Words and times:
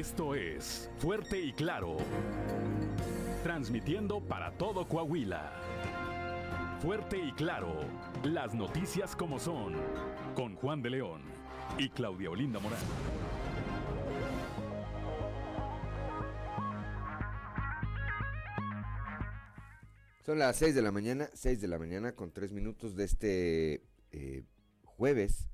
Esto 0.00 0.34
es 0.34 0.88
Fuerte 0.96 1.38
y 1.38 1.52
Claro. 1.52 1.98
Transmitiendo 3.42 4.22
para 4.22 4.50
todo 4.52 4.88
Coahuila. 4.88 5.52
Fuerte 6.80 7.18
y 7.18 7.32
Claro. 7.32 7.80
Las 8.24 8.54
noticias 8.54 9.14
como 9.14 9.38
son. 9.38 9.74
Con 10.34 10.56
Juan 10.56 10.80
de 10.80 10.88
León 10.88 11.20
y 11.76 11.90
Claudia 11.90 12.30
Olinda 12.30 12.58
Morán. 12.60 12.80
Son 20.24 20.38
las 20.38 20.56
6 20.56 20.74
de 20.74 20.80
la 20.80 20.92
mañana, 20.92 21.28
6 21.34 21.60
de 21.60 21.68
la 21.68 21.78
mañana 21.78 22.12
con 22.12 22.32
3 22.32 22.52
minutos 22.52 22.96
de 22.96 23.04
este 23.04 23.84
eh, 24.12 24.44
jueves 24.82 25.46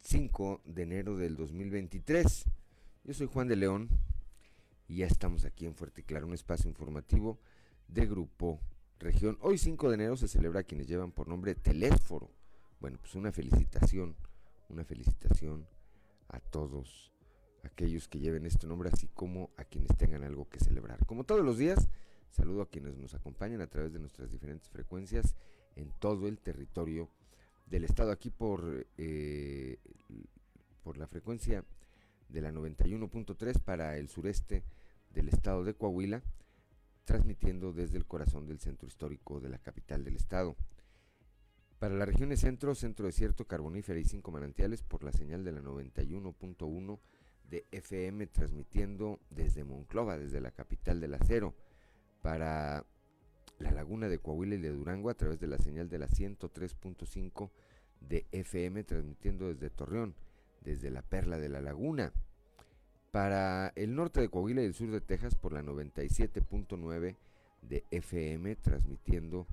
5 0.00 0.60
de 0.64 0.82
enero 0.82 1.16
del 1.16 1.36
2023. 1.36 2.47
Yo 3.08 3.14
soy 3.14 3.26
Juan 3.26 3.48
de 3.48 3.56
León 3.56 3.88
y 4.86 4.96
ya 4.96 5.06
estamos 5.06 5.46
aquí 5.46 5.64
en 5.64 5.74
Fuerte 5.74 6.02
Claro, 6.02 6.26
un 6.26 6.34
espacio 6.34 6.68
informativo 6.68 7.38
de 7.86 8.04
Grupo 8.04 8.60
Región. 8.98 9.38
Hoy 9.40 9.56
5 9.56 9.88
de 9.88 9.94
enero 9.94 10.18
se 10.18 10.28
celebra 10.28 10.60
a 10.60 10.64
quienes 10.64 10.88
llevan 10.88 11.12
por 11.12 11.26
nombre 11.26 11.54
Telésforo. 11.54 12.30
Bueno, 12.80 12.98
pues 13.00 13.14
una 13.14 13.32
felicitación, 13.32 14.14
una 14.68 14.84
felicitación 14.84 15.66
a 16.28 16.38
todos 16.38 17.10
aquellos 17.62 18.08
que 18.08 18.18
lleven 18.18 18.44
este 18.44 18.66
nombre, 18.66 18.90
así 18.92 19.08
como 19.14 19.52
a 19.56 19.64
quienes 19.64 19.96
tengan 19.96 20.22
algo 20.22 20.46
que 20.50 20.60
celebrar. 20.60 21.06
Como 21.06 21.24
todos 21.24 21.42
los 21.42 21.56
días, 21.56 21.88
saludo 22.30 22.60
a 22.60 22.68
quienes 22.68 22.98
nos 22.98 23.14
acompañan 23.14 23.62
a 23.62 23.68
través 23.68 23.94
de 23.94 24.00
nuestras 24.00 24.30
diferentes 24.30 24.68
frecuencias 24.68 25.34
en 25.76 25.90
todo 25.98 26.28
el 26.28 26.40
territorio 26.40 27.08
del 27.64 27.84
estado 27.84 28.10
aquí 28.10 28.28
por, 28.28 28.86
eh, 28.98 29.78
por 30.82 30.98
la 30.98 31.06
frecuencia 31.06 31.64
de 32.28 32.40
la 32.40 32.52
91.3 32.52 33.60
para 33.60 33.96
el 33.96 34.08
sureste 34.08 34.62
del 35.14 35.28
estado 35.28 35.64
de 35.64 35.74
Coahuila, 35.74 36.22
transmitiendo 37.04 37.72
desde 37.72 37.96
el 37.96 38.06
corazón 38.06 38.46
del 38.46 38.60
centro 38.60 38.86
histórico 38.86 39.40
de 39.40 39.48
la 39.48 39.58
capital 39.58 40.04
del 40.04 40.16
estado. 40.16 40.56
Para 41.78 41.94
las 41.94 42.08
regiones 42.08 42.40
centro, 42.40 42.74
centro 42.74 43.06
desierto, 43.06 43.46
carbonífera 43.46 44.00
y 44.00 44.04
cinco 44.04 44.30
manantiales 44.30 44.82
por 44.82 45.04
la 45.04 45.12
señal 45.12 45.44
de 45.44 45.52
la 45.52 45.60
91.1 45.60 46.98
de 47.48 47.64
FM, 47.70 48.26
transmitiendo 48.26 49.20
desde 49.30 49.64
Monclova, 49.64 50.18
desde 50.18 50.40
la 50.40 50.50
capital 50.50 51.00
del 51.00 51.14
acero. 51.14 51.54
Para 52.20 52.84
la 53.58 53.70
laguna 53.70 54.08
de 54.08 54.18
Coahuila 54.18 54.56
y 54.56 54.60
de 54.60 54.70
Durango 54.70 55.08
a 55.08 55.14
través 55.14 55.40
de 55.40 55.46
la 55.46 55.58
señal 55.58 55.88
de 55.88 55.98
la 55.98 56.08
103.5 56.08 57.50
de 58.00 58.26
FM, 58.32 58.84
transmitiendo 58.84 59.48
desde 59.48 59.70
Torreón, 59.70 60.14
desde 60.68 60.90
la 60.90 61.02
Perla 61.02 61.38
de 61.38 61.48
la 61.48 61.62
Laguna. 61.62 62.12
Para 63.10 63.72
el 63.74 63.94
norte 63.94 64.20
de 64.20 64.28
Coahuila 64.28 64.62
y 64.62 64.66
el 64.66 64.74
sur 64.74 64.90
de 64.90 65.00
Texas 65.00 65.34
por 65.34 65.54
la 65.54 65.62
97.9 65.62 67.16
de 67.62 67.84
FM, 67.90 68.54
transmitiendo 68.56 69.46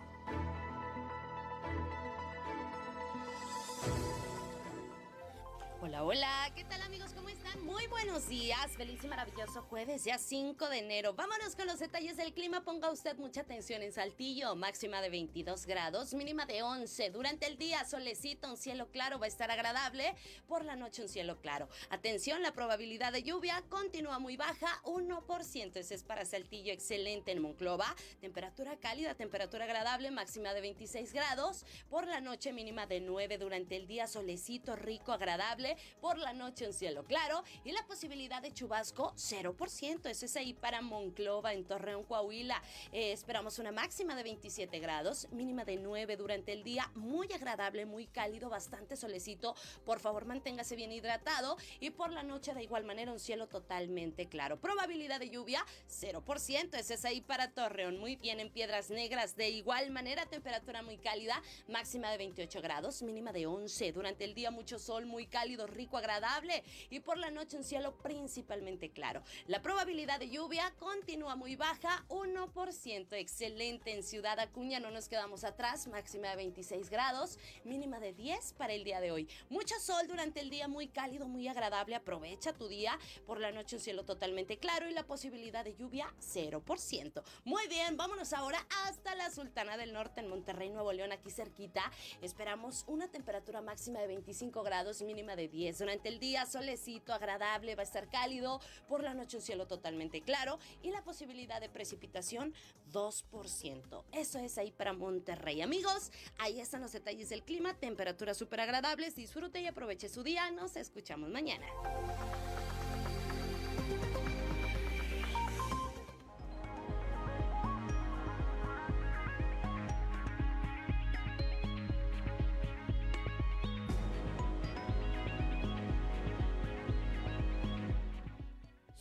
Hola, 5.83 6.03
hola, 6.03 6.51
¿qué 6.55 6.63
tal 6.63 6.79
amigos? 6.83 7.11
¿Cómo 7.15 7.27
están? 7.29 7.65
Muy 7.65 7.87
buenos 7.87 8.29
días, 8.29 8.71
feliz 8.77 9.03
y 9.03 9.07
maravilloso 9.07 9.63
jueves, 9.63 10.03
ya 10.03 10.19
5 10.19 10.69
de 10.69 10.77
enero. 10.77 11.15
Vámonos 11.15 11.55
con 11.55 11.65
los 11.65 11.79
detalles 11.79 12.17
del 12.17 12.35
clima, 12.35 12.63
ponga 12.63 12.91
usted 12.91 13.17
mucha 13.17 13.41
atención 13.41 13.81
en 13.81 13.91
Saltillo, 13.91 14.55
máxima 14.55 15.01
de 15.01 15.09
22 15.09 15.65
grados, 15.65 16.13
mínima 16.13 16.45
de 16.45 16.61
11. 16.61 17.09
Durante 17.09 17.47
el 17.47 17.57
día, 17.57 17.83
solecito, 17.83 18.47
un 18.47 18.57
cielo 18.57 18.91
claro, 18.91 19.17
va 19.17 19.25
a 19.25 19.29
estar 19.29 19.49
agradable, 19.49 20.13
por 20.47 20.63
la 20.65 20.75
noche 20.75 21.01
un 21.01 21.09
cielo 21.09 21.41
claro. 21.41 21.67
Atención, 21.89 22.43
la 22.43 22.53
probabilidad 22.53 23.11
de 23.11 23.23
lluvia 23.23 23.63
continúa 23.67 24.19
muy 24.19 24.37
baja, 24.37 24.83
1%, 24.83 25.77
ese 25.77 25.95
es 25.95 26.03
para 26.03 26.25
Saltillo, 26.25 26.71
excelente 26.71 27.31
en 27.31 27.41
Monclova. 27.41 27.95
Temperatura 28.19 28.77
cálida, 28.77 29.15
temperatura 29.15 29.65
agradable, 29.65 30.11
máxima 30.11 30.53
de 30.53 30.61
26 30.61 31.11
grados, 31.11 31.65
por 31.89 32.05
la 32.05 32.21
noche 32.21 32.53
mínima 32.53 32.85
de 32.85 33.01
9, 33.01 33.39
durante 33.39 33.77
el 33.77 33.87
día 33.87 34.05
solecito, 34.05 34.75
rico, 34.75 35.11
agradable 35.11 35.70
por 35.99 36.17
la 36.17 36.33
noche 36.33 36.67
un 36.67 36.73
cielo 36.73 37.03
claro 37.03 37.43
y 37.63 37.71
la 37.71 37.85
posibilidad 37.85 38.41
de 38.41 38.53
chubasco 38.53 39.13
0%. 39.15 40.09
Eso 40.09 40.25
es 40.25 40.35
ahí 40.35 40.53
para 40.53 40.81
Monclova, 40.81 41.53
en 41.53 41.65
Torreón, 41.65 42.03
Coahuila. 42.03 42.61
Eh, 42.91 43.11
esperamos 43.11 43.59
una 43.59 43.71
máxima 43.71 44.15
de 44.15 44.23
27 44.23 44.79
grados, 44.79 45.27
mínima 45.31 45.65
de 45.65 45.77
9 45.77 46.17
durante 46.17 46.53
el 46.53 46.63
día. 46.63 46.91
Muy 46.95 47.31
agradable, 47.33 47.85
muy 47.85 48.07
cálido, 48.07 48.49
bastante 48.49 48.95
solecito. 48.95 49.55
Por 49.85 49.99
favor, 49.99 50.25
manténgase 50.25 50.75
bien 50.75 50.91
hidratado 50.91 51.57
y 51.79 51.91
por 51.91 52.11
la 52.11 52.23
noche 52.23 52.53
de 52.53 52.63
igual 52.63 52.83
manera 52.83 53.11
un 53.11 53.19
cielo 53.19 53.47
totalmente 53.47 54.27
claro. 54.27 54.59
Probabilidad 54.59 55.19
de 55.19 55.29
lluvia 55.29 55.65
0%. 55.89 56.73
Ese 56.77 56.93
es 56.93 57.05
ahí 57.05 57.21
para 57.21 57.51
Torreón. 57.51 57.97
Muy 57.97 58.15
bien 58.15 58.39
en 58.39 58.49
Piedras 58.49 58.89
Negras. 58.89 59.35
De 59.35 59.49
igual 59.49 59.91
manera, 59.91 60.25
temperatura 60.25 60.81
muy 60.81 60.97
cálida, 60.97 61.41
máxima 61.67 62.11
de 62.11 62.17
28 62.17 62.61
grados, 62.61 63.01
mínima 63.01 63.31
de 63.31 63.45
11. 63.45 63.91
Durante 63.91 64.23
el 64.25 64.33
día 64.33 64.51
mucho 64.51 64.79
sol, 64.79 65.05
muy 65.05 65.25
cálido 65.25 65.60
rico, 65.67 65.97
agradable 65.97 66.63
y 66.89 66.99
por 66.99 67.17
la 67.17 67.31
noche 67.31 67.57
un 67.57 67.63
cielo 67.63 67.97
principalmente 67.97 68.91
claro. 68.91 69.23
La 69.47 69.61
probabilidad 69.61 70.19
de 70.19 70.29
lluvia 70.29 70.73
continúa 70.79 71.35
muy 71.35 71.55
baja, 71.55 72.05
1%. 72.09 73.07
Excelente 73.13 73.93
en 73.93 74.03
Ciudad 74.03 74.39
Acuña, 74.39 74.79
no 74.79 74.91
nos 74.91 75.07
quedamos 75.07 75.43
atrás, 75.43 75.87
máxima 75.87 76.29
de 76.29 76.35
26 76.37 76.89
grados, 76.89 77.37
mínima 77.63 77.99
de 77.99 78.13
10 78.13 78.53
para 78.53 78.73
el 78.73 78.83
día 78.83 79.01
de 79.01 79.11
hoy. 79.11 79.27
Mucho 79.49 79.75
sol 79.79 80.07
durante 80.07 80.39
el 80.39 80.49
día, 80.49 80.67
muy 80.67 80.87
cálido, 80.87 81.27
muy 81.27 81.47
agradable. 81.47 81.95
Aprovecha 81.95 82.53
tu 82.53 82.67
día. 82.67 82.97
Por 83.25 83.39
la 83.39 83.51
noche 83.51 83.75
un 83.75 83.81
cielo 83.81 84.05
totalmente 84.05 84.57
claro 84.57 84.89
y 84.89 84.93
la 84.93 85.03
posibilidad 85.03 85.63
de 85.63 85.75
lluvia 85.75 86.13
0%. 86.19 87.23
Muy 87.43 87.67
bien, 87.67 87.97
vámonos 87.97 88.33
ahora 88.33 88.65
hasta 88.85 89.15
la 89.15 89.29
Sultana 89.31 89.77
del 89.77 89.93
Norte 89.93 90.21
en 90.21 90.27
Monterrey, 90.27 90.69
Nuevo 90.69 90.91
León, 90.93 91.11
aquí 91.11 91.29
cerquita. 91.29 91.91
Esperamos 92.21 92.85
una 92.87 93.09
temperatura 93.09 93.61
máxima 93.61 93.99
de 93.99 94.07
25 94.07 94.63
grados, 94.63 95.01
mínima 95.01 95.35
de 95.35 95.47
10 95.51 95.61
10. 95.61 95.77
Durante 95.77 96.09
el 96.09 96.19
día, 96.19 96.45
solecito, 96.45 97.13
agradable, 97.13 97.75
va 97.75 97.81
a 97.81 97.85
estar 97.85 98.09
cálido. 98.09 98.59
Por 98.87 99.03
la 99.03 99.13
noche, 99.13 99.37
un 99.37 99.43
cielo 99.43 99.67
totalmente 99.67 100.21
claro. 100.21 100.57
Y 100.81 100.89
la 100.89 101.03
posibilidad 101.03 101.61
de 101.61 101.69
precipitación, 101.69 102.53
2%. 102.91 104.03
Eso 104.11 104.39
es 104.39 104.57
ahí 104.57 104.71
para 104.71 104.93
Monterrey. 104.93 105.61
Amigos, 105.61 106.11
ahí 106.39 106.59
están 106.59 106.81
los 106.81 106.91
detalles 106.91 107.29
del 107.29 107.43
clima. 107.43 107.73
Temperaturas 107.75 108.37
súper 108.37 108.61
agradables. 108.61 109.15
Disfrute 109.15 109.61
y 109.61 109.67
aproveche 109.67 110.09
su 110.09 110.23
día. 110.23 110.49
Nos 110.51 110.75
escuchamos 110.75 111.29
mañana. 111.29 111.67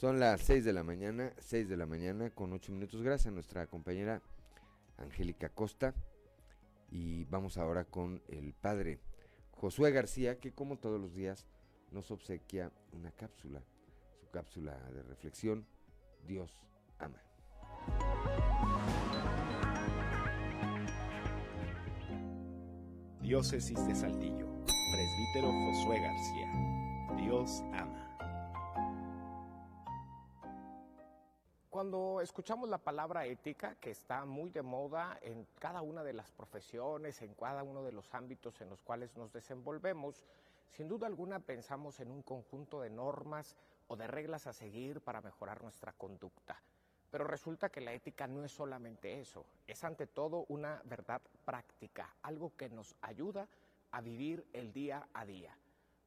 Son 0.00 0.18
las 0.18 0.40
6 0.40 0.64
de 0.64 0.72
la 0.72 0.82
mañana, 0.82 1.30
6 1.40 1.68
de 1.68 1.76
la 1.76 1.84
mañana 1.84 2.30
con 2.30 2.54
8 2.54 2.72
minutos. 2.72 3.02
Gracias 3.02 3.26
a 3.26 3.34
nuestra 3.34 3.66
compañera 3.66 4.22
Angélica 4.96 5.50
Costa. 5.50 5.94
Y 6.90 7.26
vamos 7.26 7.58
ahora 7.58 7.84
con 7.84 8.22
el 8.28 8.54
padre 8.54 8.98
Josué 9.50 9.90
García, 9.90 10.40
que 10.40 10.54
como 10.54 10.78
todos 10.78 10.98
los 10.98 11.12
días 11.14 11.44
nos 11.90 12.10
obsequia 12.10 12.72
una 12.92 13.10
cápsula, 13.10 13.62
su 14.18 14.30
cápsula 14.30 14.72
de 14.90 15.02
reflexión, 15.02 15.66
Dios 16.26 16.50
ama. 16.98 17.20
Diócesis 23.20 23.86
de 23.86 23.94
Saltillo, 23.94 24.48
presbítero 24.64 25.52
Josué 25.52 26.00
García, 26.00 27.16
Dios 27.18 27.62
ama. 27.74 27.99
Cuando 31.70 32.20
escuchamos 32.20 32.68
la 32.68 32.78
palabra 32.78 33.26
ética, 33.26 33.76
que 33.76 33.92
está 33.92 34.24
muy 34.24 34.50
de 34.50 34.60
moda 34.60 35.16
en 35.22 35.46
cada 35.60 35.82
una 35.82 36.02
de 36.02 36.12
las 36.12 36.32
profesiones, 36.32 37.22
en 37.22 37.32
cada 37.34 37.62
uno 37.62 37.84
de 37.84 37.92
los 37.92 38.12
ámbitos 38.12 38.60
en 38.60 38.70
los 38.70 38.82
cuales 38.82 39.16
nos 39.16 39.32
desenvolvemos, 39.32 40.26
sin 40.68 40.88
duda 40.88 41.06
alguna 41.06 41.38
pensamos 41.38 42.00
en 42.00 42.10
un 42.10 42.22
conjunto 42.22 42.80
de 42.80 42.90
normas 42.90 43.54
o 43.86 43.94
de 43.94 44.08
reglas 44.08 44.48
a 44.48 44.52
seguir 44.52 45.00
para 45.00 45.20
mejorar 45.20 45.62
nuestra 45.62 45.92
conducta. 45.92 46.60
Pero 47.08 47.22
resulta 47.22 47.68
que 47.68 47.80
la 47.80 47.92
ética 47.92 48.26
no 48.26 48.44
es 48.44 48.50
solamente 48.50 49.20
eso, 49.20 49.46
es 49.68 49.84
ante 49.84 50.08
todo 50.08 50.46
una 50.48 50.82
verdad 50.86 51.22
práctica, 51.44 52.16
algo 52.22 52.52
que 52.56 52.68
nos 52.68 52.96
ayuda 53.00 53.46
a 53.92 54.00
vivir 54.00 54.44
el 54.52 54.72
día 54.72 55.06
a 55.14 55.24
día. 55.24 55.56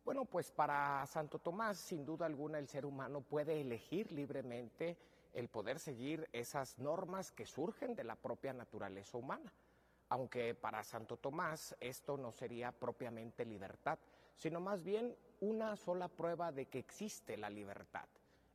Bueno, 0.04 0.26
pues 0.26 0.52
para 0.52 1.06
Santo 1.06 1.40
Tomás, 1.40 1.78
sin 1.78 2.06
duda 2.06 2.26
alguna, 2.26 2.60
el 2.60 2.68
ser 2.68 2.86
humano 2.86 3.22
puede 3.22 3.62
elegir 3.62 4.12
libremente 4.12 4.98
el 5.34 5.50
poder 5.50 5.80
seguir 5.80 6.30
esas 6.32 6.80
normas 6.80 7.32
que 7.32 7.46
surgen 7.46 7.96
de 7.96 8.04
la 8.04 8.16
propia 8.16 8.54
naturaleza 8.54 9.18
humana. 9.18 9.52
Aunque 10.10 10.54
para 10.54 10.84
Santo 10.84 11.18
Tomás 11.18 11.76
esto 11.80 12.18
no 12.18 12.32
sería 12.32 12.72
propiamente 12.72 13.46
libertad, 13.46 13.98
sino 14.36 14.60
más 14.60 14.84
bien 14.84 15.16
una 15.42 15.76
sola 15.76 16.08
prueba 16.08 16.52
de 16.52 16.68
que 16.68 16.80
existe 16.80 17.38
la 17.38 17.50
libertad. 17.50 18.08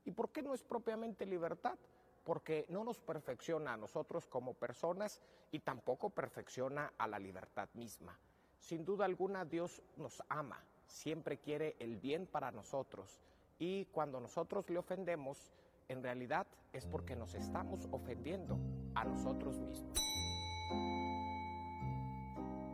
¿Y 0.05 0.13
por 0.13 0.31
qué 0.31 0.43
no 0.43 0.55
es 0.55 0.63
propiamente 0.63 1.27
libertad? 1.27 1.79
Porque 2.25 2.67
no 2.69 2.85
nos 2.85 3.01
perfecciona 3.01 3.73
a 3.73 3.77
nosotros 3.77 4.27
como 4.27 4.55
personas 4.55 5.21
y 5.51 5.61
tampoco 5.61 6.11
perfecciona 6.11 6.93
a 6.99 7.09
la 7.09 7.19
libertad 7.19 7.69
misma. 7.75 8.19
Sin 8.61 8.85
duda 8.85 9.05
alguna 9.05 9.45
Dios 9.45 9.83
nos 9.97 10.23
ama, 10.29 10.63
siempre 10.87 11.39
quiere 11.39 11.77
el 11.79 11.97
bien 11.97 12.27
para 12.27 12.51
nosotros 12.51 13.21
y 13.59 13.87
cuando 13.87 14.21
nosotros 14.21 14.69
le 14.71 14.79
ofendemos, 14.79 15.53
en 15.89 16.03
realidad 16.03 16.47
es 16.75 16.87
porque 16.87 17.17
nos 17.17 17.35
estamos 17.35 17.89
ofendiendo 17.91 18.61
a 18.95 19.05
nosotros 19.05 19.59
mismos. 19.59 19.99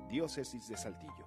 Diócesis 0.09 0.69
de 0.69 0.77
Saltillo. 0.77 1.27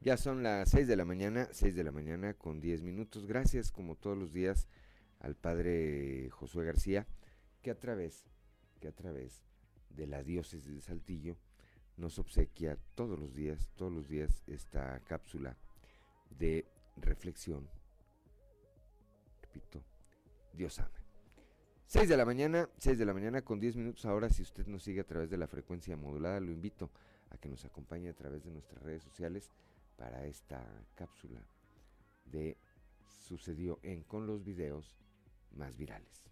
Ya 0.00 0.16
son 0.16 0.42
las 0.42 0.70
6 0.70 0.86
de 0.86 0.96
la 0.96 1.04
mañana, 1.04 1.48
6 1.50 1.74
de 1.74 1.84
la 1.84 1.92
mañana 1.92 2.34
con 2.34 2.60
10 2.60 2.82
minutos. 2.82 3.26
Gracias 3.26 3.70
como 3.70 3.96
todos 3.96 4.16
los 4.16 4.32
días 4.32 4.68
al 5.20 5.34
padre 5.34 6.30
Josué 6.30 6.64
García, 6.64 7.06
que 7.62 7.70
a 7.70 7.78
través, 7.78 8.26
que 8.80 8.88
a 8.88 8.92
través 8.92 9.47
de 9.90 10.06
la 10.06 10.22
diócesis 10.22 10.74
de 10.74 10.80
Saltillo 10.80 11.36
nos 11.96 12.18
obsequia 12.18 12.78
todos 12.94 13.18
los 13.18 13.34
días, 13.34 13.70
todos 13.76 13.92
los 13.92 14.08
días 14.08 14.42
esta 14.46 15.00
cápsula 15.00 15.56
de 16.30 16.64
reflexión. 16.96 17.68
Repito, 19.42 19.82
Dios 20.52 20.78
ama. 20.78 20.90
6 21.86 22.08
de 22.08 22.16
la 22.16 22.24
mañana, 22.24 22.68
6 22.78 22.98
de 22.98 23.06
la 23.06 23.14
mañana 23.14 23.42
con 23.42 23.58
10 23.58 23.76
minutos. 23.76 24.04
Ahora, 24.04 24.28
si 24.28 24.42
usted 24.42 24.66
nos 24.66 24.82
sigue 24.82 25.00
a 25.00 25.06
través 25.06 25.30
de 25.30 25.38
la 25.38 25.48
frecuencia 25.48 25.96
modulada, 25.96 26.38
lo 26.38 26.52
invito 26.52 26.90
a 27.30 27.38
que 27.38 27.48
nos 27.48 27.64
acompañe 27.64 28.10
a 28.10 28.14
través 28.14 28.44
de 28.44 28.50
nuestras 28.50 28.82
redes 28.82 29.02
sociales 29.02 29.50
para 29.96 30.26
esta 30.26 30.64
cápsula 30.94 31.42
de 32.26 32.56
Sucedió 33.20 33.78
en 33.82 34.04
con 34.04 34.26
los 34.26 34.44
videos 34.44 34.96
más 35.50 35.76
virales. 35.76 36.28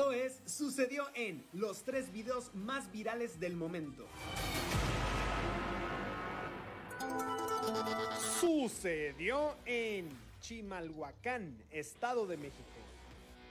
Esto 0.00 0.12
es, 0.12 0.40
sucedió 0.46 1.04
en 1.14 1.44
los 1.52 1.82
tres 1.82 2.10
videos 2.10 2.54
más 2.54 2.90
virales 2.90 3.38
del 3.38 3.54
momento. 3.54 4.06
Sucedió 8.40 9.56
en 9.66 10.08
Chimalhuacán, 10.40 11.54
Estado 11.70 12.26
de 12.26 12.38
México. 12.38 12.64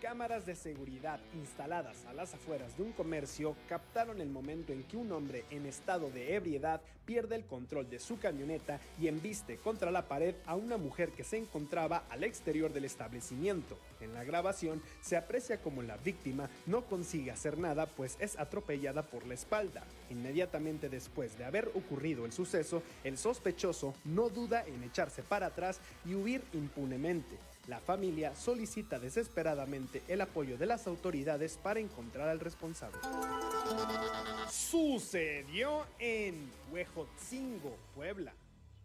Cámaras 0.02 0.48
de 0.48 0.56
seguridad 0.56 1.20
instaladas 1.36 2.04
a 2.06 2.14
las 2.14 2.34
afueras 2.34 2.76
de 2.76 2.82
un 2.82 2.94
comercio 2.94 3.56
captaron 3.68 4.20
el 4.20 4.30
momento 4.30 4.74
en 4.74 4.82
que 4.86 4.98
un 4.98 5.12
hombre 5.12 5.46
en 5.52 5.68
estado 5.68 6.10
de 6.10 6.34
ebriedad 6.34 6.82
pierde 7.06 7.36
el 7.36 7.46
control 7.46 7.92
de 7.92 8.00
su 8.00 8.18
camioneta 8.18 8.80
y 9.00 9.08
embiste 9.08 9.58
contra 9.58 9.92
la 9.92 10.08
pared 10.08 10.34
a 10.48 10.56
una 10.56 10.78
mujer 10.78 11.12
que 11.12 11.24
se 11.24 11.38
encontraba 11.38 12.06
al 12.10 12.24
exterior 12.24 12.74
del 12.74 12.86
establecimiento. 12.86 13.78
En 14.02 14.14
la 14.14 14.24
grabación 14.24 14.82
se 15.02 15.18
aprecia 15.18 15.62
como 15.62 15.82
la 15.82 15.98
víctima 15.98 16.50
no 16.66 16.86
consigue 16.86 17.32
hacer 17.32 17.58
nada 17.58 17.86
pues 17.86 18.18
es 18.20 18.38
atropellada 18.40 19.04
por 19.04 19.26
la 19.26 19.34
espalda. 19.34 19.84
Inmediatamente 20.10 20.90
después 20.90 21.38
de 21.38 21.46
haber 21.46 21.70
ocurrido 21.76 22.26
el 22.26 22.32
suceso, 22.32 22.82
el 23.04 23.18
sospechoso 23.18 23.94
no 24.06 24.30
duda 24.30 24.64
en 24.66 24.84
echarse 24.84 25.24
para 25.24 25.48
atrás 25.48 25.80
y 26.06 26.16
huir 26.16 26.42
impunemente. 26.54 27.38
La 27.68 27.80
familia 27.80 28.36
solicita 28.36 28.98
desesperadamente 28.98 30.02
el 30.08 30.22
apoyo 30.22 30.58
de 30.58 30.66
las 30.66 30.88
autoridades 30.88 31.58
para 31.62 31.80
encontrar 31.80 32.28
al 32.28 32.40
responsable. 32.40 32.98
Sucedió 34.50 35.86
en 36.00 36.50
Huejotzingo, 36.72 37.76
Puebla. 37.94 38.34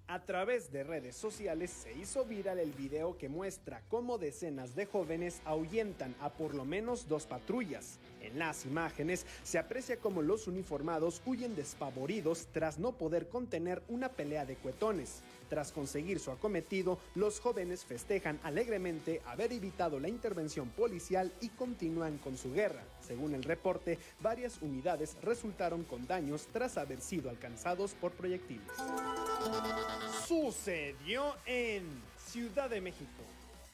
A 0.07 0.21
través 0.21 0.71
de 0.71 0.85
redes 0.85 1.17
sociales 1.17 1.71
se 1.71 1.95
hizo 1.95 2.27
viral 2.27 2.59
el 2.59 2.73
video 2.73 3.17
que 3.17 3.31
muestra 3.31 3.81
cómo 3.89 4.19
decenas 4.19 4.75
de 4.75 4.85
jóvenes 4.85 5.41
ahuyentan 5.47 6.15
a 6.21 6.29
por 6.29 6.55
lo 6.55 6.67
menos 6.67 7.09
dos 7.09 7.25
patrullas. 7.25 7.99
En 8.21 8.39
las 8.39 8.67
imágenes 8.67 9.25
se 9.43 9.59
aprecia 9.59 9.97
cómo 9.97 10.21
los 10.21 10.47
uniformados 10.47 11.23
huyen 11.25 11.57
despavoridos 11.57 12.49
tras 12.53 12.79
no 12.79 12.93
poder 12.93 13.31
contener 13.31 13.83
una 13.89 14.11
pelea 14.11 14.45
de 14.45 14.57
cuetones. 14.57 15.23
Tras 15.49 15.73
conseguir 15.73 16.21
su 16.21 16.31
acometido, 16.31 16.99
los 17.15 17.41
jóvenes 17.41 17.85
festejan 17.85 18.41
alegremente 18.43 19.21
haber 19.27 19.53
evitado 19.53 20.01
la 20.01 20.09
intervención 20.09 20.69
policial 20.71 21.33
y 21.41 21.49
continúan 21.51 22.19
con 22.19 22.37
su 22.37 22.53
guerra. 22.53 22.83
Según 23.01 23.35
el 23.35 23.43
reporte, 23.43 23.99
varias 24.21 24.61
unidades 24.63 25.17
resultaron 25.23 25.85
con 25.85 26.07
daños 26.07 26.49
tras 26.53 26.79
haber 26.79 27.01
sido 27.01 27.31
alcanzados 27.31 27.95
por 27.95 28.13
proyectiles. 28.13 28.67
Sucedió 30.27 31.35
en 31.47 31.85
Ciudad 32.17 32.71
de 32.71 32.81
México. 32.81 33.23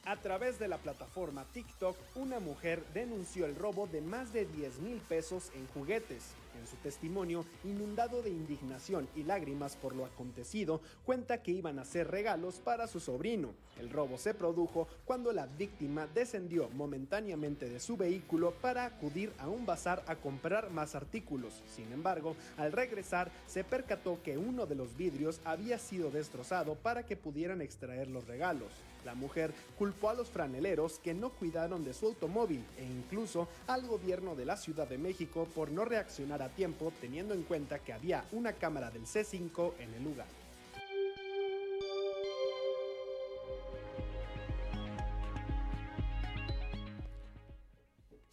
A 0.05 0.17
través 0.17 0.57
de 0.57 0.67
la 0.67 0.79
plataforma 0.79 1.45
TikTok, 1.53 1.95
una 2.15 2.39
mujer 2.39 2.83
denunció 2.93 3.45
el 3.45 3.55
robo 3.55 3.85
de 3.85 4.01
más 4.01 4.33
de 4.33 4.45
10 4.45 4.79
mil 4.79 4.97
pesos 4.97 5.51
en 5.53 5.67
juguetes. 5.67 6.23
En 6.61 6.67
su 6.67 6.75
testimonio, 6.75 7.43
inundado 7.63 8.21
de 8.21 8.29
indignación 8.29 9.07
y 9.15 9.23
lágrimas 9.23 9.75
por 9.75 9.95
lo 9.95 10.05
acontecido, 10.05 10.79
cuenta 11.03 11.41
que 11.41 11.49
iban 11.49 11.79
a 11.79 11.81
hacer 11.81 12.11
regalos 12.11 12.59
para 12.59 12.85
su 12.85 12.99
sobrino. 12.99 13.49
El 13.79 13.89
robo 13.89 14.19
se 14.19 14.35
produjo 14.35 14.87
cuando 15.03 15.31
la 15.33 15.47
víctima 15.47 16.05
descendió 16.13 16.69
momentáneamente 16.69 17.67
de 17.67 17.79
su 17.79 17.97
vehículo 17.97 18.51
para 18.61 18.85
acudir 18.85 19.33
a 19.39 19.49
un 19.49 19.65
bazar 19.65 20.03
a 20.05 20.17
comprar 20.17 20.69
más 20.69 20.93
artículos. 20.93 21.63
Sin 21.67 21.91
embargo, 21.91 22.35
al 22.57 22.71
regresar, 22.71 23.31
se 23.47 23.63
percató 23.63 24.21
que 24.21 24.37
uno 24.37 24.67
de 24.67 24.75
los 24.75 24.95
vidrios 24.95 25.41
había 25.43 25.79
sido 25.79 26.11
destrozado 26.11 26.75
para 26.75 27.07
que 27.07 27.17
pudieran 27.17 27.61
extraer 27.61 28.07
los 28.07 28.27
regalos. 28.27 28.69
La 29.05 29.15
mujer 29.15 29.53
culpó 29.77 30.09
a 30.09 30.13
los 30.13 30.29
franeleros 30.29 30.99
que 30.99 31.13
no 31.13 31.29
cuidaron 31.31 31.83
de 31.83 31.93
su 31.93 32.07
automóvil 32.07 32.63
e 32.77 32.85
incluso 32.85 33.47
al 33.67 33.87
gobierno 33.87 34.35
de 34.35 34.45
la 34.45 34.57
Ciudad 34.57 34.87
de 34.87 34.97
México 34.97 35.47
por 35.55 35.71
no 35.71 35.85
reaccionar 35.85 36.41
a 36.41 36.49
tiempo 36.49 36.93
teniendo 37.01 37.33
en 37.33 37.43
cuenta 37.43 37.79
que 37.79 37.93
había 37.93 38.25
una 38.31 38.53
cámara 38.53 38.91
del 38.91 39.05
C5 39.05 39.73
en 39.79 39.93
el 39.95 40.03
lugar. 40.03 40.27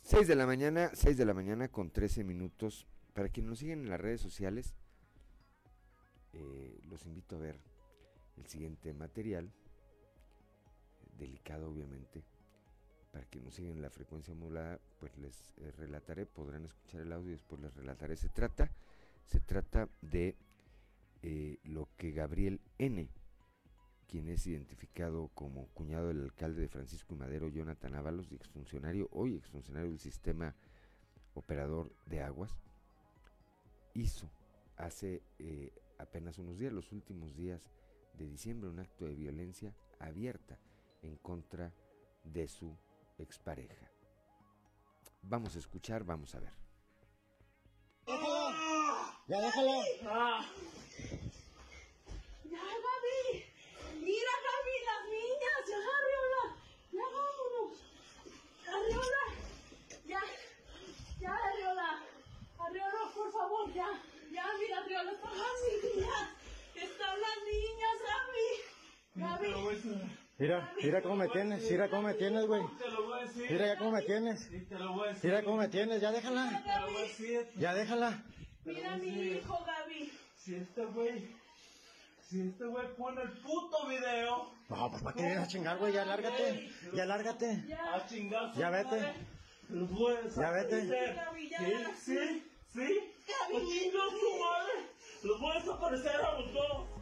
Seis 0.03 0.27
de 0.27 0.37
la 0.37 0.47
mañana, 0.47 0.91
6 0.95 1.17
de 1.17 1.25
la 1.25 1.35
mañana 1.35 1.69
con 1.69 1.91
13 1.91 2.25
minutos. 2.25 2.87
Para 3.13 3.29
quienes 3.29 3.51
nos 3.51 3.59
siguen 3.59 3.81
en 3.81 3.91
las 3.91 4.01
redes 4.01 4.21
sociales, 4.21 4.75
eh, 6.33 6.79
los 6.89 7.05
invito 7.05 7.37
a 7.37 7.41
ver 7.41 7.61
el 8.37 8.47
siguiente 8.47 8.95
material 8.95 9.53
delicado 11.19 11.71
obviamente. 11.71 12.25
Para 13.13 13.25
que 13.27 13.41
nos 13.41 13.55
siguen 13.55 13.81
la 13.81 13.91
frecuencia 13.91 14.35
modulada, 14.35 14.79
pues 15.01 15.17
les 15.17 15.55
eh, 15.59 15.73
relataré, 15.73 16.27
podrán 16.27 16.67
escuchar 16.67 17.01
el 17.01 17.13
audio 17.13 17.29
y 17.29 17.33
después 17.33 17.61
les 17.61 17.75
relataré. 17.75 18.17
Se 18.17 18.29
trata, 18.29 18.71
se 19.25 19.41
trata 19.41 19.89
de 20.03 20.37
eh, 21.23 21.59
lo 21.65 21.89
que 21.97 22.13
Gabriel 22.13 22.61
N., 22.79 23.09
quien 24.09 24.29
es 24.29 24.47
identificado 24.47 25.29
como 25.35 25.69
cuñado 25.69 26.09
del 26.09 26.23
alcalde 26.23 26.63
de 26.63 26.69
Francisco 26.69 27.15
y 27.15 27.19
Madero, 27.19 27.49
Jonathan 27.49 27.95
Ábalos, 27.95 28.31
exfuncionario, 28.33 29.09
hoy 29.13 29.35
exfuncionario 29.35 29.91
del 29.91 29.99
sistema 29.99 30.55
operador 31.35 31.95
de 32.07 32.23
aguas, 32.23 32.57
hizo 33.95 34.31
hace 34.77 35.23
eh, 35.39 35.73
apenas 35.99 36.39
unos 36.39 36.59
días, 36.59 36.73
los 36.73 36.93
últimos 36.93 37.35
días 37.37 37.71
de 38.15 38.27
diciembre, 38.27 38.71
un 38.71 38.81
acto 38.81 39.05
de 39.07 39.15
violencia 39.15 39.75
abierta 39.99 40.59
en 41.03 41.17
contra 41.19 41.73
de 42.23 42.49
su 42.49 42.77
expareja. 43.19 43.91
Vamos 45.23 45.57
a 45.57 45.59
escuchar, 45.59 46.05
vamos 46.05 46.35
a 46.35 46.41
ver. 46.41 46.53
Ya 49.27 49.41
déjalo. 49.43 49.83
Ya, 52.45 52.63
Gaby. 52.85 53.45
Mira, 54.01 54.33
Gaby, 54.47 54.75
las 54.89 55.03
niñas. 55.13 55.61
Ya, 55.69 55.79
Arriola. 55.99 56.45
Ya, 56.93 57.07
vámonos. 57.15 57.75
Arriola. 58.67 59.23
Ya. 60.07 60.23
Ya, 61.21 61.37
Arriola. 61.37 62.03
Arriola, 62.59 63.13
por 63.15 63.31
favor, 63.33 63.75
ya. 63.75 63.91
Ya, 64.33 64.47
mira, 64.59 64.79
Arriola, 64.79 65.13
están 65.13 65.37
las 65.37 65.59
niñas. 65.85 66.29
Están 66.75 67.21
las 67.21 67.39
niñas, 67.45 67.97
Gaby. 68.09 68.49
Gaby. 69.15 70.28
Mira, 70.39 70.73
mira 70.81 71.03
cómo 71.03 71.17
me 71.17 71.29
tienes, 71.29 71.69
mira 71.69 71.91
cómo 71.91 72.03
me 72.03 72.15
tienes, 72.15 72.47
güey. 72.47 72.63
Mira 73.51 73.67
ya 73.67 73.77
cómo 73.77 73.91
me 73.91 74.03
tienes. 74.03 74.49
Mira 75.23 75.43
cómo 75.43 75.57
me 75.57 75.69
tienes, 75.69 76.01
ya 76.01 76.13
déjala. 76.13 76.63
Ya 77.57 77.75
déjala. 77.75 78.23
Mira 78.65 78.97
mi 78.99 79.09
hijo, 79.09 79.65
Gaby. 79.65 80.13
Si 80.37 80.55
este 80.55 80.85
güey, 80.85 81.35
si 82.23 82.41
este 82.43 82.65
güey 82.67 82.87
pone 82.97 83.23
el 83.23 83.33
puto 83.41 83.89
video. 83.89 84.53
No, 84.69 84.91
pues 84.91 85.03
para 85.03 85.17
qué 85.17 85.23
vienes 85.23 85.39
a 85.41 85.49
chingar, 85.49 85.79
güey, 85.79 85.93
ya 85.93 86.05
lárgate. 86.05 86.71
Ya 86.95 87.05
lárgate. 87.05 87.65
A 87.93 88.07
chingar. 88.07 88.55
Ya 88.55 88.71
vete. 88.71 89.15
Los 89.71 89.91
voy 89.91 90.15
a 90.15 90.29
Ya 90.29 90.51
vete. 90.53 90.83
Sí, 90.87 91.73
sí, 91.97 92.43
sí. 92.73 93.15
A 93.33 93.49
chingar 93.49 94.09
su 94.11 94.39
madre. 94.39 94.73
Los 95.25 95.41
voy 95.41 95.57
a 95.57 95.61
desaparecer 95.61 96.17
a 96.17 96.39
los 96.39 96.53
dos. 96.53 96.98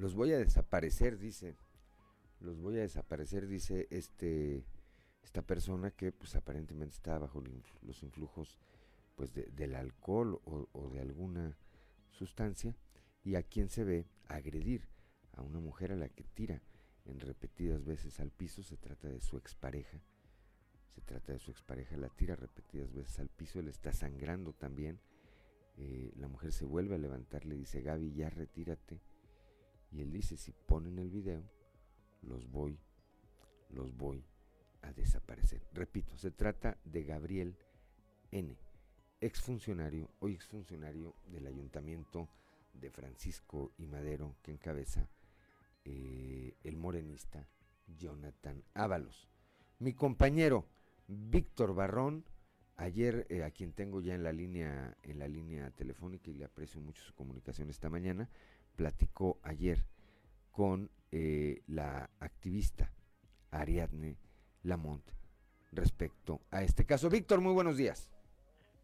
Los 0.00 0.14
voy 0.14 0.32
a 0.32 0.38
desaparecer, 0.38 1.18
dice. 1.18 1.56
Los 2.40 2.58
voy 2.58 2.78
a 2.78 2.80
desaparecer, 2.80 3.46
dice 3.46 3.86
este 3.90 4.64
esta 5.22 5.42
persona 5.42 5.90
que 5.90 6.10
pues 6.10 6.34
aparentemente 6.36 6.94
está 6.94 7.18
bajo 7.18 7.42
los 7.82 8.02
influjos 8.02 8.58
pues 9.14 9.34
del 9.34 9.74
alcohol 9.74 10.40
o, 10.46 10.66
o, 10.72 10.88
de 10.88 11.00
alguna 11.00 11.58
sustancia 12.08 12.74
y 13.22 13.34
a 13.34 13.42
quien 13.42 13.68
se 13.68 13.84
ve 13.84 14.06
agredir 14.26 14.88
a 15.34 15.42
una 15.42 15.60
mujer 15.60 15.92
a 15.92 15.96
la 15.96 16.08
que 16.08 16.24
tira 16.24 16.62
en 17.04 17.20
repetidas 17.20 17.84
veces 17.84 18.18
al 18.20 18.30
piso, 18.30 18.62
se 18.62 18.78
trata 18.78 19.08
de 19.08 19.20
su 19.20 19.36
expareja, 19.36 20.00
se 20.94 21.02
trata 21.02 21.34
de 21.34 21.38
su 21.38 21.50
expareja, 21.50 21.98
la 21.98 22.08
tira 22.08 22.34
repetidas 22.36 22.94
veces 22.94 23.18
al 23.18 23.28
piso, 23.28 23.60
él 23.60 23.68
está 23.68 23.92
sangrando 23.92 24.54
también, 24.54 24.98
eh, 25.76 26.10
la 26.16 26.28
mujer 26.28 26.52
se 26.52 26.64
vuelve 26.64 26.94
a 26.94 26.98
levantar, 26.98 27.44
le 27.44 27.56
dice 27.56 27.82
Gaby 27.82 28.14
ya 28.14 28.30
retírate, 28.30 29.02
y 29.92 30.00
él 30.00 30.12
dice, 30.12 30.36
si 30.36 30.52
ponen 30.52 30.98
el 30.98 31.10
video, 31.10 31.42
los 32.22 32.50
voy, 32.50 32.78
los 33.70 33.96
voy 33.96 34.24
a 34.82 34.92
desaparecer. 34.92 35.62
Repito, 35.72 36.16
se 36.16 36.30
trata 36.30 36.78
de 36.84 37.04
Gabriel 37.04 37.56
N., 38.30 38.56
exfuncionario, 39.20 40.10
hoy 40.20 40.34
exfuncionario 40.34 41.14
del 41.26 41.46
ayuntamiento 41.46 42.28
de 42.72 42.90
Francisco 42.90 43.72
y 43.76 43.86
Madero, 43.86 44.36
que 44.42 44.52
encabeza 44.52 45.08
eh, 45.84 46.54
el 46.62 46.76
morenista 46.76 47.48
Jonathan 47.98 48.62
Ábalos. 48.74 49.28
Mi 49.78 49.94
compañero 49.94 50.66
Víctor 51.08 51.74
Barrón, 51.74 52.24
ayer 52.76 53.26
eh, 53.28 53.42
a 53.42 53.50
quien 53.50 53.72
tengo 53.72 54.00
ya 54.00 54.14
en 54.14 54.22
la 54.22 54.32
línea 54.32 54.96
en 55.02 55.18
la 55.18 55.26
línea 55.26 55.70
telefónica 55.72 56.30
y 56.30 56.34
le 56.34 56.44
aprecio 56.44 56.80
mucho 56.80 57.02
su 57.02 57.14
comunicación 57.14 57.68
esta 57.68 57.90
mañana, 57.90 58.28
platicó 58.76 59.38
ayer 59.42 59.84
con 60.50 60.90
eh, 61.12 61.62
la 61.66 62.08
activista 62.20 62.92
Ariadne 63.50 64.16
Lamont 64.62 65.02
respecto 65.72 66.40
a 66.50 66.62
este 66.62 66.84
caso. 66.84 67.08
Víctor, 67.08 67.40
muy 67.40 67.52
buenos 67.52 67.76
días. 67.76 68.10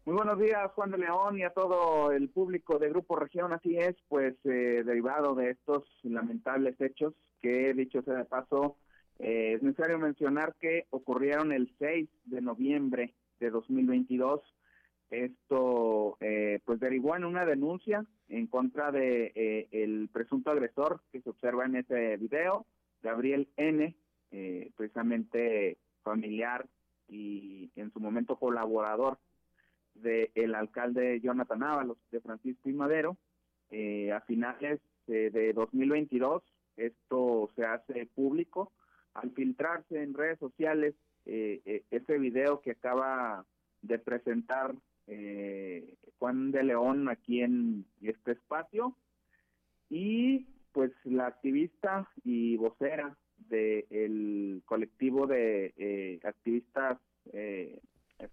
Muy 0.05 0.15
buenos 0.15 0.39
días, 0.39 0.71
Juan 0.73 0.91
de 0.91 0.99
León, 0.99 1.37
y 1.37 1.43
a 1.43 1.49
todo 1.49 2.13
el 2.13 2.29
público 2.29 2.79
de 2.79 2.89
Grupo 2.89 3.17
Región. 3.17 3.51
Así 3.51 3.77
es, 3.77 3.95
pues 4.07 4.35
eh, 4.45 4.83
derivado 4.85 5.35
de 5.35 5.49
estos 5.49 5.83
lamentables 6.03 6.79
hechos 6.79 7.13
que, 7.41 7.73
dicho 7.73 8.01
sea 8.03 8.13
de 8.15 8.25
paso, 8.25 8.77
eh, 9.19 9.53
es 9.55 9.63
necesario 9.63 9.99
mencionar 9.99 10.55
que 10.61 10.85
ocurrieron 10.91 11.51
el 11.51 11.69
6 11.77 12.07
de 12.25 12.41
noviembre 12.41 13.15
de 13.41 13.49
2022 13.49 14.41
esto 15.09 16.17
eh, 16.19 16.59
pues 16.65 16.79
derivó 16.79 17.15
en 17.15 17.23
una 17.23 17.45
denuncia 17.45 18.05
en 18.27 18.47
contra 18.47 18.91
de 18.91 19.31
eh, 19.35 19.67
el 19.71 20.09
presunto 20.11 20.51
agresor 20.51 21.01
que 21.11 21.21
se 21.21 21.29
observa 21.29 21.65
en 21.65 21.77
ese 21.77 22.17
video, 22.17 22.65
Gabriel 23.01 23.47
N, 23.55 23.95
eh, 24.31 24.71
precisamente 24.75 25.77
familiar 26.03 26.67
y 27.07 27.71
en 27.75 27.91
su 27.93 28.01
momento 28.01 28.35
colaborador 28.35 29.17
del 29.95 30.29
el 30.35 30.55
alcalde 30.55 31.21
Jonathan 31.21 31.63
Ábalos 31.63 31.97
de 32.11 32.19
Francisco 32.19 32.69
y 32.69 32.73
Madero. 32.73 33.17
a 34.13 34.19
finales 34.21 34.81
de 35.07 35.53
2022 35.53 36.43
esto 36.75 37.49
se 37.55 37.65
hace 37.65 38.05
público 38.07 38.73
al 39.13 39.31
filtrarse 39.31 40.03
en 40.03 40.13
redes 40.13 40.37
sociales 40.37 40.93
ese 41.25 42.17
video 42.19 42.61
que 42.61 42.71
acaba 42.71 43.45
de 43.81 43.99
presentar 43.99 44.75
eh, 45.07 45.95
Juan 46.19 46.51
de 46.51 46.63
León 46.63 47.09
aquí 47.09 47.41
en 47.41 47.85
este 48.01 48.33
espacio. 48.33 48.95
Y 49.89 50.47
pues 50.71 50.91
la 51.03 51.27
activista 51.27 52.07
y 52.23 52.57
vocera 52.57 53.17
del 53.49 54.61
colectivo 54.65 55.27
de 55.27 55.73
eh, 55.77 56.19
activistas 56.23 56.99
eh, 57.33 57.79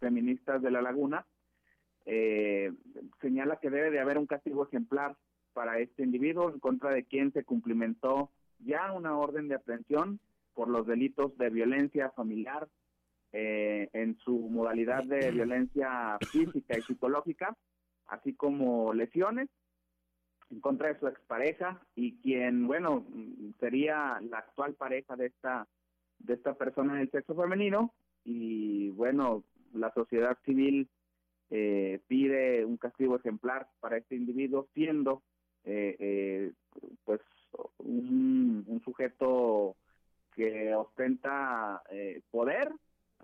feministas 0.00 0.62
de 0.62 0.70
la 0.70 0.82
laguna 0.82 1.26
eh, 2.06 2.72
señala 3.20 3.56
que 3.56 3.70
debe 3.70 3.90
de 3.90 4.00
haber 4.00 4.18
un 4.18 4.26
castigo 4.26 4.66
ejemplar 4.66 5.16
para 5.52 5.78
este 5.78 6.02
individuo 6.02 6.50
en 6.50 6.60
contra 6.60 6.90
de 6.90 7.04
quien 7.04 7.32
se 7.32 7.44
cumplimentó 7.44 8.30
ya 8.58 8.92
una 8.92 9.16
orden 9.16 9.48
de 9.48 9.54
aprehensión 9.54 10.20
por 10.52 10.68
los 10.68 10.86
delitos 10.86 11.36
de 11.38 11.50
violencia 11.50 12.10
familiar, 12.10 12.68
eh, 13.36 13.88
en 13.92 14.16
su 14.18 14.38
modalidad 14.48 15.02
de 15.02 15.32
violencia 15.32 16.16
física 16.30 16.78
y 16.78 16.82
psicológica, 16.82 17.56
así 18.06 18.34
como 18.34 18.94
lesiones. 18.94 19.48
en 20.50 20.60
contra 20.60 20.92
de 20.92 21.00
su 21.00 21.08
expareja 21.08 21.80
y 21.96 22.16
quien, 22.18 22.68
bueno, 22.68 23.04
sería 23.58 24.20
la 24.20 24.38
actual 24.38 24.74
pareja 24.74 25.16
de 25.16 25.26
esta 25.26 25.66
de 26.20 26.34
esta 26.34 26.54
persona 26.54 26.94
del 26.94 27.10
sexo 27.10 27.34
femenino 27.34 27.92
y 28.24 28.90
bueno, 28.90 29.42
la 29.72 29.92
sociedad 29.92 30.38
civil 30.44 30.88
eh, 31.50 32.00
pide 32.06 32.64
un 32.64 32.76
castigo 32.76 33.16
ejemplar 33.16 33.68
para 33.80 33.96
este 33.96 34.14
individuo 34.14 34.68
siendo 34.74 35.22
eh, 35.64 35.96
eh, 35.98 36.52
pues 37.04 37.20
un, 37.78 38.64
un, 38.66 38.80
sujeto 38.82 39.76
que 40.34 40.74
ostenta 40.74 41.82
poder 42.30 42.70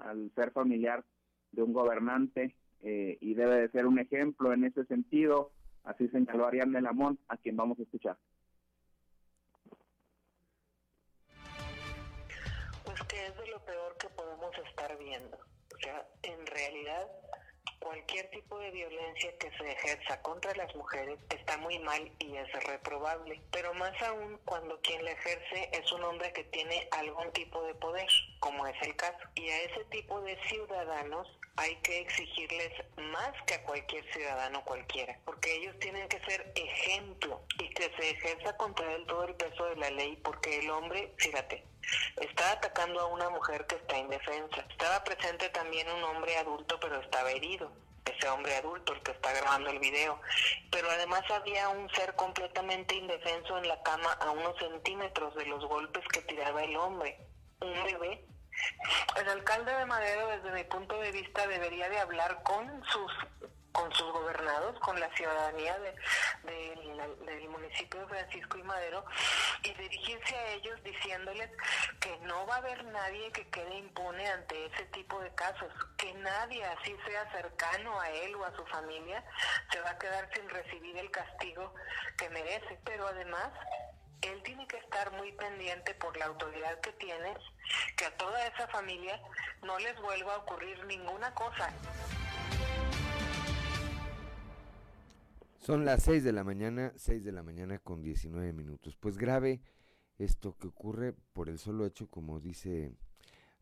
al 0.04 0.30
ser 0.34 0.50
familiar 0.52 1.04
de 1.52 1.62
un 1.62 1.72
gobernante 1.72 2.54
y 2.82 3.34
debe 3.34 3.56
de 3.60 3.68
ser 3.70 3.86
un 3.86 3.98
ejemplo 3.98 4.52
en 4.54 4.64
ese 4.64 4.84
sentido 4.86 5.52
Así 5.84 6.08
señaló 6.08 6.46
Ariadne 6.46 6.80
Lamont, 6.80 7.18
a 7.28 7.36
quien 7.36 7.56
vamos 7.56 7.78
a 7.78 7.82
escuchar. 7.82 8.16
Pues 12.84 13.02
que 13.08 13.26
es 13.26 13.36
de 13.36 13.46
lo 13.48 13.64
peor 13.64 13.96
que 13.98 14.08
podemos 14.10 14.50
estar 14.68 14.98
viendo. 14.98 15.36
O 15.36 15.78
sea, 15.78 16.06
en 16.22 16.46
realidad 16.46 17.06
cualquier 17.80 18.30
tipo 18.30 18.58
de 18.58 18.70
violencia 18.70 19.36
que 19.38 19.50
se 19.56 19.72
ejerza 19.72 20.20
contra 20.22 20.54
las 20.54 20.74
mujeres 20.76 21.18
está 21.30 21.56
muy 21.56 21.78
mal 21.80 22.10
y 22.18 22.36
es 22.36 22.52
reprobable, 22.64 23.40
pero 23.50 23.74
más 23.74 24.00
aún 24.02 24.38
cuando 24.44 24.80
quien 24.82 25.04
la 25.04 25.12
ejerce 25.12 25.70
es 25.72 25.90
un 25.92 26.04
hombre 26.04 26.32
que 26.32 26.44
tiene 26.44 26.88
algún 26.92 27.32
tipo 27.32 27.62
de 27.64 27.74
poder, 27.74 28.06
como 28.38 28.66
es 28.66 28.76
el 28.82 28.94
caso. 28.96 29.18
Y 29.34 29.48
a 29.48 29.62
ese 29.62 29.84
tipo 29.86 30.20
de 30.20 30.38
ciudadanos 30.48 31.26
hay 31.56 31.74
que 31.76 32.00
exigirles 32.00 32.72
más 32.96 33.32
que 33.46 33.54
a 33.54 33.62
cualquier 33.64 34.04
ciudadano 34.12 34.64
cualquiera, 34.64 35.18
porque 35.24 35.56
ellos 35.56 35.78
tienen 35.78 36.08
que 36.08 36.20
ser 36.20 36.52
ejemplo 36.54 37.42
y 37.58 37.68
que 37.70 37.90
se 37.98 38.10
ejerza 38.10 38.56
contra 38.56 38.94
él 38.94 39.04
todo 39.06 39.24
el 39.24 39.34
peso 39.34 39.64
de 39.66 39.76
la 39.76 39.90
ley, 39.90 40.16
porque 40.22 40.58
el 40.58 40.70
hombre, 40.70 41.12
fíjate, 41.18 41.64
está 42.16 42.52
atacando 42.52 43.00
a 43.00 43.06
una 43.06 43.30
mujer 43.30 43.66
que 43.66 43.76
está 43.76 43.98
indefensa. 43.98 44.64
Estaba 44.68 45.02
presente 45.04 45.48
también 45.50 45.90
un 45.90 46.02
hombre 46.04 46.36
adulto, 46.36 46.78
pero 46.80 47.00
estaba 47.00 47.30
herido. 47.30 47.70
Ese 48.04 48.28
hombre 48.28 48.56
adulto, 48.56 48.92
el 48.92 49.02
que 49.02 49.12
está 49.12 49.32
grabando 49.32 49.70
el 49.70 49.78
video. 49.78 50.20
Pero 50.70 50.90
además 50.90 51.22
había 51.30 51.68
un 51.68 51.88
ser 51.90 52.14
completamente 52.14 52.94
indefenso 52.94 53.58
en 53.58 53.68
la 53.68 53.82
cama 53.82 54.12
a 54.20 54.30
unos 54.30 54.56
centímetros 54.58 55.34
de 55.34 55.46
los 55.46 55.64
golpes 55.66 56.04
que 56.08 56.22
tiraba 56.22 56.64
el 56.64 56.76
hombre. 56.76 57.18
Un 57.60 57.84
bebé 57.84 58.24
el 59.20 59.28
alcalde 59.28 59.72
de 59.72 59.86
Madero, 59.86 60.28
desde 60.28 60.52
mi 60.52 60.64
punto 60.64 60.98
de 61.00 61.12
vista, 61.12 61.46
debería 61.46 61.88
de 61.88 61.98
hablar 61.98 62.42
con 62.42 62.82
sus 62.86 63.12
con 63.72 63.92
sus 63.94 64.10
gobernados, 64.12 64.78
con 64.80 64.98
la 64.98 65.08
ciudadanía 65.14 65.78
de, 65.78 65.94
del 67.24 67.48
municipio 67.48 68.00
de 68.00 68.06
Francisco 68.06 68.58
y 68.58 68.62
Madero 68.62 69.04
y 69.62 69.72
dirigirse 69.74 70.34
a 70.34 70.52
ellos 70.52 70.82
diciéndoles 70.82 71.50
que 72.00 72.16
no 72.20 72.46
va 72.46 72.56
a 72.56 72.58
haber 72.58 72.84
nadie 72.86 73.30
que 73.32 73.48
quede 73.50 73.78
impune 73.78 74.26
ante 74.26 74.66
ese 74.66 74.84
tipo 74.86 75.20
de 75.20 75.32
casos, 75.34 75.72
que 75.96 76.12
nadie, 76.14 76.64
así 76.64 76.96
sea 77.06 77.30
cercano 77.32 78.00
a 78.00 78.10
él 78.10 78.34
o 78.36 78.44
a 78.44 78.56
su 78.56 78.64
familia, 78.66 79.24
se 79.70 79.80
va 79.80 79.90
a 79.90 79.98
quedar 79.98 80.28
sin 80.34 80.48
recibir 80.48 80.96
el 80.96 81.10
castigo 81.10 81.74
que 82.16 82.28
merece. 82.30 82.78
Pero 82.84 83.06
además, 83.06 83.50
él 84.22 84.42
tiene 84.42 84.66
que 84.66 84.78
estar 84.78 85.10
muy 85.12 85.32
pendiente 85.32 85.94
por 85.94 86.16
la 86.16 86.26
autoridad 86.26 86.78
que 86.80 86.92
tiene, 86.92 87.34
que 87.96 88.06
a 88.06 88.16
toda 88.16 88.46
esa 88.46 88.68
familia 88.68 89.20
no 89.62 89.78
les 89.78 89.98
vuelva 90.00 90.34
a 90.34 90.38
ocurrir 90.38 90.84
ninguna 90.86 91.32
cosa. 91.34 91.72
Son 95.60 95.84
las 95.84 96.04
6 96.04 96.24
de 96.24 96.32
la 96.32 96.42
mañana, 96.42 96.94
6 96.96 97.22
de 97.22 97.32
la 97.32 97.42
mañana 97.42 97.78
con 97.78 98.02
19 98.02 98.54
minutos. 98.54 98.96
Pues 98.96 99.18
grave 99.18 99.60
esto 100.16 100.56
que 100.56 100.68
ocurre 100.68 101.12
por 101.12 101.50
el 101.50 101.58
solo 101.58 101.84
hecho, 101.84 102.08
como 102.08 102.40
dice 102.40 102.94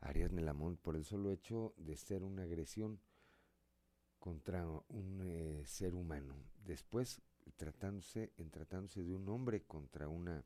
Arias 0.01 0.31
Nelamón, 0.31 0.77
por 0.77 0.95
el 0.95 1.05
solo 1.05 1.33
hecho 1.33 1.75
de 1.77 1.97
ser 1.97 2.23
una 2.23 2.45
agresión 2.45 3.01
contra 4.21 4.65
un 4.69 5.23
eh, 5.25 5.65
ser 5.67 5.97
humano. 5.97 6.37
Después, 6.65 7.21
tratándose, 7.57 8.33
en 8.37 8.51
tratándose 8.51 9.03
de 9.03 9.17
un 9.17 9.29
hombre 9.29 9.65
contra 9.65 10.07
una 10.07 10.45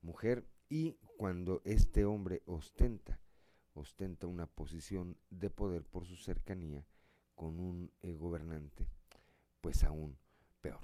mujer 0.00 0.46
y 0.70 0.96
cuando 1.18 1.60
este 1.66 2.06
hombre 2.06 2.40
ostenta, 2.46 3.20
ostenta 3.74 4.26
una 4.26 4.46
posición 4.46 5.18
de 5.28 5.50
poder 5.50 5.84
por 5.84 6.06
su 6.06 6.16
cercanía 6.16 6.86
con 7.34 7.60
un 7.60 7.92
eh, 8.00 8.14
gobernante, 8.14 8.88
pues 9.60 9.84
aún 9.84 10.16
peor. 10.60 10.80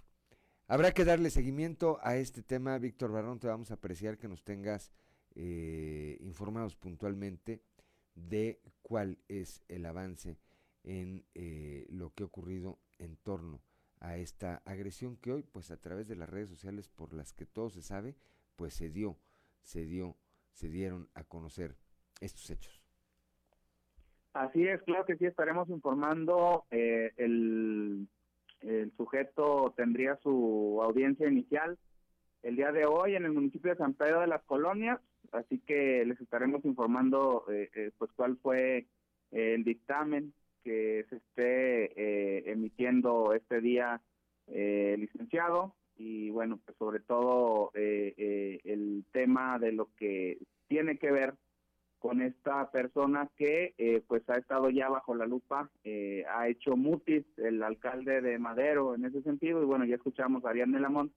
Habrá 0.67 0.93
que 0.93 1.05
darle 1.05 1.31
seguimiento 1.31 1.99
a 2.03 2.17
este 2.17 2.43
tema, 2.43 2.79
Víctor 2.79 3.13
Barrón, 3.13 3.39
te 3.39 3.49
vamos 3.49 3.71
a 3.71 3.75
apreciar 3.75 4.17
que 4.17 4.29
nos 4.29 4.43
tengas 4.43 4.93
eh, 5.35 6.17
informados 6.21 6.75
puntualmente 6.77 7.61
de 8.15 8.61
cuál 8.83 9.19
es 9.29 9.63
el 9.69 9.85
avance 9.85 10.39
en 10.85 11.25
eh, 11.35 11.87
lo 11.91 12.15
que 12.15 12.23
ha 12.23 12.27
ocurrido 12.27 12.79
en 12.99 13.17
torno 13.17 13.61
a 14.01 14.17
esta 14.17 14.63
agresión 14.65 15.17
que 15.17 15.33
hoy, 15.33 15.43
pues 15.43 15.71
a 15.71 15.81
través 15.81 16.09
de 16.09 16.17
las 16.17 16.29
redes 16.29 16.51
sociales 16.51 16.89
por 16.89 17.13
las 17.13 17.33
que 17.33 17.47
todo 17.47 17.71
se 17.71 17.83
sabe, 17.83 18.15
pues 18.57 18.75
se 18.75 18.91
dio, 18.91 19.17
se 19.63 19.87
dio, 19.87 20.17
se 20.53 20.69
dieron 20.69 21.09
a 21.15 21.25
conocer 21.25 21.77
estos 22.21 22.49
hechos. 22.51 22.83
Así 24.35 24.67
es, 24.67 24.83
claro 24.83 25.05
que 25.05 25.17
sí, 25.17 25.27
estaremos 25.27 25.69
informando 25.69 26.65
eh, 26.71 27.13
el 27.17 28.09
el 28.67 28.93
sujeto 28.97 29.73
tendría 29.77 30.17
su 30.17 30.81
audiencia 30.83 31.29
inicial 31.29 31.79
el 32.45 32.57
día 32.57 32.73
de 32.73 32.85
hoy 32.85 33.17
en 33.17 33.25
el 33.25 33.33
municipio 33.33 33.71
de 33.71 33.79
San 33.79 33.95
Pedro 33.95 34.21
de 34.21 34.27
las 34.27 34.43
Colonias, 34.43 35.01
así 35.33 35.61
que 35.61 36.05
les 36.05 36.21
estaremos 36.21 36.63
informando 36.67 37.47
eh, 37.51 37.71
eh, 37.75 37.91
pues 37.97 38.11
cuál 38.13 38.37
fue 38.37 38.87
el 39.31 39.65
dictamen 39.65 40.35
que 40.63 41.07
se 41.09 41.17
esté 41.17 41.85
eh, 41.97 42.53
emitiendo 42.53 43.33
este 43.33 43.61
día 43.61 44.01
licenciado. 44.47 45.75
Y 45.97 46.29
bueno 46.31 46.61
pues 46.65 46.77
sobre 46.77 47.01
todo 47.01 47.71
el 47.75 49.05
tema 49.13 49.59
de 49.59 49.73
lo 49.73 49.89
que 49.97 50.39
tiene 50.69 50.99
que 50.99 51.11
ver 51.11 51.35
con 52.05 52.21
esta 52.21 52.71
persona 52.71 53.31
que 53.35 53.75
eh, 53.79 54.03
pues 54.07 54.29
ha 54.29 54.35
estado 54.35 54.69
ya 54.69 54.91
bajo 54.91 55.15
la 55.15 55.25
lupa, 55.25 55.71
eh, 55.85 56.23
ha 56.29 56.49
hecho 56.49 56.77
mutis 56.77 57.25
el 57.39 57.63
alcalde 57.63 58.21
de 58.21 58.39
Madero 58.39 58.95
en 58.95 59.07
ese 59.07 59.23
sentido 59.23 59.63
y 59.63 59.65
bueno, 59.65 59.87
ya 59.87 59.95
escuchamos 59.95 60.45
a 60.45 60.51
Ariane 60.51 60.81
Lamont, 60.81 61.11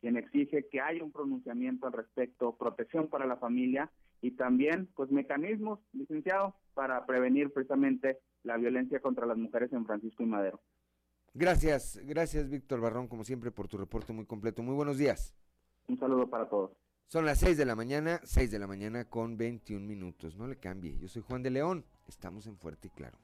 quien 0.00 0.16
exige 0.16 0.66
que 0.66 0.80
haya 0.80 1.04
un 1.04 1.12
pronunciamiento 1.12 1.86
al 1.86 1.92
respecto, 1.92 2.56
protección 2.56 3.06
para 3.06 3.24
la 3.24 3.36
familia 3.36 3.88
y 4.20 4.32
también 4.32 4.88
pues 4.96 5.12
mecanismos, 5.12 5.78
licenciado, 5.92 6.56
para 6.74 7.06
prevenir 7.06 7.52
precisamente 7.52 8.18
la 8.42 8.56
violencia 8.56 8.98
contra 8.98 9.26
las 9.26 9.38
mujeres 9.38 9.72
en 9.72 9.86
Francisco 9.86 10.24
y 10.24 10.26
Madero. 10.26 10.60
Gracias, 11.34 12.00
gracias 12.04 12.50
Víctor 12.50 12.80
Barrón, 12.80 13.06
como 13.06 13.22
siempre, 13.22 13.52
por 13.52 13.68
tu 13.68 13.78
reporte 13.78 14.12
muy 14.12 14.26
completo. 14.26 14.64
Muy 14.64 14.74
buenos 14.74 14.98
días. 14.98 15.36
Un 15.86 16.00
saludo 16.00 16.28
para 16.28 16.48
todos. 16.48 16.72
Son 17.06 17.26
las 17.26 17.38
6 17.40 17.56
de 17.58 17.64
la 17.66 17.76
mañana, 17.76 18.20
6 18.24 18.50
de 18.50 18.58
la 18.58 18.66
mañana 18.66 19.04
con 19.04 19.36
21 19.36 19.86
minutos. 19.86 20.36
No 20.36 20.46
le 20.46 20.56
cambie. 20.56 20.98
Yo 20.98 21.08
soy 21.08 21.22
Juan 21.22 21.42
de 21.42 21.50
León. 21.50 21.84
Estamos 22.08 22.46
en 22.46 22.56
Fuerte 22.56 22.88
y 22.88 22.90
Claro. 22.90 23.18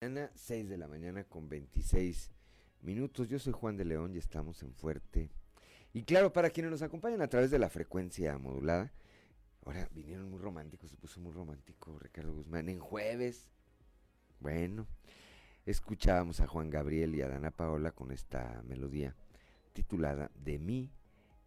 Mañana, 0.00 0.30
6 0.34 0.68
de 0.68 0.78
la 0.78 0.88
mañana 0.88 1.24
con 1.24 1.48
26 1.48 2.30
minutos. 2.82 3.28
Yo 3.28 3.38
soy 3.38 3.52
Juan 3.52 3.76
de 3.76 3.84
León 3.84 4.14
y 4.14 4.18
estamos 4.18 4.62
en 4.62 4.72
Fuerte. 4.74 5.30
Y 5.92 6.04
claro, 6.04 6.32
para 6.32 6.50
quienes 6.50 6.70
nos 6.70 6.82
acompañan 6.82 7.22
a 7.22 7.28
través 7.28 7.50
de 7.50 7.58
la 7.58 7.68
frecuencia 7.68 8.38
modulada, 8.38 8.92
ahora 9.64 9.88
vinieron 9.92 10.30
muy 10.30 10.38
románticos, 10.38 10.90
se 10.90 10.96
puso 10.96 11.20
muy 11.20 11.32
romántico 11.32 11.98
Ricardo 11.98 12.32
Guzmán 12.32 12.68
en 12.68 12.78
jueves 12.78 13.46
bueno, 14.40 14.86
escuchábamos 15.66 16.40
a 16.40 16.46
Juan 16.46 16.70
Gabriel 16.70 17.14
y 17.14 17.22
a 17.22 17.28
Dana 17.28 17.50
Paola 17.50 17.92
con 17.92 18.12
esta 18.12 18.62
melodía 18.66 19.14
titulada 19.72 20.30
De 20.34 20.58
mí, 20.58 20.90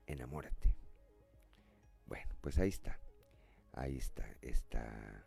enamórate. 0.06 0.74
Bueno, 2.06 2.34
pues 2.42 2.60
ahí 2.60 2.70
está. 2.70 3.00
Ahí 3.74 3.98
está 3.98 4.26
esta, 4.42 5.26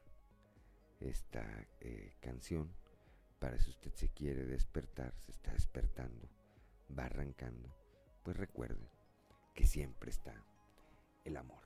esta 1.00 1.66
eh, 1.80 2.14
canción 2.20 2.74
para 3.38 3.58
si 3.58 3.70
usted 3.70 3.92
se 3.94 4.08
quiere 4.08 4.44
despertar, 4.44 5.14
se 5.18 5.32
está 5.32 5.52
despertando, 5.52 6.28
va 6.96 7.04
arrancando, 7.06 7.74
pues 8.22 8.36
recuerde 8.36 8.90
que 9.54 9.66
siempre 9.66 10.10
está 10.10 10.44
el 11.24 11.36
amor. 11.36 11.64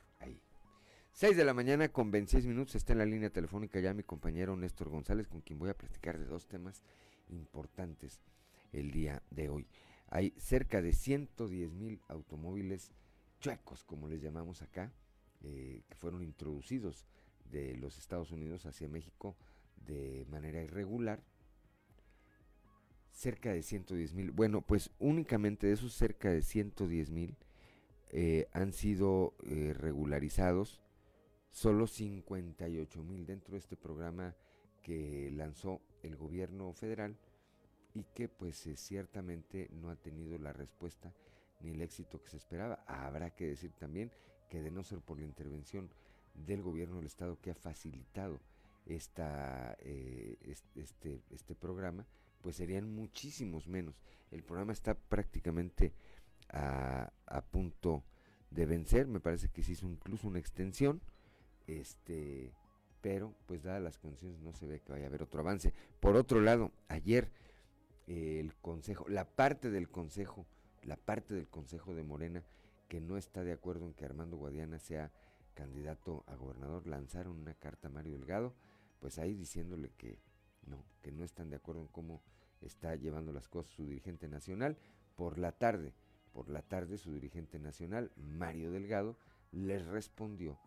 6 1.18 1.36
de 1.36 1.44
la 1.44 1.52
mañana 1.52 1.88
con 1.88 2.12
26 2.12 2.46
minutos 2.46 2.76
está 2.76 2.92
en 2.92 3.00
la 3.00 3.04
línea 3.04 3.28
telefónica 3.28 3.80
ya 3.80 3.92
mi 3.92 4.04
compañero 4.04 4.56
Néstor 4.56 4.88
González 4.88 5.26
con 5.26 5.40
quien 5.40 5.58
voy 5.58 5.68
a 5.68 5.76
platicar 5.76 6.16
de 6.16 6.24
dos 6.24 6.46
temas 6.46 6.84
importantes 7.28 8.20
el 8.70 8.92
día 8.92 9.20
de 9.28 9.48
hoy. 9.48 9.66
Hay 10.10 10.32
cerca 10.38 10.80
de 10.80 10.92
110 10.92 11.72
mil 11.72 12.00
automóviles 12.06 12.92
chuecos, 13.40 13.82
como 13.82 14.06
les 14.06 14.22
llamamos 14.22 14.62
acá, 14.62 14.92
eh, 15.40 15.82
que 15.88 15.96
fueron 15.96 16.22
introducidos 16.22 17.04
de 17.50 17.76
los 17.78 17.98
Estados 17.98 18.30
Unidos 18.30 18.64
hacia 18.64 18.88
México 18.88 19.36
de 19.74 20.24
manera 20.30 20.62
irregular. 20.62 21.20
Cerca 23.10 23.52
de 23.52 23.64
110 23.64 24.14
mil. 24.14 24.30
Bueno, 24.30 24.62
pues 24.62 24.92
únicamente 25.00 25.66
de 25.66 25.72
esos 25.72 25.94
cerca 25.94 26.30
de 26.30 26.42
110 26.42 27.10
mil 27.10 27.36
eh, 28.10 28.46
han 28.52 28.72
sido 28.72 29.34
eh, 29.42 29.74
regularizados 29.76 30.80
solo 31.50 31.86
58 31.86 33.02
mil 33.02 33.26
dentro 33.26 33.52
de 33.52 33.58
este 33.58 33.76
programa 33.76 34.34
que 34.82 35.30
lanzó 35.32 35.80
el 36.02 36.16
gobierno 36.16 36.72
federal 36.72 37.16
y 37.94 38.04
que 38.14 38.28
pues 38.28 38.66
eh, 38.66 38.76
ciertamente 38.76 39.68
no 39.72 39.90
ha 39.90 39.96
tenido 39.96 40.38
la 40.38 40.52
respuesta 40.52 41.12
ni 41.60 41.70
el 41.70 41.82
éxito 41.82 42.22
que 42.22 42.30
se 42.30 42.36
esperaba. 42.36 42.84
Habrá 42.86 43.30
que 43.30 43.46
decir 43.46 43.72
también 43.72 44.12
que 44.48 44.62
de 44.62 44.70
no 44.70 44.84
ser 44.84 45.00
por 45.00 45.18
la 45.18 45.24
intervención 45.24 45.90
del 46.34 46.62
gobierno 46.62 46.96
del 46.96 47.06
estado 47.06 47.40
que 47.40 47.50
ha 47.50 47.54
facilitado 47.54 48.40
esta, 48.86 49.76
este, 49.82 51.20
este 51.30 51.54
programa, 51.54 52.06
pues 52.40 52.56
serían 52.56 52.94
muchísimos 52.94 53.66
menos. 53.66 54.00
El 54.30 54.42
programa 54.42 54.72
está 54.72 54.94
prácticamente 54.94 55.92
a, 56.50 57.10
punto 57.50 58.04
de 58.50 58.66
vencer. 58.66 59.06
Me 59.06 59.20
parece 59.20 59.48
que 59.48 59.62
se 59.62 59.72
hizo 59.72 59.86
incluso 59.86 60.28
una 60.28 60.38
extensión. 60.38 61.00
Este, 61.68 62.54
pero 63.02 63.34
pues 63.46 63.62
dadas 63.62 63.82
las 63.82 63.98
condiciones 63.98 64.40
no 64.40 64.52
se 64.54 64.66
ve 64.66 64.80
que 64.80 64.90
vaya 64.90 65.04
a 65.04 65.08
haber 65.08 65.22
otro 65.22 65.40
avance. 65.40 65.72
Por 66.00 66.16
otro 66.16 66.40
lado, 66.40 66.72
ayer 66.88 67.30
el 68.06 68.54
consejo, 68.56 69.06
la 69.08 69.26
parte 69.26 69.70
del 69.70 69.88
consejo, 69.90 70.46
la 70.82 70.96
parte 70.96 71.34
del 71.34 71.46
consejo 71.46 71.94
de 71.94 72.02
Morena 72.02 72.42
que 72.88 73.00
no 73.00 73.18
está 73.18 73.44
de 73.44 73.52
acuerdo 73.52 73.86
en 73.86 73.92
que 73.92 74.06
Armando 74.06 74.38
Guadiana 74.38 74.78
sea 74.78 75.12
candidato 75.52 76.24
a 76.26 76.36
gobernador, 76.36 76.86
lanzaron 76.86 77.38
una 77.38 77.52
carta 77.52 77.88
a 77.88 77.90
Mario 77.90 78.14
Delgado, 78.14 78.54
pues 78.98 79.18
ahí 79.18 79.34
diciéndole 79.34 79.90
que 79.90 80.18
no, 80.66 80.86
que 81.02 81.12
no 81.12 81.22
están 81.22 81.50
de 81.50 81.56
acuerdo 81.56 81.82
en 81.82 81.88
cómo 81.88 82.22
está 82.62 82.94
llevando 82.96 83.30
las 83.32 83.46
cosas 83.46 83.74
su 83.74 83.84
dirigente 83.84 84.26
nacional. 84.26 84.78
Por 85.16 85.38
la 85.38 85.52
tarde, 85.52 85.92
por 86.32 86.48
la 86.48 86.62
tarde, 86.62 86.96
su 86.96 87.12
dirigente 87.12 87.58
nacional, 87.58 88.10
Mario 88.16 88.70
Delgado, 88.70 89.18
les 89.52 89.84
respondió 89.84 90.58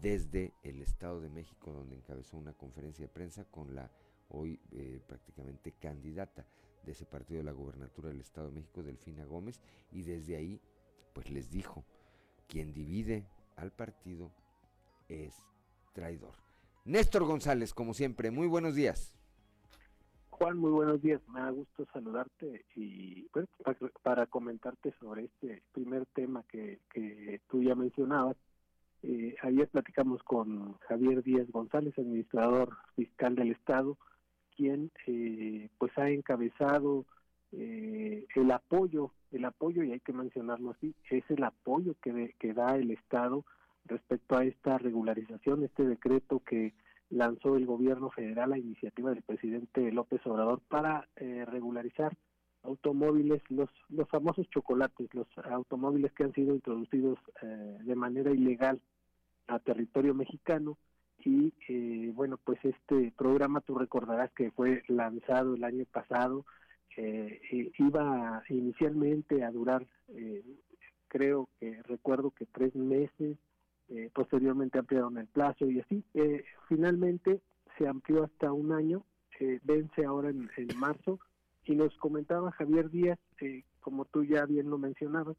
desde 0.00 0.52
el 0.62 0.80
Estado 0.82 1.20
de 1.20 1.28
México, 1.28 1.72
donde 1.72 1.96
encabezó 1.96 2.36
una 2.36 2.52
conferencia 2.52 3.06
de 3.06 3.12
prensa 3.12 3.44
con 3.44 3.74
la 3.74 3.90
hoy 4.28 4.58
eh, 4.72 5.00
prácticamente 5.06 5.72
candidata 5.72 6.46
de 6.84 6.92
ese 6.92 7.04
partido 7.04 7.38
de 7.38 7.44
la 7.44 7.52
gobernatura 7.52 8.08
del 8.08 8.20
Estado 8.20 8.48
de 8.48 8.54
México, 8.54 8.82
Delfina 8.82 9.24
Gómez, 9.24 9.60
y 9.92 10.02
desde 10.02 10.36
ahí, 10.36 10.60
pues 11.12 11.30
les 11.30 11.50
dijo, 11.50 11.84
quien 12.48 12.72
divide 12.72 13.26
al 13.56 13.70
partido 13.70 14.32
es 15.08 15.34
traidor. 15.92 16.34
Néstor 16.84 17.24
González, 17.24 17.72
como 17.72 17.94
siempre, 17.94 18.30
muy 18.30 18.48
buenos 18.48 18.74
días. 18.74 19.14
Juan, 20.30 20.58
muy 20.58 20.72
buenos 20.72 21.00
días. 21.00 21.20
Me 21.28 21.40
da 21.40 21.50
gusto 21.50 21.86
saludarte 21.92 22.64
y 22.74 23.28
para, 24.02 24.26
comentarte 24.26 24.92
sobre 24.98 25.24
este 25.24 25.62
primer 25.72 26.06
tema 26.06 26.42
que, 26.48 26.80
tú 27.48 27.62
ya 27.62 27.76
mencionabas. 27.76 28.36
Ayer 29.42 29.68
platicamos 29.68 30.22
con 30.22 30.74
Javier 30.88 31.20
Díaz 31.24 31.50
González, 31.50 31.98
administrador 31.98 32.76
fiscal 32.94 33.34
del 33.34 33.50
Estado, 33.50 33.98
quien 34.56 34.92
eh, 35.08 35.68
pues 35.78 35.90
ha 35.98 36.08
encabezado 36.10 37.06
eh, 37.50 38.24
el 38.36 38.50
apoyo, 38.52 39.10
el 39.32 39.44
apoyo, 39.44 39.82
y 39.82 39.90
hay 39.90 39.98
que 39.98 40.12
mencionarlo 40.12 40.70
así, 40.70 40.94
es 41.10 41.24
el 41.28 41.42
apoyo 41.42 41.96
que, 42.00 42.36
que 42.38 42.54
da 42.54 42.76
el 42.76 42.92
Estado 42.92 43.44
respecto 43.86 44.36
a 44.36 44.44
esta 44.44 44.78
regularización, 44.78 45.64
este 45.64 45.88
decreto 45.88 46.38
que 46.46 46.72
lanzó 47.10 47.56
el 47.56 47.66
gobierno 47.66 48.10
federal 48.10 48.52
a 48.52 48.58
iniciativa 48.58 49.10
del 49.10 49.22
presidente 49.22 49.90
López 49.90 50.24
Obrador 50.24 50.60
para 50.68 51.08
eh, 51.16 51.44
regularizar 51.46 52.16
automóviles, 52.62 53.42
los, 53.48 53.70
los 53.88 54.08
famosos 54.08 54.48
chocolates, 54.50 55.12
los 55.14 55.26
automóviles 55.50 56.12
que 56.12 56.22
han 56.22 56.32
sido 56.32 56.54
introducidos 56.54 57.18
eh, 57.42 57.78
de 57.80 57.96
manera 57.96 58.30
ilegal 58.30 58.80
a 59.46 59.58
territorio 59.58 60.14
mexicano 60.14 60.78
y 61.24 61.52
eh, 61.68 62.10
bueno 62.14 62.38
pues 62.42 62.58
este 62.64 63.12
programa 63.16 63.60
tú 63.60 63.78
recordarás 63.78 64.32
que 64.32 64.50
fue 64.50 64.82
lanzado 64.88 65.54
el 65.54 65.64
año 65.64 65.84
pasado 65.92 66.44
iba 67.78 68.42
inicialmente 68.50 69.42
a 69.42 69.50
durar 69.50 69.86
creo 71.08 71.48
que 71.58 71.82
recuerdo 71.84 72.32
que 72.32 72.44
tres 72.44 72.74
meses 72.74 73.38
eh, 73.94 74.08
posteriormente 74.14 74.78
ampliaron 74.78 75.18
el 75.18 75.26
plazo 75.26 75.70
y 75.70 75.80
así. 75.80 76.02
Eh, 76.14 76.44
finalmente 76.66 77.42
se 77.76 77.86
amplió 77.86 78.24
hasta 78.24 78.50
un 78.50 78.72
año, 78.72 79.04
eh, 79.38 79.60
vence 79.64 80.06
ahora 80.06 80.30
en, 80.30 80.48
marzo 80.78 81.20
y 81.64 81.74
nos 81.74 81.94
comentaba 81.96 82.52
Javier 82.52 82.88
Díaz, 82.88 83.18
como 83.80 84.06
tú 84.06 84.24
ya 84.24 84.46
bien 84.46 84.70
lo 84.70 84.78
mencionabas, 84.78 85.36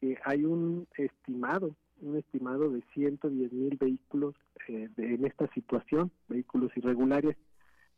que 0.00 0.18
hay 0.24 0.44
un 0.44 0.88
estimado, 0.96 1.76
un 2.02 2.16
estimado 2.18 2.70
de 2.70 2.82
110 2.94 3.52
mil 3.52 3.76
vehículos 3.78 4.34
en 4.68 5.24
esta 5.24 5.48
situación, 5.54 6.10
vehículos 6.28 6.70
irregulares 6.76 7.36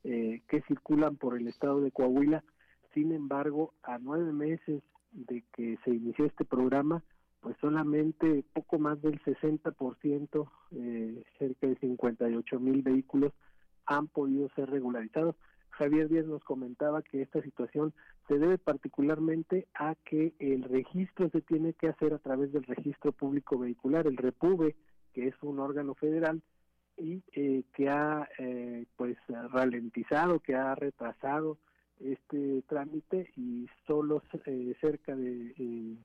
que 0.03 0.63
circulan 0.69 1.17
por 1.17 1.37
el 1.37 1.49
estado 1.49 1.81
de 1.81 1.91
Coahuila. 1.91 2.45
Sin 2.93 3.13
embargo, 3.13 3.73
a 3.83 3.99
nueve 3.99 4.33
meses 4.33 4.83
de 5.13 5.43
que 5.55 5.79
se 5.85 5.91
inició 5.91 6.27
este 6.27 6.45
programa, 6.45 7.03
pues 7.41 7.57
solamente 7.61 8.43
poco 8.55 8.79
más 8.79 9.01
del 9.03 9.21
60%, 9.23 10.51
eh, 10.73 11.25
cerca 11.39 11.67
de 11.67 11.77
58 11.77 12.59
mil 12.59 12.83
vehículos 12.83 13.33
han 13.87 14.09
podido 14.09 14.49
ser 14.57 14.71
regularizados. 14.71 15.37
Javier 15.79 16.09
Díaz 16.09 16.27
nos 16.27 16.43
comentaba 16.45 17.03
que 17.03 17.23
esta 17.23 17.43
situación 17.43 17.93
se 18.29 18.39
debe 18.39 18.59
particularmente 18.59 19.67
a 19.75 19.95
que 20.05 20.35
el 20.39 20.63
registro 20.65 21.29
se 21.31 21.41
tiene 21.41 21.73
que 21.75 21.89
hacer 21.89 22.15
a 22.15 22.19
través 22.19 22.53
del 22.53 22.65
registro 22.65 23.13
público 23.13 23.59
vehicular, 23.59 24.07
el 24.07 24.17
REPUBE, 24.17 24.77
que 25.13 25.29
es 25.29 25.35
un 25.43 25.59
órgano 25.59 25.95
federal 25.95 26.43
y 26.97 27.23
eh, 27.33 27.65
que 27.75 27.89
ha 27.89 28.29
eh, 28.39 28.87
pues 28.97 29.17
ralentizado, 29.51 30.41
que 30.41 30.55
ha 30.55 30.75
retrasado 30.75 31.59
este 32.01 32.63
trámite 32.69 33.33
y 33.37 33.67
solo 33.87 34.23
eh, 34.47 34.75
cerca 34.81 35.15
de 35.15 35.97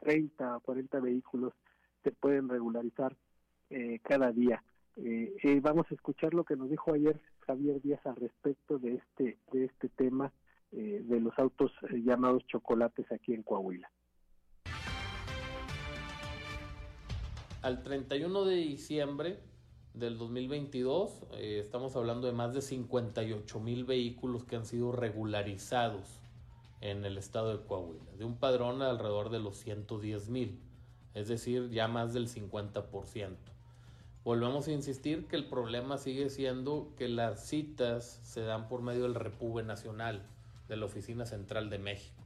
30 0.00 0.56
o 0.56 0.60
40 0.60 1.00
vehículos 1.00 1.52
se 2.02 2.12
pueden 2.12 2.48
regularizar 2.48 3.16
eh, 3.70 3.98
cada 4.02 4.30
día. 4.30 4.62
Eh, 4.96 5.34
eh, 5.42 5.60
vamos 5.60 5.86
a 5.90 5.94
escuchar 5.94 6.32
lo 6.34 6.44
que 6.44 6.56
nos 6.56 6.70
dijo 6.70 6.94
ayer 6.94 7.20
Javier 7.46 7.80
Díaz 7.80 8.04
al 8.06 8.16
respecto 8.16 8.78
de 8.78 8.94
este 8.94 9.38
de 9.52 9.64
este 9.64 9.88
tema 9.88 10.32
de 10.70 11.20
los 11.20 11.38
autos 11.38 11.72
llamados 11.90 12.44
chocolates 12.46 13.10
aquí 13.12 13.32
en 13.32 13.42
Coahuila. 13.42 13.90
Al 17.62 17.82
31 17.82 18.44
de 18.44 18.56
diciembre 18.56 19.40
del 19.94 20.18
2022 20.18 21.28
estamos 21.38 21.96
hablando 21.96 22.26
de 22.26 22.32
más 22.32 22.52
de 22.52 22.62
58 22.62 23.60
mil 23.60 23.84
vehículos 23.84 24.44
que 24.44 24.56
han 24.56 24.66
sido 24.66 24.92
regularizados 24.92 26.20
en 26.80 27.04
el 27.04 27.16
estado 27.16 27.56
de 27.56 27.64
Coahuila, 27.64 28.12
de 28.16 28.24
un 28.24 28.38
padrón 28.38 28.82
alrededor 28.82 29.30
de 29.30 29.40
los 29.40 29.56
110 29.58 30.28
mil, 30.28 30.60
es 31.14 31.28
decir, 31.28 31.70
ya 31.70 31.88
más 31.88 32.12
del 32.12 32.28
50%. 32.28 33.36
Volvemos 34.26 34.66
a 34.66 34.72
insistir 34.72 35.28
que 35.28 35.36
el 35.36 35.44
problema 35.44 35.98
sigue 35.98 36.30
siendo 36.30 36.92
que 36.98 37.06
las 37.06 37.46
citas 37.46 38.18
se 38.24 38.40
dan 38.40 38.66
por 38.66 38.82
medio 38.82 39.04
del 39.04 39.14
Repube 39.14 39.62
Nacional, 39.62 40.26
de 40.66 40.74
la 40.74 40.86
Oficina 40.86 41.26
Central 41.26 41.70
de 41.70 41.78
México. 41.78 42.24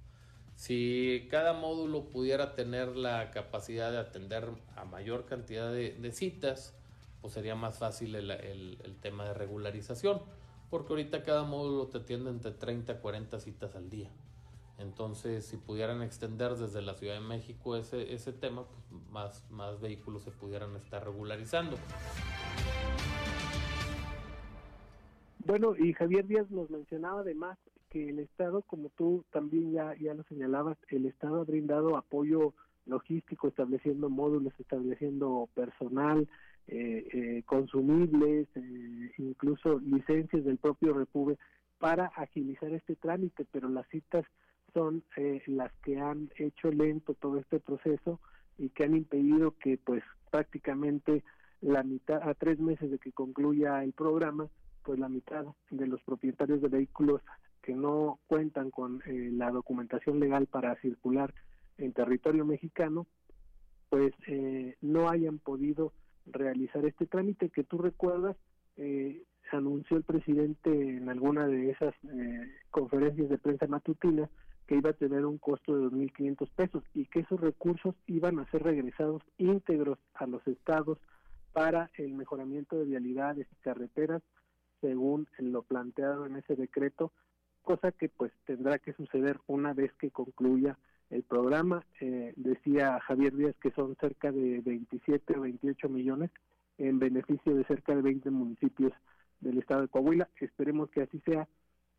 Si 0.57 1.29
cada 1.31 1.53
módulo 1.53 2.09
pudiera 2.09 2.55
tener 2.55 2.97
la 2.97 3.31
capacidad 3.31 3.93
de 3.93 3.99
atender 3.99 4.49
a 4.77 4.87
mayor 4.87 5.27
cantidad 5.27 5.71
de, 5.71 6.13
citas, 6.13 6.75
pues 7.21 7.35
sería 7.35 7.55
más 7.55 7.77
fácil 7.77 8.15
el, 8.15 8.31
el, 8.31 8.97
tema 9.03 9.27
de 9.27 9.35
regularización, 9.35 10.23
porque 10.71 10.95
ahorita 10.95 11.23
cada 11.23 11.43
módulo 11.43 11.89
te 11.89 11.99
atiende 11.99 12.31
entre 12.31 12.53
30 12.53 12.95
a 12.95 13.01
40 13.01 13.41
citas 13.41 13.77
al 13.77 13.91
día. 13.91 14.09
Entonces, 14.81 15.45
si 15.45 15.59
pudieran 15.59 16.03
extender 16.03 16.53
desde 16.53 16.81
la 16.81 16.95
Ciudad 16.95 17.15
de 17.15 17.21
México 17.21 17.77
ese, 17.77 18.15
ese 18.15 18.33
tema, 18.33 18.65
pues 18.65 19.03
más, 19.11 19.51
más 19.51 19.81
vehículos 19.81 20.23
se 20.23 20.31
pudieran 20.31 20.75
estar 20.77 21.05
regularizando. 21.05 21.77
Bueno, 25.45 25.77
y 25.77 25.93
Javier 25.93 26.27
Díaz 26.27 26.51
nos 26.51 26.71
mencionaba 26.71 27.21
además 27.21 27.59
que 27.91 28.09
el 28.09 28.21
Estado, 28.21 28.63
como 28.63 28.89
tú 28.91 29.25
también 29.31 29.73
ya, 29.73 29.95
ya 30.01 30.15
lo 30.15 30.23
señalabas, 30.25 30.79
el 30.89 31.07
Estado 31.07 31.41
ha 31.41 31.45
brindado 31.45 31.97
apoyo 31.97 32.55
logístico, 32.87 33.49
estableciendo 33.49 34.09
módulos, 34.09 34.53
estableciendo 34.59 35.49
personal, 35.55 36.29
eh, 36.69 37.07
eh, 37.13 37.43
consumibles, 37.47 38.49
eh, 38.55 39.13
incluso 39.19 39.79
licencias 39.81 40.45
del 40.45 40.59
propio 40.59 40.93
Repube 40.93 41.37
para 41.79 42.07
agilizar 42.07 42.73
este 42.73 42.95
trámite, 42.97 43.45
pero 43.51 43.69
las 43.69 43.89
citas 43.89 44.25
son 44.73 45.03
eh, 45.17 45.43
las 45.47 45.73
que 45.83 45.99
han 45.99 46.31
hecho 46.37 46.71
lento 46.71 47.15
todo 47.15 47.39
este 47.39 47.61
proceso 47.61 48.21
y 48.59 48.71
que 48.71 48.85
han 48.85 48.97
impedido 48.97 49.55
que 49.59 49.79
pues 49.79 50.03
prácticamente 50.31 51.25
la 51.61 51.83
mitad, 51.83 52.29
a 52.29 52.35
tres 52.35 52.59
meses 52.59 52.91
de 52.91 52.99
que 52.99 53.13
concluya 53.13 53.83
el 53.85 53.93
programa, 53.93 54.49
pues 54.83 54.99
la 54.99 55.09
mitad 55.09 55.45
de 55.71 55.87
los 55.87 56.03
propietarios 56.03 56.61
de 56.63 56.69
vehículos 56.69 57.23
que 57.63 57.75
no 57.75 58.19
cuentan 58.27 58.71
con 58.71 59.03
eh, 59.07 59.31
la 59.33 59.51
documentación 59.51 60.19
legal 60.21 60.47
para 60.47 60.81
circular 60.81 61.35
en 61.79 61.93
territorio 61.93 62.45
mexicano, 62.45 63.07
pues 63.89 64.13
eh, 64.27 64.77
no 64.81 65.09
hayan 65.09 65.39
podido 65.39 65.93
realizar 66.27 66.85
este 66.87 67.07
trámite 67.07 67.51
que 67.51 67.65
tú 67.65 67.79
recuerdas, 67.79 68.37
eh, 68.77 69.23
anunció 69.53 69.97
el 69.97 70.05
presidente 70.05 70.71
en 70.71 71.09
alguna 71.09 71.47
de 71.47 71.71
esas 71.71 71.95
eh, 72.05 72.53
conferencias 72.71 73.29
de 73.29 73.39
prensa 73.39 73.67
matutina 73.67 74.29
que 74.71 74.77
iba 74.77 74.91
a 74.91 74.93
tener 74.93 75.27
un 75.27 75.39
costo 75.39 75.77
de 75.77 75.87
2.500 75.87 76.49
pesos 76.55 76.85
y 76.95 77.05
que 77.07 77.19
esos 77.19 77.41
recursos 77.41 77.97
iban 78.07 78.39
a 78.39 78.49
ser 78.53 78.63
regresados 78.63 79.21
íntegros 79.37 79.99
a 80.15 80.29
los 80.29 80.47
estados 80.47 80.97
para 81.53 81.91
el 81.95 82.13
mejoramiento 82.15 82.79
de 82.79 82.85
vialidades 82.85 83.49
y 83.51 83.57
carreteras 83.65 84.23
según 84.81 85.27
lo 85.39 85.63
planteado 85.63 86.25
en 86.25 86.37
ese 86.37 86.55
decreto, 86.55 87.11
cosa 87.63 87.91
que 87.91 88.09
pues 88.09 88.31
tendrá 88.45 88.79
que 88.79 88.93
suceder 88.93 89.41
una 89.49 89.75
vez 89.75 89.93
que 89.95 90.13
concluya 90.13 90.79
el 91.11 91.25
programa. 91.25 91.85
Eh, 92.01 92.33
decía 92.37 93.01
Javier 93.01 93.35
Díaz 93.35 93.57
que 93.61 93.73
son 93.73 93.97
cerca 93.97 94.31
de 94.31 94.61
27 94.61 95.37
o 95.37 95.41
28 95.41 95.89
millones 95.89 96.31
en 96.79 97.01
beneficio 97.01 97.57
de 97.57 97.65
cerca 97.65 97.97
de 97.97 98.03
20 98.03 98.31
municipios 98.31 98.93
del 99.41 99.59
estado 99.59 99.81
de 99.81 99.89
Coahuila. 99.89 100.29
Esperemos 100.41 100.91
que 100.91 101.03
así 101.03 101.19
sea, 101.27 101.49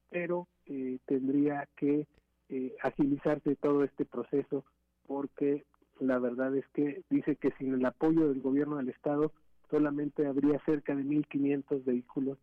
pero 0.09 0.47
eh, 0.67 0.99
tendría 1.05 1.67
que 1.75 2.07
eh, 2.51 2.75
agilizarse 2.83 3.55
todo 3.55 3.83
este 3.83 4.05
proceso 4.05 4.65
porque 5.07 5.65
la 5.99 6.19
verdad 6.19 6.55
es 6.55 6.65
que 6.73 7.03
dice 7.09 7.37
que 7.37 7.51
sin 7.57 7.73
el 7.73 7.85
apoyo 7.85 8.27
del 8.27 8.41
gobierno 8.41 8.77
del 8.77 8.89
estado 8.89 9.31
solamente 9.69 10.25
habría 10.27 10.59
cerca 10.65 10.93
de 10.93 11.03
1.500 11.03 11.83
vehículos 11.85 12.37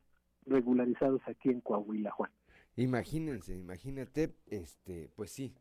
regularizados 0.46 1.20
aquí 1.26 1.50
en 1.50 1.60
Coahuila, 1.60 2.10
Juan. 2.12 2.30
Imagínense, 2.76 3.54
imagínate, 3.54 4.34
este, 4.46 5.10
pues 5.14 5.30
sí, 5.30 5.54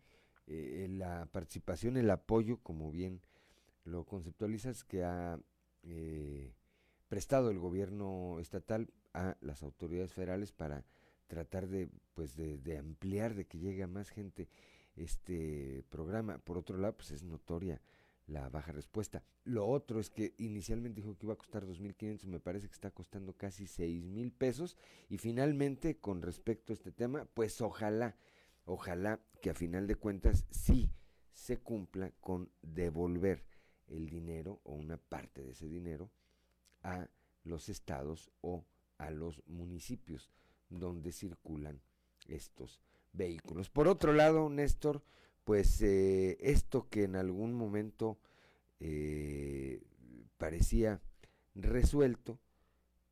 eh, 0.48 0.88
la 0.90 1.28
participación, 1.32 1.98
el 1.98 2.10
apoyo, 2.10 2.58
como 2.64 2.90
bien 2.90 3.20
lo 3.84 4.06
conceptualizas, 4.06 4.86
que 4.86 5.04
ha 5.04 5.40
eh, 5.84 6.54
prestado 7.10 7.52
el 7.52 7.60
gobierno 7.60 8.40
estatal 8.40 8.90
a 9.14 9.36
las 9.42 9.64
autoridades 9.64 10.14
federales 10.14 10.54
para 10.54 10.86
tratar 11.28 11.68
de 11.68 11.90
pues 12.14 12.36
de, 12.36 12.78
ampliar 12.78 13.36
de 13.36 13.46
que 13.46 13.60
llegue 13.60 13.84
a 13.84 13.88
más 13.88 14.10
gente 14.10 14.50
este 14.96 15.84
programa. 15.90 16.40
Por 16.40 16.58
otro 16.58 16.78
lado 16.78 16.98
pues 16.98 17.12
es 17.12 17.24
notoria 17.24 17.82
la 18.26 18.50
baja 18.50 18.72
respuesta. 18.72 19.24
Lo 19.44 19.68
otro 19.68 20.00
es 20.00 20.10
que 20.10 20.34
inicialmente 20.38 21.02
dijo 21.02 21.18
que 21.18 21.26
iba 21.26 21.34
a 21.34 21.38
costar 21.38 21.66
2.500 21.66 22.26
me 22.26 22.40
parece 22.40 22.68
que 22.68 22.74
está 22.74 22.92
costando 22.92 23.34
casi 23.34 23.68
mil 24.02 24.32
pesos. 24.32 24.76
Y 25.10 25.18
finalmente 25.18 25.98
con 25.98 26.22
respecto 26.22 26.74
a 26.74 26.76
este 26.76 26.92
tema 26.92 27.26
pues 27.34 27.62
ojalá 27.62 28.16
ojalá 28.66 29.22
que 29.42 29.52
a 29.52 29.54
final 29.54 29.88
de 29.88 29.96
cuentas 29.96 30.46
sí 30.50 30.92
se 31.32 31.60
cumpla 31.60 32.12
con 32.20 32.52
devolver 32.62 33.46
el 33.88 34.10
dinero 34.10 34.60
o 34.64 34.74
una 34.74 34.98
parte 34.98 35.44
de 35.44 35.52
ese 35.52 35.68
dinero 35.68 36.12
a 36.82 37.08
los 37.44 37.70
estados 37.70 38.32
o 38.42 38.66
a 38.98 39.12
los 39.12 39.42
municipios 39.48 40.30
donde 40.70 41.12
circulan 41.12 41.82
estos 42.28 42.82
vehículos. 43.14 43.70
Por 43.70 43.88
otro 43.88 44.14
lado, 44.14 44.50
Néstor, 44.50 45.02
pues 45.44 45.82
eh, 45.82 46.38
esto 46.42 46.90
que 46.90 47.04
en 47.04 47.16
algún 47.16 47.54
momento 47.54 48.18
eh, 48.80 49.82
parecía 50.38 51.02
resuelto, 51.56 52.40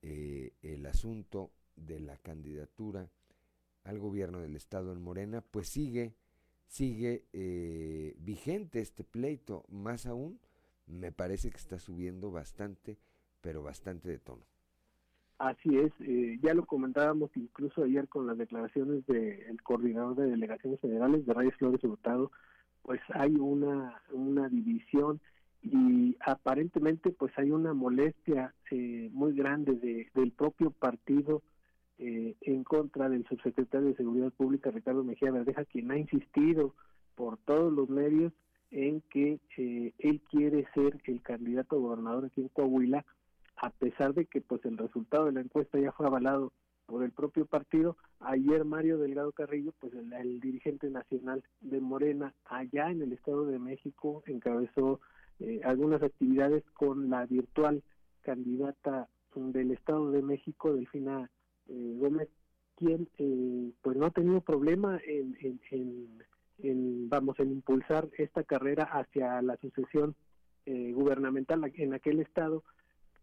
eh, 0.01 0.53
el 0.61 0.85
asunto 0.85 1.51
de 1.75 1.99
la 1.99 2.17
candidatura 2.17 3.09
al 3.83 3.99
gobierno 3.99 4.41
del 4.41 4.55
estado 4.55 4.91
en 4.91 5.01
Morena, 5.01 5.41
pues 5.41 5.69
sigue, 5.69 6.13
sigue 6.67 7.25
vigente 8.17 8.81
este 8.81 9.03
pleito, 9.03 9.63
más 9.69 10.05
aún 10.05 10.39
me 10.87 11.11
parece 11.11 11.49
que 11.49 11.57
está 11.57 11.79
subiendo 11.79 12.31
bastante, 12.31 12.97
pero 13.41 13.63
bastante 13.63 14.09
de 14.09 14.19
tono. 14.19 14.45
Así 15.37 15.77
es, 15.77 15.91
eh, 15.99 16.39
ya 16.41 16.53
lo 16.53 16.65
comentábamos 16.65 17.29
incluso 17.35 17.83
ayer 17.83 18.07
con 18.07 18.25
las 18.25 18.37
declaraciones 18.37 19.05
del 19.05 19.61
coordinador 19.63 20.15
de 20.15 20.27
delegaciones 20.27 20.79
federales 20.79 21.25
de 21.25 21.33
Reyes 21.33 21.55
Flores 21.55 21.83
Hurtado, 21.83 22.31
pues 22.83 23.01
hay 23.13 23.35
una, 23.35 24.01
una 24.13 24.47
división 24.47 25.19
y 25.61 26.15
aparentemente 26.21 27.11
pues 27.11 27.33
hay 27.37 27.51
una 27.51 27.73
molestia 27.73 28.53
eh, 28.71 29.09
muy 29.11 29.33
grande 29.33 29.73
de, 29.73 30.09
del 30.13 30.31
propio 30.31 30.71
partido 30.71 31.41
eh, 31.97 32.35
en 32.41 32.63
contra 32.63 33.09
del 33.09 33.25
subsecretario 33.27 33.89
de 33.89 33.95
Seguridad 33.95 34.31
Pública 34.31 34.71
Ricardo 34.71 35.03
Mejía 35.03 35.31
Verdeja, 35.31 35.65
quien 35.65 35.91
ha 35.91 35.97
insistido 35.97 36.75
por 37.15 37.37
todos 37.39 37.73
los 37.73 37.89
medios 37.89 38.31
en 38.71 39.01
que 39.09 39.39
él 39.57 40.21
quiere 40.29 40.65
ser 40.73 41.01
el 41.05 41.21
candidato 41.21 41.75
a 41.75 41.79
gobernador 41.79 42.25
aquí 42.25 42.41
en 42.41 42.49
Coahuila 42.49 43.05
a 43.57 43.69
pesar 43.69 44.13
de 44.13 44.25
que 44.25 44.41
pues 44.41 44.63
el 44.65 44.77
resultado 44.77 45.25
de 45.25 45.33
la 45.33 45.41
encuesta 45.41 45.79
ya 45.79 45.91
fue 45.91 46.07
avalado 46.07 46.51
por 46.85 47.03
el 47.03 47.11
propio 47.11 47.45
partido, 47.45 47.97
ayer 48.19 48.63
Mario 48.63 48.97
Delgado 48.97 49.31
Carrillo, 49.31 49.73
pues 49.79 49.93
el, 49.93 50.39
dirigente 50.39 50.89
nacional 50.89 51.43
de 51.61 51.81
Morena 51.81 52.33
allá 52.45 52.91
en 52.91 53.01
el 53.01 53.13
Estado 53.13 53.45
de 53.45 53.57
México 53.57 54.23
encabezó 54.27 54.99
eh, 55.39 55.61
algunas 55.63 56.03
actividades 56.03 56.63
con 56.73 57.09
la 57.09 57.25
virtual 57.25 57.81
candidata 58.21 59.07
del 59.35 59.71
Estado 59.71 60.11
de 60.11 60.21
México, 60.21 60.73
Delfina 60.73 61.29
eh, 61.67 61.95
Gómez, 61.97 62.29
quien 62.77 63.09
eh, 63.17 63.71
pues 63.81 63.97
no 63.97 64.05
ha 64.05 64.11
tenido 64.11 64.41
problema 64.41 64.99
en, 65.05 65.59
en, 65.71 67.09
vamos 67.09 67.39
en 67.39 67.51
impulsar 67.51 68.07
esta 68.17 68.43
carrera 68.43 68.83
hacia 68.83 69.41
la 69.41 69.57
sucesión 69.57 70.15
gubernamental 70.67 71.71
en 71.75 71.93
aquel 71.93 72.21
estado 72.21 72.63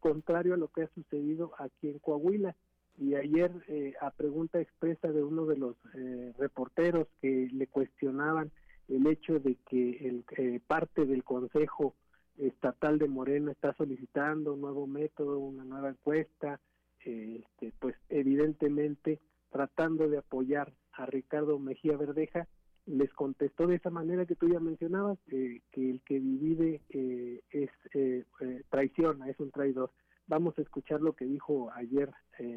contrario 0.03 0.55
a 0.55 0.59
lo 0.59 0.69
que 0.69 0.83
ha 0.83 0.89
sucedido 0.89 1.53
aquí 1.59 1.89
en 1.89 2.01
Coahuila. 2.01 2.55
Y 2.99 3.15
ayer, 3.15 3.51
eh, 3.69 3.95
a 4.01 4.11
pregunta 4.11 4.61
expresa 4.61 5.11
de 5.11 5.23
uno 5.23 5.47
de 5.47 5.57
los 5.57 5.77
eh, 5.95 6.35
reporteros 6.37 7.09
que 7.23 7.49
le 7.51 7.67
cuestionaban 7.69 8.51
el 8.89 9.07
hecho 9.07 9.39
de 9.39 9.57
que 9.71 10.09
el, 10.09 10.25
eh, 10.37 10.61
parte 10.67 11.07
del 11.07 11.25
Consejo 11.25 11.95
Estatal 12.37 12.99
de 12.99 13.09
Morena 13.09 13.53
está 13.53 13.73
solicitando 13.75 14.55
un 14.55 14.61
nuevo 14.61 14.87
método, 14.87 15.39
una 15.39 15.65
nueva 15.65 15.91
encuesta, 15.91 16.61
este, 17.05 17.73
pues 17.79 17.95
evidentemente 18.09 19.21
tratando 19.51 20.09
de 20.09 20.19
apoyar 20.19 20.73
a 20.93 21.07
Ricardo 21.07 21.59
Mejía 21.59 21.97
Verdeja, 21.97 22.49
les 22.87 23.13
contestó 23.13 23.67
de 23.67 23.77
esa 23.77 23.91
manera 23.91 24.27
que 24.27 24.35
tú 24.35 24.49
ya 24.49 24.59
mencionabas, 24.59 25.19
que 25.29 25.63
el 25.75 26.01
que 26.05 26.21
divide 26.21 26.81
eh, 26.91 27.43
es 27.51 27.71
eh, 27.95 28.25
eh, 28.41 28.63
traiciona, 28.71 29.29
es 29.29 29.39
un 29.39 29.51
traidor. 29.51 29.93
Vamos 30.27 30.59
a 30.59 30.63
escuchar 30.63 31.01
lo 31.01 31.15
que 31.15 31.25
dijo 31.25 31.71
ayer 31.75 32.11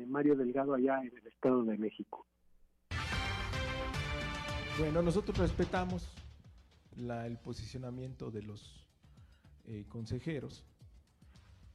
Mario 0.08 0.36
Delgado 0.36 0.74
allá 0.74 1.02
en 1.02 1.16
el 1.18 1.28
Estado 1.28 1.64
de 1.64 1.78
México. 1.78 2.26
Bueno, 4.80 5.02
nosotros 5.02 5.38
respetamos 5.38 6.16
el 6.98 7.38
posicionamiento 7.38 8.32
de 8.32 8.44
los 8.44 8.88
consejeros. 9.90 10.64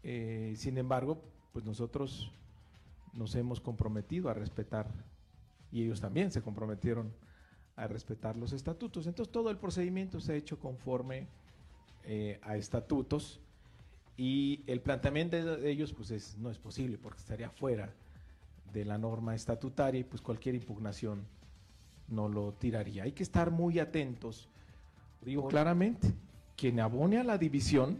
sin 0.02 0.78
embargo, 0.78 1.22
pues 1.52 1.64
nosotros 1.64 2.32
nos 3.12 3.34
hemos 3.34 3.60
comprometido 3.60 4.30
a 4.30 4.34
respetar 4.34 4.86
y 5.72 5.82
ellos 5.82 6.00
también 6.00 6.30
se 6.30 6.40
comprometieron 6.40 7.12
a 7.80 7.88
respetar 7.88 8.36
los 8.36 8.52
estatutos. 8.52 9.06
Entonces 9.06 9.32
todo 9.32 9.50
el 9.50 9.56
procedimiento 9.56 10.20
se 10.20 10.32
ha 10.32 10.36
hecho 10.36 10.58
conforme 10.58 11.26
eh, 12.04 12.38
a 12.42 12.56
estatutos 12.56 13.40
y 14.16 14.62
el 14.66 14.80
planteamiento 14.80 15.56
de 15.56 15.70
ellos 15.70 15.92
pues 15.94 16.36
no 16.38 16.50
es 16.50 16.58
posible 16.58 16.98
porque 16.98 17.20
estaría 17.20 17.50
fuera 17.50 17.92
de 18.72 18.84
la 18.84 18.98
norma 18.98 19.34
estatutaria 19.34 20.00
y 20.00 20.04
pues 20.04 20.20
cualquier 20.20 20.54
impugnación 20.54 21.24
no 22.08 22.28
lo 22.28 22.52
tiraría. 22.52 23.04
Hay 23.04 23.12
que 23.12 23.22
estar 23.22 23.50
muy 23.50 23.78
atentos. 23.78 24.48
Digo 25.22 25.48
claramente, 25.48 26.12
quien 26.56 26.80
abone 26.80 27.18
a 27.18 27.24
la 27.24 27.38
división 27.38 27.98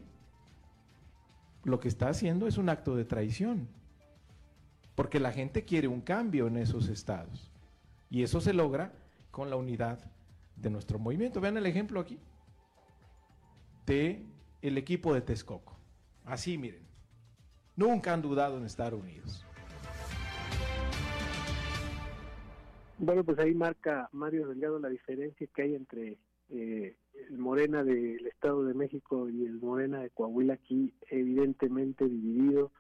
lo 1.65 1.81
que 1.81 1.89
está 1.89 2.09
haciendo 2.09 2.47
es 2.47 2.59
un 2.59 2.69
acto 2.69 2.97
de 2.97 3.05
traición, 3.05 3.69
porque 4.95 5.21
la 5.21 5.33
gente 5.33 5.65
quiere 5.65 5.89
un 5.89 6.01
cambio 6.01 6.47
en 6.47 6.57
esos 6.57 6.89
estados 6.89 7.51
y 8.11 8.23
eso 8.23 8.41
se 8.41 8.53
logra 8.53 8.93
con 9.31 9.51
la 9.51 9.57
unidad 9.57 9.99
de 10.57 10.71
nuestro 10.71 10.99
movimiento. 10.99 11.41
Vean 11.41 11.57
el 11.57 11.67
ejemplo 11.67 12.01
aquí 12.01 12.19
de 13.87 14.27
el 14.63 14.79
equipo 14.79 15.15
de 15.15 15.21
Texcoco. 15.21 15.77
Así 16.25 16.59
miren, 16.59 16.83
nunca 17.77 18.13
han 18.13 18.23
dudado 18.23 18.59
en 18.59 18.65
estar 18.65 18.95
unidos. 18.95 19.47
Bueno, 22.99 23.25
pues 23.25 23.39
ahí 23.39 23.55
marca 23.55 24.09
Mario 24.13 24.47
Delgado 24.49 24.79
la 24.79 24.91
diferencia 24.91 25.47
que 25.55 25.63
hay 25.63 25.75
entre 25.75 26.19
eh, 26.51 26.97
el 27.31 27.39
Morena 27.39 27.83
del 27.83 28.27
Estado 28.27 28.65
de 28.65 28.75
México 28.75 29.31
y 29.31 29.47
el 29.47 29.59
Morena 29.59 30.01
de 30.01 30.11
Coahuila 30.11 30.55
aquí 30.55 30.93
evidentemente 31.09 32.07
dividido 32.07 32.73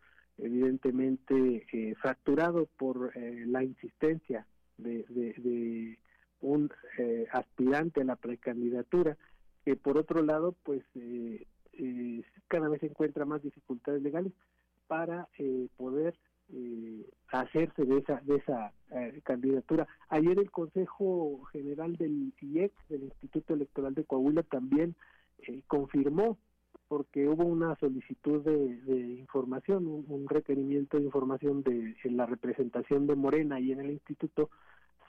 motivado 2.40 2.66
por 2.78 3.12
eh, 3.14 3.44
la 3.46 3.62
insistencia 3.62 4.46
de, 4.78 5.98
un 6.40 6.70
eh, 6.98 7.26
aspirante 7.32 8.00
a 8.00 8.04
la 8.04 8.16
precandidatura, 8.16 9.16
que 9.64 9.76
por 9.76 9.98
otro 9.98 10.22
lado, 10.22 10.54
pues 10.62 10.82
eh, 10.94 11.46
cada 12.48 12.68
vez 12.68 12.82
encuentra 12.82 13.24
más 13.24 13.42
dificultades 13.42 14.02
legales 14.02 14.32
para 14.86 15.28
poder 15.76 16.18
hacerse 17.28 17.84
de 17.84 17.98
esa 17.98 18.20
de 18.22 18.36
esa 18.36 18.72
candidatura. 19.22 19.86
Ayer 20.08 20.38
el 20.38 20.50
Consejo 20.50 21.44
General 21.52 21.96
del 21.96 22.34
IEC, 22.40 22.72
del 22.88 23.04
Instituto 23.04 23.54
Electoral 23.54 23.94
de 23.94 24.04
Coahuila, 24.04 24.42
también 24.42 24.96
confirmó 25.68 26.38
porque 26.90 27.28
hubo 27.28 27.44
una 27.44 27.76
solicitud 27.76 28.42
de, 28.42 29.14
información, 29.16 29.86
un, 29.86 30.28
requerimiento 30.28 30.96
de 30.96 31.04
información 31.04 31.62
de 31.62 31.94
la 32.02 32.26
representación 32.26 33.06
de 33.06 33.14
Morena 33.14 33.60
y 33.60 33.70
en 33.70 33.78
el 33.78 33.92
instituto 33.92 34.50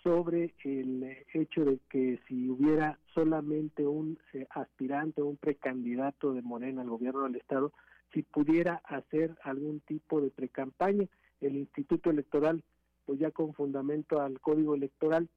sobre 0.03 0.53
el 0.63 1.17
hecho 1.33 1.63
de 1.63 1.79
que 1.89 2.19
si 2.27 2.49
hubiera 2.49 2.97
solamente 3.13 3.85
un 3.85 4.17
eh, 4.33 4.47
aspirante 4.49 5.21
o 5.21 5.27
un 5.27 5.37
precandidato 5.37 6.33
de 6.33 6.41
Morena 6.41 6.81
al 6.81 6.89
gobierno 6.89 7.23
del 7.23 7.35
estado, 7.35 7.71
si 8.13 8.23
pudiera 8.23 8.81
hacer 8.85 9.35
algún 9.43 9.79
tipo 9.81 10.21
de 10.21 10.31
precampaña, 10.31 11.07
el 11.39 11.55
instituto 11.55 12.09
electoral, 12.09 12.63
pues 13.05 13.19
ya 13.19 13.31
con 13.31 13.53
fundamento 13.53 14.21
al 14.21 14.39
código 14.39 14.75
electoral, 14.75 15.29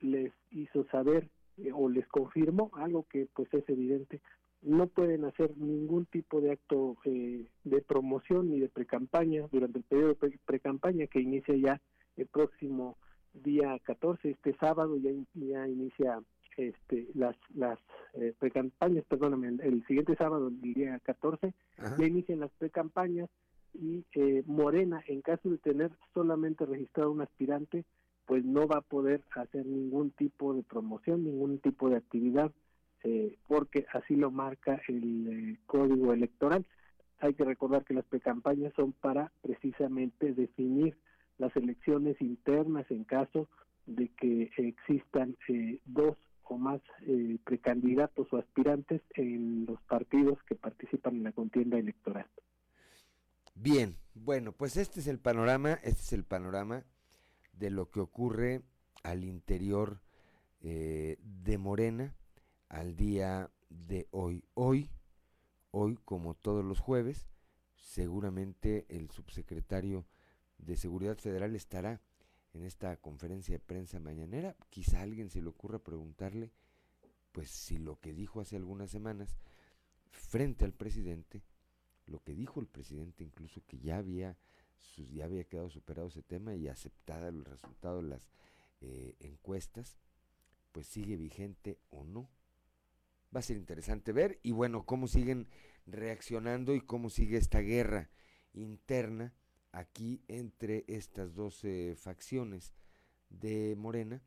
les 0.00 0.32
hizo 0.50 0.84
saber 0.86 1.28
eh, 1.58 1.70
o 1.72 1.88
les 1.88 2.06
confirmó 2.08 2.70
algo 2.74 3.06
que 3.08 3.28
pues 3.34 3.52
es 3.52 3.68
evidente. 3.68 4.20
No 4.62 4.86
pueden 4.86 5.24
hacer 5.24 5.56
ningún 5.56 6.06
tipo 6.06 6.40
de 6.40 6.52
acto 6.52 6.96
eh, 7.04 7.46
de 7.64 7.82
promoción 7.82 8.50
ni 8.50 8.60
de 8.60 8.68
precampaña 8.68 9.48
durante 9.50 9.78
el 9.78 9.84
periodo 9.84 10.14
de 10.14 10.38
precampaña 10.44 11.06
que 11.08 11.20
inicia 11.20 11.56
ya 11.56 11.80
el 12.16 12.26
próximo 12.26 12.96
día 13.34 13.78
14, 13.84 14.30
este 14.30 14.54
sábado 14.54 14.96
ya, 14.96 15.10
ya 15.34 15.66
inicia 15.68 16.20
este 16.56 17.08
las 17.14 17.36
las 17.54 17.78
eh, 18.14 18.34
precampañas, 18.38 19.04
perdóname, 19.04 19.48
el, 19.62 19.84
siguiente 19.86 20.14
sábado, 20.16 20.48
el 20.48 20.60
día 20.60 20.98
14, 21.00 21.54
ya 21.98 22.06
inician 22.06 22.40
las 22.40 22.50
precampañas 22.52 23.30
y 23.74 24.04
eh, 24.14 24.42
Morena, 24.46 25.02
en 25.06 25.22
caso 25.22 25.48
de 25.48 25.58
tener 25.58 25.90
solamente 26.12 26.66
registrado 26.66 27.10
un 27.10 27.22
aspirante, 27.22 27.84
pues 28.26 28.44
no 28.44 28.66
va 28.66 28.78
a 28.78 28.82
poder 28.82 29.22
hacer 29.34 29.64
ningún 29.64 30.10
tipo 30.10 30.52
de 30.54 30.62
promoción, 30.62 31.24
ningún 31.24 31.58
tipo 31.58 31.88
de 31.88 31.96
actividad 31.96 32.52
eh, 33.04 33.36
porque 33.48 33.86
así 33.92 34.14
lo 34.14 34.30
marca 34.30 34.80
el 34.88 35.28
eh, 35.28 35.58
código 35.66 36.12
electoral. 36.12 36.64
Hay 37.18 37.34
que 37.34 37.44
recordar 37.44 37.84
que 37.84 37.94
las 37.94 38.04
precampañas 38.04 38.72
son 38.74 38.92
para 38.92 39.32
precisamente 39.42 40.32
definir 40.32 40.96
las 41.38 41.54
elecciones 41.56 42.20
internas 42.20 42.90
en 42.90 43.04
caso 43.04 43.48
de 43.86 44.08
que 44.08 44.50
existan 44.56 45.36
eh, 45.48 45.80
dos 45.84 46.16
o 46.44 46.58
más 46.58 46.80
precandidatos 47.44 48.30
o 48.32 48.36
aspirantes 48.36 49.00
en 49.14 49.64
los 49.64 49.80
partidos 49.82 50.38
que 50.42 50.54
participan 50.54 51.16
en 51.16 51.24
la 51.24 51.32
contienda 51.32 51.78
electoral. 51.78 52.26
Bien, 53.54 53.96
bueno, 54.14 54.52
pues 54.52 54.76
este 54.76 55.00
es 55.00 55.06
el 55.06 55.18
panorama, 55.18 55.74
este 55.82 56.02
es 56.02 56.12
el 56.12 56.24
panorama 56.24 56.84
de 57.54 57.70
lo 57.70 57.90
que 57.90 58.00
ocurre 58.00 58.60
al 59.02 59.24
interior 59.24 60.00
de 60.60 61.58
Morena 61.58 62.14
al 62.72 62.96
día 62.96 63.50
de 63.68 64.08
hoy. 64.10 64.44
Hoy, 64.54 64.90
hoy 65.70 65.98
como 66.04 66.34
todos 66.34 66.64
los 66.64 66.80
jueves, 66.80 67.28
seguramente 67.76 68.86
el 68.88 69.10
subsecretario 69.10 70.06
de 70.62 70.76
Seguridad 70.76 71.18
Federal 71.18 71.54
estará 71.54 72.00
en 72.54 72.64
esta 72.64 72.96
conferencia 72.96 73.54
de 73.54 73.60
prensa 73.60 73.98
mañanera. 73.98 74.56
Quizá 74.70 75.02
alguien 75.02 75.30
se 75.30 75.42
le 75.42 75.48
ocurra 75.48 75.78
preguntarle, 75.78 76.52
pues 77.32 77.50
si 77.50 77.78
lo 77.78 77.98
que 78.00 78.12
dijo 78.12 78.40
hace 78.40 78.56
algunas 78.56 78.90
semanas 78.90 79.36
frente 80.10 80.64
al 80.64 80.72
presidente, 80.72 81.42
lo 82.06 82.22
que 82.22 82.34
dijo 82.34 82.60
el 82.60 82.66
presidente 82.66 83.24
incluso 83.24 83.62
que 83.66 83.78
ya 83.78 83.98
había, 83.98 84.36
ya 84.96 85.24
había 85.24 85.44
quedado 85.44 85.70
superado 85.70 86.08
ese 86.08 86.22
tema 86.22 86.54
y 86.54 86.68
aceptada 86.68 87.28
el 87.28 87.44
resultado 87.44 88.02
de 88.02 88.08
las 88.08 88.30
eh, 88.80 89.14
encuestas, 89.20 89.98
pues 90.72 90.86
sigue 90.86 91.16
vigente 91.16 91.78
o 91.90 92.04
no. 92.04 92.28
Va 93.34 93.40
a 93.40 93.42
ser 93.42 93.56
interesante 93.56 94.12
ver 94.12 94.38
y 94.42 94.52
bueno, 94.52 94.84
cómo 94.84 95.08
siguen 95.08 95.48
reaccionando 95.86 96.74
y 96.74 96.80
cómo 96.80 97.08
sigue 97.08 97.38
esta 97.38 97.60
guerra 97.60 98.10
interna 98.52 99.32
aquí 99.72 100.22
entre 100.28 100.84
estas 100.86 101.34
dos 101.34 101.62
facciones 101.96 102.72
de 103.30 103.74
Morena, 103.76 104.22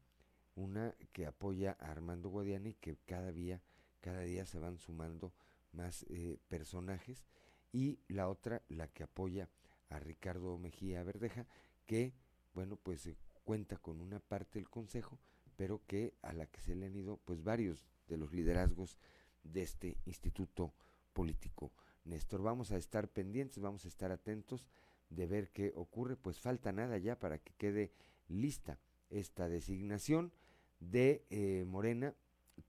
una 0.55 0.95
que 1.11 1.25
apoya 1.25 1.77
a 1.79 1.91
Armando 1.91 2.29
Guadiana 2.29 2.69
y 2.69 2.73
que 2.73 2.97
cada 3.05 3.31
día, 3.31 3.61
cada 4.01 4.21
día 4.21 4.45
se 4.45 4.59
van 4.59 4.77
sumando 4.77 5.33
más 5.71 6.05
eh, 6.09 6.37
personajes 6.47 7.25
y 7.71 7.99
la 8.07 8.29
otra, 8.29 8.63
la 8.69 8.87
que 8.87 9.03
apoya 9.03 9.49
a 9.89 9.99
Ricardo 9.99 10.57
Mejía 10.57 11.03
Verdeja, 11.03 11.45
que 11.85 12.13
bueno, 12.53 12.77
pues 12.77 13.09
cuenta 13.43 13.77
con 13.77 14.01
una 14.01 14.19
parte 14.19 14.59
del 14.59 14.69
consejo, 14.69 15.19
pero 15.57 15.81
que 15.85 16.13
a 16.21 16.33
la 16.33 16.47
que 16.47 16.61
se 16.61 16.75
le 16.75 16.85
han 16.85 16.95
ido 16.95 17.17
pues 17.25 17.43
varios 17.43 17.85
de 18.07 18.17
los 18.17 18.33
liderazgos 18.33 18.97
de 19.43 19.61
este 19.61 19.97
instituto 20.05 20.73
político. 21.13 21.71
Néstor, 22.05 22.41
vamos 22.41 22.71
a 22.71 22.77
estar 22.77 23.07
pendientes, 23.09 23.59
vamos 23.59 23.85
a 23.85 23.87
estar 23.87 24.11
atentos 24.11 24.67
de 25.09 25.27
ver 25.27 25.49
qué 25.51 25.71
ocurre, 25.75 26.15
pues 26.15 26.39
falta 26.39 26.71
nada 26.71 26.97
ya 26.97 27.19
para 27.19 27.39
que 27.39 27.53
quede 27.53 27.91
lista 28.27 28.79
esta 29.09 29.47
designación 29.47 30.31
de 30.79 31.25
eh, 31.29 31.63
Morena 31.65 32.15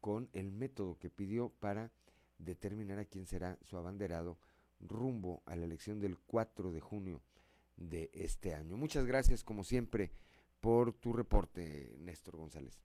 con 0.01 0.29
el 0.33 0.53
método 0.53 0.99
que 0.99 1.11
pidió 1.11 1.51
para 1.61 1.91
determinar 2.39 2.99
a 2.99 3.05
quién 3.05 3.27
será 3.27 3.59
su 3.63 3.77
abanderado 3.77 4.39
rumbo 4.81 5.43
a 5.47 5.57
la 5.57 5.65
elección 5.65 6.01
del 6.01 6.19
4 6.19 6.73
de 6.73 6.81
junio 6.81 7.23
de 7.77 8.11
este 8.13 8.55
año. 8.55 8.77
Muchas 8.77 9.07
gracias 9.07 9.45
como 9.45 9.65
siempre 9.65 10.11
por 10.61 10.93
tu 10.93 11.13
reporte, 11.13 11.95
Néstor 11.99 12.37
González. 12.37 12.81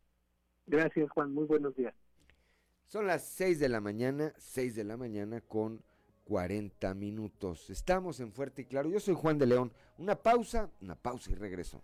Gracias 0.67 1.09
Juan, 1.11 1.33
muy 1.33 1.45
buenos 1.45 1.75
días. 1.75 1.93
Son 2.87 3.07
las 3.07 3.25
6 3.25 3.59
de 3.59 3.69
la 3.69 3.81
mañana, 3.81 4.33
6 4.37 4.75
de 4.75 4.83
la 4.83 4.97
mañana 4.97 5.41
con 5.41 5.81
40 6.31 6.93
minutos. 6.93 7.69
Estamos 7.69 8.21
en 8.21 8.31
Fuerte 8.31 8.61
y 8.61 8.65
Claro. 8.65 8.89
Yo 8.89 9.01
soy 9.01 9.13
Juan 9.15 9.37
de 9.37 9.45
León. 9.45 9.69
Una 9.97 10.15
pausa, 10.15 10.69
una 10.79 10.95
pausa 10.95 11.29
y 11.29 11.35
regreso. 11.35 11.81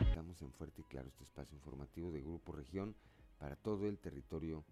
Estamos 0.00 0.42
en 0.42 0.50
Fuerte 0.50 0.80
y 0.80 0.84
Claro, 0.86 1.06
este 1.06 1.22
espacio 1.22 1.54
informativo 1.54 2.10
de 2.10 2.22
Grupo 2.22 2.50
Región 2.50 2.96
para 3.38 3.54
todo 3.54 3.86
el 3.86 4.00
territorio 4.00 4.64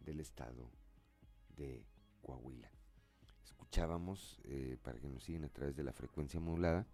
del 0.00 0.20
estado 0.20 0.70
de 1.54 1.84
Coahuila. 2.22 2.70
Escuchábamos, 3.44 4.40
eh, 4.44 4.78
para 4.82 4.98
que 4.98 5.10
nos 5.10 5.24
sigan 5.24 5.44
a 5.44 5.50
través 5.50 5.76
de 5.76 5.82
la 5.82 5.92
frecuencia 5.92 6.40
modulada, 6.40 6.86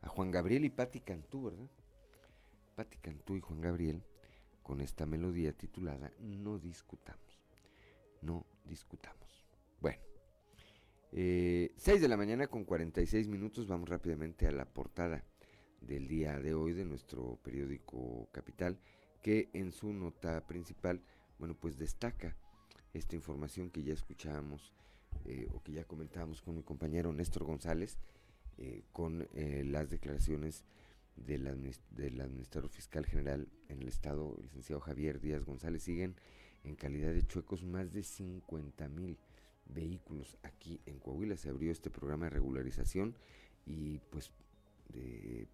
a 0.00 0.08
Juan 0.08 0.30
Gabriel 0.30 0.64
y 0.64 0.70
Patti 0.70 1.00
Cantú, 1.00 1.42
¿verdad? 1.42 1.68
Pati 2.76 2.96
Cantú 2.96 3.36
y 3.36 3.42
Juan 3.42 3.60
Gabriel 3.60 4.02
con 4.68 4.82
esta 4.82 5.06
melodía 5.06 5.54
titulada 5.54 6.12
No 6.20 6.58
discutamos. 6.58 7.40
No 8.20 8.44
discutamos. 8.66 9.46
Bueno, 9.80 9.98
6 11.10 11.88
eh, 11.88 11.98
de 11.98 12.06
la 12.06 12.18
mañana 12.18 12.48
con 12.48 12.66
46 12.66 13.28
minutos, 13.28 13.66
vamos 13.66 13.88
rápidamente 13.88 14.46
a 14.46 14.52
la 14.52 14.66
portada 14.66 15.24
del 15.80 16.06
día 16.06 16.38
de 16.38 16.52
hoy 16.52 16.74
de 16.74 16.84
nuestro 16.84 17.38
periódico 17.42 18.28
Capital, 18.30 18.78
que 19.22 19.48
en 19.54 19.72
su 19.72 19.94
nota 19.94 20.46
principal, 20.46 21.00
bueno, 21.38 21.54
pues 21.58 21.78
destaca 21.78 22.36
esta 22.92 23.16
información 23.16 23.70
que 23.70 23.82
ya 23.82 23.94
escuchábamos 23.94 24.74
eh, 25.24 25.48
o 25.54 25.62
que 25.62 25.72
ya 25.72 25.84
comentábamos 25.84 26.42
con 26.42 26.56
mi 26.56 26.62
compañero 26.62 27.10
Néstor 27.14 27.44
González, 27.44 27.96
eh, 28.58 28.82
con 28.92 29.26
las 29.32 29.88
declaraciones 29.88 30.62
del, 31.26 31.44
del 31.90 32.20
administrador 32.20 32.70
fiscal 32.70 33.06
general 33.06 33.48
en 33.68 33.82
el 33.82 33.88
estado, 33.88 34.34
el 34.38 34.44
licenciado 34.44 34.80
Javier 34.80 35.20
Díaz 35.20 35.44
González, 35.44 35.82
siguen 35.82 36.16
en 36.64 36.74
calidad 36.74 37.12
de 37.12 37.26
chuecos 37.26 37.64
más 37.64 37.92
de 37.92 38.02
50 38.02 38.88
mil 38.88 39.18
vehículos 39.66 40.38
aquí 40.42 40.80
en 40.86 40.98
Coahuila. 40.98 41.36
Se 41.36 41.48
abrió 41.50 41.70
este 41.72 41.90
programa 41.90 42.26
de 42.26 42.30
regularización 42.30 43.14
y 43.66 43.98
pues 44.10 44.32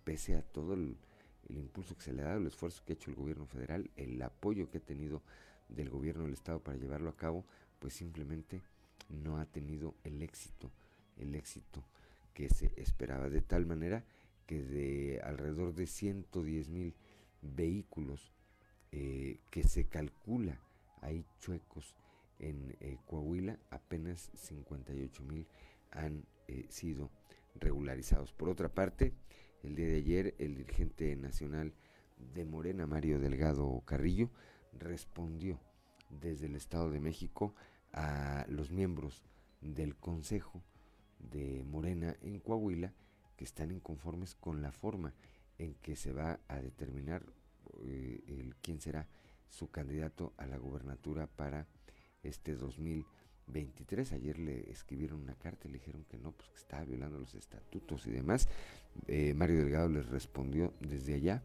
pese 0.04 0.36
a 0.36 0.42
todo 0.42 0.74
el, 0.74 0.96
impulso 1.48 1.96
que 1.96 2.02
se 2.02 2.12
le 2.12 2.22
ha 2.22 2.26
dado, 2.26 2.40
el 2.40 2.46
esfuerzo 2.46 2.82
que 2.84 2.92
ha 2.92 2.96
hecho 2.96 3.10
el 3.10 3.16
gobierno 3.16 3.46
federal, 3.46 3.90
el 3.96 4.20
apoyo 4.22 4.70
que 4.70 4.78
ha 4.78 4.80
tenido 4.80 5.22
del 5.68 5.90
gobierno 5.90 6.24
del 6.24 6.32
estado 6.32 6.60
para 6.60 6.78
llevarlo 6.78 7.10
a 7.10 7.16
cabo, 7.16 7.44
pues 7.80 7.94
simplemente 7.94 8.62
no 9.10 9.38
ha 9.38 9.44
tenido 9.44 9.94
el 10.04 10.22
éxito, 10.22 10.70
el 11.18 11.34
éxito 11.34 11.84
que 12.32 12.48
se 12.48 12.72
esperaba. 12.76 13.28
De 13.28 13.42
tal 13.42 13.66
manera 13.66 14.04
que 14.46 14.62
de 14.62 15.20
alrededor 15.22 15.74
de 15.74 15.86
110 15.86 16.68
mil 16.68 16.94
vehículos 17.42 18.32
eh, 18.92 19.40
que 19.50 19.64
se 19.64 19.86
calcula 19.86 20.60
hay 21.00 21.26
chuecos 21.40 21.94
en 22.38 22.76
eh, 22.80 22.96
Coahuila, 23.06 23.58
apenas 23.70 24.30
58 24.34 25.22
mil 25.24 25.46
han 25.90 26.24
eh, 26.48 26.66
sido 26.68 27.10
regularizados. 27.54 28.32
Por 28.32 28.48
otra 28.48 28.68
parte, 28.68 29.12
el 29.62 29.74
día 29.76 29.86
de 29.86 29.96
ayer 29.96 30.34
el 30.38 30.56
dirigente 30.56 31.14
nacional 31.16 31.74
de 32.34 32.44
Morena, 32.44 32.86
Mario 32.86 33.18
Delgado 33.20 33.82
Carrillo, 33.84 34.30
respondió 34.72 35.60
desde 36.08 36.46
el 36.46 36.56
Estado 36.56 36.90
de 36.90 37.00
México 37.00 37.54
a 37.92 38.46
los 38.48 38.70
miembros 38.70 39.22
del 39.60 39.96
Consejo 39.96 40.62
de 41.18 41.64
Morena 41.64 42.16
en 42.22 42.40
Coahuila 42.40 42.92
que 43.36 43.44
están 43.44 43.70
inconformes 43.70 44.34
con 44.34 44.62
la 44.62 44.72
forma 44.72 45.14
en 45.58 45.74
que 45.74 45.96
se 45.96 46.12
va 46.12 46.40
a 46.48 46.60
determinar 46.60 47.24
eh, 47.82 48.52
quién 48.62 48.80
será 48.80 49.06
su 49.48 49.70
candidato 49.70 50.32
a 50.36 50.46
la 50.46 50.58
gubernatura 50.58 51.26
para 51.26 51.66
este 52.22 52.56
2023. 52.56 54.12
Ayer 54.12 54.38
le 54.38 54.70
escribieron 54.70 55.20
una 55.20 55.34
carta 55.34 55.68
y 55.68 55.72
le 55.72 55.78
dijeron 55.78 56.04
que 56.04 56.18
no, 56.18 56.32
pues 56.32 56.48
que 56.50 56.56
estaba 56.56 56.84
violando 56.84 57.18
los 57.18 57.34
estatutos 57.34 58.06
y 58.06 58.10
demás. 58.10 58.48
Eh, 59.06 59.34
Mario 59.34 59.58
Delgado 59.58 59.88
les 59.88 60.08
respondió 60.08 60.74
desde 60.80 61.14
allá 61.14 61.42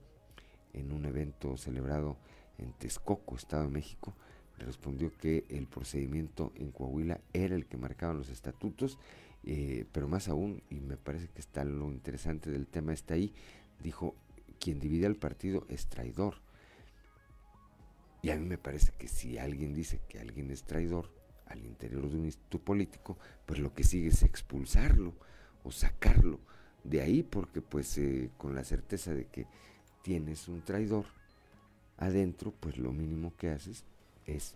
en 0.74 0.92
un 0.92 1.06
evento 1.06 1.58
celebrado 1.58 2.18
en 2.58 2.74
Texcoco, 2.74 3.36
Estado 3.36 3.64
de 3.64 3.72
México, 3.72 4.14
respondió 4.58 5.16
que 5.18 5.46
el 5.50 5.68
procedimiento 5.68 6.52
en 6.56 6.72
Coahuila 6.72 7.22
era 7.34 7.56
el 7.56 7.66
que 7.66 7.78
marcaban 7.78 8.18
los 8.18 8.30
estatutos, 8.30 8.98
eh, 9.44 9.86
pero 9.92 10.08
más 10.08 10.28
aún, 10.28 10.62
y 10.70 10.80
me 10.80 10.98
parece 10.98 11.28
que 11.30 11.40
está 11.40 11.64
lo 11.64 11.92
interesante 11.92 12.52
del 12.52 12.68
tema 12.68 12.94
está 12.94 13.14
ahí, 13.14 13.34
dijo, 13.82 14.16
quien 14.60 14.80
divide 14.80 15.06
al 15.06 15.16
partido 15.16 15.66
es 15.70 15.88
traidor. 15.88 16.36
Y 18.22 18.32
a 18.32 18.36
mí 18.36 18.46
me 18.46 18.58
parece 18.58 18.92
que 18.98 19.08
si 19.08 19.38
alguien 19.38 19.74
dice 19.74 20.02
que 20.10 20.20
alguien 20.20 20.52
es 20.52 20.64
traidor 20.64 21.10
al 21.46 21.66
interior 21.66 22.10
de 22.10 22.18
un 22.18 22.26
instituto 22.26 22.60
político, 22.60 23.18
pues 23.46 23.60
lo 23.60 23.74
que 23.74 23.84
sigue 23.84 24.10
es 24.10 24.24
expulsarlo 24.24 25.14
o 25.64 25.72
sacarlo 25.72 26.40
de 26.84 27.02
ahí, 27.02 27.24
porque 27.24 27.62
pues 27.62 27.98
eh, 27.98 28.30
con 28.38 28.56
la 28.56 28.64
certeza 28.64 29.14
de 29.14 29.26
que 29.26 29.48
tienes 30.04 30.48
un 30.48 30.62
traidor 30.62 31.06
adentro, 31.98 32.54
pues 32.60 32.78
lo 32.78 32.92
mínimo 32.92 33.34
que 33.38 33.50
haces 33.50 33.84
es 34.26 34.56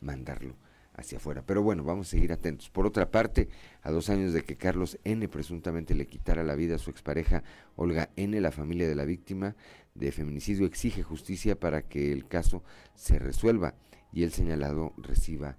mandarlo 0.00 0.54
hacia 0.96 1.18
afuera. 1.18 1.42
Pero 1.46 1.62
bueno, 1.62 1.84
vamos 1.84 2.08
a 2.08 2.10
seguir 2.10 2.32
atentos. 2.32 2.70
Por 2.70 2.86
otra 2.86 3.10
parte, 3.10 3.48
a 3.82 3.90
dos 3.90 4.10
años 4.10 4.32
de 4.32 4.42
que 4.42 4.56
Carlos 4.56 4.98
N. 5.04 5.28
presuntamente 5.28 5.94
le 5.94 6.06
quitara 6.06 6.42
la 6.42 6.54
vida 6.54 6.76
a 6.76 6.78
su 6.78 6.90
expareja 6.90 7.42
Olga 7.76 8.10
N., 8.16 8.40
la 8.40 8.52
familia 8.52 8.88
de 8.88 8.94
la 8.94 9.04
víctima 9.04 9.56
de 9.94 10.12
feminicidio 10.12 10.66
exige 10.66 11.02
justicia 11.02 11.58
para 11.58 11.82
que 11.82 12.12
el 12.12 12.26
caso 12.26 12.62
se 12.94 13.18
resuelva 13.18 13.74
y 14.12 14.22
el 14.22 14.32
señalado 14.32 14.92
reciba 14.96 15.56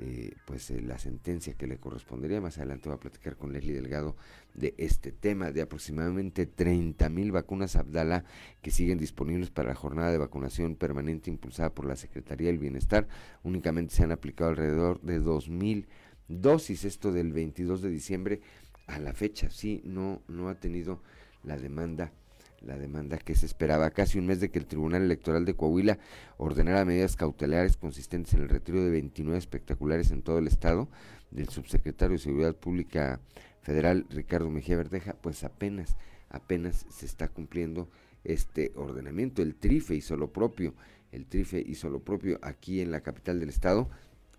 eh, 0.00 0.34
pues 0.44 0.70
eh, 0.70 0.80
la 0.80 0.96
sentencia 0.96 1.54
que 1.54 1.66
le 1.66 1.78
correspondería. 1.78 2.40
Más 2.40 2.58
adelante 2.58 2.88
va 2.88 2.94
a 2.94 3.00
platicar 3.00 3.36
con 3.36 3.52
Leslie 3.52 3.74
Delgado 3.74 4.16
de 4.54 4.74
este 4.78 5.10
tema 5.10 5.50
de 5.50 5.60
aproximadamente 5.60 6.46
30 6.46 7.08
mil 7.08 7.32
vacunas 7.32 7.74
Abdala 7.74 8.24
que 8.62 8.70
siguen 8.70 8.98
disponibles 8.98 9.50
para 9.50 9.70
la 9.70 9.74
jornada 9.74 10.12
de 10.12 10.18
vacunación 10.18 10.76
permanente 10.76 11.30
impulsada 11.30 11.74
por 11.74 11.84
la 11.84 11.96
Secretaría 11.96 12.46
del 12.46 12.58
Bienestar. 12.58 13.08
Únicamente 13.42 13.92
se 13.92 14.04
han 14.04 14.12
aplicado 14.12 14.50
alrededor 14.50 15.00
de 15.00 15.18
2 15.18 15.48
mil 15.48 15.88
dosis, 16.28 16.84
esto 16.84 17.10
del 17.10 17.32
22 17.32 17.82
de 17.82 17.90
diciembre 17.90 18.40
a 18.86 19.00
la 19.00 19.14
fecha. 19.14 19.50
Sí, 19.50 19.82
no, 19.84 20.22
no 20.28 20.48
ha 20.48 20.54
tenido 20.54 21.02
la 21.42 21.56
demanda 21.56 22.12
la 22.60 22.76
demanda 22.76 23.18
que 23.18 23.34
se 23.34 23.46
esperaba 23.46 23.90
casi 23.90 24.18
un 24.18 24.26
mes 24.26 24.40
de 24.40 24.50
que 24.50 24.58
el 24.58 24.66
Tribunal 24.66 25.02
Electoral 25.02 25.44
de 25.44 25.54
Coahuila 25.54 25.98
ordenara 26.36 26.84
medidas 26.84 27.16
cautelares 27.16 27.76
consistentes 27.76 28.34
en 28.34 28.42
el 28.42 28.48
retiro 28.48 28.82
de 28.82 28.90
29 28.90 29.38
espectaculares 29.38 30.10
en 30.10 30.22
todo 30.22 30.38
el 30.38 30.46
estado 30.46 30.88
del 31.30 31.48
subsecretario 31.48 32.16
de 32.16 32.22
Seguridad 32.22 32.56
Pública 32.56 33.20
Federal 33.62 34.06
Ricardo 34.10 34.50
Mejía 34.50 34.76
Verdeja, 34.76 35.14
pues 35.20 35.44
apenas, 35.44 35.96
apenas 36.30 36.86
se 36.90 37.06
está 37.06 37.28
cumpliendo 37.28 37.88
este 38.24 38.72
ordenamiento. 38.74 39.42
El 39.42 39.54
TRIFE 39.54 39.94
hizo 39.94 40.16
lo 40.16 40.32
propio, 40.32 40.74
el 41.12 41.26
TRIFE 41.26 41.62
hizo 41.66 41.90
lo 41.90 42.00
propio 42.00 42.38
aquí 42.42 42.80
en 42.80 42.90
la 42.90 43.02
capital 43.02 43.40
del 43.40 43.50
estado 43.50 43.88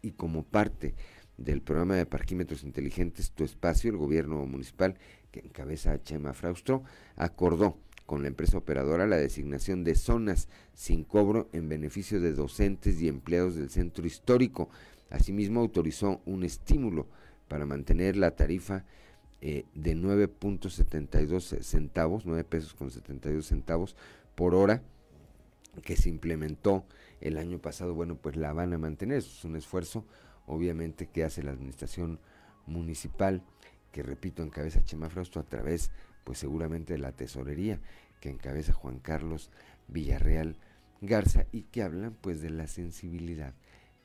y 0.02 0.12
como 0.12 0.44
parte 0.44 0.96
del 1.38 1.62
programa 1.62 1.96
de 1.96 2.06
parquímetros 2.06 2.64
inteligentes 2.64 3.32
Tu 3.32 3.46
Espacio, 3.46 3.90
el 3.92 3.98
gobierno 3.98 4.46
municipal 4.46 4.98
que 5.32 5.40
encabeza 5.40 6.02
Chema 6.04 6.34
Fraustro, 6.34 6.84
acordó 7.16 7.78
con 8.10 8.24
la 8.24 8.28
empresa 8.28 8.58
operadora 8.58 9.06
la 9.06 9.18
designación 9.18 9.84
de 9.84 9.94
zonas 9.94 10.48
sin 10.74 11.04
cobro 11.04 11.48
en 11.54 11.70
beneficio 11.70 12.20
de 12.20 12.34
docentes 12.34 13.00
y 13.00 13.08
empleados 13.08 13.54
del 13.54 13.70
centro 13.70 14.08
histórico. 14.08 14.68
Asimismo, 15.12 15.60
autorizó 15.60 16.20
un 16.26 16.44
estímulo 16.44 17.06
para 17.48 17.68
mantener 17.68 18.18
la 18.18 18.32
tarifa 18.32 18.84
eh, 19.42 19.66
de 19.76 19.96
9.72 19.96 21.62
centavos, 21.62 22.26
9 22.26 22.46
pesos 22.46 22.74
con 22.74 22.90
72 22.90 23.46
centavos 23.46 23.96
por 24.34 24.56
hora 24.56 24.82
que 25.84 25.96
se 25.96 26.10
implementó 26.10 26.86
el 27.22 27.38
año 27.38 27.60
pasado. 27.60 27.94
Bueno, 27.94 28.16
pues 28.16 28.38
la 28.38 28.54
van 28.54 28.74
a 28.74 28.80
mantener. 28.80 29.20
es 29.20 29.46
un 29.46 29.56
esfuerzo, 29.56 30.04
obviamente, 30.48 31.06
que 31.06 31.24
hace 31.24 31.44
la 31.44 31.52
administración 31.52 32.20
municipal, 32.66 33.44
que 33.92 34.02
repito, 34.02 34.42
encabeza 34.42 34.84
Chema 34.84 35.12
Frausto 35.12 35.40
a 35.40 35.44
través 35.44 35.92
pues 36.24 36.40
seguramente 36.40 36.94
de 36.94 37.00
la 37.00 37.12
tesorería 37.12 37.80
que 38.20 38.30
encabeza 38.30 38.74
Juan 38.74 39.00
Carlos 39.00 39.52
Villarreal 39.88 40.58
Garza 41.02 41.46
y 41.52 41.64
que 41.64 41.82
hablan 41.82 42.16
pues 42.20 42.42
de 42.42 42.50
la 42.50 42.68
sensibilidad 42.68 43.54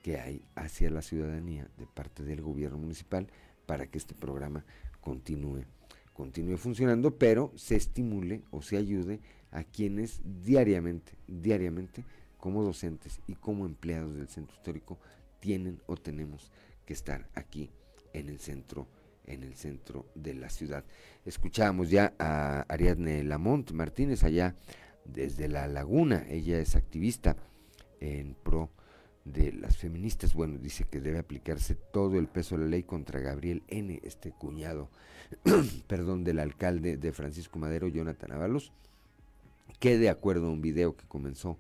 que 0.03 0.21
hay 0.21 0.45
hacia 0.55 0.91
la 0.91 1.03
ciudadanía 1.03 1.69
de 1.79 1.87
parte 1.87 2.23
del 2.23 2.43
gobierno 2.43 2.79
municipal 2.79 3.27
para 3.67 3.87
que 3.87 3.99
este 3.99 4.15
programa 4.15 4.65
continúe 5.01 5.65
continúe 6.15 6.57
funcionando, 6.57 7.19
pero 7.19 7.53
se 7.57 7.77
estimule 7.77 8.43
o 8.51 8.63
se 8.63 8.79
ayude 8.79 9.21
a 9.51 9.65
quienes 9.65 10.23
diariamente, 10.45 11.13
diariamente, 11.27 12.05
como 12.39 12.63
docentes 12.63 13.21
y 13.27 13.35
como 13.35 13.67
empleados 13.67 14.15
del 14.15 14.29
centro 14.29 14.57
histórico, 14.57 14.99
tienen 15.41 15.83
o 15.87 15.97
tenemos 15.97 16.51
que 16.87 16.95
estar 16.95 17.29
aquí 17.35 17.71
en 18.13 18.29
el 18.29 18.39
centro 18.39 18.87
en 19.27 19.43
el 19.43 19.55
centro 19.55 20.07
de 20.15 20.35
la 20.35 20.51
ciudad. 20.51 20.85
Escuchábamos 21.25 21.91
ya 21.91 22.15
a 22.19 22.61
Ariadne 22.69 23.25
Lamont 23.25 23.71
Martínez 23.73 24.25
allá 24.25 24.55
desde 25.05 25.49
La 25.49 25.67
Laguna. 25.67 26.25
Ella 26.29 26.59
es 26.59 26.77
activista 26.77 27.37
en 28.01 28.35
pro 28.35 28.71
de 29.25 29.53
las 29.53 29.77
feministas. 29.77 30.35
Bueno, 30.35 30.59
dice 30.59 30.85
que 30.85 31.01
debe 31.01 31.19
aplicarse 31.19 31.75
todo 31.75 32.19
el 32.19 32.29
peso 32.29 32.57
de 32.57 32.65
la 32.65 32.71
ley 32.71 32.83
contra 32.83 33.21
Gabriel 33.21 33.63
N., 33.69 34.01
este 34.03 34.31
cuñado, 34.33 34.91
perdón, 35.87 36.25
del 36.25 36.39
alcalde 36.39 36.97
de 36.97 37.13
Francisco 37.13 37.59
Madero, 37.59 37.89
Jonathan 37.89 38.33
Avalos, 38.33 38.73
que 39.81 39.99
de 39.99 40.11
acuerdo 40.11 40.47
a 40.47 40.53
un 40.53 40.61
video 40.61 40.97
que 40.97 41.07
comenzó 41.07 41.59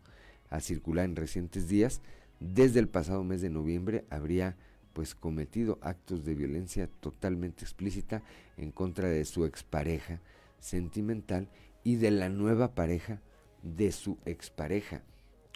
a 0.50 0.60
circular 0.60 1.06
en 1.06 1.16
recientes 1.16 1.68
días, 1.68 2.00
desde 2.40 2.80
el 2.80 2.88
pasado 2.88 3.24
mes 3.24 3.40
de 3.40 3.50
noviembre 3.50 4.04
habría 4.10 4.56
pues 4.94 5.14
cometido 5.14 5.78
actos 5.82 6.24
de 6.24 6.34
violencia 6.34 6.88
totalmente 7.00 7.64
explícita 7.64 8.22
en 8.56 8.70
contra 8.70 9.08
de 9.08 9.24
su 9.26 9.44
expareja 9.44 10.20
sentimental 10.58 11.50
y 11.82 11.96
de 11.96 12.10
la 12.10 12.30
nueva 12.30 12.74
pareja 12.74 13.20
de 13.62 13.92
su 13.92 14.16
expareja. 14.24 15.02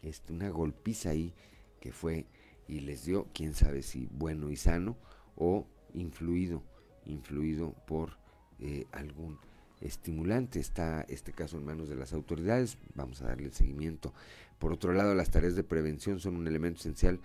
Este, 0.03 0.33
una 0.33 0.51
golpiza 0.51 1.11
ahí 1.11 1.33
que 1.81 1.93
fue 1.93 2.27
y 2.67 2.81
les 2.81 3.07
dio, 3.07 3.29
quién 3.33 3.55
sabe 3.55 3.83
si 3.83 4.09
bueno 4.13 4.51
y 4.51 4.57
sano 4.57 4.97
o 5.37 5.67
influido, 5.95 6.63
influido 7.07 7.73
por 7.87 8.19
eh, 8.59 8.87
algún 8.93 9.39
estimulante. 9.81 10.61
Está 10.61 11.03
este 11.09 11.33
caso 11.33 11.57
en 11.57 11.65
manos 11.65 11.89
de 11.89 11.97
las 11.97 12.13
autoridades, 12.13 12.77
vamos 12.95 13.23
a 13.23 13.29
darle 13.29 13.47
el 13.47 13.55
seguimiento. 13.55 14.13
Por 14.59 14.73
otro 14.73 14.93
lado, 14.93 15.15
las 15.15 15.31
tareas 15.31 15.55
de 15.55 15.63
prevención 15.63 16.19
son 16.19 16.37
un 16.37 16.49
elemento 16.49 16.81
esencial 16.81 17.21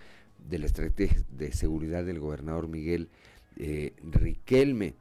de 0.47 0.59
la 0.59 0.65
estrategia 0.65 1.23
de 1.31 1.51
seguridad 1.51 2.03
del 2.03 2.19
gobernador 2.19 2.67
Miguel 2.67 3.09
eh, 3.57 3.93
Riquelme, 4.03 4.95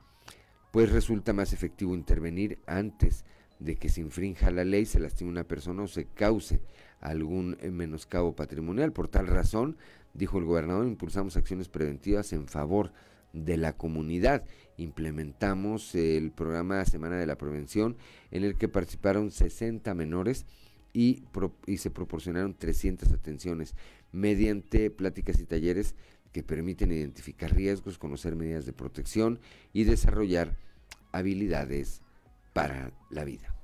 pues 0.71 0.91
resulta 0.91 1.33
más 1.33 1.53
efectivo 1.53 1.95
intervenir 1.95 2.59
antes 2.67 3.25
de 3.59 3.77
que 3.77 3.89
se 3.89 4.01
infrinja 4.01 4.51
la 4.51 4.65
ley, 4.65 4.87
se 4.87 5.01
lastime 5.01 5.31
una 5.31 5.45
persona 5.45 5.83
o 5.83 5.89
se 5.89 6.07
cause 6.07 6.61
algún 7.01 7.57
eh, 7.61 7.71
menoscabo 7.71 8.35
patrimonial. 8.35 8.93
Por 8.93 9.09
tal 9.09 9.27
razón, 9.27 9.77
dijo 10.15 10.39
el 10.39 10.45
gobernador, 10.45 10.87
impulsamos 10.87 11.37
acciones 11.37 11.69
preventivas 11.69 12.33
en 12.33 12.49
favor 12.49 12.93
de 13.33 13.57
la 13.57 13.77
comunidad. 13.77 14.45
Implementamos 14.77 15.95
el 15.95 16.33
programa 16.33 16.85
Semana 16.85 17.17
de 17.17 17.27
la 17.27 17.37
Prevención 17.39 17.97
en 18.31 18.45
el 18.45 18.57
que 18.57 18.69
participaron 18.69 19.31
60 19.31 19.95
menores 19.95 20.47
y, 20.93 21.25
y 21.67 21.79
se 21.79 21.91
proporcionaron 21.91 22.55
300 22.55 23.13
atenciones 23.13 23.75
mediante 24.13 24.91
pláticas 24.91 25.41
y 25.41 25.45
talleres 25.45 25.95
que 26.33 26.43
permiten 26.43 26.93
identificar 26.93 27.55
riesgos, 27.55 27.99
conocer 27.99 28.37
medidas 28.37 28.65
de 28.65 28.73
protección 28.73 29.41
y 29.73 29.85
desarrollar 29.85 30.57
habilidades 31.13 32.03
para 32.53 32.93
la 33.11 33.25
vida. 33.25 33.55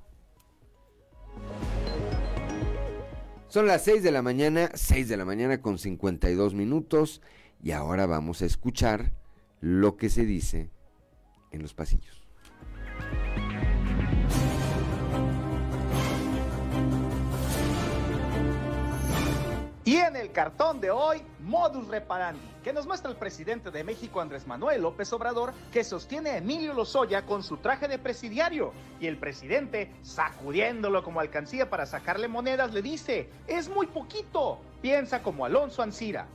Son 3.49 3.67
las 3.67 3.83
6 3.85 4.03
de 4.03 4.13
la 4.13 4.21
mañana, 4.21 4.71
6 4.75 5.09
de 5.09 5.17
la 5.17 5.25
mañana 5.25 5.63
con 5.63 5.79
52 5.79 6.55
minutos 6.55 7.23
y 7.63 7.71
ahora 7.71 8.07
vamos 8.07 8.43
a 8.43 8.47
escuchar 8.47 9.13
lo 9.61 9.97
que 9.97 10.11
se 10.11 10.27
dice 10.27 10.71
en 11.51 11.63
los 11.63 11.73
pasillos. 11.73 12.28
En 20.09 20.17
el 20.17 20.33
cartón 20.33 20.81
de 20.81 20.91
hoy, 20.91 21.23
modus 21.41 21.87
reparandi, 21.87 22.41
que 22.65 22.73
nos 22.73 22.87
muestra 22.87 23.11
el 23.11 23.17
presidente 23.17 23.71
de 23.71 23.85
México 23.85 24.21
Andrés 24.21 24.47
Manuel 24.47 24.83
López 24.83 25.13
Obrador, 25.13 25.53
que 25.71 25.85
sostiene 25.85 26.31
a 26.31 26.39
Emilio 26.39 26.73
Lozoya 26.73 27.27
con 27.27 27.43
su 27.43 27.59
traje 27.59 27.89
de 27.89 27.99
presidiario. 27.99 28.73
Y 29.01 29.07
el 29.07 29.19
presidente, 29.19 29.93
sacudiéndolo 30.03 31.05
como 31.05 31.21
alcancía 31.21 31.69
para 31.69 31.85
sacarle 31.85 32.27
monedas, 32.27 32.73
le 32.73 32.81
dice, 32.81 33.29
es 33.47 33.69
muy 33.69 33.87
poquito, 33.87 34.59
piensa 34.81 35.23
como 35.23 35.45
Alonso 35.45 35.83
Ancira. 35.83 36.27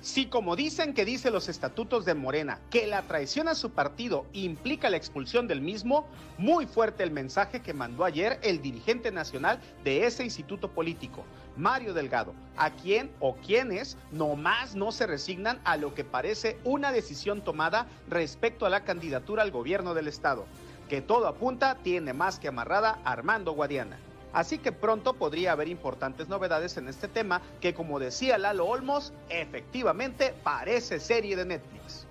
Si 0.00 0.26
como 0.26 0.54
dicen 0.54 0.94
que 0.94 1.04
dice 1.04 1.32
los 1.32 1.48
estatutos 1.48 2.04
de 2.04 2.14
Morena, 2.14 2.60
que 2.70 2.86
la 2.86 3.02
traición 3.02 3.48
a 3.48 3.56
su 3.56 3.70
partido 3.70 4.26
implica 4.32 4.90
la 4.90 4.96
expulsión 4.96 5.48
del 5.48 5.60
mismo, 5.60 6.06
muy 6.38 6.66
fuerte 6.66 7.02
el 7.02 7.10
mensaje 7.10 7.62
que 7.62 7.74
mandó 7.74 8.04
ayer 8.04 8.38
el 8.42 8.62
dirigente 8.62 9.10
nacional 9.10 9.60
de 9.82 10.06
ese 10.06 10.22
instituto 10.22 10.70
político, 10.70 11.24
Mario 11.56 11.94
Delgado, 11.94 12.32
a 12.56 12.70
quien 12.70 13.10
o 13.18 13.34
quienes 13.38 13.96
nomás 14.12 14.76
no 14.76 14.92
se 14.92 15.08
resignan 15.08 15.60
a 15.64 15.76
lo 15.76 15.92
que 15.94 16.04
parece 16.04 16.58
una 16.62 16.92
decisión 16.92 17.42
tomada 17.42 17.88
respecto 18.08 18.66
a 18.66 18.70
la 18.70 18.84
candidatura 18.84 19.42
al 19.42 19.50
gobierno 19.50 19.94
del 19.94 20.06
estado, 20.06 20.46
que 20.88 21.00
todo 21.00 21.26
apunta 21.26 21.74
tiene 21.82 22.12
más 22.12 22.38
que 22.38 22.46
amarrada 22.46 23.00
Armando 23.04 23.50
Guadiana. 23.50 23.98
Así 24.38 24.58
que 24.58 24.70
pronto 24.70 25.14
podría 25.14 25.50
haber 25.50 25.66
importantes 25.66 26.28
novedades 26.28 26.76
en 26.76 26.86
este 26.86 27.08
tema 27.08 27.42
que, 27.60 27.74
como 27.74 27.98
decía 27.98 28.38
Lalo 28.38 28.66
Olmos, 28.66 29.12
efectivamente 29.30 30.32
parece 30.44 31.00
serie 31.00 31.34
de 31.34 31.44
Netflix. 31.44 32.06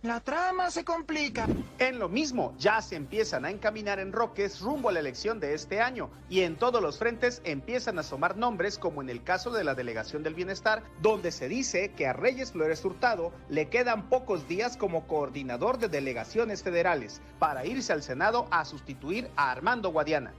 La 0.00 0.20
trama 0.20 0.70
se 0.70 0.86
complica. 0.86 1.46
En 1.78 1.98
lo 1.98 2.08
mismo, 2.08 2.54
ya 2.56 2.80
se 2.80 2.96
empiezan 2.96 3.44
a 3.44 3.50
encaminar 3.50 3.98
en 3.98 4.14
Roques 4.14 4.62
rumbo 4.62 4.88
a 4.88 4.92
la 4.92 5.00
elección 5.00 5.38
de 5.38 5.52
este 5.52 5.82
año 5.82 6.08
y 6.30 6.40
en 6.40 6.56
todos 6.56 6.80
los 6.80 6.96
frentes 6.96 7.42
empiezan 7.44 7.98
a 7.98 8.00
asomar 8.00 8.38
nombres 8.38 8.78
como 8.78 9.02
en 9.02 9.10
el 9.10 9.22
caso 9.22 9.50
de 9.50 9.62
la 9.62 9.74
Delegación 9.74 10.22
del 10.22 10.32
Bienestar, 10.32 10.82
donde 11.02 11.30
se 11.30 11.46
dice 11.46 11.92
que 11.92 12.06
a 12.06 12.14
Reyes 12.14 12.52
Flores 12.52 12.82
Hurtado 12.86 13.32
le 13.50 13.68
quedan 13.68 14.08
pocos 14.08 14.48
días 14.48 14.78
como 14.78 15.06
coordinador 15.06 15.76
de 15.76 15.88
delegaciones 15.88 16.62
federales 16.62 17.20
para 17.38 17.66
irse 17.66 17.92
al 17.92 18.02
Senado 18.02 18.46
a 18.50 18.64
sustituir 18.64 19.30
a 19.36 19.50
Armando 19.50 19.90
Guadiana. 19.90 20.32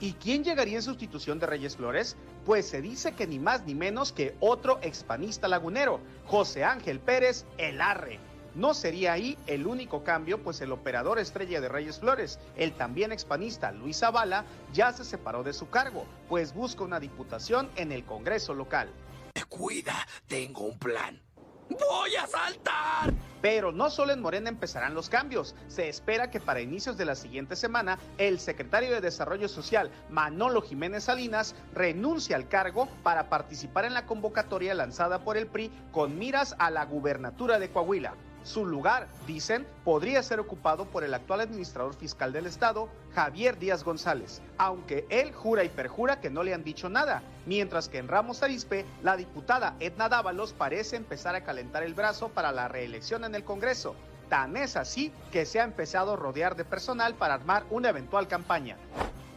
¿Y 0.00 0.14
quién 0.14 0.42
llegaría 0.42 0.76
en 0.76 0.82
sustitución 0.82 1.38
de 1.38 1.46
Reyes 1.46 1.76
Flores? 1.76 2.16
Pues 2.46 2.66
se 2.66 2.80
dice 2.80 3.12
que 3.12 3.26
ni 3.26 3.38
más 3.38 3.66
ni 3.66 3.74
menos 3.74 4.12
que 4.12 4.34
otro 4.40 4.78
expanista 4.80 5.46
lagunero, 5.46 6.00
José 6.26 6.64
Ángel 6.64 7.00
Pérez 7.00 7.44
El 7.58 7.82
Arre. 7.82 8.18
No 8.54 8.72
sería 8.72 9.12
ahí 9.12 9.36
el 9.46 9.66
único 9.66 10.02
cambio, 10.02 10.42
pues 10.42 10.60
el 10.62 10.72
operador 10.72 11.18
estrella 11.18 11.60
de 11.60 11.68
Reyes 11.68 12.00
Flores, 12.00 12.38
el 12.56 12.72
también 12.72 13.12
expanista 13.12 13.70
Luis 13.72 13.98
Zavala, 13.98 14.44
ya 14.72 14.90
se 14.92 15.04
separó 15.04 15.42
de 15.42 15.52
su 15.52 15.68
cargo, 15.68 16.06
pues 16.28 16.54
busca 16.54 16.82
una 16.82 16.98
diputación 16.98 17.70
en 17.76 17.92
el 17.92 18.04
Congreso 18.04 18.54
local. 18.54 18.90
Cuida, 19.48 20.06
tengo 20.26 20.62
un 20.64 20.78
plan. 20.78 21.20
¡Voy 21.68 22.16
a 22.16 22.26
saltar! 22.26 23.12
Pero 23.40 23.72
no 23.72 23.90
solo 23.90 24.12
en 24.12 24.20
Morena 24.20 24.48
empezarán 24.48 24.94
los 24.94 25.08
cambios. 25.08 25.54
Se 25.68 25.88
espera 25.88 26.30
que 26.30 26.40
para 26.40 26.60
inicios 26.60 26.96
de 26.96 27.04
la 27.04 27.14
siguiente 27.14 27.56
semana, 27.56 27.98
el 28.18 28.38
secretario 28.38 28.90
de 28.90 29.00
Desarrollo 29.00 29.48
Social, 29.48 29.90
Manolo 30.10 30.62
Jiménez 30.62 31.04
Salinas, 31.04 31.54
renuncie 31.74 32.34
al 32.34 32.48
cargo 32.48 32.88
para 33.02 33.28
participar 33.28 33.84
en 33.84 33.94
la 33.94 34.06
convocatoria 34.06 34.74
lanzada 34.74 35.24
por 35.24 35.36
el 35.36 35.46
PRI 35.46 35.70
con 35.92 36.18
miras 36.18 36.54
a 36.58 36.70
la 36.70 36.84
gubernatura 36.84 37.58
de 37.58 37.70
Coahuila. 37.70 38.14
Su 38.42 38.64
lugar, 38.64 39.06
dicen, 39.26 39.66
podría 39.84 40.22
ser 40.22 40.40
ocupado 40.40 40.86
por 40.86 41.04
el 41.04 41.12
actual 41.12 41.40
administrador 41.40 41.94
fiscal 41.94 42.32
del 42.32 42.46
estado, 42.46 42.88
Javier 43.14 43.58
Díaz 43.58 43.84
González, 43.84 44.40
aunque 44.56 45.06
él 45.10 45.32
jura 45.32 45.62
y 45.62 45.68
perjura 45.68 46.20
que 46.20 46.30
no 46.30 46.42
le 46.42 46.54
han 46.54 46.64
dicho 46.64 46.88
nada, 46.88 47.22
mientras 47.44 47.88
que 47.88 47.98
en 47.98 48.08
Ramos 48.08 48.42
Arizpe, 48.42 48.86
la 49.02 49.16
diputada 49.16 49.76
Edna 49.78 50.08
Dávalos 50.08 50.54
parece 50.54 50.96
empezar 50.96 51.34
a 51.34 51.44
calentar 51.44 51.82
el 51.82 51.94
brazo 51.94 52.30
para 52.30 52.50
la 52.50 52.68
reelección 52.68 53.24
en 53.24 53.34
el 53.34 53.44
Congreso. 53.44 53.94
Tan 54.30 54.56
es 54.56 54.76
así 54.76 55.12
que 55.32 55.44
se 55.44 55.60
ha 55.60 55.64
empezado 55.64 56.14
a 56.14 56.16
rodear 56.16 56.56
de 56.56 56.64
personal 56.64 57.14
para 57.14 57.34
armar 57.34 57.64
una 57.68 57.90
eventual 57.90 58.26
campaña. 58.26 58.76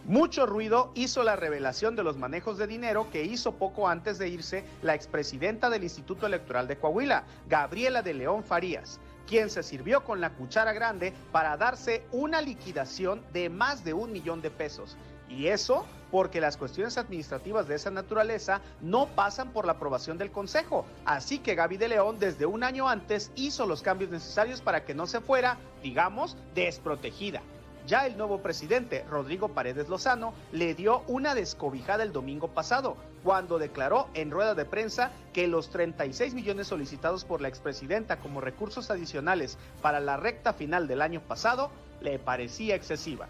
Mucho 0.06 0.45
ruido 0.45 0.91
hizo 0.95 1.24
la 1.24 1.38
revelación 1.38 1.95
de 1.95 2.04
los 2.04 2.18
manejos 2.18 2.58
de 2.58 2.68
dinero 2.68 3.08
que 3.10 3.24
hizo 3.24 3.54
poco 3.54 3.88
antes 3.88 4.18
de 4.18 4.28
irse 4.28 4.66
la 4.82 4.95
expresidenta 4.95 5.70
del 5.70 5.84
Instituto 5.84 6.26
Electoral 6.26 6.68
de 6.68 6.76
Coahuila, 6.76 7.24
Gabriela 7.47 8.01
de 8.01 8.14
León 8.14 8.43
Farías, 8.43 8.99
quien 9.26 9.49
se 9.49 9.64
sirvió 9.64 10.04
con 10.04 10.20
la 10.20 10.32
cuchara 10.32 10.74
grande 10.74 11.14
para 11.32 11.56
darse 11.56 12.04
una 12.12 12.41
liquidación 12.41 13.24
de 13.32 13.49
más 13.49 13.86
de 13.86 13.93
un 13.93 14.12
millón 14.12 14.41
de 14.41 14.51
pesos. 14.51 14.97
Y 15.30 15.47
eso 15.47 15.86
porque 16.12 16.41
las 16.41 16.58
cuestiones 16.58 16.97
administrativas 16.97 17.70
de 17.70 17.76
esa 17.76 17.89
naturaleza 17.89 18.60
no 18.82 19.08
pasan 19.08 19.51
por 19.51 19.66
la 19.66 19.72
aprobación 19.72 20.18
del 20.18 20.32
Consejo. 20.32 20.86
Así 21.06 21.39
que 21.39 21.56
Gaby 21.56 21.78
de 21.78 21.88
León 21.88 22.20
desde 22.20 22.45
un 22.45 22.66
año 22.66 22.89
antes 22.89 23.32
hizo 23.36 23.66
los 23.66 23.82
cambios 23.82 24.12
necesarios 24.12 24.60
para 24.62 24.84
que 24.84 24.93
no 24.93 25.08
se 25.08 25.22
fuera, 25.22 25.58
digamos, 25.82 26.36
desprotegida. 26.54 27.41
Ya 27.86 28.05
el 28.05 28.17
nuevo 28.17 28.41
presidente, 28.41 29.03
Rodrigo 29.09 29.49
Paredes 29.49 29.89
Lozano, 29.89 30.34
le 30.53 30.73
dio 30.73 31.03
una 31.07 31.36
descobijada 31.36 32.03
el 32.03 32.13
domingo 32.13 32.47
pasado, 32.47 32.95
cuando 33.23 33.59
declaró 33.59 34.07
en 34.13 34.31
rueda 34.31 34.55
de 34.55 34.63
prensa 34.63 35.11
que 35.34 35.47
los 35.47 35.69
36 35.69 36.34
millones 36.34 36.67
solicitados 36.67 37.25
por 37.25 37.41
la 37.41 37.49
expresidenta 37.49 38.19
como 38.19 38.39
recursos 38.39 38.89
adicionales 38.89 39.57
para 39.81 39.99
la 39.99 40.15
recta 40.15 40.53
final 40.53 40.88
del 40.88 41.01
año 41.01 41.21
pasado 41.21 41.71
le 41.99 42.19
parecía 42.19 42.75
excesiva. 42.75 43.27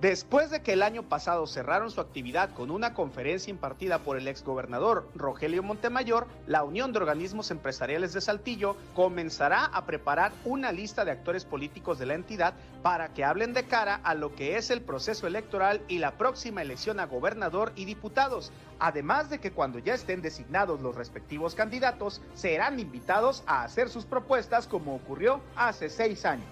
Después 0.00 0.50
de 0.50 0.62
que 0.62 0.74
el 0.74 0.82
año 0.82 1.02
pasado 1.02 1.48
cerraron 1.48 1.90
su 1.90 2.00
actividad 2.00 2.50
con 2.54 2.70
una 2.70 2.94
conferencia 2.94 3.50
impartida 3.50 3.98
por 3.98 4.16
el 4.16 4.28
exgobernador 4.28 5.08
Rogelio 5.16 5.64
Montemayor, 5.64 6.28
la 6.46 6.62
Unión 6.62 6.92
de 6.92 7.00
Organismos 7.00 7.50
Empresariales 7.50 8.12
de 8.12 8.20
Saltillo 8.20 8.76
comenzará 8.94 9.64
a 9.64 9.84
preparar 9.84 10.30
una 10.44 10.70
lista 10.70 11.04
de 11.04 11.10
actores 11.10 11.44
políticos 11.44 11.98
de 11.98 12.06
la 12.06 12.14
entidad 12.14 12.54
para 12.82 13.12
que 13.14 13.24
hablen 13.24 13.52
de 13.52 13.64
cara 13.64 14.00
a 14.04 14.14
lo 14.14 14.32
que 14.36 14.56
es 14.56 14.70
el 14.70 14.80
proceso 14.80 15.26
electoral 15.26 15.80
y 15.88 15.98
la 15.98 16.12
próxima 16.12 16.62
elección 16.62 17.00
a 17.00 17.06
gobernador 17.06 17.72
y 17.74 17.84
diputados, 17.84 18.52
además 18.78 19.28
de 19.28 19.40
que 19.40 19.50
cuando 19.50 19.80
ya 19.80 19.94
estén 19.94 20.22
designados 20.22 20.80
los 20.80 20.94
respectivos 20.94 21.56
candidatos, 21.56 22.22
serán 22.34 22.78
invitados 22.78 23.42
a 23.48 23.64
hacer 23.64 23.88
sus 23.88 24.04
propuestas 24.04 24.68
como 24.68 24.94
ocurrió 24.94 25.40
hace 25.56 25.90
seis 25.90 26.24
años. 26.24 26.46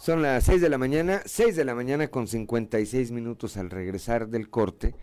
Son 0.00 0.22
las 0.22 0.44
6 0.44 0.62
de 0.62 0.70
la 0.70 0.78
mañana, 0.78 1.20
6 1.26 1.56
de 1.56 1.64
la 1.66 1.74
mañana 1.74 2.08
con 2.08 2.26
56 2.26 3.10
minutos 3.10 3.58
al 3.58 3.68
regresar 3.68 4.28
del 4.28 4.48
corte. 4.48 4.94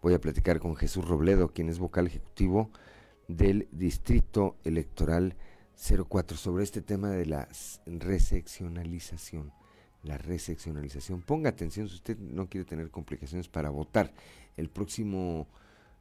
Voy 0.00 0.14
a 0.14 0.20
platicar 0.20 0.60
con 0.60 0.76
Jesús 0.76 1.04
Robledo, 1.04 1.48
quien 1.48 1.68
es 1.68 1.80
vocal 1.80 2.06
ejecutivo 2.06 2.70
del 3.26 3.66
Distrito 3.72 4.56
Electoral 4.62 5.34
04 5.74 6.36
sobre 6.36 6.62
este 6.62 6.80
tema 6.80 7.10
de 7.10 7.26
la 7.26 7.48
reseccionalización. 7.86 9.52
La 10.04 10.16
reseccionalización. 10.16 11.22
Ponga 11.22 11.50
atención 11.50 11.88
si 11.88 11.96
usted 11.96 12.16
no 12.16 12.48
quiere 12.48 12.64
tener 12.64 12.92
complicaciones 12.92 13.48
para 13.48 13.70
votar 13.70 14.14
el 14.56 14.70
próximo, 14.70 15.48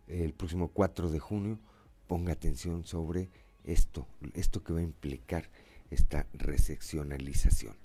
el 0.05 0.35
próximo 0.35 0.67
4 0.67 1.09
de 1.09 1.17
junio. 1.17 1.57
Ponga 2.05 2.33
atención 2.33 2.83
sobre 2.83 3.31
esto, 3.63 4.07
esto 4.35 4.63
que 4.63 4.73
va 4.73 4.81
a 4.81 4.83
implicar 4.83 5.49
esta 5.89 6.27
reseccionalización. 6.33 7.75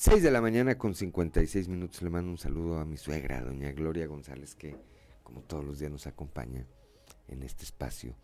6 0.00 0.22
de 0.22 0.30
la 0.30 0.40
mañana 0.40 0.78
con 0.78 0.94
56 0.94 1.66
minutos. 1.66 2.02
Le 2.02 2.08
mando 2.08 2.30
un 2.30 2.38
saludo 2.38 2.78
a 2.78 2.84
mi 2.84 2.96
suegra, 2.96 3.40
doña 3.40 3.72
Gloria 3.72 4.06
González, 4.06 4.54
que 4.54 4.76
como 5.24 5.42
todos 5.42 5.64
los 5.64 5.80
días 5.80 5.90
nos 5.90 6.06
acompaña 6.06 6.64
en 7.26 7.42
este 7.42 7.64
espacio 7.64 8.14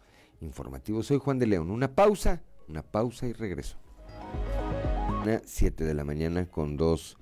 informativo. 0.40 1.02
Soy 1.02 1.18
Juan 1.18 1.40
de 1.40 1.48
León. 1.48 1.72
Una 1.72 1.92
pausa, 1.92 2.44
una 2.68 2.84
pausa 2.84 3.26
y 3.26 3.32
regreso. 3.32 3.76
7 5.44 5.82
de 5.82 5.94
la 5.94 6.04
mañana 6.04 6.46
con 6.46 6.76
2 6.76 7.16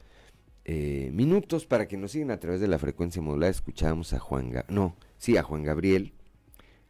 eh, 0.67 1.11
minutos 1.15 1.65
para 1.65 1.89
que 1.89 1.97
nos 1.97 2.13
sigan 2.13 2.31
a 2.31 2.39
través 2.39 2.61
de 2.61 2.69
la 2.69 2.79
frecuencia 2.79 3.23
modulada. 3.23 3.51
Escuchamos 3.51 4.13
a 4.13 4.19
Juan, 4.19 4.53
no, 4.69 4.97
sí, 5.17 5.39
a 5.39 5.43
Juan 5.43 5.63
Gabriel, 5.63 6.13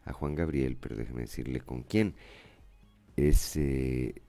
a 0.03 0.11
Juan 0.11 0.35
Gabriel, 0.35 0.75
pero 0.75 0.97
déjeme 0.97 1.21
decirle 1.21 1.61
con 1.61 1.83
quién. 1.83 2.15
Es 3.15 3.55
eh, 3.55 4.21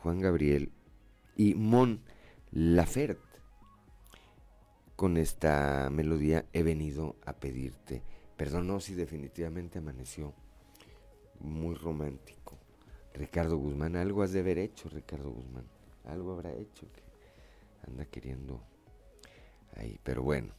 Juan 0.00 0.18
Gabriel 0.18 0.72
y 1.36 1.54
Mon 1.54 2.00
Lafert. 2.52 3.20
Con 4.96 5.16
esta 5.16 5.88
melodía 5.90 6.46
he 6.52 6.62
venido 6.62 7.16
a 7.26 7.32
pedirte 7.32 8.02
perdón. 8.42 8.66
No, 8.66 8.80
si 8.80 8.94
definitivamente 8.94 9.78
amaneció 9.78 10.34
muy 11.38 11.76
romántico. 11.76 12.58
Ricardo 13.14 13.56
Guzmán, 13.56 13.94
algo 13.94 14.24
has 14.24 14.32
de 14.32 14.40
haber 14.40 14.58
hecho, 14.58 14.88
Ricardo 14.88 15.30
Guzmán. 15.30 15.64
Algo 16.06 16.32
habrá 16.32 16.52
hecho 16.52 16.90
que 16.92 17.02
anda 17.88 18.04
queriendo 18.04 18.60
ahí. 19.76 19.96
Pero 20.02 20.24
bueno, 20.24 20.54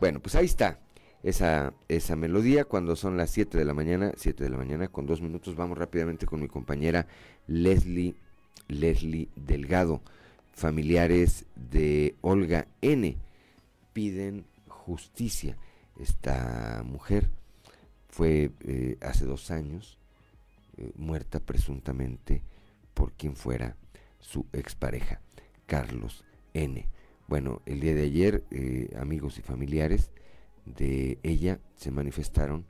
bueno, 0.00 0.20
pues 0.20 0.34
ahí 0.34 0.46
está. 0.46 0.80
esa, 1.22 1.74
esa 1.86 2.16
melodía 2.16 2.64
cuando 2.64 2.96
son 2.96 3.16
las 3.16 3.30
7 3.30 3.56
de 3.56 3.64
la 3.64 3.74
mañana, 3.74 4.12
7 4.16 4.42
de 4.42 4.50
la 4.50 4.56
mañana 4.56 4.88
con 4.88 5.06
dos 5.06 5.20
minutos. 5.20 5.54
Vamos 5.54 5.78
rápidamente 5.78 6.26
con 6.26 6.40
mi 6.40 6.48
compañera 6.48 7.06
Leslie, 7.46 8.16
Leslie 8.66 9.28
Delgado. 9.36 10.02
Familiares 10.58 11.46
de 11.54 12.16
Olga 12.20 12.66
N. 12.80 13.16
piden 13.92 14.44
justicia. 14.66 15.56
Esta 16.00 16.82
mujer 16.84 17.30
fue 18.08 18.50
eh, 18.64 18.96
hace 19.00 19.24
dos 19.24 19.52
años 19.52 20.00
eh, 20.76 20.90
muerta 20.96 21.38
presuntamente 21.38 22.42
por 22.92 23.12
quien 23.12 23.36
fuera 23.36 23.76
su 24.18 24.46
expareja, 24.52 25.20
Carlos 25.66 26.24
N. 26.54 26.88
Bueno, 27.28 27.62
el 27.64 27.78
día 27.78 27.94
de 27.94 28.02
ayer 28.02 28.42
eh, 28.50 28.90
amigos 28.98 29.38
y 29.38 29.42
familiares 29.42 30.10
de 30.64 31.20
ella 31.22 31.60
se 31.76 31.92
manifestaron 31.92 32.66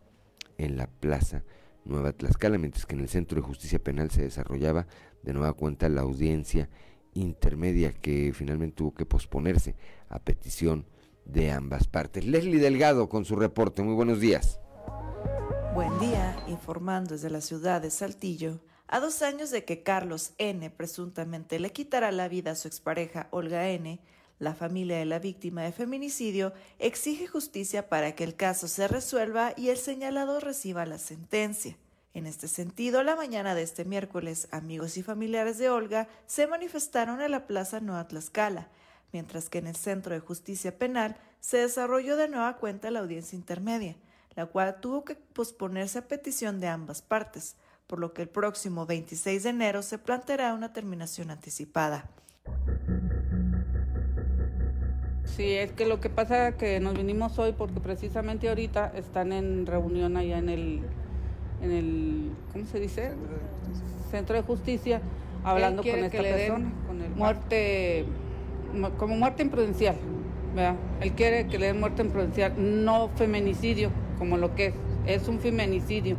en 0.58 0.76
la 0.76 0.88
Plaza 0.88 1.42
Nueva 1.86 2.12
Tlaxcala, 2.12 2.58
mientras 2.58 2.84
que 2.84 2.96
en 2.96 3.00
el 3.00 3.08
Centro 3.08 3.36
de 3.36 3.46
Justicia 3.46 3.78
Penal 3.78 4.10
se 4.10 4.24
desarrollaba 4.24 4.86
de 5.22 5.32
nueva 5.32 5.54
cuenta 5.54 5.88
la 5.88 6.02
audiencia 6.02 6.68
intermedia 7.14 7.92
que 7.92 8.32
finalmente 8.34 8.76
tuvo 8.76 8.94
que 8.94 9.06
posponerse 9.06 9.74
a 10.08 10.18
petición 10.18 10.86
de 11.24 11.50
ambas 11.50 11.86
partes. 11.86 12.24
Leslie 12.24 12.58
Delgado 12.58 13.08
con 13.08 13.24
su 13.24 13.36
reporte. 13.36 13.82
Muy 13.82 13.94
buenos 13.94 14.20
días. 14.20 14.60
Buen 15.74 15.98
día, 15.98 16.36
informando 16.48 17.12
desde 17.12 17.30
la 17.30 17.40
ciudad 17.40 17.80
de 17.80 17.90
Saltillo. 17.90 18.60
A 18.88 19.00
dos 19.00 19.22
años 19.22 19.50
de 19.50 19.64
que 19.64 19.82
Carlos 19.82 20.32
N. 20.38 20.70
presuntamente 20.70 21.58
le 21.58 21.72
quitará 21.72 22.10
la 22.10 22.28
vida 22.28 22.52
a 22.52 22.54
su 22.54 22.68
expareja 22.68 23.28
Olga 23.30 23.68
N., 23.68 24.00
la 24.38 24.54
familia 24.54 24.98
de 24.98 25.04
la 25.04 25.18
víctima 25.18 25.62
de 25.62 25.72
feminicidio 25.72 26.52
exige 26.78 27.26
justicia 27.26 27.88
para 27.88 28.14
que 28.14 28.22
el 28.22 28.36
caso 28.36 28.68
se 28.68 28.86
resuelva 28.86 29.52
y 29.56 29.70
el 29.70 29.76
señalado 29.76 30.38
reciba 30.38 30.86
la 30.86 30.98
sentencia. 30.98 31.76
En 32.14 32.26
este 32.26 32.48
sentido, 32.48 33.02
la 33.02 33.16
mañana 33.16 33.54
de 33.54 33.62
este 33.62 33.84
miércoles, 33.84 34.48
amigos 34.50 34.96
y 34.96 35.02
familiares 35.02 35.58
de 35.58 35.70
Olga 35.70 36.08
se 36.26 36.46
manifestaron 36.46 37.20
en 37.20 37.30
la 37.30 37.46
Plaza 37.46 37.80
Nueva 37.80 38.08
Tlaxcala, 38.08 38.68
mientras 39.12 39.48
que 39.48 39.58
en 39.58 39.66
el 39.66 39.76
Centro 39.76 40.14
de 40.14 40.20
Justicia 40.20 40.78
Penal 40.78 41.16
se 41.40 41.58
desarrolló 41.58 42.16
de 42.16 42.28
nueva 42.28 42.56
cuenta 42.56 42.90
la 42.90 43.00
audiencia 43.00 43.36
intermedia, 43.36 43.96
la 44.34 44.46
cual 44.46 44.80
tuvo 44.80 45.04
que 45.04 45.14
posponerse 45.14 45.98
a 45.98 46.08
petición 46.08 46.60
de 46.60 46.68
ambas 46.68 47.02
partes, 47.02 47.56
por 47.86 47.98
lo 47.98 48.12
que 48.12 48.22
el 48.22 48.28
próximo 48.28 48.86
26 48.86 49.42
de 49.42 49.50
enero 49.50 49.82
se 49.82 49.98
planteará 49.98 50.54
una 50.54 50.72
terminación 50.72 51.30
anticipada. 51.30 52.10
Sí, 55.24 55.52
es 55.52 55.72
que 55.72 55.86
lo 55.86 56.00
que 56.00 56.10
pasa 56.10 56.48
es 56.48 56.54
que 56.56 56.80
nos 56.80 56.94
vinimos 56.94 57.38
hoy 57.38 57.52
porque 57.52 57.80
precisamente 57.80 58.48
ahorita 58.48 58.92
están 58.96 59.32
en 59.32 59.66
reunión 59.66 60.16
allá 60.16 60.38
en 60.38 60.48
el, 60.48 60.82
en 61.62 61.72
el 61.72 62.30
¿cómo 62.52 62.64
se 62.66 62.80
dice? 62.80 63.12
Centro 64.10 64.36
de 64.36 64.42
Justicia, 64.42 65.00
hablando 65.44 65.82
con 65.82 65.90
esta 65.90 66.22
persona, 66.22 66.72
con 66.86 67.00
el 67.02 67.10
muerte, 67.10 68.04
como 68.96 69.16
muerte 69.16 69.42
imprudencial, 69.42 69.96
¿verdad? 70.54 70.76
Él 71.00 71.12
quiere 71.12 71.46
que 71.46 71.58
le 71.58 71.66
den 71.66 71.80
muerte 71.80 72.02
imprudencial, 72.02 72.54
no 72.56 73.08
feminicidio, 73.16 73.90
como 74.18 74.36
lo 74.36 74.54
que 74.54 74.66
es, 74.66 74.74
es 75.06 75.28
un 75.28 75.40
feminicidio 75.40 76.16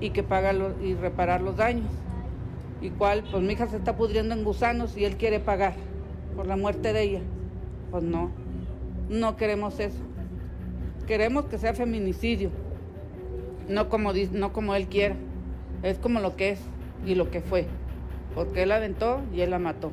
y 0.00 0.10
que 0.10 0.22
paga 0.22 0.52
y 0.82 0.94
reparar 0.94 1.40
los 1.40 1.56
daños. 1.56 1.90
Y 2.80 2.90
cual, 2.90 3.24
pues 3.28 3.42
mi 3.42 3.54
hija 3.54 3.66
se 3.66 3.76
está 3.76 3.96
pudriendo 3.96 4.34
en 4.34 4.44
gusanos 4.44 4.96
y 4.96 5.04
él 5.04 5.16
quiere 5.16 5.40
pagar 5.40 5.74
por 6.36 6.46
la 6.46 6.56
muerte 6.56 6.92
de 6.92 7.02
ella. 7.02 7.20
Pues 7.90 8.04
no, 8.04 8.30
no 9.08 9.36
queremos 9.36 9.80
eso. 9.80 9.98
Queremos 11.06 11.46
que 11.46 11.58
sea 11.58 11.74
feminicidio, 11.74 12.50
no 13.68 13.88
como, 13.88 14.12
no 14.12 14.52
como 14.52 14.74
él 14.74 14.86
quiera. 14.88 15.16
Es 15.82 15.98
como 15.98 16.20
lo 16.20 16.36
que 16.36 16.50
es 16.50 16.60
y 17.06 17.14
lo 17.14 17.30
que 17.30 17.40
fue. 17.40 17.66
Porque 18.34 18.62
él 18.62 18.70
la 18.70 18.76
aventó 18.76 19.20
y 19.32 19.40
él 19.40 19.50
la 19.50 19.58
mató. 19.58 19.92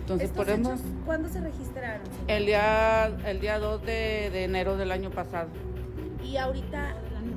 Entonces, 0.00 0.30
por 0.30 0.50
hechos, 0.50 0.80
¿Cuándo 1.06 1.28
se 1.30 1.40
registraron? 1.40 2.02
El 2.28 2.46
día, 2.46 3.06
el 3.26 3.40
día 3.40 3.58
2 3.58 3.82
de, 3.82 4.30
de 4.30 4.44
enero 4.44 4.76
del 4.76 4.92
año 4.92 5.10
pasado. 5.10 5.48
Y 6.22 6.36
ahorita, 6.36 6.94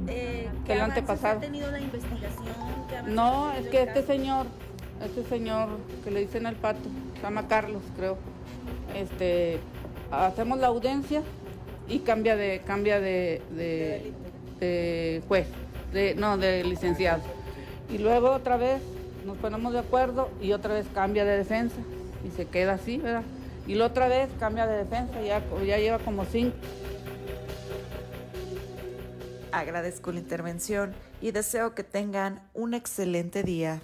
eh, 0.07 0.49
¿qué 0.65 0.73
el 0.73 0.81
antepasado. 0.81 1.37
ha 1.37 1.41
tenido 1.41 1.71
la 1.71 1.79
investigación? 1.79 2.53
No, 3.07 3.53
es 3.53 3.67
que 3.67 3.83
este 3.83 4.03
señor, 4.03 4.47
este 5.01 5.23
señor 5.23 5.69
que 6.03 6.11
le 6.11 6.21
dicen 6.21 6.45
al 6.45 6.55
pato, 6.55 6.89
se 7.15 7.21
llama 7.21 7.47
Carlos, 7.47 7.83
creo 7.95 8.17
este, 8.95 9.59
hacemos 10.11 10.59
la 10.59 10.67
audiencia 10.67 11.21
y 11.87 11.99
cambia 11.99 12.35
de, 12.35 12.61
cambia 12.65 12.99
de, 12.99 13.41
de, 13.51 14.13
juez, 15.27 15.47
de, 15.93 16.15
no, 16.15 16.37
de 16.37 16.63
licenciado. 16.63 17.21
Y 17.89 17.97
luego 17.97 18.31
otra 18.31 18.57
vez 18.57 18.81
nos 19.25 19.37
ponemos 19.37 19.73
de 19.73 19.79
acuerdo 19.79 20.29
y 20.41 20.53
otra 20.53 20.73
vez 20.73 20.85
cambia 20.93 21.25
de 21.25 21.37
defensa 21.37 21.77
y 22.25 22.35
se 22.35 22.45
queda 22.45 22.73
así, 22.73 22.97
¿verdad? 22.97 23.23
Y 23.67 23.75
la 23.75 23.85
otra 23.85 24.07
vez 24.07 24.29
cambia 24.39 24.65
de 24.65 24.77
defensa, 24.77 25.21
ya, 25.21 25.43
ya 25.65 25.77
lleva 25.77 25.99
como 25.99 26.25
cinco. 26.25 26.55
Agradezco 29.51 30.11
la 30.11 30.19
intervención 30.19 30.93
y 31.21 31.31
deseo 31.31 31.73
que 31.73 31.83
tengan 31.83 32.41
un 32.53 32.73
excelente 32.73 33.43
día. 33.43 33.81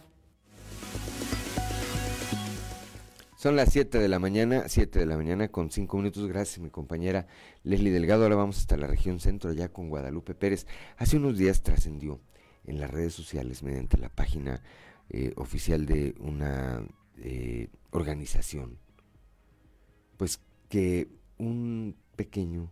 Son 3.44 3.58
las 3.58 3.74
7 3.74 4.00
de 4.00 4.08
la 4.08 4.20
mañana, 4.20 4.70
7 4.70 5.00
de 5.00 5.06
la 5.06 5.18
mañana 5.18 5.50
con 5.50 5.70
5 5.70 5.98
minutos. 5.98 6.30
Gracias, 6.30 6.60
mi 6.60 6.70
compañera 6.70 7.28
Leslie 7.66 7.92
Delgado. 7.92 8.24
Ahora 8.24 8.38
vamos 8.38 8.58
hasta 8.58 8.78
la 8.78 8.88
región 8.88 9.20
centro, 9.20 9.50
allá 9.50 9.68
con 9.68 9.90
Guadalupe 9.90 10.34
Pérez. 10.34 10.66
Hace 10.96 11.18
unos 11.18 11.38
días 11.38 11.62
trascendió 11.62 12.22
en 12.66 12.80
las 12.80 12.90
redes 12.90 13.14
sociales, 13.14 13.62
mediante 13.62 13.98
la 13.98 14.08
página 14.08 14.62
eh, 15.10 15.34
oficial 15.36 15.86
de 15.86 16.16
una 16.22 16.88
eh, 17.18 17.68
organización, 17.92 18.78
pues 20.16 20.40
que 20.70 21.10
un 21.38 21.98
pequeño 22.16 22.72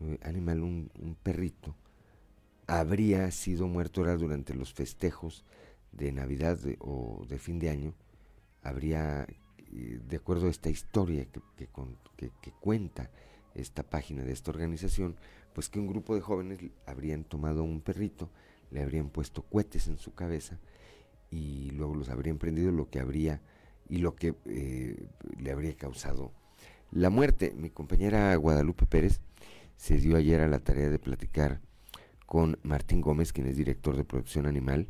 eh, 0.00 0.18
animal, 0.22 0.62
un, 0.62 1.18
perrito, 1.22 1.76
habría 2.66 3.30
sido 3.30 3.68
muerto 3.68 4.04
durante 4.16 4.54
los 4.54 4.72
festejos 4.72 5.44
de 5.92 6.12
Navidad 6.12 6.58
o 6.78 7.26
de 7.28 7.38
fin 7.38 7.58
de 7.58 7.68
año, 7.68 7.94
habría 8.62 9.26
de 9.72 10.16
acuerdo 10.16 10.46
a 10.46 10.50
esta 10.50 10.68
historia 10.68 11.26
que, 11.26 11.40
que, 12.40 12.52
cuenta 12.60 13.10
esta 13.54 13.82
página 13.82 14.22
de 14.22 14.32
esta 14.32 14.50
organización, 14.50 15.16
pues 15.54 15.68
que 15.68 15.80
un 15.80 15.86
grupo 15.86 16.14
de 16.14 16.20
jóvenes 16.20 16.58
habrían 16.86 17.24
tomado 17.24 17.64
un 17.64 17.80
perrito, 17.80 18.30
le 18.70 18.82
habrían 18.82 19.08
puesto 19.08 19.42
cohetes 19.42 19.88
en 19.88 19.98
su 19.98 20.14
cabeza 20.14 20.58
y 21.30 21.70
luego 21.70 21.94
los 21.94 22.10
habrían 22.10 22.38
prendido 22.38 22.70
lo 22.70 22.90
que 22.90 23.00
habría 23.00 23.40
y 23.88 23.98
lo 23.98 24.14
que 24.14 24.34
eh, 24.46 25.08
le 25.38 25.50
habría 25.50 25.74
causado 25.76 26.32
la 26.90 27.10
muerte. 27.10 27.54
Mi 27.56 27.70
compañera 27.70 28.34
Guadalupe 28.36 28.86
Pérez 28.86 29.20
se 29.76 29.96
dio 29.96 30.16
ayer 30.16 30.40
a 30.40 30.48
la 30.48 30.60
tarea 30.60 30.90
de 30.90 30.98
platicar 30.98 31.60
con 32.26 32.58
Martín 32.62 33.00
Gómez, 33.00 33.32
quien 33.32 33.46
es 33.46 33.56
director 33.56 33.96
de 33.96 34.04
producción 34.04 34.46
animal, 34.46 34.88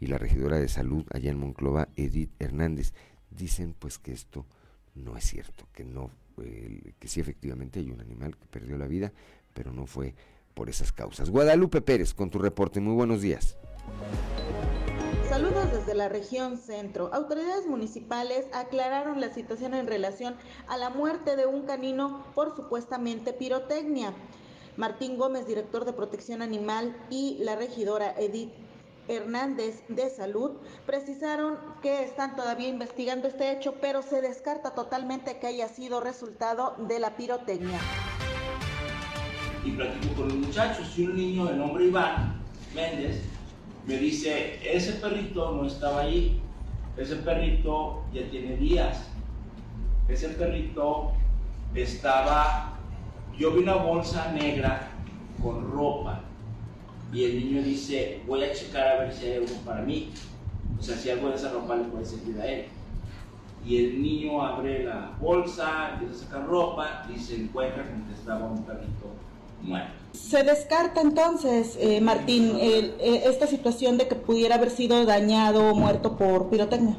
y 0.00 0.06
la 0.06 0.18
regidora 0.18 0.58
de 0.58 0.68
salud 0.68 1.04
allá 1.12 1.30
en 1.30 1.38
Monclova, 1.38 1.88
Edith 1.94 2.32
Hernández 2.40 2.92
dicen 3.36 3.74
pues 3.78 3.98
que 3.98 4.12
esto 4.12 4.46
no 4.94 5.16
es 5.16 5.24
cierto, 5.24 5.66
que 5.72 5.84
no, 5.84 6.10
que 6.36 7.08
sí 7.08 7.20
efectivamente 7.20 7.80
hay 7.80 7.90
un 7.90 8.00
animal 8.00 8.36
que 8.36 8.46
perdió 8.46 8.76
la 8.76 8.86
vida, 8.86 9.12
pero 9.54 9.72
no 9.72 9.86
fue 9.86 10.14
por 10.54 10.68
esas 10.68 10.92
causas. 10.92 11.30
Guadalupe 11.30 11.80
Pérez, 11.80 12.14
con 12.14 12.30
tu 12.30 12.38
reporte, 12.38 12.80
muy 12.80 12.94
buenos 12.94 13.22
días. 13.22 13.56
Saludos 15.28 15.72
desde 15.72 15.94
la 15.94 16.10
región 16.10 16.58
centro. 16.58 17.08
Autoridades 17.14 17.66
municipales 17.66 18.46
aclararon 18.52 19.18
la 19.18 19.32
situación 19.32 19.72
en 19.72 19.86
relación 19.86 20.36
a 20.68 20.76
la 20.76 20.90
muerte 20.90 21.36
de 21.36 21.46
un 21.46 21.62
canino 21.62 22.26
por 22.34 22.54
supuestamente 22.54 23.32
pirotecnia. 23.32 24.12
Martín 24.76 25.16
Gómez, 25.16 25.46
director 25.46 25.84
de 25.86 25.94
protección 25.94 26.42
animal, 26.42 26.96
y 27.08 27.38
la 27.40 27.56
regidora 27.56 28.14
Edith 28.18 28.52
Hernández 29.12 29.84
de 29.88 30.10
Salud 30.10 30.52
precisaron 30.86 31.58
que 31.82 32.02
están 32.02 32.34
todavía 32.36 32.68
investigando 32.68 33.28
este 33.28 33.52
hecho, 33.52 33.74
pero 33.80 34.02
se 34.02 34.20
descarta 34.20 34.74
totalmente 34.74 35.38
que 35.38 35.46
haya 35.46 35.68
sido 35.68 36.00
resultado 36.00 36.74
de 36.88 36.98
la 36.98 37.16
pirotecnia. 37.16 37.78
Y 39.64 39.72
platico 39.72 40.14
con 40.14 40.28
los 40.28 40.36
muchachos. 40.38 40.98
Y 40.98 41.04
un 41.04 41.16
niño 41.16 41.44
de 41.46 41.56
nombre 41.56 41.84
Iván 41.84 42.40
Méndez 42.74 43.22
me 43.86 43.96
dice, 43.96 44.58
ese 44.64 44.92
perrito 44.92 45.52
no 45.52 45.66
estaba 45.66 46.02
allí, 46.02 46.40
ese 46.96 47.16
perrito 47.16 48.02
ya 48.12 48.28
tiene 48.30 48.56
días, 48.56 49.08
ese 50.08 50.28
perrito 50.30 51.12
estaba, 51.74 52.78
yo 53.36 53.52
vi 53.52 53.62
una 53.62 53.74
bolsa 53.74 54.32
negra 54.32 54.90
con 55.42 55.70
ropa 55.70 56.22
y 57.12 57.24
el 57.24 57.36
niño 57.44 57.62
dice, 57.62 58.22
voy 58.26 58.42
a 58.42 58.52
checar 58.52 58.86
a 58.88 59.00
ver 59.00 59.12
si 59.14 59.26
hay 59.26 59.32
algo 59.34 59.54
para 59.66 59.82
mí. 59.82 60.10
O 60.78 60.82
sea, 60.82 60.96
si 60.96 61.10
algo 61.10 61.28
de 61.28 61.36
esa 61.36 61.50
ropa 61.52 61.76
le 61.76 61.84
puede 61.84 62.04
servir 62.04 62.40
a 62.40 62.46
él. 62.46 62.64
Y 63.64 63.76
el 63.84 64.02
niño 64.02 64.42
abre 64.42 64.84
la 64.84 65.12
bolsa, 65.20 65.92
empieza 65.92 66.24
a 66.24 66.26
sacar 66.26 66.46
ropa 66.46 67.06
y 67.14 67.18
se 67.18 67.36
encuentra 67.36 67.84
con 67.88 68.02
que 68.04 68.14
estaba 68.14 68.46
un 68.46 68.62
perrito 68.64 69.06
muerto. 69.60 69.92
Se 70.12 70.42
descarta 70.42 71.00
entonces, 71.00 71.76
eh, 71.80 72.00
Martín, 72.00 72.56
el- 72.60 72.94
eh, 72.98 73.22
esta 73.26 73.46
situación 73.46 73.98
de 73.98 74.08
que 74.08 74.14
pudiera 74.14 74.56
haber 74.56 74.70
sido 74.70 75.04
dañado 75.04 75.70
o 75.70 75.74
muerto 75.74 76.16
por 76.16 76.50
pirotecnia. 76.50 76.96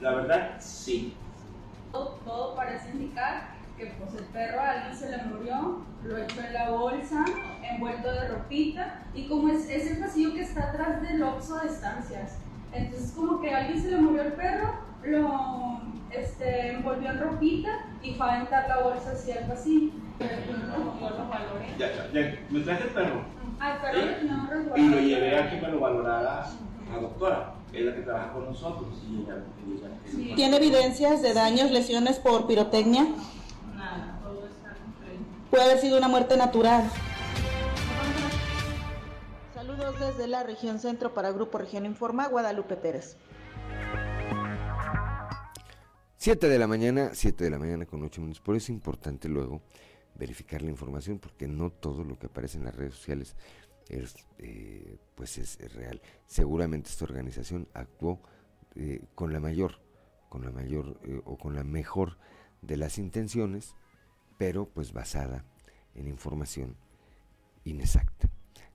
La 0.00 0.14
verdad, 0.14 0.56
sí. 0.60 1.14
Todo, 1.92 2.18
todo 2.24 2.54
parece 2.54 2.90
indicar 2.90 3.45
perro 4.36 4.60
a 4.60 4.70
alguien 4.72 4.94
se 4.94 5.10
le 5.10 5.16
murió, 5.24 5.78
lo 6.04 6.18
echó 6.18 6.40
en 6.42 6.52
la 6.52 6.70
bolsa, 6.70 7.24
envuelto 7.72 8.12
de 8.12 8.28
ropita, 8.28 9.02
y 9.14 9.26
como 9.28 9.48
es, 9.48 9.66
es 9.70 9.90
el 9.92 9.98
pasillo 9.98 10.34
que 10.34 10.42
está 10.42 10.64
atrás 10.68 11.00
del 11.00 11.22
Oxxo 11.22 11.58
de 11.60 11.68
estancias. 11.68 12.36
Entonces 12.70 13.12
como 13.12 13.40
que 13.40 13.50
a 13.54 13.58
alguien 13.58 13.80
se 13.80 13.90
le 13.92 13.96
murió 13.96 14.22
el 14.22 14.32
perro, 14.32 14.74
lo 15.04 15.80
este, 16.10 16.72
envolvió 16.72 17.10
en 17.10 17.18
ropita 17.20 17.70
y 18.02 18.12
fue 18.14 18.26
a 18.26 18.34
aventar 18.36 18.68
la 18.68 18.80
bolsa 18.82 19.12
hacia 19.12 19.36
el 19.40 19.46
pasillo. 19.46 19.92
Yo 20.20 21.10
lo 21.10 21.28
valoré. 21.28 21.74
Ya, 21.78 21.88
ya, 22.12 22.38
me 22.50 22.60
traje 22.60 22.84
el 22.84 22.90
perro 22.90 23.22
Al 23.60 23.80
perro 23.80 24.06
le 24.06 24.12
teníamos 24.14 24.48
resguardado. 24.50 24.78
y 24.86 24.88
lo 24.90 25.00
llevé 25.00 25.38
a 25.38 25.50
que 25.50 25.60
me 25.60 25.68
lo 25.68 25.80
valorara 25.80 26.46
la 26.92 26.98
doctora, 27.00 27.54
que 27.72 27.78
es 27.80 27.86
la 27.86 27.94
que 27.94 28.00
trabaja 28.02 28.32
con 28.32 28.44
nosotros. 28.44 28.88
Y 29.10 29.22
ella, 29.22 29.36
ella- 30.18 30.36
¿Tiene 30.36 30.56
evidencias 30.58 31.22
de 31.22 31.32
daños, 31.34 31.70
lesiones 31.70 32.18
por 32.18 32.46
pirotecnia? 32.46 33.06
Nada, 33.76 34.18
todo 34.22 34.46
está 34.46 34.70
completo. 34.82 35.22
Puede 35.56 35.70
haber 35.70 35.80
sido 35.80 35.96
una 35.96 36.08
muerte 36.08 36.36
natural. 36.36 36.84
Saludos 39.54 39.98
desde 39.98 40.26
la 40.26 40.42
región 40.42 40.78
centro 40.78 41.14
para 41.14 41.32
Grupo 41.32 41.56
Región 41.56 41.86
Informa, 41.86 42.28
Guadalupe 42.28 42.76
Pérez. 42.76 43.16
7 46.18 46.50
de 46.50 46.58
la 46.58 46.66
mañana, 46.66 47.12
7 47.14 47.42
de 47.42 47.48
la 47.48 47.58
mañana 47.58 47.86
con 47.86 48.02
8 48.02 48.20
minutos. 48.20 48.42
Por 48.42 48.54
eso 48.54 48.64
es 48.64 48.68
importante 48.68 49.30
luego 49.30 49.62
verificar 50.14 50.60
la 50.60 50.68
información, 50.68 51.18
porque 51.18 51.48
no 51.48 51.70
todo 51.70 52.04
lo 52.04 52.18
que 52.18 52.26
aparece 52.26 52.58
en 52.58 52.64
las 52.64 52.76
redes 52.76 52.92
sociales 52.92 53.34
es, 53.88 54.14
eh, 54.36 54.98
pues 55.14 55.38
es, 55.38 55.58
es 55.58 55.72
real. 55.72 56.02
Seguramente 56.26 56.90
esta 56.90 57.06
organización 57.06 57.66
actuó 57.72 58.20
eh, 58.74 59.00
con 59.14 59.32
la 59.32 59.40
mayor, 59.40 59.80
con 60.28 60.44
la 60.44 60.50
mayor 60.50 61.00
eh, 61.04 61.22
o 61.24 61.38
con 61.38 61.54
la 61.54 61.64
mejor 61.64 62.18
de 62.60 62.76
las 62.76 62.98
intenciones, 62.98 63.74
pero 64.38 64.66
pues 64.66 64.92
basada 64.92 65.44
en 65.94 66.08
información 66.08 66.76
inexacta. 67.64 68.30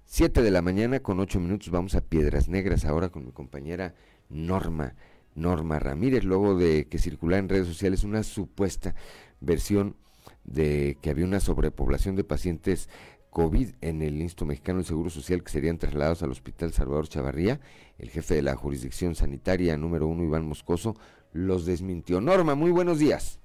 7 0.05 0.41
de 0.41 0.51
la 0.51 0.62
mañana 0.62 0.99
con 0.99 1.20
8 1.20 1.39
minutos 1.39 1.70
vamos 1.70 1.95
a 1.95 2.01
Piedras 2.01 2.49
Negras 2.49 2.84
ahora 2.86 3.09
con 3.09 3.26
mi 3.26 3.32
compañera 3.32 3.93
Norma, 4.30 4.95
Norma 5.36 5.80
Ramírez, 5.80 6.24
luego 6.24 6.57
de 6.57 6.88
que 6.89 6.97
circulara 6.97 7.39
en 7.39 7.49
redes 7.49 7.68
sociales 7.68 8.03
una 8.03 8.24
supuesta 8.24 8.95
versión 9.39 9.95
de 10.43 10.97
que 11.01 11.09
había 11.09 11.26
una 11.26 11.39
sobrepoblación 11.39 12.16
de 12.16 12.24
pacientes 12.24 12.89
COVID 13.30 13.70
en 13.80 14.01
el 14.01 14.22
Instituto 14.22 14.47
Mexicano 14.47 14.80
del 14.80 14.86
Seguro 14.86 15.09
Social 15.09 15.43
que 15.43 15.51
serían 15.51 15.78
trasladados 15.78 16.22
al 16.22 16.32
Hospital 16.32 16.74
Salvador 16.74 17.07
Chavarría, 17.07 17.62
el 17.97 18.09
jefe 18.09 18.36
de 18.36 18.41
la 18.41 18.55
jurisdicción 18.55 19.16
sanitaria 19.16 19.78
número 19.78 20.07
uno, 20.07 20.24
Iván 20.24 20.45
Moscoso, 20.45 20.97
los 21.32 21.66
desmintió. 21.66 22.20
Norma, 22.20 22.55
muy 22.55 22.72
buenos 22.72 22.99
días. 22.99 23.39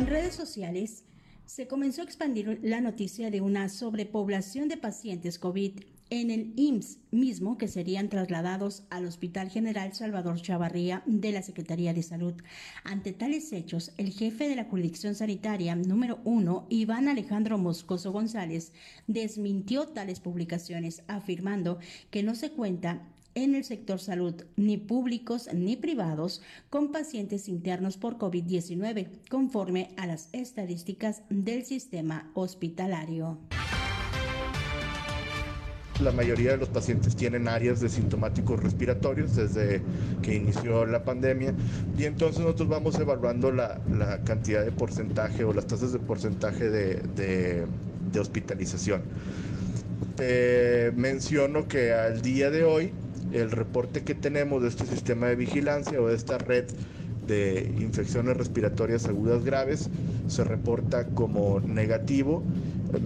En 0.00 0.06
redes 0.06 0.34
sociales 0.34 1.04
se 1.44 1.66
comenzó 1.66 2.00
a 2.00 2.04
expandir 2.04 2.58
la 2.62 2.80
noticia 2.80 3.30
de 3.30 3.42
una 3.42 3.68
sobrepoblación 3.68 4.66
de 4.66 4.78
pacientes 4.78 5.38
COVID 5.38 5.72
en 6.08 6.30
el 6.30 6.54
IMSS 6.56 7.00
mismo 7.10 7.58
que 7.58 7.68
serían 7.68 8.08
trasladados 8.08 8.84
al 8.88 9.04
Hospital 9.04 9.50
General 9.50 9.92
Salvador 9.92 10.40
Chavarría 10.40 11.02
de 11.04 11.32
la 11.32 11.42
Secretaría 11.42 11.92
de 11.92 12.02
Salud. 12.02 12.32
Ante 12.82 13.12
tales 13.12 13.52
hechos, 13.52 13.92
el 13.98 14.10
jefe 14.10 14.48
de 14.48 14.56
la 14.56 14.64
jurisdicción 14.64 15.14
sanitaria 15.14 15.76
número 15.76 16.20
uno, 16.24 16.66
Iván 16.70 17.06
Alejandro 17.06 17.58
Moscoso 17.58 18.10
González, 18.10 18.72
desmintió 19.06 19.86
tales 19.88 20.18
publicaciones, 20.18 21.02
afirmando 21.08 21.78
que 22.10 22.22
no 22.22 22.34
se 22.34 22.52
cuenta 22.52 23.06
en 23.40 23.54
el 23.54 23.64
sector 23.64 23.98
salud, 23.98 24.34
ni 24.56 24.76
públicos 24.76 25.48
ni 25.54 25.76
privados, 25.76 26.42
con 26.68 26.92
pacientes 26.92 27.48
internos 27.48 27.96
por 27.96 28.18
COVID-19, 28.18 29.08
conforme 29.30 29.90
a 29.96 30.06
las 30.06 30.28
estadísticas 30.32 31.22
del 31.30 31.64
sistema 31.64 32.30
hospitalario. 32.34 33.38
La 36.02 36.12
mayoría 36.12 36.52
de 36.52 36.56
los 36.58 36.68
pacientes 36.70 37.14
tienen 37.16 37.46
áreas 37.48 37.80
de 37.80 37.88
sintomáticos 37.90 38.62
respiratorios 38.62 39.36
desde 39.36 39.82
que 40.22 40.34
inició 40.34 40.86
la 40.86 41.04
pandemia 41.04 41.54
y 41.98 42.04
entonces 42.04 42.40
nosotros 42.40 42.68
vamos 42.70 42.98
evaluando 42.98 43.50
la, 43.52 43.80
la 43.90 44.22
cantidad 44.24 44.64
de 44.64 44.72
porcentaje 44.72 45.44
o 45.44 45.52
las 45.52 45.66
tasas 45.66 45.92
de 45.92 45.98
porcentaje 45.98 46.70
de, 46.70 46.94
de- 47.16 47.66
de 48.12 48.18
hospitalización. 48.20 49.02
Menciono 50.96 51.68
que 51.68 51.92
al 51.92 52.20
día 52.22 52.50
de 52.50 52.64
hoy 52.64 52.92
el 53.32 53.50
reporte 53.50 54.02
que 54.02 54.14
tenemos 54.14 54.62
de 54.62 54.68
este 54.68 54.86
sistema 54.86 55.26
de 55.28 55.36
vigilancia 55.36 56.00
o 56.00 56.08
de 56.08 56.14
esta 56.16 56.38
red 56.38 56.64
de 57.26 57.72
infecciones 57.78 58.36
respiratorias 58.36 59.06
agudas 59.06 59.44
graves 59.44 59.88
se 60.26 60.44
reporta 60.44 61.06
como 61.06 61.60
negativo. 61.60 62.42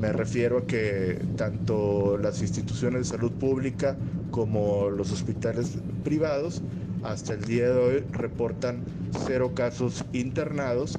Me 0.00 0.12
refiero 0.12 0.58
a 0.58 0.66
que 0.66 1.18
tanto 1.36 2.16
las 2.18 2.40
instituciones 2.40 3.00
de 3.00 3.16
salud 3.16 3.32
pública 3.32 3.96
como 4.30 4.88
los 4.90 5.12
hospitales 5.12 5.78
privados 6.04 6.62
hasta 7.02 7.34
el 7.34 7.42
día 7.44 7.68
de 7.70 7.78
hoy 7.78 8.04
reportan 8.12 8.82
cero 9.26 9.52
casos 9.54 10.04
internados 10.12 10.98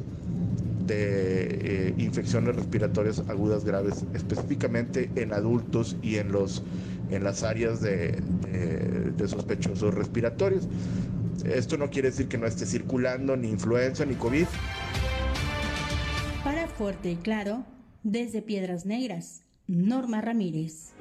de 0.85 1.87
eh, 1.89 1.93
infecciones 1.97 2.55
respiratorias 2.55 3.23
agudas 3.27 3.65
graves, 3.65 4.05
específicamente 4.13 5.09
en 5.15 5.33
adultos 5.33 5.95
y 6.03 6.17
en, 6.17 6.31
los, 6.31 6.61
en 7.09 7.23
las 7.23 7.41
áreas 7.43 7.81
de, 7.81 8.19
de- 8.51 8.94
de 9.17 9.27
sospechosos 9.27 9.93
respiratorios. 9.93 10.67
Esto 11.45 11.77
no 11.77 11.89
quiere 11.89 12.09
decir 12.09 12.27
que 12.27 12.37
no 12.37 12.47
esté 12.47 12.65
circulando 12.65 13.35
ni 13.35 13.49
influenza 13.49 14.05
ni 14.05 14.15
COVID. 14.15 14.45
Para 16.43 16.67
Fuerte 16.67 17.11
y 17.11 17.15
Claro, 17.15 17.65
desde 18.03 18.41
Piedras 18.41 18.85
Negras, 18.85 19.43
Norma 19.67 20.21
Ramírez. 20.21 20.93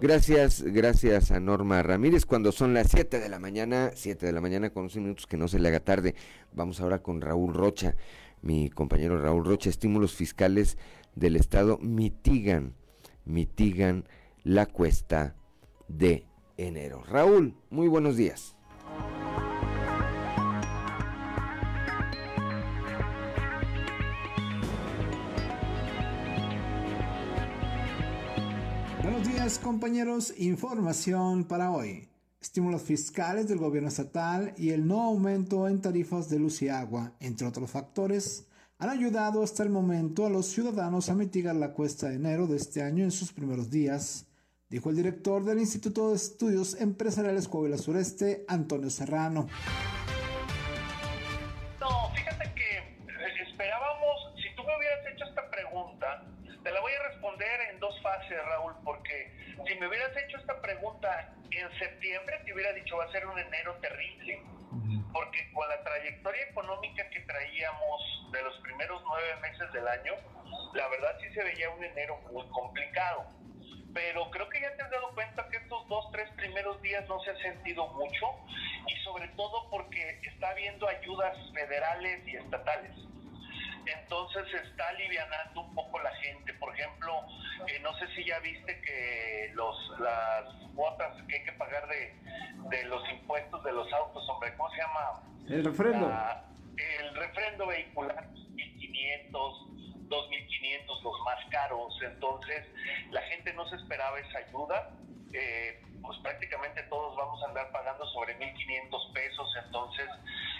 Gracias, 0.00 0.62
gracias 0.62 1.32
a 1.32 1.40
Norma 1.40 1.82
Ramírez. 1.82 2.24
Cuando 2.24 2.52
son 2.52 2.72
las 2.72 2.88
7 2.92 3.18
de 3.18 3.28
la 3.28 3.40
mañana, 3.40 3.90
7 3.94 4.26
de 4.26 4.32
la 4.32 4.40
mañana 4.40 4.70
con 4.70 4.84
11 4.84 5.00
minutos, 5.00 5.26
que 5.26 5.36
no 5.36 5.48
se 5.48 5.58
le 5.58 5.66
haga 5.66 5.80
tarde. 5.80 6.14
Vamos 6.52 6.80
ahora 6.80 7.02
con 7.02 7.20
Raúl 7.20 7.52
Rocha, 7.52 7.96
mi 8.40 8.70
compañero 8.70 9.20
Raúl 9.20 9.44
Rocha. 9.44 9.70
Estímulos 9.70 10.14
fiscales 10.14 10.78
del 11.16 11.34
Estado 11.34 11.78
mitigan, 11.78 12.74
mitigan 13.28 14.04
la 14.42 14.66
cuesta 14.66 15.36
de 15.86 16.26
enero. 16.56 17.02
Raúl, 17.04 17.54
muy 17.70 17.86
buenos 17.86 18.16
días. 18.16 18.56
Buenos 29.02 29.28
días 29.28 29.58
compañeros, 29.58 30.34
información 30.38 31.44
para 31.44 31.70
hoy. 31.70 32.08
Estímulos 32.40 32.82
fiscales 32.82 33.48
del 33.48 33.58
gobierno 33.58 33.88
estatal 33.88 34.54
y 34.56 34.70
el 34.70 34.86
no 34.86 35.02
aumento 35.02 35.68
en 35.68 35.80
tarifas 35.80 36.28
de 36.30 36.38
luz 36.38 36.62
y 36.62 36.68
agua, 36.68 37.12
entre 37.20 37.46
otros 37.46 37.70
factores, 37.70 38.47
han 38.80 38.90
ayudado 38.90 39.42
hasta 39.42 39.64
el 39.64 39.70
momento 39.70 40.24
a 40.24 40.30
los 40.30 40.46
ciudadanos 40.46 41.08
a 41.08 41.14
mitigar 41.14 41.56
la 41.56 41.72
cuesta 41.72 42.08
de 42.08 42.14
enero 42.14 42.46
de 42.46 42.56
este 42.56 42.80
año 42.80 43.02
en 43.02 43.10
sus 43.10 43.32
primeros 43.32 43.70
días, 43.70 44.26
dijo 44.68 44.90
el 44.90 44.96
director 44.96 45.44
del 45.44 45.58
Instituto 45.58 46.10
de 46.10 46.16
Estudios 46.16 46.80
Empresariales 46.80 47.48
Coahuila 47.48 47.76
Sureste, 47.76 48.44
Antonio 48.46 48.88
Serrano. 48.88 49.48
No, 51.80 52.10
fíjate 52.14 52.54
que 52.54 52.78
eh, 52.78 53.42
esperábamos, 53.50 54.34
si 54.36 54.54
tú 54.54 54.62
me 54.62 54.76
hubieras 54.76 55.00
hecho 55.12 55.24
esta 55.24 55.50
pregunta, 55.50 56.22
te 56.62 56.70
la 56.70 56.80
voy 56.80 56.92
a 56.92 57.08
responder 57.10 57.60
en 57.72 57.80
dos 57.80 58.00
fases, 58.00 58.38
Raúl, 58.46 58.74
porque 58.84 59.37
si 59.66 59.74
me 59.76 59.88
hubieras 59.88 60.16
hecho 60.16 60.38
esta 60.38 60.60
pregunta 60.60 61.32
en 61.50 61.78
septiembre, 61.78 62.40
te 62.44 62.52
hubiera 62.52 62.72
dicho 62.72 62.96
va 62.96 63.04
a 63.04 63.12
ser 63.12 63.26
un 63.26 63.38
enero 63.38 63.74
terrible, 63.80 64.42
porque 65.12 65.50
con 65.52 65.68
la 65.68 65.82
trayectoria 65.82 66.42
económica 66.50 67.08
que 67.10 67.20
traíamos 67.20 68.30
de 68.32 68.42
los 68.42 68.58
primeros 68.60 69.02
nueve 69.06 69.36
meses 69.40 69.72
del 69.72 69.88
año, 69.88 70.14
la 70.74 70.88
verdad 70.88 71.16
sí 71.20 71.32
se 71.34 71.42
veía 71.42 71.70
un 71.70 71.82
enero 71.82 72.18
muy 72.32 72.46
complicado. 72.48 73.26
Pero 73.94 74.30
creo 74.30 74.48
que 74.48 74.60
ya 74.60 74.76
te 74.76 74.82
has 74.82 74.90
dado 74.90 75.12
cuenta 75.14 75.48
que 75.48 75.56
estos 75.56 75.88
dos, 75.88 76.10
tres 76.12 76.30
primeros 76.36 76.80
días 76.82 77.08
no 77.08 77.18
se 77.20 77.30
ha 77.30 77.36
sentido 77.38 77.88
mucho 77.94 78.26
y 78.86 78.94
sobre 79.02 79.28
todo 79.28 79.70
porque 79.70 80.20
está 80.22 80.50
habiendo 80.50 80.86
ayudas 80.86 81.36
federales 81.52 82.28
y 82.28 82.36
estatales. 82.36 82.92
Entonces 83.92 84.44
se 84.50 84.56
está 84.68 84.88
alivianando 84.88 85.62
un 85.62 85.74
poco 85.74 85.98
la 86.00 86.14
gente. 86.16 86.52
Por 86.54 86.74
ejemplo, 86.74 87.12
eh, 87.66 87.78
no 87.82 87.94
sé 87.98 88.06
si 88.14 88.24
ya 88.24 88.38
viste 88.40 88.80
que 88.80 89.50
los 89.54 89.76
las 90.00 90.44
cuotas 90.74 91.16
que 91.28 91.36
hay 91.36 91.44
que 91.44 91.52
pagar 91.52 91.88
de, 91.88 92.14
de 92.70 92.84
los 92.84 93.02
impuestos 93.10 93.62
de 93.64 93.72
los 93.72 93.92
autos, 93.92 94.28
hombre, 94.28 94.54
¿cómo 94.56 94.70
se 94.70 94.78
llama? 94.78 95.22
El 95.48 95.64
refrendo. 95.64 96.12
el 96.76 97.14
refrendo 97.14 97.66
vehicular, 97.66 98.28
1.500, 98.32 99.32
2.500, 100.08 101.02
los 101.02 101.20
más 101.24 101.44
caros. 101.50 101.98
Entonces, 102.02 102.66
la 103.10 103.22
gente 103.22 103.52
no 103.54 103.68
se 103.68 103.76
esperaba 103.76 104.18
esa 104.20 104.38
ayuda. 104.38 104.90
Eh, 105.32 105.80
pues 106.02 106.18
prácticamente 106.20 106.82
todos 106.84 107.16
vamos 107.16 107.42
a 107.42 107.46
andar 107.48 107.70
pagando 107.72 108.06
sobre 108.06 108.38
1.500 108.38 109.12
pesos, 109.12 109.48
entonces 109.64 110.08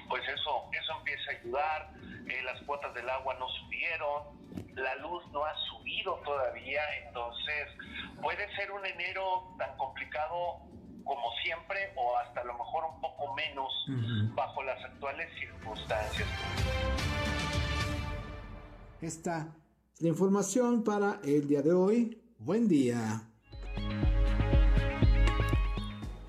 pues 0.09 0.23
eso, 0.29 0.69
eso 0.73 0.93
empieza 0.99 1.31
a 1.31 1.35
ayudar, 1.35 1.91
eh, 2.29 2.43
las 2.45 2.61
cuotas 2.63 2.95
del 2.95 3.09
agua 3.09 3.35
no 3.39 3.49
subieron, 3.49 4.39
la 4.75 4.95
luz 4.97 5.25
no 5.33 5.45
ha 5.45 5.55
subido 5.71 6.15
todavía, 6.25 6.83
entonces 7.07 7.69
puede 8.23 8.55
ser 8.57 8.71
un 8.73 8.85
enero 8.85 9.55
tan 9.59 9.77
complicado 9.77 10.61
como 11.05 11.33
siempre 11.43 11.93
o 11.97 12.17
hasta 12.19 12.41
a 12.41 12.45
lo 12.45 12.53
mejor 12.53 12.85
un 12.85 13.01
poco 13.01 13.35
menos 13.35 13.73
bajo 14.35 14.63
las 14.63 14.83
actuales 14.85 15.29
circunstancias. 15.39 16.29
Esta 19.01 19.49
es 19.95 20.03
la 20.03 20.09
información 20.09 20.85
para 20.85 21.21
el 21.25 21.49
día 21.49 21.63
de 21.63 21.73
hoy. 21.73 22.23
Buen 22.39 22.69
día. 22.69 23.23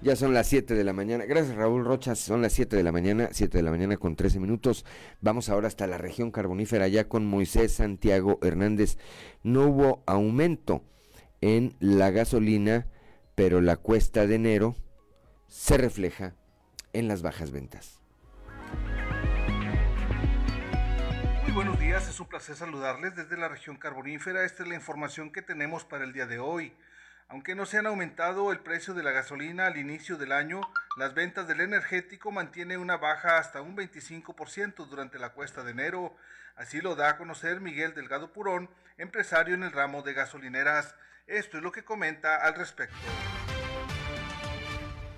Ya 0.02 0.16
son 0.16 0.34
las 0.34 0.48
7 0.48 0.76
de 0.76 0.84
la 0.86 0.94
mañana. 0.94 1.26
Gracias 1.26 1.58
Raúl 1.58 1.84
Rochas. 1.84 2.20
Son 2.20 2.42
las 2.42 2.54
7 2.54 2.78
de 2.78 2.84
la 2.84 2.94
mañana, 2.94 3.30
7 3.34 3.58
de 3.58 3.64
la 3.64 3.72
mañana 3.72 3.98
con 3.98 4.16
13 4.16 4.40
minutos. 4.40 4.86
Vamos 5.20 5.50
ahora 5.50 5.68
hasta 5.68 5.88
la 5.88 5.98
región 5.98 6.32
carbonífera 6.32 6.88
ya 6.88 7.10
con 7.10 7.26
Moisés 7.26 7.74
Santiago 7.74 8.40
Hernández. 8.42 8.98
No 9.44 9.66
hubo 9.66 10.04
aumento 10.08 10.86
en 11.42 11.76
la 11.82 12.12
gasolina, 12.12 12.88
pero 13.36 13.60
la 13.60 13.76
cuesta 13.76 14.26
de 14.26 14.36
enero 14.36 14.78
se 15.48 15.78
refleja 15.78 16.34
en 16.94 17.10
las 17.10 17.22
bajas 17.22 17.52
ventas. 17.52 18.00
Muy 21.44 21.52
buenos 21.52 21.78
días, 21.78 22.08
es 22.08 22.22
un 22.22 22.28
placer 22.28 22.56
saludarles 22.56 23.18
desde 23.18 23.36
la 23.36 23.50
región 23.50 23.76
carbonífera. 23.76 24.46
Esta 24.46 24.64
es 24.64 24.70
la 24.70 24.76
información 24.76 25.30
que 25.30 25.42
tenemos 25.42 25.84
para 25.84 26.06
el 26.06 26.14
día 26.14 26.26
de 26.26 26.40
hoy. 26.40 26.74
Aunque 27.32 27.54
no 27.54 27.68
se 27.68 27.78
han 27.78 27.86
aumentado 27.86 28.52
el 28.52 28.60
precio 28.60 28.96
de 28.96 29.04
la 29.04 29.12
gasolina 29.12 29.68
al 29.68 29.78
inicio 29.78 30.18
del 30.18 30.32
año, 30.32 30.62
las 30.98 31.14
ventas 31.14 31.48
del 31.48 31.62
energético 31.62 32.32
mantienen 32.32 32.80
una 32.80 32.98
baja 32.98 33.38
hasta 33.38 33.62
un 33.62 33.78
25% 33.78 34.88
durante 34.88 35.20
la 35.20 35.30
cuesta 35.30 35.64
de 35.64 35.70
enero. 35.70 36.16
Así 36.56 36.82
lo 36.82 36.96
da 36.96 37.10
a 37.10 37.18
conocer 37.18 37.62
Miguel 37.62 37.94
Delgado 37.94 38.34
Purón, 38.34 38.68
empresario 38.98 39.54
en 39.54 39.62
el 39.62 39.72
ramo 39.72 40.02
de 40.02 40.14
gasolineras. 40.16 40.96
Esto 41.28 41.58
es 41.58 41.64
lo 41.64 41.72
que 41.72 41.84
comenta 41.84 42.36
al 42.38 42.56
respecto. 42.56 42.98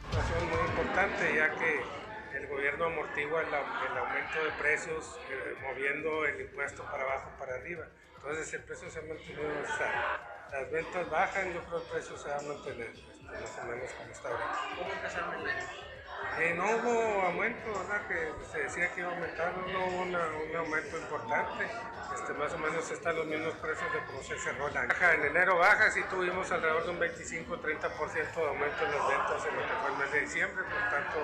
Situación 0.10 0.50
muy 0.50 0.70
importante 0.70 1.34
ya 1.34 1.56
que 1.56 2.38
el 2.38 2.48
gobierno 2.48 2.86
amortigua 2.88 3.42
el, 3.42 3.54
aumento 3.54 4.44
de 4.44 4.52
precios 4.60 5.18
eh, 5.30 5.56
moviendo 5.62 6.26
el 6.26 6.42
impuesto 6.42 6.84
para 6.92 7.04
abajo 7.04 7.32
para 7.40 7.56
arriba. 7.56 7.88
Entonces 8.18 8.54
el 8.54 8.64
precio 8.64 8.92
se 8.92 9.00
ha 9.00 9.04
mantenido 9.04 9.50
estable 9.64 10.41
las 10.52 10.72
ventas 10.72 11.10
bajan, 11.10 11.54
yo 11.54 11.64
creo 11.64 11.80
que 11.80 11.86
el 11.86 11.92
precio 11.92 12.18
se 12.18 12.30
va 12.30 12.38
a 12.38 12.42
mantener 12.42 12.90
este, 12.90 13.24
más 13.24 13.60
o 13.60 13.66
menos 13.66 13.92
como 13.92 14.12
está 14.12 14.30
ahora. 14.30 14.52
¿Cómo 14.78 14.92
empezaron 14.92 15.36
el 15.36 15.50
año? 15.50 15.68
Eh, 16.40 16.54
no 16.56 16.64
hubo 16.64 17.22
aumento, 17.24 17.74
¿verdad? 17.74 18.08
Que 18.08 18.32
se 18.52 18.60
decía 18.60 18.94
que 18.94 19.02
iba 19.02 19.10
a 19.10 19.14
aumentar, 19.14 19.54
no 19.58 19.86
hubo 19.86 20.02
un 20.02 20.56
aumento 20.56 20.98
importante. 20.98 21.66
Este, 22.14 22.34
más 22.34 22.54
o 22.54 22.58
menos 22.58 22.92
están 22.92 23.16
los 23.16 23.26
mismos 23.26 23.54
precios 23.56 23.92
de 23.94 24.00
cómo 24.06 24.22
se 24.22 24.38
cerró 24.40 24.68
el 24.68 24.78
año. 24.78 24.90
Baja, 24.90 25.14
en 25.14 25.26
enero 25.26 25.58
baja, 25.58 25.92
sí 25.92 26.02
tuvimos 26.10 26.52
alrededor 26.52 26.84
de 26.86 26.90
un 26.92 27.00
25-30% 27.00 28.36
de 28.36 28.48
aumento 28.48 28.86
en 28.86 28.92
las 28.92 29.08
ventas 29.08 29.46
en 29.46 29.56
lo 29.56 29.62
que 29.62 29.74
fue 29.82 29.92
el 29.92 29.98
mes 29.98 30.12
de 30.12 30.22
diciembre, 30.22 30.64
por 30.64 30.90
tanto, 30.90 31.20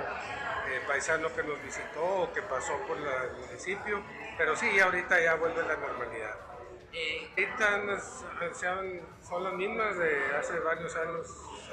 eh, 0.69 0.81
paisano 0.87 1.33
que 1.33 1.43
nos 1.43 1.61
visitó 1.61 2.03
o 2.03 2.33
que 2.33 2.41
pasó 2.41 2.77
por 2.87 2.97
el 2.97 3.31
municipio, 3.45 4.01
pero 4.37 4.55
sí, 4.55 4.79
ahorita 4.79 5.19
ya 5.19 5.35
vuelve 5.35 5.61
la 5.63 5.75
normalidad. 5.75 6.56
Ahorita 7.37 7.99
son 9.21 9.43
las 9.43 9.53
mismas 9.53 9.97
de 9.97 10.35
hace 10.37 10.59
varios 10.59 10.95
años 10.95 11.27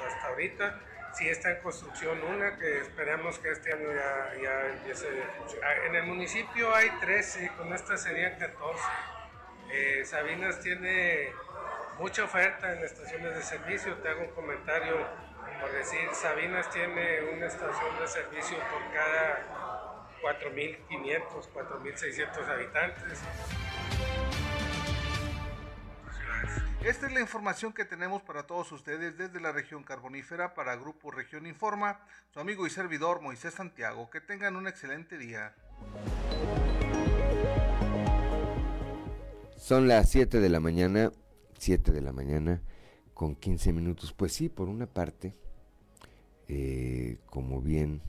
hasta 0.05 0.27
ahorita. 0.27 0.81
Sí 1.13 1.29
está 1.29 1.51
en 1.51 1.63
construcción 1.63 2.21
una 2.23 2.57
que 2.57 2.81
esperamos 2.81 3.39
que 3.39 3.49
este 3.51 3.71
año 3.71 3.89
ya, 3.93 4.33
ya 4.41 4.67
empiece 4.67 5.07
a 5.07 5.39
funcionar. 5.39 5.77
En 5.85 5.95
el 5.95 6.03
municipio 6.03 6.75
hay 6.75 6.89
13, 6.99 7.51
con 7.57 7.73
esta 7.73 7.95
serían 7.97 8.37
14. 8.37 8.83
Eh, 9.71 10.03
Sabinas 10.03 10.59
tiene 10.59 11.31
mucha 11.97 12.25
oferta 12.25 12.73
en 12.73 12.83
estaciones 12.83 13.33
de 13.33 13.41
servicio. 13.41 13.95
Te 13.95 14.09
hago 14.09 14.23
un 14.23 14.31
comentario 14.31 15.07
por 15.61 15.71
decir, 15.71 16.09
Sabinas 16.13 16.69
tiene 16.69 17.21
una 17.33 17.47
estación 17.47 17.99
de 17.99 18.07
servicio 18.07 18.57
por 18.69 18.93
cada 18.93 20.07
4.500, 20.21 21.49
4.600 21.53 22.49
habitantes. 22.49 23.19
Esta 26.85 27.07
es 27.07 27.13
la 27.13 27.19
información 27.19 27.73
que 27.73 27.83
tenemos 27.83 28.21
para 28.21 28.45
todos 28.45 28.71
ustedes 28.71 29.17
desde 29.17 29.41
la 29.41 29.51
región 29.51 29.81
carbonífera 29.81 30.53
para 30.53 30.75
Grupo 30.75 31.09
Región 31.09 31.47
Informa, 31.47 31.99
su 32.31 32.39
amigo 32.39 32.67
y 32.67 32.69
servidor 32.69 33.23
Moisés 33.23 33.55
Santiago. 33.55 34.11
Que 34.11 34.21
tengan 34.21 34.55
un 34.55 34.67
excelente 34.67 35.17
día. 35.17 35.55
Son 39.57 39.87
las 39.87 40.11
7 40.11 40.39
de 40.39 40.47
la 40.47 40.59
mañana, 40.59 41.11
7 41.57 41.91
de 41.91 42.01
la 42.01 42.13
mañana 42.13 42.61
con 43.15 43.35
15 43.35 43.73
minutos. 43.73 44.13
Pues 44.13 44.33
sí, 44.33 44.47
por 44.47 44.69
una 44.69 44.85
parte, 44.85 45.33
eh, 46.47 47.17
como 47.25 47.63
bien, 47.63 48.03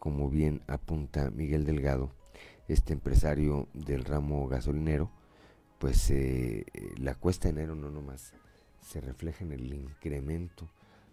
como 0.00 0.28
bien 0.28 0.60
apunta 0.66 1.30
Miguel 1.30 1.64
Delgado, 1.64 2.10
este 2.66 2.94
empresario 2.94 3.68
del 3.74 4.04
ramo 4.04 4.48
gasolinero, 4.48 5.08
pues 5.78 6.10
eh, 6.10 6.64
eh, 6.72 6.94
la 6.98 7.14
cuesta 7.14 7.48
de 7.48 7.54
enero 7.60 7.74
no 7.74 7.90
nomás 7.90 8.32
se 8.80 9.00
refleja 9.00 9.44
en 9.44 9.52
el 9.52 9.72
incremento 9.72 10.68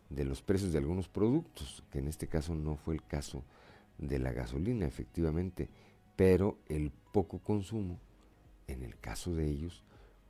de 0.09 0.25
los 0.25 0.41
precios 0.41 0.71
de 0.71 0.77
algunos 0.77 1.07
productos, 1.07 1.83
que 1.91 1.99
en 1.99 2.07
este 2.07 2.27
caso 2.27 2.55
no 2.55 2.75
fue 2.75 2.93
el 2.95 3.03
caso 3.03 3.43
de 3.97 4.19
la 4.19 4.31
gasolina, 4.31 4.85
efectivamente, 4.85 5.69
pero 6.15 6.59
el 6.67 6.91
poco 7.11 7.39
consumo, 7.39 7.99
en 8.67 8.83
el 8.83 8.97
caso 8.99 9.33
de 9.33 9.47
ellos, 9.47 9.83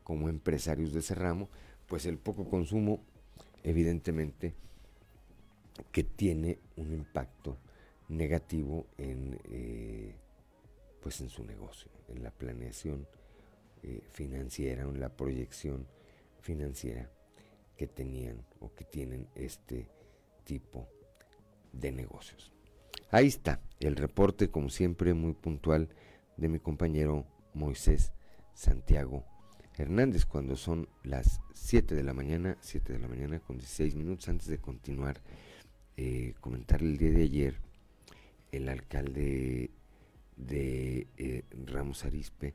como 0.03 0.29
empresarios 0.29 0.93
de 0.93 0.99
ese 0.99 1.15
ramo, 1.15 1.49
pues 1.87 2.05
el 2.05 2.17
poco 2.17 2.49
consumo, 2.49 3.01
evidentemente, 3.63 4.53
que 5.91 6.03
tiene 6.03 6.59
un 6.77 6.93
impacto 6.93 7.57
negativo 8.09 8.85
en, 8.97 9.39
eh, 9.45 10.15
pues 11.01 11.19
en 11.21 11.29
su 11.29 11.43
negocio, 11.43 11.91
en 12.07 12.23
la 12.23 12.31
planeación 12.31 13.07
eh, 13.83 14.01
financiera, 14.11 14.85
la 14.85 15.09
proyección 15.09 15.87
financiera 16.41 17.09
que 17.75 17.87
tenían 17.87 18.45
o 18.59 18.73
que 18.73 18.85
tienen 18.85 19.27
este 19.35 19.89
tipo 20.43 20.87
de 21.71 21.91
negocios. 21.91 22.51
Ahí 23.11 23.27
está 23.27 23.61
el 23.79 23.95
reporte, 23.95 24.49
como 24.49 24.69
siempre, 24.69 25.13
muy 25.13 25.33
puntual 25.33 25.89
de 26.37 26.49
mi 26.49 26.59
compañero 26.59 27.25
Moisés 27.53 28.13
Santiago 28.53 29.25
Hernández, 29.75 30.25
cuando 30.25 30.55
son 30.55 30.87
las 31.03 31.41
7 31.53 31.95
de 31.95 32.03
la 32.03 32.13
mañana, 32.13 32.57
7 32.61 32.93
de 32.93 32.99
la 32.99 33.07
mañana 33.07 33.39
con 33.39 33.57
16 33.57 33.95
minutos 33.95 34.29
antes 34.29 34.47
de 34.47 34.59
continuar, 34.59 35.21
eh, 35.97 36.35
comentar 36.39 36.81
el 36.81 36.97
día 36.97 37.11
de 37.11 37.23
ayer, 37.23 37.55
el 38.51 38.69
alcalde 38.69 39.71
de 40.37 41.07
eh, 41.17 41.43
Ramos 41.65 42.05
Arispe 42.05 42.53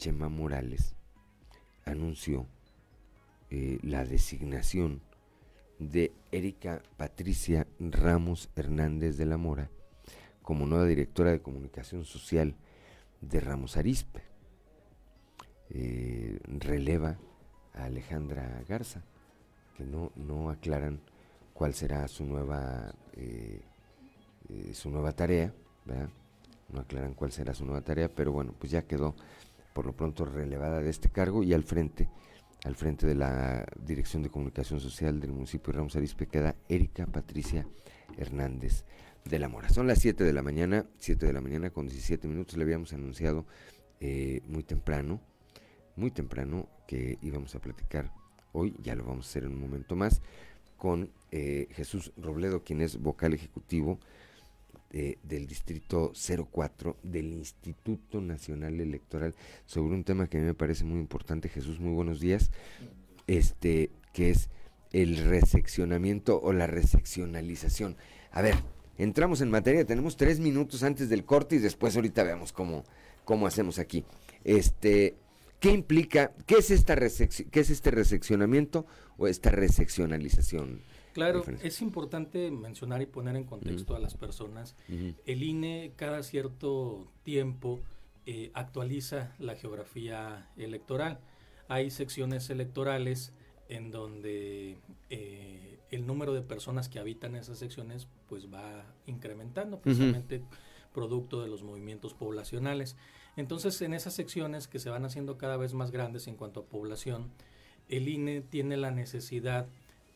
Chema 0.00 0.30
Morales 0.30 0.94
anunció 1.84 2.46
eh, 3.50 3.78
la 3.82 4.06
designación 4.06 5.02
de 5.78 6.14
Erika 6.32 6.82
Patricia 6.96 7.66
Ramos 7.78 8.48
Hernández 8.56 9.18
de 9.18 9.26
la 9.26 9.36
Mora 9.36 9.68
como 10.40 10.64
nueva 10.64 10.86
directora 10.86 11.32
de 11.32 11.42
comunicación 11.42 12.06
social 12.06 12.54
de 13.20 13.40
Ramos 13.40 13.76
Arispe. 13.76 14.22
Eh, 15.68 16.40
releva 16.44 17.18
a 17.74 17.84
Alejandra 17.84 18.64
Garza, 18.66 19.04
que 19.76 19.84
no, 19.84 20.12
no 20.16 20.48
aclaran 20.48 21.02
cuál 21.52 21.74
será 21.74 22.08
su 22.08 22.24
nueva, 22.24 22.94
eh, 23.12 23.60
su 24.72 24.88
nueva 24.90 25.12
tarea, 25.12 25.52
No 26.72 26.80
aclaran 26.80 27.12
cuál 27.12 27.32
será 27.32 27.52
su 27.52 27.66
nueva 27.66 27.82
tarea, 27.82 28.08
pero 28.08 28.32
bueno, 28.32 28.54
pues 28.58 28.72
ya 28.72 28.86
quedó 28.86 29.14
por 29.72 29.86
lo 29.86 29.94
pronto 29.94 30.24
relevada 30.24 30.80
de 30.80 30.90
este 30.90 31.10
cargo 31.10 31.42
y 31.42 31.52
al 31.52 31.64
frente, 31.64 32.08
al 32.64 32.74
frente 32.76 33.06
de 33.06 33.14
la 33.14 33.66
Dirección 33.78 34.22
de 34.22 34.30
Comunicación 34.30 34.80
Social 34.80 35.20
del 35.20 35.32
municipio 35.32 35.72
de 35.72 35.78
Ramos 35.78 35.96
Arizpe 35.96 36.26
queda 36.26 36.56
Erika 36.68 37.06
Patricia 37.06 37.66
Hernández 38.16 38.84
de 39.24 39.38
la 39.38 39.48
Mora. 39.48 39.68
Son 39.68 39.86
las 39.86 39.98
7 39.98 40.24
de 40.24 40.32
la 40.32 40.42
mañana, 40.42 40.86
7 40.98 41.26
de 41.26 41.32
la 41.32 41.40
mañana 41.40 41.70
con 41.70 41.86
17 41.86 42.26
minutos, 42.28 42.56
le 42.56 42.64
habíamos 42.64 42.92
anunciado 42.92 43.46
eh, 44.00 44.40
muy 44.46 44.62
temprano 44.62 45.20
muy 46.00 46.10
temprano 46.10 46.68
que 46.86 47.18
íbamos 47.22 47.54
a 47.54 47.60
platicar 47.60 48.12
hoy, 48.52 48.74
ya 48.82 48.96
lo 48.96 49.04
vamos 49.04 49.26
a 49.26 49.28
hacer 49.28 49.44
en 49.44 49.52
un 49.52 49.60
momento 49.60 49.94
más, 49.94 50.22
con 50.76 51.12
eh, 51.30 51.68
Jesús 51.72 52.12
Robledo, 52.16 52.64
quien 52.64 52.80
es 52.80 53.00
vocal 53.00 53.34
ejecutivo 53.34 54.00
del 54.90 55.46
Distrito 55.46 56.12
04 56.14 56.96
del 57.02 57.32
Instituto 57.32 58.20
Nacional 58.20 58.80
Electoral, 58.80 59.34
sobre 59.66 59.94
un 59.94 60.04
tema 60.04 60.26
que 60.28 60.38
a 60.38 60.40
mí 60.40 60.46
me 60.46 60.54
parece 60.54 60.84
muy 60.84 60.98
importante. 60.98 61.48
Jesús, 61.48 61.78
muy 61.78 61.92
buenos 61.92 62.20
días. 62.20 62.50
Este, 63.26 63.90
que 64.12 64.30
es 64.30 64.50
el 64.92 65.18
reseccionamiento 65.18 66.40
o 66.42 66.52
la 66.52 66.66
reseccionalización. 66.66 67.96
A 68.32 68.42
ver, 68.42 68.56
entramos 68.98 69.40
en 69.40 69.50
materia, 69.50 69.84
tenemos 69.84 70.16
tres 70.16 70.40
minutos 70.40 70.82
antes 70.82 71.08
del 71.08 71.24
corte 71.24 71.56
y 71.56 71.58
después 71.60 71.94
ahorita 71.94 72.24
veamos 72.24 72.52
cómo, 72.52 72.84
cómo 73.24 73.46
hacemos 73.46 73.78
aquí. 73.78 74.04
Este, 74.44 75.14
¿Qué 75.60 75.70
implica, 75.70 76.32
qué 76.46 76.56
es, 76.56 76.70
esta 76.70 76.96
qué 76.96 77.60
es 77.60 77.70
este 77.70 77.90
reseccionamiento 77.90 78.86
o 79.18 79.28
esta 79.28 79.50
reseccionalización? 79.50 80.80
Claro, 81.12 81.44
es 81.62 81.82
importante 81.82 82.50
mencionar 82.50 83.02
y 83.02 83.06
poner 83.06 83.36
en 83.36 83.44
contexto 83.44 83.96
a 83.96 83.98
las 83.98 84.14
personas. 84.14 84.76
El 85.26 85.42
INE 85.42 85.92
cada 85.96 86.22
cierto 86.22 87.08
tiempo 87.22 87.80
eh, 88.26 88.50
actualiza 88.54 89.34
la 89.38 89.56
geografía 89.56 90.48
electoral. 90.56 91.18
Hay 91.68 91.90
secciones 91.90 92.50
electorales 92.50 93.32
en 93.68 93.90
donde 93.90 94.78
eh, 95.08 95.78
el 95.90 96.06
número 96.06 96.32
de 96.34 96.42
personas 96.42 96.88
que 96.88 96.98
habitan 96.98 97.36
esas 97.36 97.58
secciones 97.58 98.08
pues 98.28 98.52
va 98.52 98.84
incrementando, 99.06 99.80
precisamente 99.80 100.42
producto 100.92 101.42
de 101.42 101.48
los 101.48 101.62
movimientos 101.62 102.14
poblacionales. 102.14 102.96
Entonces, 103.36 103.80
en 103.82 103.94
esas 103.94 104.14
secciones 104.14 104.68
que 104.68 104.78
se 104.78 104.90
van 104.90 105.04
haciendo 105.04 105.38
cada 105.38 105.56
vez 105.56 105.72
más 105.72 105.90
grandes 105.90 106.26
en 106.26 106.34
cuanto 106.36 106.60
a 106.60 106.64
población, 106.64 107.30
el 107.88 108.08
INE 108.08 108.40
tiene 108.40 108.76
la 108.76 108.90
necesidad 108.90 109.66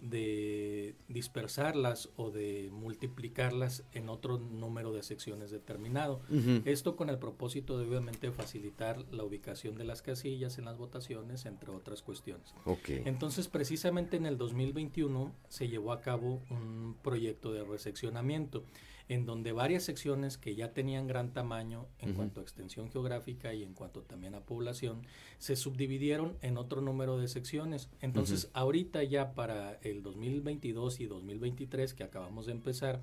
de 0.00 0.94
dispersarlas 1.08 2.10
o 2.16 2.30
de 2.30 2.68
multiplicarlas 2.72 3.84
en 3.92 4.08
otro 4.08 4.38
número 4.38 4.92
de 4.92 5.02
secciones 5.02 5.50
determinado. 5.50 6.20
Esto 6.64 6.96
con 6.96 7.08
el 7.10 7.18
propósito 7.18 7.78
de 7.78 7.86
obviamente 7.86 8.30
facilitar 8.30 9.04
la 9.12 9.24
ubicación 9.24 9.76
de 9.76 9.84
las 9.84 10.02
casillas 10.02 10.58
en 10.58 10.66
las 10.66 10.78
votaciones, 10.78 11.46
entre 11.46 11.70
otras 11.70 12.02
cuestiones. 12.02 12.54
Entonces, 12.88 13.48
precisamente 13.48 14.16
en 14.16 14.26
el 14.26 14.36
2021 14.38 15.34
se 15.48 15.68
llevó 15.68 15.92
a 15.92 16.00
cabo 16.00 16.42
un 16.50 16.96
proyecto 17.02 17.52
de 17.52 17.64
reseccionamiento 17.64 18.64
en 19.08 19.26
donde 19.26 19.52
varias 19.52 19.82
secciones 19.82 20.38
que 20.38 20.54
ya 20.54 20.72
tenían 20.72 21.06
gran 21.06 21.32
tamaño 21.32 21.86
en 21.98 22.14
cuanto 22.14 22.40
a 22.40 22.42
extensión 22.42 22.90
geográfica 22.90 23.52
y 23.52 23.62
en 23.62 23.74
cuanto 23.74 24.02
también 24.02 24.34
a 24.34 24.40
población, 24.40 25.02
se 25.38 25.56
subdividieron 25.56 26.36
en 26.40 26.56
otro 26.56 26.80
número 26.80 27.18
de 27.18 27.28
secciones. 27.28 27.90
Entonces, 28.00 28.50
ahorita 28.54 29.02
ya 29.02 29.34
para 29.34 29.74
el 29.82 30.02
2022 30.02 31.00
y 31.00 31.06
2023 31.06 31.94
que 31.94 32.04
acabamos 32.04 32.46
de 32.46 32.52
empezar, 32.52 33.02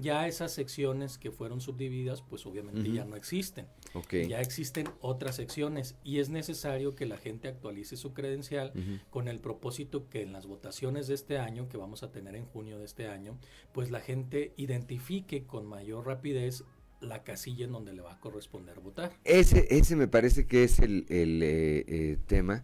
ya 0.00 0.26
esas 0.26 0.52
secciones 0.52 1.18
que 1.18 1.30
fueron 1.30 1.60
subdivididas, 1.60 2.22
pues 2.22 2.46
obviamente 2.46 2.90
ya 2.90 3.04
no 3.04 3.16
existen. 3.16 3.66
Ya 4.10 4.40
existen 4.40 4.88
otras 5.00 5.36
secciones 5.36 5.96
y 6.04 6.18
es 6.18 6.28
necesario 6.28 6.94
que 6.94 7.06
la 7.06 7.16
gente 7.16 7.48
actualice 7.48 7.96
su 7.96 8.12
credencial 8.12 8.72
con 9.10 9.28
el 9.28 9.40
propósito 9.40 10.08
que 10.08 10.22
en 10.22 10.32
las 10.32 10.46
votaciones 10.46 11.06
de 11.06 11.14
este 11.14 11.38
año, 11.38 11.68
que 11.68 11.76
vamos 11.76 12.02
a 12.02 12.10
tener 12.10 12.36
en 12.36 12.46
junio 12.46 12.78
de 12.78 12.84
este 12.84 13.08
año, 13.08 13.38
pues 13.72 13.90
la 13.90 14.00
gente 14.00 14.52
identifique 14.56 15.44
con 15.44 15.66
mayor 15.66 16.06
rapidez 16.06 16.64
la 17.00 17.22
casilla 17.22 17.64
en 17.64 17.72
donde 17.72 17.92
le 17.92 18.02
va 18.02 18.12
a 18.12 18.20
corresponder 18.20 18.80
votar. 18.80 19.12
Ese, 19.24 19.66
ese 19.70 19.96
me 19.96 20.08
parece 20.08 20.46
que 20.46 20.64
es 20.64 20.78
el, 20.78 21.06
eh, 21.08 21.84
eh, 21.88 22.18
tema, 22.26 22.62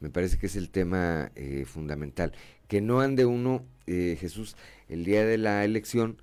me 0.00 0.10
parece 0.10 0.38
que 0.38 0.46
es 0.46 0.56
el 0.56 0.70
tema 0.70 1.30
eh, 1.34 1.64
fundamental. 1.66 2.32
Que 2.68 2.80
no 2.80 3.00
ande 3.00 3.24
uno, 3.26 3.64
Jesús, 3.86 4.56
el 4.88 5.04
día 5.04 5.24
de 5.24 5.38
la 5.38 5.64
elección, 5.64 6.20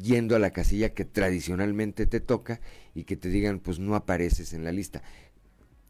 yendo 0.00 0.36
a 0.36 0.38
la 0.38 0.50
casilla 0.50 0.94
que 0.94 1.04
tradicionalmente 1.04 2.06
te 2.06 2.20
toca 2.20 2.60
y 2.94 3.04
que 3.04 3.16
te 3.16 3.28
digan 3.28 3.60
pues 3.60 3.78
no 3.78 3.94
apareces 3.94 4.52
en 4.52 4.64
la 4.64 4.72
lista. 4.72 5.02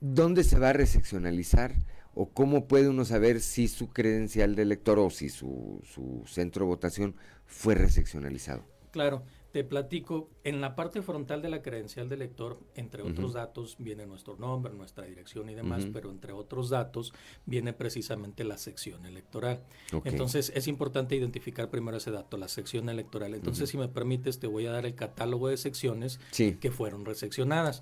¿Dónde 0.01 0.45
se 0.45 0.59
va 0.59 0.71
a 0.71 0.75
reseccionalizar 0.75 1.75
o 2.15 2.29
cómo 2.31 2.67
puede 2.67 2.89
uno 2.89 3.05
saber 3.05 3.41
si 3.41 3.69
su 3.69 3.89
credencial 3.91 4.55
de 4.55 4.63
elector 4.63 4.99
o 4.99 5.11
si 5.11 5.29
su, 5.29 5.81
su 5.85 6.23
centro 6.27 6.65
de 6.65 6.69
votación 6.69 7.17
fue 7.47 7.75
reseccionalizado? 7.75 8.65
Claro, 8.93 9.25
te 9.55 9.63
platico, 9.63 10.31
en 10.43 10.61
la 10.61 10.75
parte 10.75 11.01
frontal 11.01 11.41
de 11.41 11.49
la 11.49 11.63
credencial 11.63 12.09
de 12.09 12.17
lector, 12.17 12.59
entre 12.75 13.05
otros 13.05 13.35
datos, 13.35 13.77
viene 13.79 14.05
nuestro 14.05 14.35
nombre, 14.35 14.75
nuestra 14.75 15.05
dirección 15.05 15.49
y 15.49 15.55
demás, 15.55 15.87
pero 15.93 16.11
entre 16.11 16.33
otros 16.33 16.71
datos 16.71 17.13
viene 17.47 17.73
precisamente 17.73 18.43
la 18.43 18.59
sección 18.59 19.07
electoral. 19.07 19.63
Entonces 20.03 20.51
es 20.57 20.67
importante 20.67 21.15
identificar 21.15 21.71
primero 21.71 21.99
ese 21.99 22.11
dato, 22.11 22.37
la 22.37 22.49
sección 22.49 22.89
electoral. 22.89 23.33
Entonces, 23.33 23.71
si 23.71 23.79
me 23.79 23.87
permites, 23.87 24.41
te 24.41 24.49
voy 24.49 24.67
a 24.67 24.73
dar 24.73 24.87
el 24.87 24.97
catálogo 24.97 25.47
de 25.47 25.57
secciones 25.57 26.19
que 26.33 26.73
fueron 26.73 27.05
reseccionadas. 27.05 27.81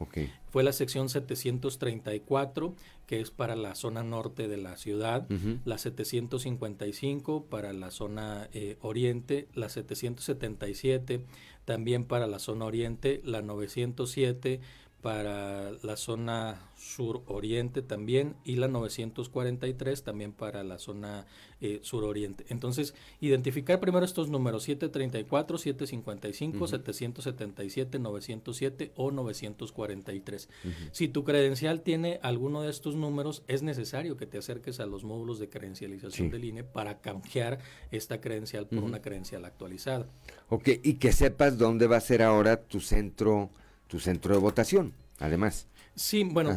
Fue 0.50 0.62
la 0.62 0.74
sección 0.74 1.08
734, 1.08 2.74
que 3.12 3.20
es 3.20 3.30
para 3.30 3.56
la 3.56 3.74
zona 3.74 4.02
norte 4.02 4.48
de 4.48 4.56
la 4.56 4.74
ciudad, 4.78 5.28
la 5.66 5.76
755 5.76 7.44
para 7.44 7.74
la 7.74 7.90
zona 7.90 8.48
eh, 8.54 8.78
oriente, 8.80 9.48
la 9.52 9.68
777 9.68 11.22
también 11.66 12.06
para 12.06 12.26
la 12.26 12.38
zona 12.38 12.64
oriente, 12.64 13.20
la 13.22 13.42
907 13.42 14.62
para 15.02 15.72
la 15.82 15.96
zona 15.96 16.70
sur-oriente 16.76 17.82
también 17.82 18.36
y 18.44 18.56
la 18.56 18.68
943 18.68 20.04
también 20.04 20.32
para 20.32 20.62
la 20.62 20.78
zona 20.78 21.26
eh, 21.60 21.80
sur-oriente. 21.82 22.44
Entonces, 22.48 22.94
identificar 23.20 23.80
primero 23.80 24.04
estos 24.04 24.30
números 24.30 24.62
734, 24.62 25.58
755, 25.58 26.68
777, 26.68 27.98
907 27.98 28.92
o 28.94 29.10
943. 29.10 30.48
Si 30.92 31.08
tu 31.08 31.24
credencial 31.24 31.82
tiene 31.82 32.20
alguno 32.22 32.62
de 32.62 32.70
estos 32.70 32.94
números, 32.94 33.42
es 33.48 33.62
necesario 33.62 34.16
que 34.16 34.26
te 34.26 34.38
acerques 34.38 34.78
a 34.78 34.86
los 34.86 35.02
módulos 35.02 35.40
de 35.40 35.48
credencialización 35.48 36.30
del 36.30 36.44
INE 36.44 36.62
para 36.62 37.00
canjear 37.00 37.58
esta 37.90 38.20
credencial 38.20 38.68
por 38.68 38.84
una 38.84 39.02
credencial 39.02 39.44
actualizada. 39.44 40.06
Ok, 40.48 40.68
y 40.84 40.94
que 40.94 41.10
sepas 41.10 41.58
dónde 41.58 41.88
va 41.88 41.96
a 41.96 42.00
ser 42.00 42.22
ahora 42.22 42.62
tu 42.62 42.78
centro 42.78 43.50
tu 43.92 44.00
centro 44.00 44.34
de 44.34 44.40
votación, 44.40 44.94
además. 45.18 45.68
Sí, 45.94 46.24
bueno, 46.24 46.56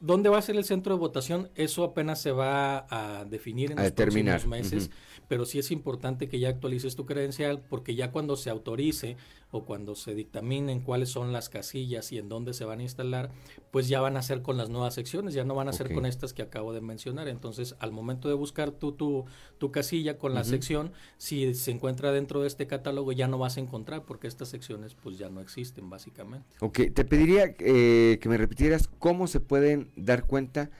¿dónde 0.00 0.28
va 0.28 0.38
a 0.38 0.42
ser 0.42 0.56
el 0.56 0.64
centro 0.64 0.94
de 0.94 0.98
votación? 0.98 1.48
Eso 1.54 1.84
apenas 1.84 2.20
se 2.20 2.32
va 2.32 2.88
a 2.90 3.24
definir 3.24 3.70
en 3.70 3.76
los 3.76 3.92
próximos 3.92 4.46
meses 4.48 4.90
pero 5.28 5.44
sí 5.44 5.58
es 5.58 5.70
importante 5.70 6.28
que 6.28 6.38
ya 6.38 6.48
actualices 6.48 6.96
tu 6.96 7.06
credencial 7.06 7.60
porque 7.68 7.94
ya 7.94 8.12
cuando 8.12 8.36
se 8.36 8.50
autorice 8.50 9.16
o 9.50 9.64
cuando 9.64 9.94
se 9.94 10.14
dictaminen 10.14 10.80
cuáles 10.80 11.08
son 11.08 11.32
las 11.32 11.48
casillas 11.48 12.12
y 12.12 12.18
en 12.18 12.28
dónde 12.28 12.52
se 12.52 12.64
van 12.64 12.80
a 12.80 12.82
instalar, 12.82 13.30
pues 13.70 13.88
ya 13.88 14.00
van 14.00 14.16
a 14.16 14.22
ser 14.22 14.42
con 14.42 14.56
las 14.56 14.68
nuevas 14.68 14.94
secciones, 14.94 15.34
ya 15.34 15.44
no 15.44 15.54
van 15.54 15.68
a 15.68 15.72
ser 15.72 15.92
con 15.92 16.04
estas 16.04 16.32
que 16.32 16.42
acabo 16.42 16.72
de 16.72 16.80
mencionar. 16.80 17.28
Entonces, 17.28 17.76
al 17.78 17.92
momento 17.92 18.28
de 18.28 18.34
buscar 18.34 18.70
tu, 18.72 18.92
tu, 18.92 19.24
tu 19.58 19.70
casilla 19.70 20.18
con 20.18 20.34
la 20.34 20.44
sección, 20.44 20.92
si 21.16 21.54
se 21.54 21.70
encuentra 21.70 22.12
dentro 22.12 22.40
de 22.40 22.48
este 22.48 22.66
catálogo 22.66 23.12
ya 23.12 23.28
no 23.28 23.38
vas 23.38 23.56
a 23.56 23.60
encontrar 23.60 24.04
porque 24.04 24.26
estas 24.26 24.48
secciones 24.48 24.94
pues 24.94 25.18
ya 25.18 25.28
no 25.28 25.40
existen 25.40 25.88
básicamente. 25.90 26.56
Ok, 26.60 26.80
te 26.92 27.04
pediría 27.04 27.54
eh, 27.58 28.18
que 28.20 28.28
me 28.28 28.36
repitieras 28.36 28.88
cómo 28.98 29.26
se 29.26 29.40
pueden 29.40 29.90
dar 29.96 30.26
cuenta 30.26 30.70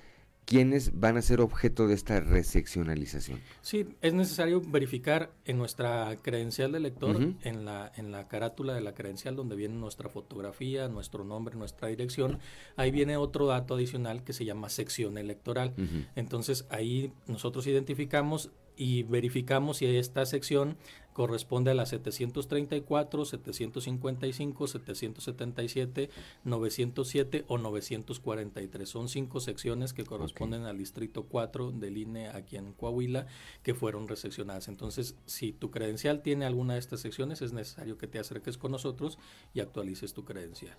¿quiénes 0.46 0.98
van 0.98 1.18
a 1.18 1.22
ser 1.22 1.40
objeto 1.40 1.86
de 1.86 1.94
esta 1.94 2.20
reseccionalización? 2.20 3.40
Sí, 3.60 3.86
es 4.00 4.14
necesario 4.14 4.62
verificar 4.62 5.32
en 5.44 5.58
nuestra 5.58 6.16
credencial 6.22 6.72
de 6.72 6.80
lector, 6.80 7.34
en, 7.42 7.64
la, 7.64 7.92
en 7.96 8.12
la 8.12 8.28
carátula 8.28 8.72
de 8.72 8.80
la 8.80 8.94
credencial 8.94 9.36
donde 9.36 9.56
viene 9.56 9.74
nuestra 9.74 10.08
fotografía, 10.08 10.88
nuestro 10.88 11.24
nombre, 11.24 11.56
nuestra 11.56 11.88
dirección, 11.88 12.38
ahí 12.76 12.90
viene 12.90 13.16
otro 13.16 13.46
dato 13.46 13.74
adicional 13.74 14.22
que 14.22 14.32
se 14.32 14.44
llama 14.44 14.70
sección 14.70 15.18
electoral. 15.18 15.74
Entonces 16.14 16.66
ahí 16.70 17.12
nosotros 17.26 17.66
identificamos 17.66 18.50
y 18.76 19.02
verificamos 19.02 19.78
si 19.78 19.86
esta 19.86 20.24
sección 20.26 20.76
corresponde 21.16 21.70
a 21.70 21.74
la 21.74 21.86
734, 21.86 23.24
755, 23.24 24.66
777, 24.66 26.10
907 26.44 27.44
o 27.48 27.56
943. 27.56 28.86
Son 28.86 29.08
cinco 29.08 29.40
secciones 29.40 29.94
que 29.94 30.04
corresponden 30.04 30.64
al 30.64 30.76
distrito 30.76 31.22
4 31.22 31.72
del 31.72 31.96
INE 31.96 32.28
aquí 32.28 32.58
en 32.58 32.74
Coahuila 32.74 33.28
que 33.62 33.72
fueron 33.72 34.08
reseccionadas. 34.08 34.68
Entonces, 34.68 35.16
si 35.24 35.52
tu 35.52 35.70
credencial 35.70 36.20
tiene 36.20 36.44
alguna 36.44 36.74
de 36.74 36.80
estas 36.80 37.00
secciones, 37.00 37.40
es 37.40 37.54
necesario 37.54 37.96
que 37.96 38.08
te 38.08 38.18
acerques 38.18 38.58
con 38.58 38.72
nosotros 38.72 39.18
y 39.54 39.60
actualices 39.60 40.12
tu 40.12 40.26
credencial. 40.26 40.76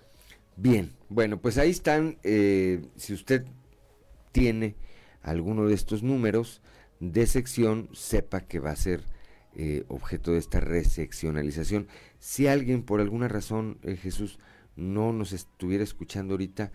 Bien, 0.55 0.91
bueno, 1.09 1.41
pues 1.41 1.57
ahí 1.57 1.71
están. 1.71 2.19
Eh, 2.21 2.85
si 2.95 3.15
usted 3.15 3.43
tiene 4.31 4.75
alguno 5.23 5.65
de 5.65 5.73
estos 5.73 6.03
números 6.03 6.61
de 6.99 7.25
sección, 7.25 7.89
sepa 7.93 8.41
que 8.41 8.59
va 8.59 8.69
a 8.69 8.75
ser 8.75 9.16
eh, 9.59 9.85
objeto 9.87 10.33
de 10.33 10.37
esta 10.37 10.59
reseccionalización. 10.59 11.87
Si 12.19 12.45
alguien 12.45 12.83
por 12.83 13.01
alguna 13.01 13.27
razón, 13.27 13.79
eh, 13.81 13.95
Jesús, 13.95 14.37
no 14.75 15.13
nos 15.13 15.33
estuviera 15.33 15.83
escuchando 15.83 16.35
ahorita, 16.35 16.71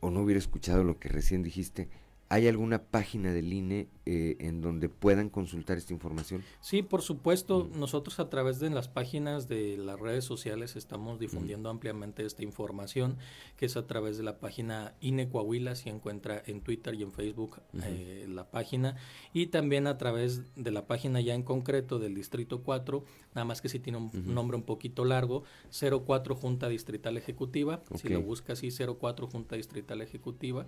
o 0.00 0.10
no 0.10 0.20
hubiera 0.20 0.38
escuchado 0.38 0.84
lo 0.84 0.98
que 0.98 1.08
recién 1.08 1.42
dijiste, 1.42 1.88
¿Hay 2.30 2.46
alguna 2.46 2.82
página 2.82 3.32
del 3.32 3.50
INE 3.50 3.88
eh, 4.04 4.36
en 4.40 4.60
donde 4.60 4.90
puedan 4.90 5.30
consultar 5.30 5.78
esta 5.78 5.94
información? 5.94 6.42
Sí, 6.60 6.82
por 6.82 7.00
supuesto. 7.00 7.70
Nosotros 7.74 8.20
a 8.20 8.28
través 8.28 8.60
de 8.60 8.68
las 8.68 8.86
páginas 8.86 9.48
de 9.48 9.78
las 9.78 9.98
redes 9.98 10.24
sociales 10.24 10.76
estamos 10.76 11.18
difundiendo 11.18 11.70
ampliamente 11.70 12.26
esta 12.26 12.42
información, 12.42 13.16
que 13.56 13.64
es 13.64 13.78
a 13.78 13.86
través 13.86 14.18
de 14.18 14.24
la 14.24 14.40
página 14.40 14.94
INE 15.00 15.30
Coahuila, 15.30 15.74
si 15.74 15.88
encuentra 15.88 16.42
en 16.44 16.60
Twitter 16.60 16.94
y 16.94 17.02
en 17.02 17.12
Facebook 17.12 17.62
eh, 17.82 18.26
la 18.28 18.50
página, 18.50 18.96
y 19.32 19.46
también 19.46 19.86
a 19.86 19.96
través 19.96 20.42
de 20.54 20.70
la 20.70 20.86
página 20.86 21.22
ya 21.22 21.34
en 21.34 21.42
concreto 21.42 21.98
del 21.98 22.14
Distrito 22.14 22.62
4, 22.62 23.04
nada 23.34 23.46
más 23.46 23.62
que 23.62 23.70
si 23.70 23.78
tiene 23.78 23.98
un 23.98 24.34
nombre 24.34 24.58
un 24.58 24.64
poquito 24.64 25.06
largo, 25.06 25.44
04 25.70 26.34
Junta 26.34 26.68
Distrital 26.68 27.16
Ejecutiva, 27.16 27.82
si 27.94 28.08
lo 28.08 28.20
busca 28.20 28.52
así, 28.52 28.68
04 28.70 29.28
Junta 29.28 29.56
Distrital 29.56 30.02
Ejecutiva. 30.02 30.66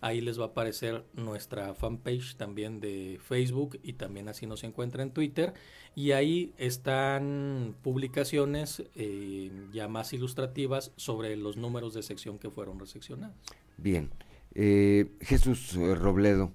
Ahí 0.00 0.20
les 0.20 0.38
va 0.38 0.44
a 0.44 0.48
aparecer 0.48 1.04
nuestra 1.14 1.74
fanpage 1.74 2.36
también 2.36 2.80
de 2.80 3.18
Facebook 3.22 3.78
y 3.82 3.94
también 3.94 4.28
así 4.28 4.46
nos 4.46 4.64
encuentra 4.64 5.02
en 5.02 5.10
Twitter. 5.10 5.52
Y 5.94 6.12
ahí 6.12 6.54
están 6.56 7.74
publicaciones 7.82 8.82
eh, 8.94 9.50
ya 9.72 9.88
más 9.88 10.12
ilustrativas 10.12 10.92
sobre 10.96 11.36
los 11.36 11.56
números 11.56 11.94
de 11.94 12.02
sección 12.02 12.38
que 12.38 12.50
fueron 12.50 12.78
reseccionados. 12.78 13.36
Bien. 13.76 14.10
Eh, 14.54 15.12
Jesús 15.20 15.74
Robledo, 15.74 16.52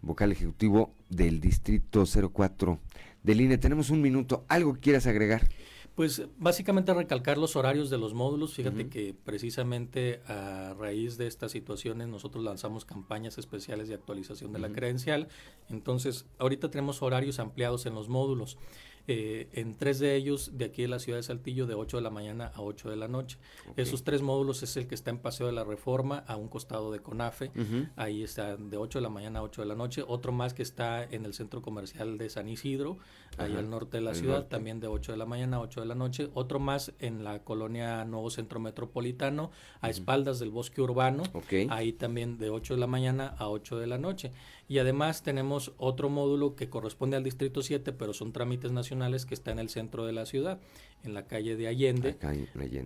vocal 0.00 0.32
ejecutivo 0.32 0.94
del 1.08 1.40
Distrito 1.40 2.04
04 2.06 2.78
del 3.22 3.40
INE. 3.40 3.58
Tenemos 3.58 3.90
un 3.90 4.00
minuto. 4.00 4.44
¿Algo 4.48 4.74
quieras 4.80 5.06
agregar? 5.06 5.48
Pues 5.94 6.22
básicamente 6.38 6.92
recalcar 6.92 7.38
los 7.38 7.54
horarios 7.54 7.88
de 7.88 7.98
los 7.98 8.14
módulos. 8.14 8.54
Fíjate 8.54 8.88
que 8.88 9.14
precisamente 9.14 10.22
a 10.26 10.74
raíz 10.76 11.16
de 11.18 11.28
estas 11.28 11.52
situaciones 11.52 12.08
nosotros 12.08 12.42
lanzamos 12.42 12.84
campañas 12.84 13.38
especiales 13.38 13.88
de 13.88 13.94
actualización 13.94 14.52
de 14.52 14.58
la 14.58 14.70
credencial. 14.70 15.28
Entonces, 15.70 16.26
ahorita 16.38 16.68
tenemos 16.68 17.00
horarios 17.00 17.38
ampliados 17.38 17.86
en 17.86 17.94
los 17.94 18.08
módulos. 18.08 18.58
Eh, 19.06 19.48
en 19.52 19.74
tres 19.74 19.98
de 19.98 20.14
ellos 20.16 20.52
de 20.54 20.64
aquí 20.64 20.82
de 20.82 20.88
la 20.88 20.98
ciudad 20.98 21.18
de 21.18 21.22
Saltillo 21.22 21.66
de 21.66 21.74
8 21.74 21.98
de 21.98 22.02
la 22.02 22.10
mañana 22.10 22.50
a 22.54 22.62
8 22.62 22.88
de 22.88 22.96
la 22.96 23.06
noche. 23.06 23.38
Esos 23.76 24.02
tres 24.02 24.22
módulos 24.22 24.62
es 24.62 24.76
el 24.78 24.86
que 24.86 24.94
está 24.94 25.10
en 25.10 25.18
Paseo 25.18 25.46
de 25.46 25.52
la 25.52 25.64
Reforma 25.64 26.24
a 26.26 26.36
un 26.36 26.48
costado 26.48 26.90
de 26.90 27.00
CONAFE, 27.00 27.50
ahí 27.96 28.22
está 28.22 28.56
de 28.56 28.76
8 28.76 28.98
de 28.98 29.02
la 29.02 29.10
mañana 29.10 29.40
a 29.40 29.42
8 29.42 29.60
de 29.62 29.68
la 29.68 29.74
noche, 29.74 30.02
otro 30.06 30.32
más 30.32 30.54
que 30.54 30.62
está 30.62 31.04
en 31.04 31.26
el 31.26 31.34
centro 31.34 31.60
comercial 31.60 32.16
de 32.16 32.30
San 32.30 32.48
Isidro, 32.48 32.98
ahí 33.36 33.54
al 33.54 33.68
norte 33.68 33.98
de 33.98 34.02
la 34.02 34.14
ciudad, 34.14 34.46
también 34.46 34.80
de 34.80 34.86
8 34.86 35.12
de 35.12 35.18
la 35.18 35.26
mañana 35.26 35.58
a 35.58 35.60
8 35.60 35.80
de 35.80 35.86
la 35.86 35.94
noche, 35.94 36.30
otro 36.32 36.58
más 36.58 36.92
en 36.98 37.24
la 37.24 37.44
colonia 37.44 38.04
Nuevo 38.04 38.30
Centro 38.30 38.58
Metropolitano, 38.58 39.50
a 39.80 39.90
espaldas 39.90 40.38
del 40.38 40.50
bosque 40.50 40.80
urbano, 40.80 41.24
ahí 41.68 41.92
también 41.92 42.38
de 42.38 42.48
8 42.48 42.74
de 42.74 42.80
la 42.80 42.86
mañana 42.86 43.34
a 43.38 43.48
8 43.48 43.78
de 43.78 43.86
la 43.86 43.98
noche. 43.98 44.32
Y 44.66 44.78
además 44.78 45.22
tenemos 45.22 45.72
otro 45.76 46.08
módulo 46.08 46.56
que 46.56 46.70
corresponde 46.70 47.16
al 47.16 47.24
Distrito 47.24 47.62
7, 47.62 47.92
pero 47.92 48.14
son 48.14 48.32
trámites 48.32 48.72
nacionales 48.72 49.26
que 49.26 49.34
está 49.34 49.50
en 49.50 49.58
el 49.58 49.68
centro 49.68 50.06
de 50.06 50.12
la 50.12 50.26
ciudad, 50.26 50.60
en 51.04 51.14
la 51.14 51.26
calle 51.26 51.56
de 51.56 51.68
Allende. 51.68 52.16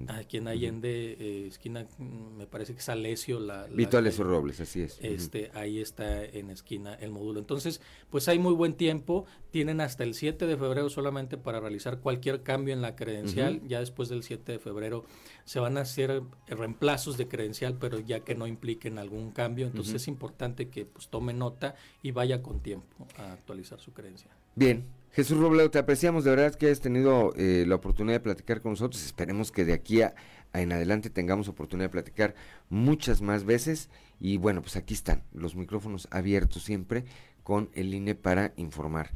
Aquí 0.09 0.37
en 0.39 0.49
Allende, 0.49 1.17
eh, 1.19 1.47
esquina, 1.47 1.87
mm, 1.99 2.37
me 2.37 2.47
parece 2.47 2.75
que 2.75 2.81
es 2.81 2.89
Alesio. 2.89 3.41
La, 3.41 3.67
Vito 3.67 3.99
Alesio 3.99 4.25
Robles, 4.25 4.61
así 4.61 4.83
es. 4.83 4.99
Este, 5.01 5.51
Ahí 5.55 5.81
está 5.81 6.25
en 6.25 6.51
esquina 6.51 6.95
el 6.95 7.11
módulo. 7.11 7.41
Entonces, 7.41 7.81
pues 8.11 8.29
hay 8.29 8.39
muy 8.39 8.55
buen 8.55 8.75
tiempo. 8.75 9.27
Tienen 9.51 9.81
hasta 9.81 10.05
el 10.05 10.15
7 10.15 10.47
de 10.47 10.57
febrero 10.57 10.91
solamente 10.91 11.37
para 11.37 11.61
realizar 11.61 12.01
cualquier 12.01 12.43
cambio 12.43 12.75
en 12.75 12.83
la 12.83 12.97
credencial. 12.97 13.61
Ya 13.67 13.81
después 13.81 14.09
del 14.09 14.23
7 14.23 14.53
de 14.53 14.59
febrero 14.59 15.05
se 15.45 15.61
van 15.61 15.79
a 15.79 15.83
hacer 15.83 16.23
reemplazos 16.47 17.17
de 17.17 17.29
credencial, 17.29 17.77
pero 17.79 17.99
ya 18.01 18.21
que 18.21 18.35
no 18.35 18.47
impliquen 18.47 18.99
algún 18.99 19.31
cambio. 19.31 19.67
Entonces 19.67 19.95
es 19.95 20.09
importante 20.09 20.69
que 20.69 20.85
pues 20.85 21.09
tome 21.09 21.33
nota 21.33 21.75
y 22.03 22.11
vaya 22.11 22.43
con 22.43 22.61
tiempo 22.61 23.07
a 23.17 23.33
actualizar 23.33 23.81
su 23.81 23.93
credencial. 23.93 24.35
Bien, 24.55 24.85
Jesús 25.13 25.39
Robledo, 25.39 25.71
te 25.71 25.79
apreciamos 25.79 26.25
de 26.25 26.31
verdad 26.31 26.55
que 26.55 26.67
hayas 26.67 26.81
tenido 26.81 27.33
eh, 27.37 27.65
la 27.67 27.75
oportunidad 27.75 28.17
de 28.17 28.21
platicar 28.21 28.61
con 28.61 28.73
nosotros. 28.73 29.05
Esperemos 29.05 29.51
que 29.51 29.65
de 29.65 29.73
aquí 29.73 30.03
a, 30.03 30.15
en 30.53 30.73
adelante 30.73 31.11
tengamos 31.11 31.49
oportunidad 31.49 31.87
de 31.87 31.93
platicar 31.93 32.35
muchas 32.69 33.21
más 33.21 33.45
veces. 33.45 33.89
Y 34.21 34.37
bueno, 34.37 34.63
pues 34.63 34.77
aquí 34.77 34.95
están 34.95 35.23
los 35.33 35.57
micrófonos 35.57 36.09
abiertos 36.11 36.63
siempre 36.63 37.05
con 37.43 37.71
el 37.75 37.95
INE 37.95 38.15
para 38.15 38.53
informar 38.57 39.11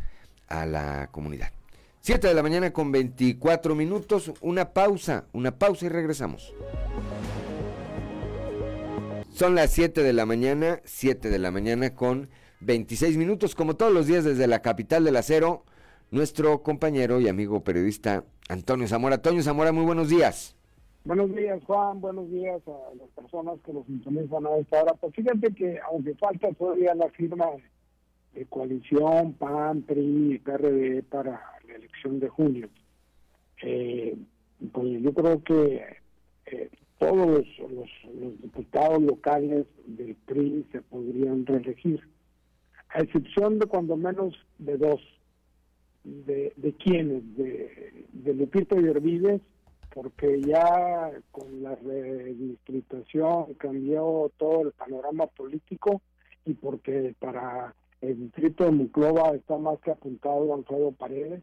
a 0.49 0.67
la 0.67 1.09
comunidad. 1.13 1.53
7 2.01 2.27
de 2.27 2.35
la 2.35 2.43
mañana 2.43 2.73
con 2.73 2.91
24 2.91 3.77
minutos, 3.77 4.33
una 4.41 4.73
pausa, 4.73 5.27
una 5.33 5.57
pausa 5.57 5.87
y 5.87 5.89
regresamos. 5.89 6.53
Son 9.33 9.55
las 9.55 9.71
7 9.71 10.03
de 10.03 10.13
la 10.13 10.27
mañana, 10.27 10.81
7 10.85 11.31
de 11.31 11.39
la 11.39 11.53
mañana 11.53 11.95
con 11.95 12.29
26 12.61 13.17
minutos, 13.17 13.55
como 13.55 13.77
todos 13.77 13.93
los 13.93 14.07
días 14.07 14.25
desde 14.25 14.47
la 14.47 14.63
capital 14.63 15.05
del 15.05 15.17
acero, 15.17 15.65
nuestro 16.13 16.63
compañero 16.63 17.21
y 17.21 17.29
amigo 17.29 17.65
periodista 17.65 18.25
Antonio 18.49 18.87
Zamora. 18.87 19.17
Antonio 19.17 19.43
Zamora, 19.43 19.73
muy 19.73 19.85
buenos 19.85 20.09
días. 20.09 20.55
Buenos 21.05 21.35
días, 21.35 21.61
Juan. 21.65 22.01
Buenos 22.01 22.31
días 22.31 22.63
a 22.69 22.95
las 22.95 23.09
personas 23.11 23.59
que 23.65 23.73
nos 23.73 23.87
sintonizan 23.87 24.47
a 24.47 24.57
esta 24.59 24.83
hora. 24.83 24.95
Pues 24.95 25.15
fíjate 25.15 25.53
que, 25.53 25.81
aunque 25.91 26.15
falta 26.15 26.53
todavía 26.53 26.95
la 26.95 27.09
firma 27.11 27.47
de 28.35 28.47
coalición 28.47 29.33
PAN, 29.33 29.83
PRI 29.83 30.35
y 30.35 30.39
PRD 30.39 31.03
para 31.03 31.43
la 31.67 31.75
elección 31.75 32.21
de 32.21 32.29
junio. 32.29 32.69
Eh, 33.63 34.17
pues 34.73 35.03
yo 35.03 35.13
creo 35.13 35.43
que 35.43 35.85
eh, 36.47 36.71
todos 36.99 37.47
los, 37.59 37.89
diputados 38.41 39.03
locales 39.03 39.67
del 39.87 40.15
PRI 40.15 40.67
se 40.71 40.83
podrían 40.83 41.47
reelegir, 41.47 42.01
a 42.91 43.01
excepción 43.01 43.59
de 43.59 43.67
cuando 43.67 43.97
menos 43.97 44.35
de 44.59 44.77
dos. 44.77 45.01
¿De, 46.05 46.53
de 46.57 46.73
quiénes? 46.75 47.37
De, 47.37 48.07
de 48.13 48.35
Lupito 48.35 48.77
Yervides, 48.77 49.41
porque 49.95 50.41
ya 50.43 51.13
con 51.31 51.63
la 51.63 51.75
redistritación 51.77 53.55
cambió 53.55 54.31
todo 54.37 54.63
el 54.63 54.73
panorama 54.73 55.27
político 55.27 56.03
y 56.45 56.55
porque 56.55 57.15
para 57.19 57.75
el 58.01 58.19
distrito 58.19 58.65
de 58.65 58.73
Muclova 58.73 59.35
está 59.35 59.59
más 59.59 59.79
que 59.81 59.93
apuntado 59.93 60.55
Alfredo 60.55 60.93
Paredes 60.93 61.43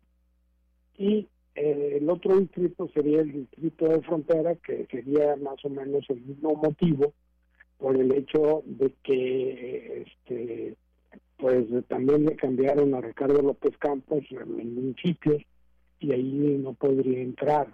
y 0.97 1.27
eh, 1.55 1.97
el 2.01 2.09
otro 2.09 2.37
distrito 2.37 2.89
sería 2.93 3.21
el 3.21 3.31
distrito 3.31 3.87
de 3.87 4.01
frontera 4.01 4.55
que 4.55 4.85
sería 4.87 5.35
más 5.37 5.63
o 5.63 5.69
menos 5.69 6.05
el 6.09 6.21
mismo 6.21 6.55
motivo 6.55 7.13
por 7.77 7.95
el 7.95 8.11
hecho 8.11 8.63
de 8.65 8.91
que 9.03 10.05
este 10.05 10.75
pues 11.39 11.65
también 11.87 12.25
le 12.25 12.35
cambiaron 12.35 12.93
a 12.93 13.01
Ricardo 13.01 13.41
López 13.41 13.77
Campos 13.77 14.23
en 14.29 14.75
municipios 14.75 15.41
y 15.99 16.11
ahí 16.11 16.59
no 16.61 16.73
podría 16.73 17.21
entrar 17.21 17.67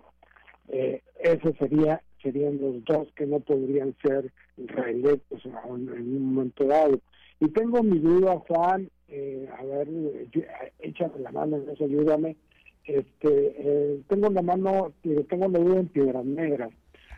eh, 0.70 1.02
esos 1.20 1.56
sería 1.58 2.02
serían 2.22 2.60
los 2.60 2.84
dos 2.86 3.08
que 3.16 3.26
no 3.26 3.40
podrían 3.40 3.96
ser 4.02 4.32
reelectos 4.58 5.44
en 5.46 5.54
un 5.54 6.34
momento 6.34 6.66
dado 6.66 7.00
y 7.40 7.50
tengo 7.50 7.84
mi 7.84 8.00
duda, 8.00 8.40
Juan, 8.48 8.90
eh, 9.10 9.48
a 9.58 9.64
ver, 9.66 9.90
échame 10.80 11.20
la 11.20 11.32
mano 11.32 11.58
eso, 11.58 11.84
ayúdame. 11.84 12.38
Este, 12.86 13.56
eh, 13.58 14.02
tengo 14.08 14.30
la 14.30 14.42
mano, 14.42 14.94
tengo 15.02 15.48
la 15.50 15.60
duda 15.60 15.80
en 15.80 15.88
Piedras 15.88 16.26
Negras. 16.26 16.72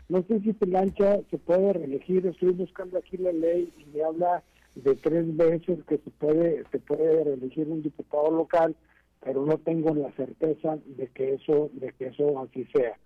No 0.08 0.22
sé 0.22 0.40
si 0.40 0.54
Pelancha 0.54 1.20
se 1.30 1.38
puede 1.38 1.72
reelegir, 1.74 2.26
estoy 2.26 2.52
buscando 2.52 2.98
aquí 2.98 3.16
la 3.18 3.32
ley 3.32 3.70
y 3.78 3.96
me 3.96 4.02
habla 4.02 4.42
de 4.82 4.94
tres 4.94 5.36
veces 5.36 5.78
que 5.88 5.98
se 5.98 6.10
puede, 6.10 6.64
se 6.70 6.78
puede 6.78 7.24
reelegir 7.24 7.68
un 7.68 7.82
diputado 7.82 8.30
local, 8.30 8.76
pero 9.20 9.44
no 9.44 9.58
tengo 9.58 9.94
la 9.94 10.12
certeza 10.12 10.78
de 10.86 11.08
que 11.08 11.34
eso, 11.34 11.70
de 11.74 11.92
que 11.92 12.06
eso 12.08 12.40
así 12.40 12.64
sea. 12.72 12.96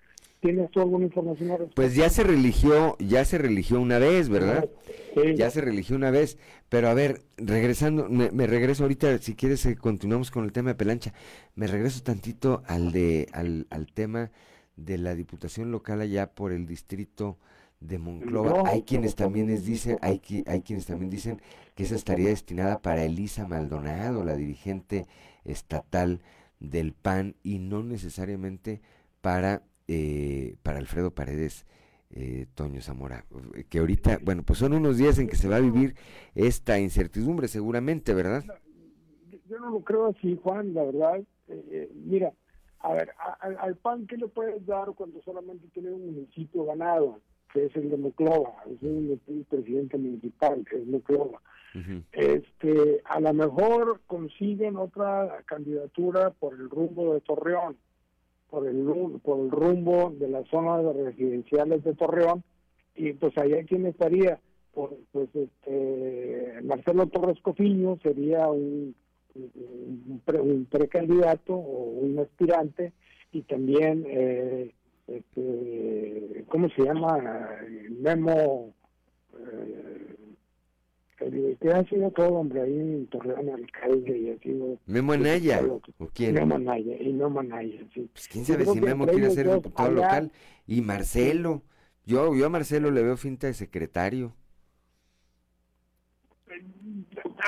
¿Tienes 0.41 0.71
tú 0.73 0.81
alguna 0.81 1.05
información? 1.05 1.71
Pues 1.75 1.95
ya 1.95 2.11
se 2.11 2.25
religió, 2.25 2.97
ya 2.99 3.25
se 3.25 3.39
religió 3.39 3.81
una 3.81 3.99
vez, 3.99 4.29
¿verdad? 4.29 4.69
Sí. 5.15 5.37
Ya 5.37 5.51
se 5.51 5.61
religió 5.61 5.95
una 5.95 6.11
vez. 6.11 6.37
Pero 6.69 6.89
a 6.89 6.95
ver, 6.95 7.21
regresando, 7.37 8.09
me, 8.09 8.47
regreso 8.49 8.83
ahorita, 8.83 9.19
si 9.19 9.37
quieres 9.37 9.65
eh, 9.67 9.77
continuamos 9.77 10.33
con 10.33 10.45
el 10.45 10.51
tema 10.51 10.71
de 10.71 10.75
Pelancha. 10.75 11.15
Me 11.55 11.69
regreso 11.69 12.03
tantito 12.03 12.63
al 12.67 12.91
de, 12.91 13.29
al, 13.33 13.69
al 13.71 13.87
tema 13.93 14.33
de 14.75 14.99
la 14.99 15.15
diputación 15.15 15.71
local 15.71 16.01
allá 16.01 16.35
por 16.35 16.51
el 16.51 16.67
distrito 16.67 17.39
de 17.87 17.99
Monclova. 17.99 18.69
hay 18.69 18.83
quienes 18.83 19.15
también 19.15 19.47
les 19.49 19.65
dicen, 19.65 19.99
hay, 20.03 20.21
hay 20.47 20.63
quienes 20.63 20.87
también 20.87 21.11
dicen 21.11 21.41
que 21.75 21.85
esa 21.85 21.97
estaría 21.97 22.29
destinada 22.29 22.81
para 22.81 23.05
Elisa 23.05 23.47
Maldonado, 23.47 24.25
la 24.25 24.37
dirigente 24.37 25.07
estatal 25.45 26.21
del 26.61 26.93
PAN, 26.93 27.35
y 27.43 27.59
no 27.59 27.83
necesariamente 27.83 28.81
para 29.21 29.63
eh, 29.89 30.57
para 30.63 30.79
Alfredo 30.79 31.11
Paredes, 31.11 31.67
eh, 32.11 32.47
Toño 32.55 32.81
Zamora, 32.81 33.27
que 33.69 33.81
ahorita, 33.81 34.21
bueno, 34.23 34.43
pues 34.43 34.59
son 34.59 34.75
unos 34.75 34.97
días 34.97 35.19
en 35.19 35.29
que 35.29 35.37
se 35.37 35.49
va 35.49 35.57
a 35.57 35.61
vivir 35.61 35.97
esta 36.35 36.79
incertidumbre 36.79 37.49
seguramente, 37.49 38.15
¿verdad? 38.15 38.45
Yo 39.49 39.59
no 39.59 39.71
lo 39.71 39.81
creo 39.81 40.07
así, 40.07 40.39
Juan, 40.43 40.73
la 40.73 40.85
verdad. 40.85 41.21
Eh, 41.49 41.91
mira, 41.95 42.33
a 42.79 42.93
ver, 42.95 43.11
al 43.41 43.77
PAN, 43.77 44.07
¿qué 44.07 44.17
le 44.17 44.29
puedes 44.29 44.65
dar 44.65 44.93
cuando 44.95 45.21
solamente 45.23 45.67
tiene 45.75 45.91
un 45.91 46.07
municipio 46.07 46.65
ganado? 46.65 47.21
Que 47.53 47.67
es 47.67 47.77
el 47.77 47.91
de 47.91 47.97
Moclova, 47.99 48.55
es 48.67 48.83
un, 48.83 49.21
presidente 49.49 49.99
municipal, 49.99 50.65
que 50.69 50.77
es 50.77 50.87
Moclova. 50.87 51.41
este, 52.13 53.01
a 53.05 53.21
lo 53.21 53.33
mejor 53.33 54.01
consiguen 54.07 54.77
otra 54.77 55.43
candidatura 55.47 56.31
por 56.31 56.55
el 56.55 56.69
rumbo 56.69 57.15
de 57.15 57.21
Torreón, 57.21 57.77
por 58.51 58.67
el, 58.67 58.85
por 59.23 59.41
el 59.41 59.51
rumbo 59.51 60.11
de 60.19 60.29
las 60.29 60.47
zonas 60.49 60.85
residenciales 60.97 61.85
de 61.85 61.95
Torreón, 61.95 62.43
y 62.95 63.13
pues 63.15 63.37
allá 63.39 63.65
quién 63.65 63.87
estaría, 63.87 64.39
pues, 64.75 64.93
pues 65.13 65.29
este, 65.35 66.61
Marcelo 66.63 67.07
Torres 67.07 67.41
Cofiño 67.43 67.99
sería 68.03 68.49
un, 68.49 68.95
un, 69.35 70.67
precandidato 70.71 71.55
o 71.55 71.85
un 71.85 72.19
aspirante, 72.19 72.93
y 73.33 73.43
también 73.43 74.05
eh, 74.07 74.73
este, 75.07 76.02
¿cómo 76.53 76.69
se 76.69 76.83
llama? 76.83 77.19
Memo, 77.99 78.75
eh, 79.39 80.17
que 81.59 81.71
ha 81.71 81.83
sido 81.85 82.11
todo 82.11 82.35
hombre 82.35 82.61
ahí 82.61 82.79
en 82.79 83.07
Torreón, 83.07 83.49
alcalde, 83.49 84.19
y 84.19 84.31
ha 84.31 84.39
sido... 84.39 84.79
¿Memo 84.85 85.15
Anaya? 85.15 85.63
¿O 85.65 85.81
quién? 86.13 86.35
Memo 86.35 86.57
Anaya, 86.57 86.95
y 87.01 87.11
Memo 87.15 87.41
Anaya, 87.41 87.81
sí. 87.95 88.07
Pues 88.13 88.29
quién 88.29 88.45
sabe 88.45 88.67
si 88.67 88.83
Memo 88.83 89.07
quiere 89.07 89.31
ser 89.31 89.51
diputado 89.51 89.93
local. 89.93 90.31
Y 90.67 90.83
Marcelo, 90.83 91.63
yo, 92.05 92.35
yo 92.35 92.45
a 92.45 92.51
Marcelo 92.51 92.91
le 92.91 93.03
veo 93.03 93.17
finta 93.17 93.47
de 93.47 93.55
secretario. 93.55 94.35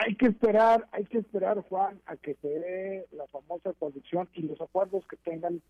Hay 0.02 0.16
que 0.16 0.28
esperar, 0.28 0.88
hay 0.92 1.04
que 1.04 1.18
esperar, 1.18 1.60
Juan, 1.68 2.00
a 2.06 2.16
que 2.16 2.36
se 2.40 2.48
dé 2.48 3.06
la 3.12 3.26
famosa 3.26 3.74
coalición 3.74 4.30
y 4.32 4.42
los 4.42 4.58
acuerdos 4.62 5.04
que 5.06 5.18
tengan 5.18 5.60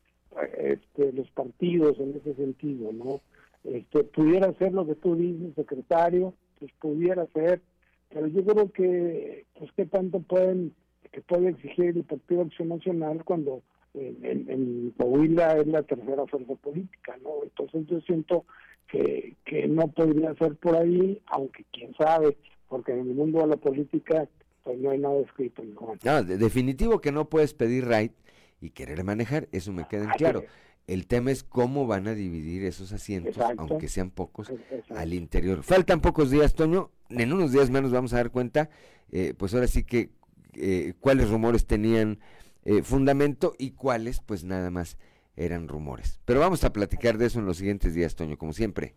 este, 0.57 1.13
los 1.13 1.31
partidos 1.31 1.99
en 1.99 2.17
ese 2.17 2.35
sentido, 2.35 2.93
¿no? 2.93 3.21
Este, 3.65 4.05
pudiera 4.05 4.53
ser 4.55 4.73
lo 4.73 4.87
que 4.87 4.95
tú 4.95 5.17
dices, 5.17 5.55
secretario, 5.55 6.35
pues 6.59 6.71
pudiera 6.81 7.27
ser, 7.33 7.63
pero 8.11 8.27
yo 8.27 8.45
creo 8.45 8.71
que, 8.71 9.47
pues 9.59 9.71
qué 9.77 9.87
tanto 9.87 10.21
pueden, 10.21 10.75
que 11.11 11.21
puede 11.23 11.51
exigir 11.51 11.97
el 11.97 12.05
Partido 12.05 12.43
Acción 12.43 12.69
Nacional 12.69 13.25
cuando 13.25 13.63
en, 13.95 14.93
Coahuila 14.97 15.59
es 15.59 15.67
la 15.67 15.83
tercera 15.83 16.27
fuerza 16.27 16.55
política, 16.57 17.17
¿no? 17.23 17.43
Entonces 17.43 17.87
yo 17.87 18.01
siento 18.01 18.45
que, 18.89 19.37
que 19.45 19.69
no 19.69 19.89
podría 19.89 20.35
ser 20.35 20.57
por 20.57 20.77
ahí, 20.77 21.23
aunque 21.27 21.65
quién 21.73 21.95
sabe, 21.95 22.37
porque 22.69 22.93
en 22.93 23.01
el 23.01 23.15
mundo 23.15 23.41
de 23.41 23.47
la 23.47 23.57
política 23.57 24.29
pues 24.65 24.79
no 24.79 24.91
hay 24.91 24.99
nada 24.99 25.21
escrito. 25.21 25.63
No, 26.05 26.23
definitivo 26.23 27.01
que 27.01 27.13
no 27.13 27.29
puedes 27.29 27.55
pedir 27.55 27.87
right 27.87 28.13
y 28.61 28.71
querer 28.71 29.03
manejar, 29.05 29.49
eso 29.53 29.73
me 29.73 29.87
queda 29.87 30.05
en 30.05 30.11
claro. 30.11 30.45
El 30.87 31.07
tema 31.07 31.31
es 31.31 31.43
cómo 31.43 31.87
van 31.87 32.09
a 32.09 32.15
dividir 32.15 32.65
esos 32.65 32.93
asientos, 32.93 33.39
aunque 33.57 33.89
sean 33.89 34.11
pocos, 34.11 34.53
al 34.91 35.15
interior. 35.15 35.63
Faltan 35.63 36.01
pocos 36.01 36.31
días, 36.31 36.55
Toño. 36.55 36.91
En 37.09 37.33
unos 37.33 37.53
días 37.53 37.71
menos 37.71 37.91
vamos 37.91 38.13
a 38.13 38.17
dar 38.17 38.31
cuenta, 38.31 38.69
eh, 39.11 39.35
pues 39.37 39.55
ahora 39.55 39.67
sí 39.67 39.85
que 39.85 40.11
eh, 40.55 40.93
cuáles 41.01 41.31
rumores 41.31 41.67
tenían 41.67 42.19
eh, 42.65 42.83
fundamento 42.83 43.55
y 43.59 43.73
cuáles, 43.73 44.21
pues 44.21 44.45
nada 44.45 44.71
más 44.71 44.99
eran 45.37 45.69
rumores. 45.69 46.21
Pero 46.25 46.41
vamos 46.41 46.65
a 46.65 46.73
platicar 46.73 47.19
de 47.19 47.27
eso 47.27 47.39
en 47.39 47.47
los 47.47 47.57
siguientes 47.57 47.95
días, 47.95 48.15
Toño, 48.15 48.37
como 48.37 48.53
siempre. 48.53 48.95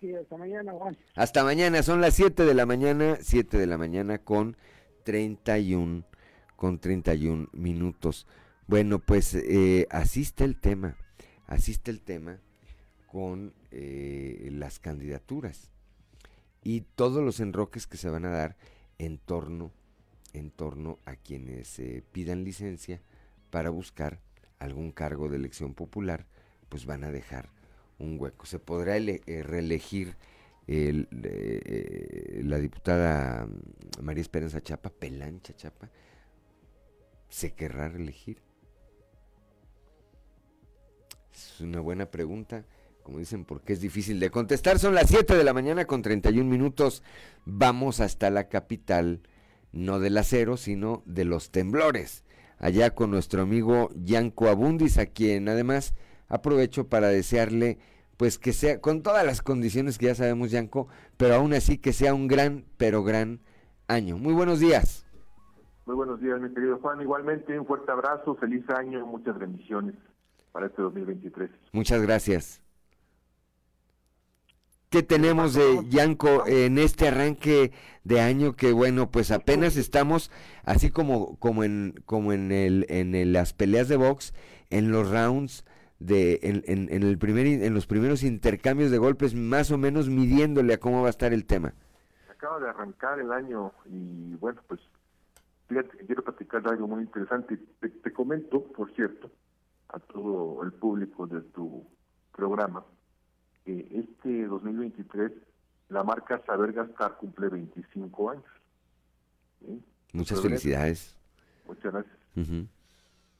Sí, 0.00 0.14
hasta 0.14 0.36
mañana, 0.36 0.72
Juan. 0.72 0.96
Hasta 1.14 1.44
mañana, 1.44 1.82
son 1.82 2.00
las 2.00 2.14
7 2.14 2.44
de 2.44 2.54
la 2.54 2.66
mañana, 2.66 3.16
7 3.20 3.58
de 3.58 3.66
la 3.66 3.78
mañana 3.78 4.18
con 4.18 4.56
31, 5.04 6.04
con 6.56 6.78
31 6.78 7.48
minutos. 7.52 8.26
Bueno, 8.66 8.98
pues 8.98 9.34
eh, 9.34 9.86
asiste 9.90 10.42
el 10.42 10.58
tema, 10.58 10.96
asiste 11.46 11.90
el 11.90 12.00
tema 12.00 12.40
con 13.06 13.52
eh, 13.70 14.48
las 14.52 14.78
candidaturas 14.78 15.70
y 16.62 16.80
todos 16.80 17.22
los 17.22 17.40
enroques 17.40 17.86
que 17.86 17.98
se 17.98 18.08
van 18.08 18.24
a 18.24 18.30
dar 18.30 18.56
en 18.96 19.18
torno, 19.18 19.70
en 20.32 20.50
torno 20.50 20.98
a 21.04 21.14
quienes 21.14 21.78
eh, 21.78 22.02
pidan 22.10 22.42
licencia 22.42 23.02
para 23.50 23.68
buscar 23.68 24.22
algún 24.58 24.92
cargo 24.92 25.28
de 25.28 25.36
elección 25.36 25.74
popular, 25.74 26.24
pues 26.70 26.86
van 26.86 27.04
a 27.04 27.12
dejar 27.12 27.50
un 27.98 28.18
hueco. 28.18 28.46
Se 28.46 28.60
podrá 28.60 28.94
reelegir 28.94 30.16
la 32.40 32.58
diputada 32.58 33.46
María 34.00 34.22
Esperanza 34.22 34.62
Chapa, 34.62 34.88
Pelancha 34.88 35.54
Chapa, 35.54 35.90
se 37.28 37.52
querrá 37.52 37.90
reelegir. 37.90 38.53
Es 41.34 41.60
una 41.60 41.80
buena 41.80 42.06
pregunta. 42.06 42.64
Como 43.02 43.18
dicen, 43.18 43.44
porque 43.44 43.74
es 43.74 43.80
difícil 43.80 44.18
de 44.20 44.30
contestar. 44.30 44.78
Son 44.78 44.94
las 44.94 45.10
7 45.10 45.36
de 45.36 45.44
la 45.44 45.52
mañana 45.52 45.84
con 45.84 46.00
31 46.00 46.48
minutos. 46.48 47.02
Vamos 47.44 48.00
hasta 48.00 48.30
la 48.30 48.48
capital, 48.48 49.20
no 49.72 49.98
del 50.00 50.16
acero, 50.16 50.56
sino 50.56 51.02
de 51.04 51.24
los 51.24 51.50
temblores. 51.50 52.24
Allá 52.58 52.94
con 52.94 53.10
nuestro 53.10 53.42
amigo 53.42 53.90
Yanko 53.94 54.48
Abundis, 54.48 54.96
a 54.96 55.06
quien 55.06 55.48
además 55.48 55.94
aprovecho 56.28 56.88
para 56.88 57.08
desearle, 57.08 57.78
pues 58.16 58.38
que 58.38 58.52
sea, 58.52 58.80
con 58.80 59.02
todas 59.02 59.26
las 59.26 59.42
condiciones 59.42 59.98
que 59.98 60.06
ya 60.06 60.14
sabemos, 60.14 60.50
Yanko, 60.50 60.88
pero 61.18 61.34
aún 61.34 61.52
así 61.52 61.76
que 61.76 61.92
sea 61.92 62.14
un 62.14 62.26
gran, 62.26 62.64
pero 62.78 63.02
gran 63.02 63.40
año. 63.86 64.16
Muy 64.16 64.32
buenos 64.32 64.60
días. 64.60 65.04
Muy 65.84 65.96
buenos 65.96 66.20
días, 66.20 66.40
mi 66.40 66.54
querido 66.54 66.78
Juan. 66.78 67.02
Igualmente, 67.02 67.58
un 67.58 67.66
fuerte 67.66 67.92
abrazo, 67.92 68.34
feliz 68.36 68.64
año, 68.70 69.04
muchas 69.04 69.38
bendiciones 69.38 69.96
para 70.54 70.66
este 70.68 70.82
2023. 70.82 71.50
Muchas 71.72 72.00
gracias. 72.00 72.62
¿Qué 74.88 75.02
tenemos 75.02 75.52
de 75.54 75.80
Yanko 75.88 76.46
en 76.46 76.78
este 76.78 77.08
arranque 77.08 77.72
de 78.04 78.20
año 78.20 78.54
que 78.54 78.72
bueno, 78.72 79.10
pues 79.10 79.32
apenas 79.32 79.76
estamos 79.76 80.30
así 80.62 80.92
como 80.92 81.36
como 81.40 81.64
en 81.64 82.00
como 82.06 82.32
en 82.32 82.52
el 82.52 82.86
en 82.88 83.32
las 83.32 83.52
peleas 83.52 83.88
de 83.88 83.96
box, 83.96 84.32
en 84.70 84.92
los 84.92 85.10
rounds 85.10 85.64
de 85.98 86.38
en, 86.44 86.62
en, 86.68 87.02
el 87.02 87.18
primer 87.18 87.48
en 87.48 87.74
los 87.74 87.88
primeros 87.88 88.22
intercambios 88.22 88.92
de 88.92 88.98
golpes 88.98 89.34
más 89.34 89.72
o 89.72 89.78
menos 89.78 90.08
midiéndole 90.08 90.74
a 90.74 90.78
cómo 90.78 91.02
va 91.02 91.08
a 91.08 91.10
estar 91.10 91.32
el 91.32 91.46
tema. 91.46 91.74
Acaba 92.30 92.60
de 92.60 92.68
arrancar 92.68 93.18
el 93.18 93.32
año 93.32 93.72
y 93.86 94.36
bueno, 94.36 94.60
pues 94.68 94.80
fíjate 95.66 96.06
quiero 96.06 96.22
platicar 96.22 96.62
algo 96.68 96.86
muy 96.86 97.02
interesante. 97.02 97.58
te 97.80 98.12
comento, 98.12 98.62
por 98.62 98.94
cierto, 98.94 99.28
a 99.94 99.98
todo 100.00 100.62
el 100.64 100.72
público 100.72 101.26
de 101.26 101.40
tu 101.40 101.86
programa 102.32 102.84
que 103.64 103.86
este 103.92 104.46
2023 104.46 105.32
la 105.88 106.02
marca 106.02 106.42
Saber 106.44 106.72
Gastar 106.72 107.16
cumple 107.16 107.48
25 107.48 108.30
años. 108.30 108.44
Muchas 110.12 110.40
felicidades. 110.40 111.16
Muchas 111.66 111.92
gracias. 111.92 112.16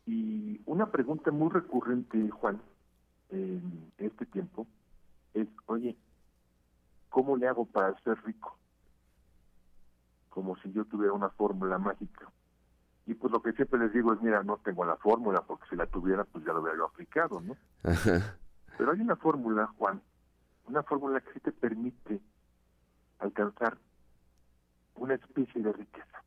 Y 0.07 0.61
una 0.67 0.91
pregunta 0.91 1.31
muy 1.33 1.51
recurrente, 1.51 2.31
Juan, 2.31 2.61
en 3.31 3.91
este 3.99 4.25
tiempo 4.27 4.67
es, 5.33 5.49
oye, 5.67 5.97
¿cómo 7.09 7.37
le 7.37 7.49
hago 7.49 7.65
para 7.67 7.99
ser 8.03 8.23
rico? 8.25 8.57
Como 10.29 10.57
si 10.59 10.71
yo 10.73 10.85
tuviera 10.85 11.13
una 11.13 11.31
fórmula 11.31 11.79
mágica. 11.79 12.31
Y 13.07 13.15
pues 13.15 13.33
lo 13.33 13.43
que 13.43 13.53
siempre 13.53 13.79
les 13.81 13.93
digo 13.93 14.13
es, 14.13 14.23
mira, 14.23 14.43
no 14.43 14.57
tengo 14.59 14.85
la 14.85 14.97
fórmula, 14.97 15.43
porque 15.43 15.65
si 15.69 15.77
la 15.77 15.87
tuviera, 15.87 16.25
pues 16.25 16.45
ya 16.45 16.53
lo 16.53 16.63
hubiera 16.63 16.85
aplicado, 16.85 17.41
¿no? 17.41 17.57
Pero 18.79 18.93
hay 18.93 19.01
una 19.01 19.17
fórmula, 19.17 19.67
Juan, 19.79 20.03
una 20.67 20.83
fórmula 20.83 21.21
que 21.21 21.33
sí 21.35 21.41
te 21.41 21.53
permite 21.53 22.21
alcanzar 23.19 23.77
una 24.95 25.15
especie 25.15 25.63
de 25.63 25.73
riqueza. 25.73 26.23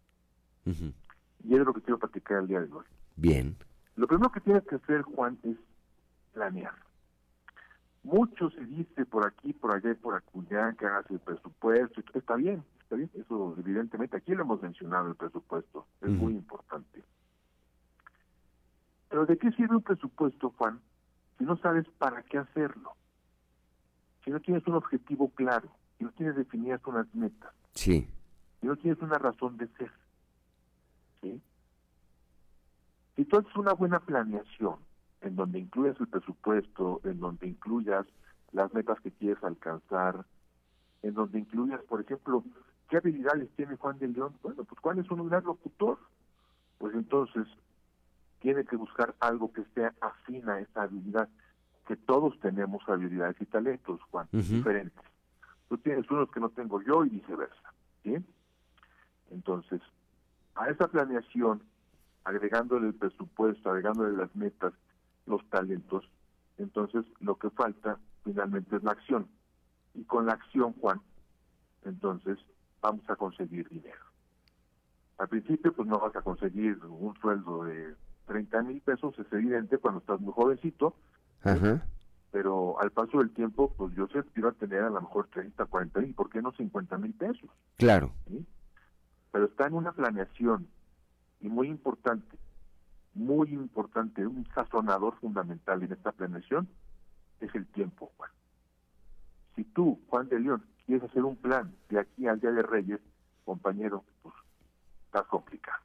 Y 0.65 1.55
es 1.55 1.59
lo 1.59 1.73
que 1.73 1.81
quiero 1.81 1.97
platicar 1.97 2.39
el 2.39 2.47
día 2.47 2.61
de 2.61 2.71
hoy. 2.71 2.85
Bien. 3.15 3.57
Lo 3.95 4.07
primero 4.07 4.31
que 4.31 4.41
tienes 4.41 4.63
que 4.65 4.75
hacer, 4.75 5.01
Juan, 5.01 5.39
es 5.43 5.57
planear. 6.33 6.75
Mucho 8.03 8.49
se 8.51 8.63
dice 8.65 9.05
por 9.05 9.25
aquí, 9.25 9.53
por 9.53 9.71
allá 9.71 9.91
y 9.91 9.95
por 9.95 10.15
acullá 10.15 10.73
que 10.73 10.85
hagas 10.85 11.09
el 11.09 11.19
presupuesto. 11.19 12.01
Está 12.13 12.35
bien, 12.35 12.63
eso 12.89 13.55
evidentemente 13.57 14.17
aquí 14.17 14.33
lo 14.33 14.43
hemos 14.43 14.61
mencionado 14.61 15.09
el 15.09 15.15
presupuesto, 15.15 15.87
es 16.01 16.09
muy 16.09 16.33
importante. 16.33 17.03
Pero 19.09 19.25
¿de 19.25 19.37
qué 19.37 19.51
sirve 19.51 19.75
un 19.75 19.81
presupuesto, 19.81 20.53
Juan, 20.57 20.79
si 21.37 21.43
no 21.43 21.57
sabes 21.57 21.85
para 21.97 22.23
qué 22.23 22.37
hacerlo? 22.37 22.93
Si 24.23 24.31
no 24.31 24.39
tienes 24.39 24.65
un 24.67 24.75
objetivo 24.75 25.29
claro, 25.29 25.69
si 25.97 26.03
no 26.03 26.11
tienes 26.11 26.35
definidas 26.35 26.81
unas 26.85 27.13
metas. 27.15 27.53
Sí. 27.73 28.09
Si 28.59 28.67
no 28.67 28.75
tienes 28.75 29.01
una 29.01 29.17
razón 29.17 29.57
de 29.57 29.67
ser. 29.69 29.91
¿Sí? 31.21 31.41
Si 33.15 33.25
tú 33.25 33.37
haces 33.37 33.55
una 33.55 33.73
buena 33.73 33.99
planeación, 33.99 34.75
en 35.21 35.35
donde 35.35 35.59
incluyas 35.59 35.99
el 35.99 36.07
presupuesto, 36.07 37.01
en 37.03 37.19
donde 37.19 37.47
incluyas 37.47 38.05
las 38.51 38.73
metas 38.73 38.99
que 39.01 39.11
quieres 39.11 39.43
alcanzar, 39.43 40.25
en 41.01 41.13
donde 41.13 41.39
incluyas, 41.39 41.81
por 41.83 42.01
ejemplo, 42.01 42.43
¿Qué 42.89 42.97
habilidades 42.97 43.49
tiene 43.55 43.75
Juan 43.75 43.99
de 43.99 44.07
León? 44.07 44.33
Bueno, 44.41 44.63
pues 44.63 44.79
Juan 44.79 44.99
es 44.99 45.09
un 45.11 45.27
gran 45.27 45.43
locutor. 45.43 45.97
Pues 46.77 46.93
entonces 46.93 47.47
tiene 48.39 48.63
que 48.65 48.75
buscar 48.75 49.15
algo 49.19 49.51
que 49.51 49.63
sea 49.73 49.93
afín 49.99 50.47
a 50.49 50.59
esa 50.59 50.83
habilidad. 50.83 51.29
que 51.87 51.95
todos 51.95 52.37
tenemos 52.41 52.83
habilidades 52.89 53.37
y 53.39 53.45
talentos, 53.45 54.01
Juan, 54.11 54.27
diferentes. 54.33 55.01
Tú 55.69 55.77
tienes 55.77 56.09
unos 56.11 56.29
que 56.31 56.41
no 56.41 56.49
tengo 56.49 56.81
yo 56.81 57.05
y 57.05 57.09
viceversa. 57.09 57.73
¿sí? 58.03 58.17
Entonces, 59.31 59.81
a 60.55 60.69
esa 60.69 60.89
planeación, 60.89 61.63
agregándole 62.25 62.87
el 62.87 62.93
presupuesto, 62.93 63.69
agregándole 63.69 64.17
las 64.17 64.35
metas, 64.35 64.73
los 65.25 65.41
talentos, 65.49 66.09
entonces 66.57 67.05
lo 67.21 67.35
que 67.35 67.49
falta 67.51 67.99
finalmente 68.25 68.75
es 68.75 68.83
la 68.83 68.91
acción. 68.91 69.29
Y 69.93 70.03
con 70.03 70.25
la 70.25 70.33
acción, 70.33 70.73
Juan, 70.73 70.99
entonces 71.85 72.37
vamos 72.81 73.09
a 73.09 73.15
conseguir 73.15 73.67
dinero. 73.69 74.05
Al 75.17 75.27
principio, 75.27 75.73
pues 75.73 75.87
no 75.87 75.99
vas 75.99 76.15
a 76.15 76.21
conseguir 76.21 76.77
un 76.85 77.15
sueldo 77.19 77.63
de 77.63 77.95
30 78.27 78.61
mil 78.63 78.81
pesos, 78.81 79.17
es 79.17 79.31
evidente 79.33 79.77
cuando 79.77 79.99
estás 79.99 80.19
muy 80.19 80.33
jovencito, 80.33 80.95
pero 82.31 82.79
al 82.79 82.91
paso 82.91 83.19
del 83.19 83.31
tiempo, 83.31 83.73
pues 83.77 83.95
yo 83.95 84.07
sí 84.07 84.19
quiero 84.33 84.53
tener 84.53 84.83
a 84.83 84.89
lo 84.89 85.01
mejor 85.01 85.27
30, 85.29 85.65
40 85.65 85.99
mil, 86.01 86.13
¿por 86.13 86.29
qué 86.29 86.41
no 86.41 86.51
50 86.51 86.97
mil 86.97 87.13
pesos? 87.13 87.49
Claro. 87.77 88.11
Pero 89.31 89.45
está 89.45 89.67
en 89.67 89.73
una 89.73 89.91
planeación 89.93 90.67
y 91.39 91.47
muy 91.47 91.67
importante, 91.67 92.37
muy 93.13 93.53
importante, 93.53 94.27
un 94.27 94.45
sazonador 94.53 95.15
fundamental 95.19 95.81
en 95.81 95.93
esta 95.93 96.11
planeación 96.11 96.67
es 97.39 97.53
el 97.55 97.65
tiempo, 97.67 98.11
Juan. 98.17 98.31
Si 99.55 99.63
tú, 99.63 99.99
Juan 100.07 100.27
de 100.29 100.39
León, 100.39 100.65
quieres 100.87 101.07
hacer 101.07 101.23
un 101.23 101.35
plan 101.35 101.75
de 101.89 101.99
aquí 101.99 102.27
al 102.27 102.39
Día 102.39 102.51
de 102.51 102.63
Reyes, 102.63 102.99
compañero, 103.45 104.03
pues 104.23 104.33
estás 105.05 105.27
complicado, 105.27 105.83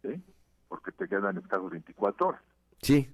¿sí? 0.00 0.22
Porque 0.68 0.92
te 0.92 1.08
quedan 1.08 1.36
escasos 1.36 1.70
24 1.70 2.28
horas. 2.28 2.42
Sí. 2.80 3.10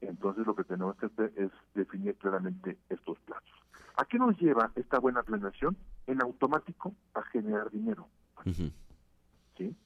Entonces 0.00 0.46
lo 0.46 0.56
que 0.56 0.64
tenemos 0.64 0.96
que 0.96 1.06
hacer 1.06 1.32
es 1.36 1.50
definir 1.74 2.16
claramente 2.16 2.78
estos 2.88 3.18
plazos. 3.20 3.50
¿A 3.96 4.04
qué 4.06 4.18
nos 4.18 4.36
lleva 4.40 4.72
esta 4.74 4.98
buena 4.98 5.22
planeación? 5.22 5.76
En 6.06 6.22
automático 6.22 6.94
a 7.14 7.22
generar 7.22 7.70
dinero. 7.70 8.08
¿Sí? 9.56 9.76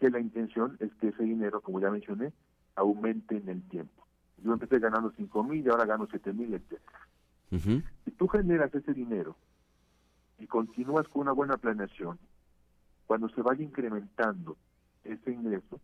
Que 0.00 0.10
la 0.10 0.18
intención 0.18 0.76
es 0.80 0.92
que 0.94 1.08
ese 1.08 1.22
dinero, 1.22 1.60
como 1.60 1.78
ya 1.78 1.90
mencioné, 1.90 2.32
aumente 2.74 3.36
en 3.36 3.48
el 3.48 3.62
tiempo. 3.68 4.06
Yo 4.38 4.52
empecé 4.52 4.78
ganando 4.78 5.12
5 5.16 5.44
mil 5.44 5.64
y 5.64 5.68
ahora 5.68 5.84
gano 5.84 6.06
7 6.10 6.32
mil, 6.32 6.54
etc. 6.54 6.80
Si 8.04 8.10
tú 8.12 8.28
generas 8.28 8.74
ese 8.74 8.94
dinero 8.94 9.36
y 10.38 10.46
continúas 10.46 11.06
con 11.08 11.22
una 11.22 11.32
buena 11.32 11.56
planeación, 11.56 12.18
cuando 13.06 13.28
se 13.30 13.42
vaya 13.42 13.64
incrementando 13.64 14.56
ese 15.04 15.32
ingreso, 15.32 15.80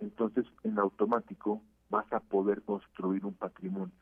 entonces 0.00 0.46
en 0.62 0.78
automático 0.78 1.62
vas 1.90 2.10
a 2.12 2.20
poder 2.20 2.62
construir 2.62 3.24
un 3.24 3.34
patrimonio. 3.34 3.94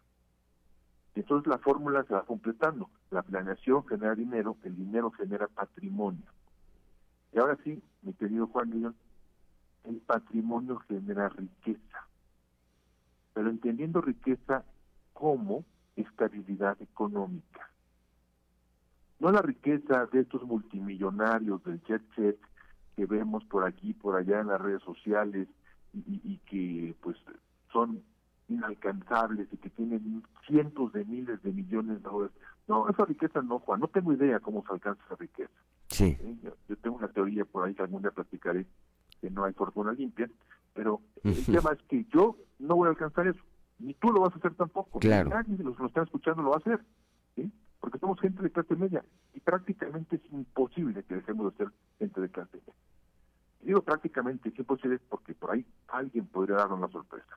Entonces 1.15 1.47
la 1.47 1.59
fórmula 1.59 2.05
se 2.05 2.15
va 2.15 2.25
completando. 2.25 2.89
La 3.11 3.23
planeación 3.23 3.87
genera 3.87 4.15
dinero, 4.15 4.57
el 4.63 4.77
dinero 4.77 5.11
genera 5.11 5.47
patrimonio. 5.49 6.25
Y 7.33 7.39
ahora 7.39 7.59
sí, 7.65 7.83
mi 8.03 8.15
querido 8.15 8.47
Juan 8.47 8.71
León, 8.71 8.97
el 9.85 9.97
patrimonio 10.01 10.79
genera 10.89 11.29
riqueza. 11.29 12.07
Pero 13.35 13.51
entendiendo 13.51 14.01
riqueza 14.01 14.65
como 15.13 15.65
estabilidad 15.97 16.81
económica. 16.81 17.72
No 19.23 19.31
la 19.31 19.41
riqueza 19.41 20.07
de 20.07 20.23
estos 20.23 20.43
multimillonarios 20.43 21.63
del 21.63 21.81
jet 21.85 22.03
set 22.17 22.41
que 22.97 23.07
vemos 23.07 23.45
por 23.45 23.65
aquí, 23.65 23.93
por 23.93 24.17
allá 24.17 24.41
en 24.41 24.49
las 24.49 24.61
redes 24.61 24.83
sociales 24.83 25.47
y, 25.93 26.21
y 26.25 26.39
que 26.39 26.97
pues 27.01 27.17
son 27.73 28.03
inalcanzables 28.49 29.47
y 29.53 29.59
que 29.59 29.71
tienen 29.71 30.25
cientos 30.45 30.93
de 30.93 31.05
miles 31.05 31.41
de 31.45 31.53
millones 31.53 32.03
de 32.03 32.11
dólares. 32.11 32.37
No, 32.67 32.89
esa 32.89 33.05
riqueza 33.05 33.41
no, 33.43 33.61
Juan. 33.61 33.79
No 33.79 33.87
tengo 33.87 34.13
idea 34.13 34.41
cómo 34.41 34.65
se 34.67 34.73
alcanza 34.73 35.01
esa 35.07 35.15
riqueza. 35.15 35.53
Sí. 35.87 36.19
Yo, 36.43 36.77
tengo 36.79 36.97
una 36.97 37.07
teoría 37.07 37.45
por 37.45 37.65
ahí 37.65 37.75
que 37.77 37.83
algún 37.83 38.03
día 38.03 38.11
platicaré 38.11 38.67
que 39.21 39.31
no 39.31 39.45
hay 39.45 39.53
fortuna 39.53 39.93
limpia, 39.93 40.29
pero 40.75 41.01
el 41.23 41.47
tema 41.47 41.71
es 41.75 41.83
que 41.83 42.05
yo 42.13 42.39
no 42.59 42.75
voy 42.75 42.89
a 42.89 42.91
alcanzar 42.91 43.29
eso. 43.29 43.41
Ni 43.79 43.95
tú 43.95 44.11
lo 44.11 44.23
vas 44.23 44.35
a 44.35 44.39
hacer 44.39 44.53
tampoco. 44.57 44.99
Claro. 44.99 45.31
Nadie 45.31 45.57
de 45.57 45.63
los 45.63 45.77
que 45.77 45.83
lo 45.83 45.89
están 45.89 46.03
escuchando 46.03 46.43
lo 46.43 46.51
va 46.51 46.57
a 46.57 46.59
hacer. 46.59 46.81
Porque 47.83 47.99
somos 47.99 48.21
gente 48.21 48.41
de 48.41 48.51
clase 48.53 48.77
media 48.77 49.05
y 49.35 49.41
prácticamente 49.41 50.15
es 50.15 50.33
imposible 50.33 51.03
que 51.03 51.17
dejemos 51.17 51.51
de 51.51 51.65
ser 51.65 51.73
gente 51.99 52.21
de 52.21 52.29
clase 52.29 52.59
media. 52.59 52.75
digo 53.61 53.83
prácticamente 53.83 54.51
es 54.51 54.59
imposible 54.59 55.01
porque 55.09 55.35
por 55.35 55.51
ahí 55.51 55.67
alguien 55.89 56.27
podría 56.27 56.59
darnos 56.59 56.79
la 56.79 56.89
sorpresa. 56.89 57.37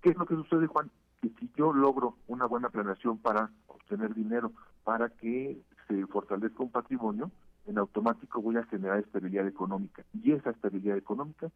¿Qué 0.00 0.08
es 0.08 0.16
lo 0.16 0.24
que 0.24 0.36
sucede, 0.36 0.66
Juan? 0.66 0.90
Que 1.20 1.28
si 1.38 1.52
yo 1.54 1.74
logro 1.74 2.16
una 2.28 2.46
buena 2.46 2.70
planeación 2.70 3.18
para 3.18 3.50
obtener 3.66 4.14
dinero, 4.14 4.52
para 4.84 5.10
que 5.10 5.60
se 5.86 6.06
fortalezca 6.06 6.62
un 6.62 6.70
patrimonio, 6.70 7.30
en 7.66 7.76
automático 7.76 8.40
voy 8.40 8.56
a 8.56 8.64
generar 8.64 9.00
estabilidad 9.00 9.46
económica. 9.46 10.02
Y 10.14 10.32
esa 10.32 10.48
estabilidad 10.48 10.96
económica 10.96 11.50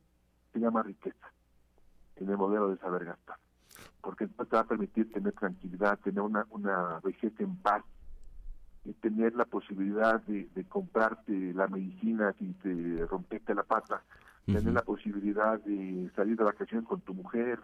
se 0.53 0.61
llama 0.61 0.83
riqueza, 0.83 1.33
en 2.17 2.29
el 2.29 2.37
modelo 2.37 2.69
de 2.69 2.77
saber 2.77 3.07
gastar. 3.07 3.39
Porque 4.01 4.25
entonces 4.25 4.51
te 4.51 4.57
va 4.57 4.63
a 4.63 4.67
permitir 4.67 5.13
tener 5.13 5.33
tranquilidad, 5.33 5.99
tener 6.01 6.21
una, 6.21 6.47
una 6.51 7.01
vejez 7.01 7.33
en 7.41 7.57
paz, 7.57 7.83
y 8.85 8.93
tener 8.95 9.35
la 9.35 9.45
posibilidad 9.45 10.21
de, 10.23 10.65
comprarte 10.69 11.53
la 11.55 11.67
medicina 11.67 12.33
si 12.39 12.53
te 12.63 13.05
rompiste 13.07 13.53
la 13.53 13.65
pata, 13.65 14.03
tener 14.45 14.73
la 14.73 14.83
posibilidad 14.83 15.59
de 15.59 16.09
salir 16.15 16.37
de 16.37 16.45
vacaciones 16.45 16.87
con 16.87 17.01
tu 17.01 17.13
mujer, 17.13 17.59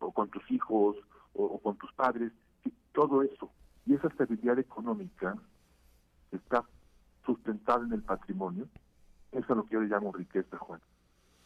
o 0.00 0.12
con 0.12 0.28
tus 0.30 0.48
hijos 0.50 0.96
o, 1.34 1.58
con 1.60 1.76
tus 1.76 1.92
padres, 1.92 2.32
todo 2.92 3.22
eso. 3.22 3.50
Y 3.86 3.94
esa 3.94 4.08
estabilidad 4.08 4.58
económica 4.58 5.36
está 6.32 6.64
sustentada 7.24 7.84
en 7.84 7.92
el 7.92 8.02
patrimonio, 8.02 8.68
eso 9.32 9.46
es 9.48 9.56
lo 9.56 9.64
que 9.64 9.74
yo 9.74 9.80
le 9.80 9.88
llamo 9.88 10.12
riqueza, 10.12 10.56
Juan. 10.58 10.80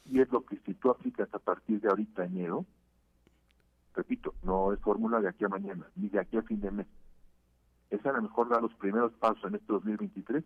Y 0.05 0.21
es 0.21 0.31
lo 0.31 0.45
que 0.45 0.57
si 0.59 0.75
tú 0.75 0.91
aplicas 0.91 1.29
a 1.33 1.39
partir 1.39 1.81
de 1.81 1.89
ahorita 1.89 2.25
enero, 2.25 2.65
repito, 3.95 4.35
no 4.43 4.73
es 4.73 4.81
fórmula 4.81 5.21
de 5.21 5.29
aquí 5.29 5.45
a 5.45 5.49
mañana, 5.49 5.87
ni 5.97 6.09
de 6.09 6.21
aquí 6.21 6.37
a 6.37 6.43
fin 6.43 6.61
de 6.61 6.71
mes. 6.71 6.87
Es 7.91 8.05
a 8.07 8.13
lo 8.13 8.23
mejor 8.23 8.49
dar 8.49 8.63
los 8.63 8.75
primeros 8.75 9.13
pasos 9.15 9.45
en 9.45 9.57
este 9.57 9.73
2023 9.73 10.45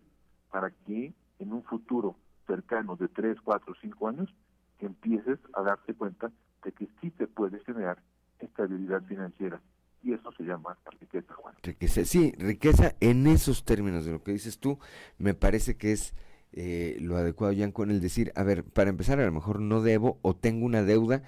para 0.49 0.71
que 0.71 1.13
en 1.39 1.53
un 1.53 1.63
futuro 1.63 2.15
cercano 2.45 2.95
de 2.95 3.07
3, 3.09 3.37
4, 3.43 3.75
5 3.81 4.07
años, 4.07 4.33
empieces 4.79 5.39
a 5.53 5.61
darte 5.61 5.93
cuenta 5.93 6.31
de 6.63 6.71
que 6.71 6.87
sí 7.01 7.11
se 7.17 7.27
puede 7.27 7.59
generar 7.59 8.01
estabilidad 8.39 9.03
financiera. 9.03 9.61
Y 10.03 10.13
eso 10.13 10.31
se 10.31 10.43
llama 10.43 10.77
riqueza, 10.99 11.33
Juan. 11.33 11.55
Riqueza, 11.63 12.05
sí, 12.05 12.33
riqueza 12.37 12.95
en 12.99 13.27
esos 13.27 13.65
términos 13.65 14.05
de 14.05 14.11
lo 14.11 14.23
que 14.23 14.31
dices 14.31 14.59
tú, 14.59 14.79
me 15.17 15.33
parece 15.33 15.75
que 15.75 15.91
es 15.91 16.15
eh, 16.53 16.97
lo 17.01 17.17
adecuado, 17.17 17.51
ya 17.53 17.69
con 17.71 17.91
el 17.91 17.99
decir, 17.99 18.31
a 18.35 18.43
ver, 18.43 18.63
para 18.63 18.89
empezar, 18.89 19.19
a 19.19 19.25
lo 19.25 19.31
mejor 19.31 19.59
no 19.59 19.81
debo 19.81 20.19
o 20.21 20.35
tengo 20.35 20.65
una 20.65 20.83
deuda 20.83 21.23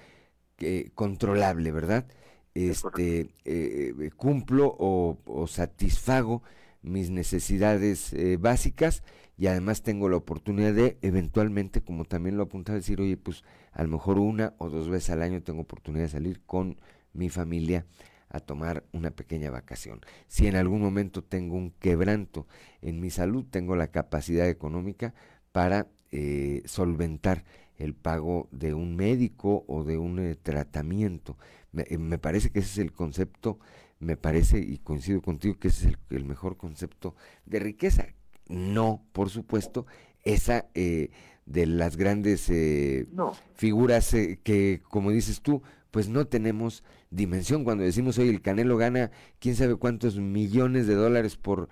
que, 0.60 0.92
controlable, 0.94 1.72
¿verdad? 1.72 2.06
Este, 2.54 3.30
eh, 3.44 4.10
cumplo 4.16 4.76
o, 4.78 5.18
o, 5.24 5.46
satisfago 5.46 6.42
mis 6.82 7.10
necesidades 7.10 8.12
eh, 8.12 8.36
básicas 8.36 9.02
y 9.38 9.46
además 9.46 9.82
tengo 9.82 10.08
la 10.08 10.16
oportunidad 10.16 10.74
de 10.74 10.98
eventualmente, 11.00 11.80
como 11.80 12.04
también 12.04 12.36
lo 12.36 12.44
apuntaba, 12.44 12.76
decir, 12.76 13.00
oye, 13.00 13.16
pues 13.16 13.44
a 13.72 13.82
lo 13.82 13.88
mejor 13.88 14.18
una 14.18 14.54
o 14.58 14.68
dos 14.68 14.88
veces 14.88 15.10
al 15.10 15.22
año 15.22 15.42
tengo 15.42 15.62
oportunidad 15.62 16.04
de 16.04 16.10
salir 16.10 16.42
con 16.44 16.76
mi 17.14 17.30
familia 17.30 17.86
a 18.28 18.40
tomar 18.40 18.84
una 18.92 19.10
pequeña 19.10 19.50
vacación. 19.50 20.00
Si 20.28 20.46
en 20.46 20.56
algún 20.56 20.82
momento 20.82 21.24
tengo 21.24 21.56
un 21.56 21.70
quebranto 21.70 22.46
en 22.82 23.00
mi 23.00 23.10
salud, 23.10 23.46
tengo 23.50 23.76
la 23.76 23.88
capacidad 23.88 24.48
económica 24.48 25.14
para 25.52 25.88
eh, 26.12 26.62
solventar 26.66 27.44
el 27.80 27.94
pago 27.94 28.48
de 28.52 28.74
un 28.74 28.94
médico 28.94 29.64
o 29.66 29.82
de 29.82 29.98
un 29.98 30.20
eh, 30.20 30.36
tratamiento. 30.36 31.36
Eh, 31.76 31.98
me, 31.98 32.18
parece 32.18 32.50
que 32.50 32.60
ese 32.60 32.70
es 32.70 32.78
el 32.78 32.92
concepto, 32.92 33.58
me 33.98 34.16
parece 34.16 34.58
y 34.58 34.78
coincido 34.78 35.20
contigo 35.20 35.58
que 35.58 35.68
ese 35.68 35.88
es 35.88 35.94
el, 35.94 36.16
el 36.16 36.24
mejor 36.24 36.56
concepto 36.56 37.16
de 37.44 37.58
riqueza 37.58 38.06
no, 38.50 39.02
por 39.12 39.30
supuesto, 39.30 39.86
esa 40.24 40.66
eh, 40.74 41.10
de 41.46 41.66
las 41.66 41.96
grandes 41.96 42.50
eh, 42.50 43.06
figuras 43.54 44.12
eh, 44.12 44.40
que, 44.42 44.82
como 44.88 45.12
dices 45.12 45.40
tú, 45.40 45.62
pues 45.90 46.08
no 46.08 46.26
tenemos 46.26 46.84
dimensión. 47.10 47.64
Cuando 47.64 47.84
decimos 47.84 48.18
hoy 48.18 48.28
el 48.28 48.42
Canelo 48.42 48.76
gana 48.76 49.10
quién 49.38 49.54
sabe 49.56 49.76
cuántos 49.76 50.18
millones 50.18 50.86
de 50.86 50.94
dólares 50.94 51.36
por 51.36 51.68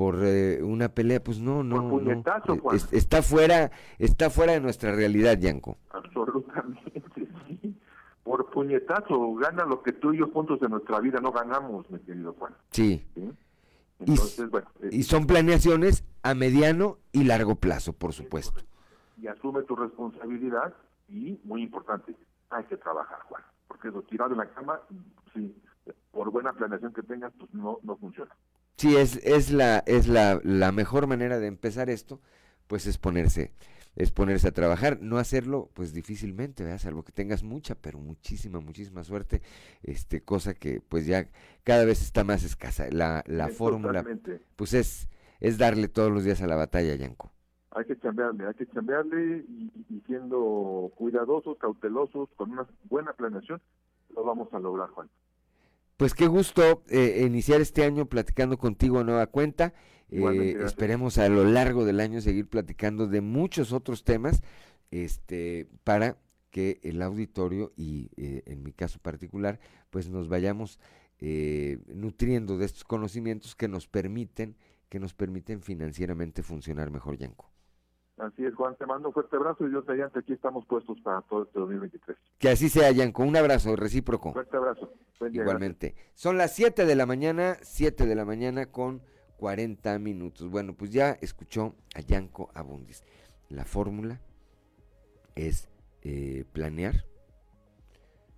por 0.00 0.14
una 0.14 0.88
pelea, 0.88 1.22
pues 1.22 1.40
no, 1.40 1.62
no, 1.62 1.82
no. 1.82 2.24
está 2.90 3.20
fuera, 3.20 3.70
está 3.98 4.30
fuera 4.30 4.54
de 4.54 4.60
nuestra 4.62 4.92
realidad, 4.92 5.36
Yanko. 5.38 5.76
Absolutamente, 5.90 7.02
sí. 7.46 7.76
Por 8.22 8.48
puñetazo 8.50 9.34
gana 9.34 9.66
lo 9.66 9.82
que 9.82 9.92
tú 9.92 10.14
y 10.14 10.20
yo 10.20 10.28
juntos 10.28 10.58
en 10.62 10.70
nuestra 10.70 11.00
vida 11.00 11.20
no 11.20 11.32
ganamos, 11.32 11.90
mi 11.90 11.98
querido 11.98 12.32
Juan. 12.32 12.54
¿Sí? 12.70 13.06
Eh, 13.14 13.30
y, 14.90 15.02
son 15.02 15.26
planeaciones 15.26 16.02
a 16.22 16.32
mediano 16.32 16.96
y 17.12 17.24
largo 17.24 17.56
plazo, 17.56 17.92
por 17.92 18.14
supuesto. 18.14 18.62
Y 19.20 19.26
asume 19.26 19.64
tu 19.64 19.76
responsabilidad 19.76 20.72
y, 21.10 21.38
muy 21.44 21.62
importante, 21.62 22.16
hay 22.48 22.64
que 22.64 22.78
trabajar, 22.78 23.18
Juan. 23.28 23.42
Porque 23.68 23.88
lo 23.88 24.00
tirado 24.00 24.30
en 24.32 24.38
la 24.38 24.48
cama, 24.48 24.80
sí, 25.34 25.54
por 26.10 26.30
buena 26.30 26.54
planeación 26.54 26.94
que 26.94 27.02
tengas, 27.02 27.34
pues 27.38 27.52
no, 27.52 27.80
no 27.82 27.98
funciona. 27.98 28.34
Sí, 28.80 28.96
es, 28.96 29.16
es, 29.26 29.50
la, 29.50 29.80
es 29.84 30.08
la, 30.08 30.40
la 30.42 30.72
mejor 30.72 31.06
manera 31.06 31.38
de 31.38 31.48
empezar 31.48 31.90
esto, 31.90 32.18
pues 32.66 32.86
es 32.86 32.96
ponerse, 32.96 33.52
es 33.94 34.10
ponerse 34.10 34.48
a 34.48 34.52
trabajar, 34.52 35.02
no 35.02 35.18
hacerlo, 35.18 35.68
pues 35.74 35.92
difícilmente, 35.92 36.64
¿verdad? 36.64 36.78
salvo 36.78 37.02
que 37.02 37.12
tengas 37.12 37.42
mucha, 37.42 37.74
pero 37.74 37.98
muchísima, 37.98 38.58
muchísima 38.58 39.04
suerte, 39.04 39.42
este, 39.82 40.22
cosa 40.22 40.54
que 40.54 40.80
pues 40.80 41.04
ya 41.04 41.28
cada 41.62 41.84
vez 41.84 42.00
está 42.00 42.24
más 42.24 42.42
escasa. 42.42 42.88
La, 42.90 43.22
la 43.26 43.48
fórmula, 43.48 44.02
pues 44.56 44.72
es, 44.72 45.10
es 45.40 45.58
darle 45.58 45.88
todos 45.88 46.10
los 46.10 46.24
días 46.24 46.40
a 46.40 46.46
la 46.46 46.56
batalla, 46.56 46.94
Yanko. 46.94 47.30
Hay 47.72 47.84
que 47.84 47.96
cambiarle, 47.98 48.46
hay 48.46 48.54
que 48.54 48.66
cambiarle 48.66 49.44
y, 49.46 49.70
y 49.90 50.00
siendo 50.06 50.90
cuidadosos, 50.94 51.58
cautelosos, 51.58 52.30
con 52.34 52.52
una 52.52 52.66
buena 52.84 53.12
planeación, 53.12 53.60
lo 54.14 54.24
vamos 54.24 54.48
a 54.54 54.58
lograr, 54.58 54.88
Juan. 54.88 55.10
Pues 56.00 56.14
qué 56.14 56.28
gusto 56.28 56.82
eh, 56.88 57.24
iniciar 57.26 57.60
este 57.60 57.84
año 57.84 58.06
platicando 58.06 58.56
contigo 58.56 59.00
a 59.00 59.04
nueva 59.04 59.26
cuenta. 59.26 59.74
Eh, 60.08 60.56
esperemos 60.64 61.18
a 61.18 61.28
lo 61.28 61.44
largo 61.44 61.84
del 61.84 62.00
año 62.00 62.22
seguir 62.22 62.48
platicando 62.48 63.06
de 63.06 63.20
muchos 63.20 63.74
otros 63.74 64.02
temas 64.02 64.42
este, 64.90 65.68
para 65.84 66.16
que 66.48 66.80
el 66.84 67.02
auditorio 67.02 67.74
y 67.76 68.08
eh, 68.16 68.42
en 68.46 68.62
mi 68.62 68.72
caso 68.72 68.98
particular 68.98 69.60
pues 69.90 70.08
nos 70.08 70.30
vayamos 70.30 70.80
nutriendo 71.20 72.56
de 72.56 72.64
estos 72.64 72.84
conocimientos 72.84 73.54
que 73.54 73.68
nos 73.68 73.86
permiten 73.86 74.56
que 74.88 75.00
nos 75.00 75.12
permiten 75.12 75.60
financieramente 75.60 76.42
funcionar 76.42 76.90
mejor, 76.90 77.18
Yanko. 77.18 77.50
Así 78.16 78.46
es, 78.46 78.54
Juan, 78.54 78.74
te 78.76 78.86
mando 78.86 79.08
un 79.08 79.14
fuerte 79.14 79.36
abrazo 79.36 79.66
y 79.66 79.68
Dios 79.68 79.86
mediante 79.86 80.20
aquí 80.20 80.32
estamos 80.32 80.64
puestos 80.64 80.98
para 81.02 81.20
todo 81.20 81.42
este 81.42 81.58
2023. 81.58 82.16
Que 82.38 82.48
así 82.48 82.70
sea, 82.70 82.90
Yanko. 82.90 83.22
Un 83.22 83.36
abrazo 83.36 83.76
recíproco. 83.76 84.32
Fuerte 84.32 84.56
abrazo. 84.56 84.90
Igualmente. 85.28 85.94
Son 86.14 86.38
las 86.38 86.54
7 86.54 86.86
de 86.86 86.94
la 86.96 87.06
mañana, 87.06 87.58
7 87.62 88.06
de 88.06 88.14
la 88.14 88.24
mañana 88.24 88.66
con 88.66 89.02
40 89.36 89.98
minutos. 89.98 90.50
Bueno, 90.50 90.74
pues 90.74 90.90
ya 90.90 91.12
escuchó 91.20 91.74
a 91.94 92.00
Yanko 92.00 92.50
Abundis. 92.54 93.02
La 93.48 93.64
fórmula 93.64 94.20
es 95.34 95.68
eh, 96.02 96.44
planear, 96.52 97.04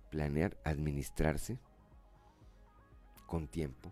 planear, 0.09 0.57
administrarse 0.63 1.59
con 3.27 3.47
tiempo. 3.47 3.91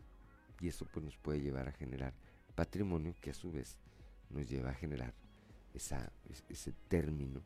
Y 0.60 0.68
eso 0.68 0.86
pues 0.92 1.06
nos 1.06 1.18
puede 1.18 1.42
llevar 1.42 1.68
a 1.68 1.72
generar 1.72 2.14
patrimonio 2.56 3.16
que 3.22 3.32
a 3.32 3.34
su 3.34 3.52
vez 3.52 3.78
nos 4.30 4.48
lleva 4.50 4.72
a 4.72 4.76
generar 4.76 5.14
esa, 5.74 6.12
ese 6.50 6.74
término 6.88 7.42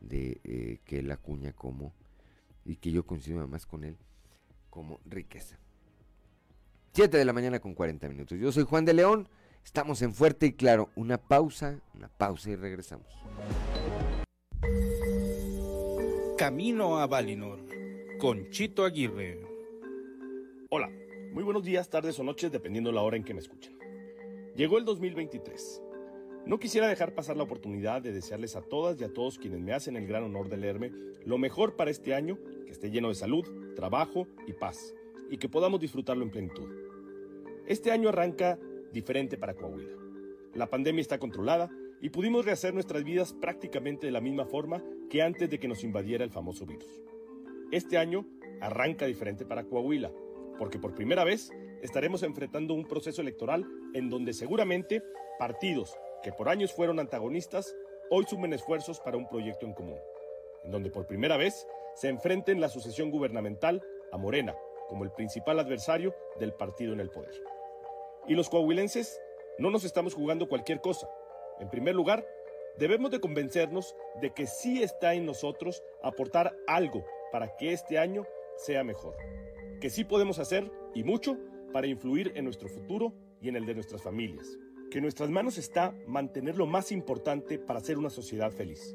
de 0.00 0.40
eh, 0.44 0.80
que 0.84 1.00
él 1.00 1.10
acuña 1.10 1.52
como, 1.52 1.92
y 2.64 2.76
que 2.76 2.90
yo 2.90 3.06
coincido 3.06 3.46
más 3.48 3.66
con 3.66 3.84
él, 3.84 3.96
como 4.72 5.00
riqueza. 5.04 5.58
7 6.94 7.18
de 7.18 7.24
la 7.26 7.34
mañana 7.34 7.60
con 7.60 7.74
40 7.74 8.08
minutos. 8.08 8.38
Yo 8.38 8.50
soy 8.52 8.64
Juan 8.64 8.86
de 8.86 8.94
León, 8.94 9.28
estamos 9.62 10.00
en 10.00 10.14
Fuerte 10.14 10.46
y 10.46 10.52
Claro. 10.52 10.88
Una 10.96 11.18
pausa, 11.18 11.78
una 11.94 12.08
pausa 12.08 12.50
y 12.50 12.56
regresamos. 12.56 13.06
Camino 16.38 16.98
a 16.98 17.06
Valinor, 17.06 17.60
con 18.18 18.48
Chito 18.48 18.84
Aguirre. 18.86 19.42
Hola, 20.70 20.90
muy 21.34 21.44
buenos 21.44 21.62
días, 21.62 21.90
tardes 21.90 22.18
o 22.18 22.24
noches, 22.24 22.50
dependiendo 22.50 22.92
la 22.92 23.02
hora 23.02 23.18
en 23.18 23.24
que 23.24 23.34
me 23.34 23.40
escuchen. 23.40 23.78
Llegó 24.56 24.78
el 24.78 24.86
2023 24.86 25.82
no 26.44 26.58
quisiera 26.58 26.88
dejar 26.88 27.14
pasar 27.14 27.36
la 27.36 27.44
oportunidad 27.44 28.02
de 28.02 28.12
desearles 28.12 28.56
a 28.56 28.62
todas 28.62 29.00
y 29.00 29.04
a 29.04 29.12
todos 29.12 29.38
quienes 29.38 29.60
me 29.60 29.72
hacen 29.72 29.96
el 29.96 30.08
gran 30.08 30.24
honor 30.24 30.48
de 30.48 30.56
leerme 30.56 30.90
lo 31.24 31.38
mejor 31.38 31.76
para 31.76 31.92
este 31.92 32.14
año, 32.14 32.36
esté 32.72 32.90
lleno 32.90 33.08
de 33.08 33.14
salud, 33.14 33.44
trabajo 33.74 34.26
y 34.46 34.52
paz, 34.52 34.94
y 35.30 35.38
que 35.38 35.48
podamos 35.48 35.80
disfrutarlo 35.80 36.24
en 36.24 36.30
plenitud. 36.30 36.68
Este 37.66 37.90
año 37.90 38.08
arranca 38.08 38.58
diferente 38.92 39.38
para 39.38 39.54
Coahuila. 39.54 39.96
La 40.54 40.68
pandemia 40.68 41.00
está 41.00 41.18
controlada 41.18 41.70
y 42.00 42.10
pudimos 42.10 42.44
rehacer 42.44 42.74
nuestras 42.74 43.04
vidas 43.04 43.32
prácticamente 43.32 44.06
de 44.06 44.12
la 44.12 44.20
misma 44.20 44.44
forma 44.44 44.82
que 45.08 45.22
antes 45.22 45.48
de 45.48 45.58
que 45.58 45.68
nos 45.68 45.84
invadiera 45.84 46.24
el 46.24 46.30
famoso 46.30 46.66
virus. 46.66 47.00
Este 47.70 47.96
año 47.96 48.26
arranca 48.60 49.06
diferente 49.06 49.46
para 49.46 49.64
Coahuila, 49.64 50.12
porque 50.58 50.78
por 50.78 50.94
primera 50.94 51.24
vez 51.24 51.50
estaremos 51.80 52.22
enfrentando 52.22 52.74
un 52.74 52.86
proceso 52.86 53.22
electoral 53.22 53.66
en 53.94 54.10
donde 54.10 54.32
seguramente 54.32 55.02
partidos, 55.38 55.96
que 56.22 56.32
por 56.32 56.48
años 56.48 56.72
fueron 56.72 57.00
antagonistas, 57.00 57.74
hoy 58.10 58.24
sumen 58.28 58.52
esfuerzos 58.52 59.00
para 59.00 59.16
un 59.16 59.28
proyecto 59.28 59.66
en 59.66 59.72
común, 59.72 59.98
en 60.64 60.70
donde 60.70 60.90
por 60.90 61.06
primera 61.06 61.36
vez 61.36 61.66
se 61.94 62.08
enfrenten 62.08 62.60
la 62.60 62.68
sucesión 62.68 63.10
gubernamental 63.10 63.82
a 64.12 64.18
Morena 64.18 64.56
como 64.88 65.04
el 65.04 65.10
principal 65.10 65.58
adversario 65.58 66.14
del 66.38 66.52
partido 66.52 66.92
en 66.92 67.00
el 67.00 67.10
poder. 67.10 67.34
Y 68.28 68.34
los 68.34 68.48
coahuilenses 68.50 69.20
no 69.58 69.70
nos 69.70 69.84
estamos 69.84 70.14
jugando 70.14 70.48
cualquier 70.48 70.80
cosa. 70.80 71.08
En 71.60 71.70
primer 71.70 71.94
lugar, 71.94 72.26
debemos 72.78 73.10
de 73.10 73.20
convencernos 73.20 73.94
de 74.20 74.32
que 74.32 74.46
sí 74.46 74.82
está 74.82 75.14
en 75.14 75.26
nosotros 75.26 75.82
aportar 76.02 76.54
algo 76.66 77.04
para 77.30 77.56
que 77.56 77.72
este 77.72 77.98
año 77.98 78.26
sea 78.56 78.84
mejor. 78.84 79.16
Que 79.80 79.90
sí 79.90 80.04
podemos 80.04 80.38
hacer, 80.38 80.70
y 80.94 81.04
mucho, 81.04 81.38
para 81.72 81.86
influir 81.86 82.32
en 82.34 82.44
nuestro 82.44 82.68
futuro 82.68 83.12
y 83.40 83.48
en 83.48 83.56
el 83.56 83.66
de 83.66 83.74
nuestras 83.74 84.02
familias 84.02 84.58
que 84.92 84.98
en 84.98 85.04
nuestras 85.04 85.30
manos 85.30 85.56
está 85.56 85.94
mantener 86.06 86.58
lo 86.58 86.66
más 86.66 86.92
importante 86.92 87.58
para 87.58 87.80
ser 87.80 87.96
una 87.96 88.10
sociedad 88.10 88.52
feliz. 88.52 88.94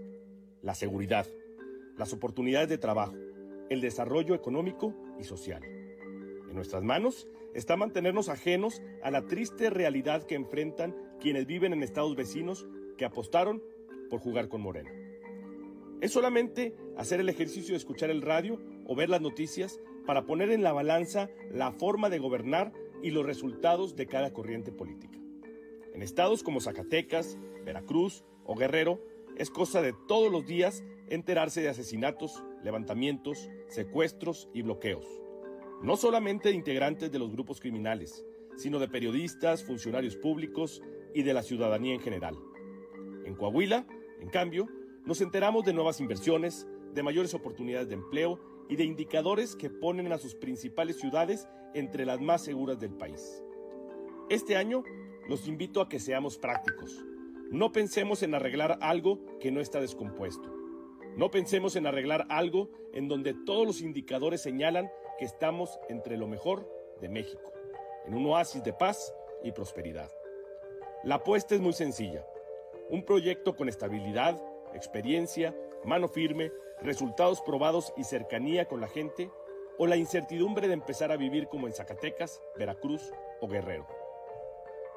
La 0.62 0.76
seguridad, 0.76 1.26
las 1.98 2.14
oportunidades 2.14 2.70
de 2.70 2.78
trabajo, 2.78 3.16
el 3.70 3.82
desarrollo 3.82 4.36
económico 4.36 4.94
y 5.20 5.24
social. 5.24 5.64
En 5.64 6.56
nuestras 6.56 6.84
manos 6.84 7.28
está 7.54 7.76
mantenernos 7.76 8.30
ajenos 8.30 8.82
a 9.04 9.12
la 9.12 9.26
triste 9.26 9.70
realidad 9.70 10.24
que 10.24 10.36
enfrentan 10.36 10.96
quienes 11.20 11.46
viven 11.46 11.74
en 11.74 11.84
estados 11.84 12.16
vecinos 12.16 12.68
que 12.98 13.06
apostaron 13.06 13.62
por 14.10 14.20
jugar 14.20 14.48
con 14.48 14.62
Morena. 14.62 14.92
Es 16.00 16.12
solamente 16.12 16.76
hacer 16.96 17.20
el 17.20 17.30
ejercicio 17.30 17.74
de 17.74 17.78
escuchar 17.78 18.10
el 18.10 18.22
radio 18.22 18.62
o 18.86 18.96
ver 18.96 19.10
las 19.10 19.22
noticias 19.22 19.80
para 20.06 20.26
poner 20.26 20.52
en 20.52 20.64
la 20.64 20.72
balanza 20.72 21.30
la 21.52 21.72
forma 21.72 22.10
de 22.10 22.20
gobernar 22.20 22.72
y 23.02 23.12
los 23.12 23.26
resultados 23.26 23.96
de 23.96 24.08
cada 24.08 24.32
corriente 24.32 24.72
política. 24.72 25.20
En 25.94 26.02
estados 26.02 26.44
como 26.44 26.62
Zacatecas, 26.62 27.38
Veracruz 27.66 28.24
o 28.46 28.56
Guerrero, 28.56 29.02
es 29.36 29.50
cosa 29.50 29.82
de 29.82 29.94
todos 30.08 30.32
los 30.32 30.46
días 30.46 30.84
enterarse 31.10 31.62
de 31.62 31.70
asesinatos, 31.70 32.44
levantamientos, 32.64 33.50
secuestros 33.68 34.50
y 34.54 34.62
bloqueos. 34.62 35.06
No 35.82 35.96
solamente 35.96 36.50
de 36.50 36.56
integrantes 36.56 37.12
de 37.12 37.20
los 37.20 37.32
grupos 37.32 37.60
criminales, 37.60 38.26
sino 38.56 38.80
de 38.80 38.88
periodistas, 38.88 39.64
funcionarios 39.64 40.16
públicos 40.16 40.82
y 41.14 41.24
de 41.24 41.34
la 41.34 41.44
ciudadanía 41.44 41.94
en 41.94 42.02
general. 42.02 42.38
En 43.26 43.36
Coahuila, 43.36 43.86
en 44.20 44.30
cambio, 44.30 44.68
nos 45.06 45.22
enteramos 45.22 45.64
de 45.64 45.74
nuevas 45.74 46.00
inversiones, 46.00 46.68
de 46.94 47.04
mayores 47.04 47.34
oportunidades 47.34 47.90
de 47.90 47.96
empleo 47.96 48.40
y 48.70 48.76
de 48.76 48.84
indicadores 48.84 49.56
que 49.56 49.70
ponen 49.70 50.12
a 50.12 50.18
sus 50.18 50.36
principales 50.36 51.00
ciudades 51.00 51.48
entre 51.74 52.06
las 52.06 52.20
más 52.20 52.44
seguras 52.44 52.80
del 52.80 52.94
país. 52.94 53.44
Este 54.30 54.58
año 54.58 54.84
los 55.30 55.48
invito 55.48 55.80
a 55.82 55.88
que 55.88 56.00
seamos 56.00 56.38
prácticos. 56.38 57.06
No 57.52 57.72
pensemos 57.72 58.24
en 58.24 58.34
arreglar 58.34 58.78
algo 58.82 59.20
que 59.40 59.52
no 59.52 59.62
está 59.62 59.80
descompuesto. 59.80 60.57
No 61.18 61.32
pensemos 61.32 61.76
en 61.76 61.88
arreglar 61.88 62.28
algo 62.30 62.70
en 62.94 63.08
donde 63.08 63.34
todos 63.34 63.66
los 63.66 63.82
indicadores 63.82 64.40
señalan 64.40 64.92
que 65.18 65.26
estamos 65.26 65.80
entre 65.90 66.16
lo 66.16 66.28
mejor 66.28 66.72
de 67.02 67.10
México, 67.10 67.52
en 68.06 68.14
un 68.14 68.28
oasis 68.28 68.64
de 68.64 68.72
paz 68.72 69.16
y 69.44 69.52
prosperidad. 69.52 70.12
La 71.04 71.16
apuesta 71.16 71.56
es 71.56 71.62
muy 71.62 71.74
sencilla. 71.74 72.24
Un 72.92 73.04
proyecto 73.04 73.56
con 73.56 73.68
estabilidad, 73.68 74.40
experiencia, 74.76 75.56
mano 75.84 76.08
firme, 76.08 76.52
resultados 76.84 77.42
probados 77.42 77.92
y 77.98 78.04
cercanía 78.04 78.68
con 78.68 78.80
la 78.80 78.88
gente, 78.88 79.32
o 79.80 79.88
la 79.88 79.98
incertidumbre 79.98 80.68
de 80.68 80.76
empezar 80.76 81.12
a 81.12 81.18
vivir 81.18 81.48
como 81.48 81.66
en 81.66 81.74
Zacatecas, 81.74 82.44
Veracruz 82.60 83.12
o 83.42 83.48
Guerrero. 83.48 83.88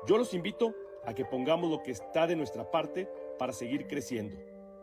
Yo 0.07 0.19
los 0.19 0.35
invito 0.35 0.75
a 1.03 1.15
que 1.15 1.25
pongamos 1.25 1.71
lo 1.71 1.83
que 1.83 1.93
está 1.93 2.27
de 2.27 2.37
nuestra 2.37 2.71
parte 2.71 3.09
para 3.39 3.55
seguir 3.55 3.87
creciendo, 3.87 4.37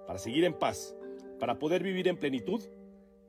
para 0.08 0.18
seguir 0.18 0.44
en 0.44 0.56
paz, 0.56 0.97
para 1.40 1.60
poder 1.60 1.84
vivir 1.84 2.08
en 2.08 2.18
plenitud. 2.18 2.62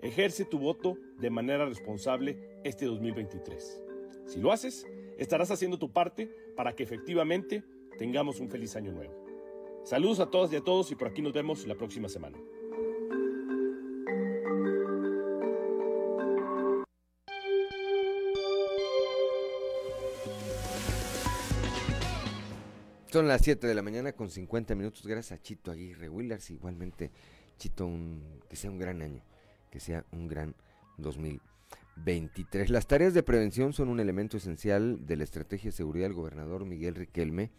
Ejerce 0.01 0.44
tu 0.44 0.59
voto 0.59 0.97
de 1.18 1.30
manera 1.30 1.66
responsable 1.66 2.60
este 2.64 2.86
2023. 2.86 3.82
Si 4.26 4.40
lo 4.40 4.52
haces, 4.52 4.86
estarás 5.18 5.51
haciendo 5.51 5.78
tu 5.78 5.93
parte 5.93 6.30
para 6.56 6.74
que 6.74 6.85
efectivamente 6.85 7.64
tengamos 7.98 8.40
un 8.40 8.48
feliz 8.48 8.76
año 8.76 8.93
nuevo. 8.93 9.14
Saludos 9.85 10.20
a 10.20 10.30
todas 10.30 10.52
y 10.52 10.56
a 10.56 10.60
todos 10.60 10.90
y 10.93 10.94
por 10.94 11.09
aquí 11.09 11.22
nos 11.22 11.32
vemos 11.32 11.66
la 11.66 11.74
próxima 11.74 12.09
semana. 12.09 12.39
Son 23.10 23.26
las 23.26 23.40
7 23.40 23.66
de 23.66 23.74
la 23.74 23.80
mañana 23.80 24.12
con 24.12 24.28
50 24.28 24.74
minutos. 24.74 25.06
Gracias 25.06 25.39
a 25.39 25.43
Chito 25.43 25.70
Aguirre 25.70 26.10
Willers. 26.10 26.51
Igualmente, 26.51 27.10
Que 27.59 28.56
sea 28.56 28.70
un 28.70 28.78
gran 28.78 29.02
año, 29.02 29.22
que 29.70 29.80
sea 29.80 30.05
un 30.12 30.28
gran 30.28 30.55
2023. 30.98 31.48
23. 32.05 32.70
Las 32.70 32.86
tareas 32.86 33.14
de 33.14 33.22
prevención 33.22 33.72
son 33.72 33.89
un 33.89 34.01
elemento 34.01 34.36
esencial 34.36 35.06
de 35.06 35.16
la 35.16 35.24
estrategia 35.24 35.70
de 35.70 35.76
seguridad 35.76 36.06
del 36.06 36.14
gobernador 36.14 36.64
Miguel 36.64 36.94
Riquelme, 36.94 37.51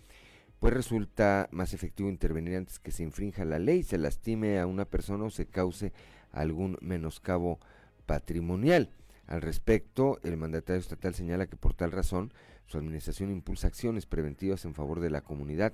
pues 0.60 0.74
resulta 0.74 1.48
más 1.52 1.74
efectivo 1.74 2.10
intervenir 2.10 2.56
antes 2.56 2.80
que 2.80 2.92
se 2.92 3.04
infrinja 3.04 3.46
la 3.46 3.60
ley, 3.60 3.84
se 3.84 3.98
lastime 3.98 4.60
a 4.60 4.68
una 4.68 4.86
persona 4.86 5.26
o 5.26 5.30
se 5.30 5.46
cause 5.46 5.94
algún 6.32 6.78
menoscabo 6.82 7.60
patrimonial. 8.06 8.90
Al 9.28 9.42
respecto, 9.42 10.20
el 10.24 10.38
mandatario 10.38 10.80
estatal 10.80 11.14
señala 11.14 11.48
que 11.48 11.56
por 11.56 11.74
tal 11.76 11.92
razón 11.92 12.34
su 12.66 12.78
administración 12.78 13.32
impulsa 13.32 13.68
acciones 13.68 14.06
preventivas 14.06 14.66
en 14.66 14.74
favor 14.74 15.00
de 15.00 15.12
la 15.12 15.22
comunidad. 15.22 15.74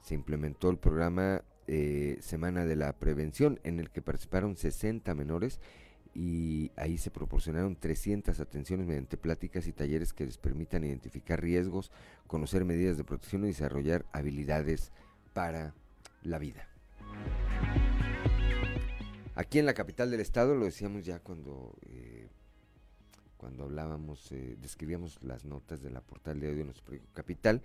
Se 0.00 0.14
implementó 0.14 0.70
el 0.70 0.78
programa 0.78 1.42
eh, 1.66 2.18
Semana 2.20 2.64
de 2.64 2.76
la 2.76 2.92
Prevención 2.92 3.60
en 3.64 3.80
el 3.80 3.90
que 3.90 4.02
participaron 4.02 4.56
60 4.56 5.14
menores 5.14 5.60
y 6.14 6.70
ahí 6.76 6.96
se 6.96 7.10
proporcionaron 7.10 7.76
300 7.76 8.40
atenciones 8.40 8.86
mediante 8.86 9.18
pláticas 9.18 9.66
y 9.66 9.72
talleres 9.72 10.14
que 10.14 10.24
les 10.24 10.38
permitan 10.38 10.82
identificar 10.82 11.42
riesgos, 11.42 11.92
conocer 12.26 12.64
medidas 12.64 12.96
de 12.96 13.04
protección 13.04 13.44
y 13.44 13.48
desarrollar 13.48 14.06
habilidades 14.12 14.92
para 15.34 15.74
la 16.22 16.38
vida. 16.38 16.68
Aquí 19.34 19.58
en 19.58 19.66
la 19.66 19.74
capital 19.74 20.10
del 20.10 20.20
estado, 20.20 20.54
lo 20.54 20.64
decíamos 20.64 21.04
ya 21.04 21.18
cuando, 21.18 21.76
eh, 21.90 22.28
cuando 23.36 23.64
hablábamos, 23.64 24.32
eh, 24.32 24.56
describíamos 24.58 25.22
las 25.22 25.44
notas 25.44 25.82
de 25.82 25.90
la 25.90 26.00
portal 26.00 26.40
de 26.40 26.46
audio 26.46 26.60
de 26.60 26.64
nuestro 26.64 26.98
capital, 27.12 27.60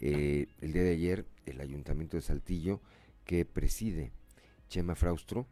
eh, 0.00 0.46
el 0.60 0.72
día 0.72 0.84
de 0.84 0.92
ayer 0.92 1.26
el 1.44 1.60
ayuntamiento 1.60 2.16
de 2.16 2.22
Saltillo 2.22 2.80
que 3.28 3.44
preside 3.44 4.10
Chema 4.70 4.94
Fraustro, 4.94 5.46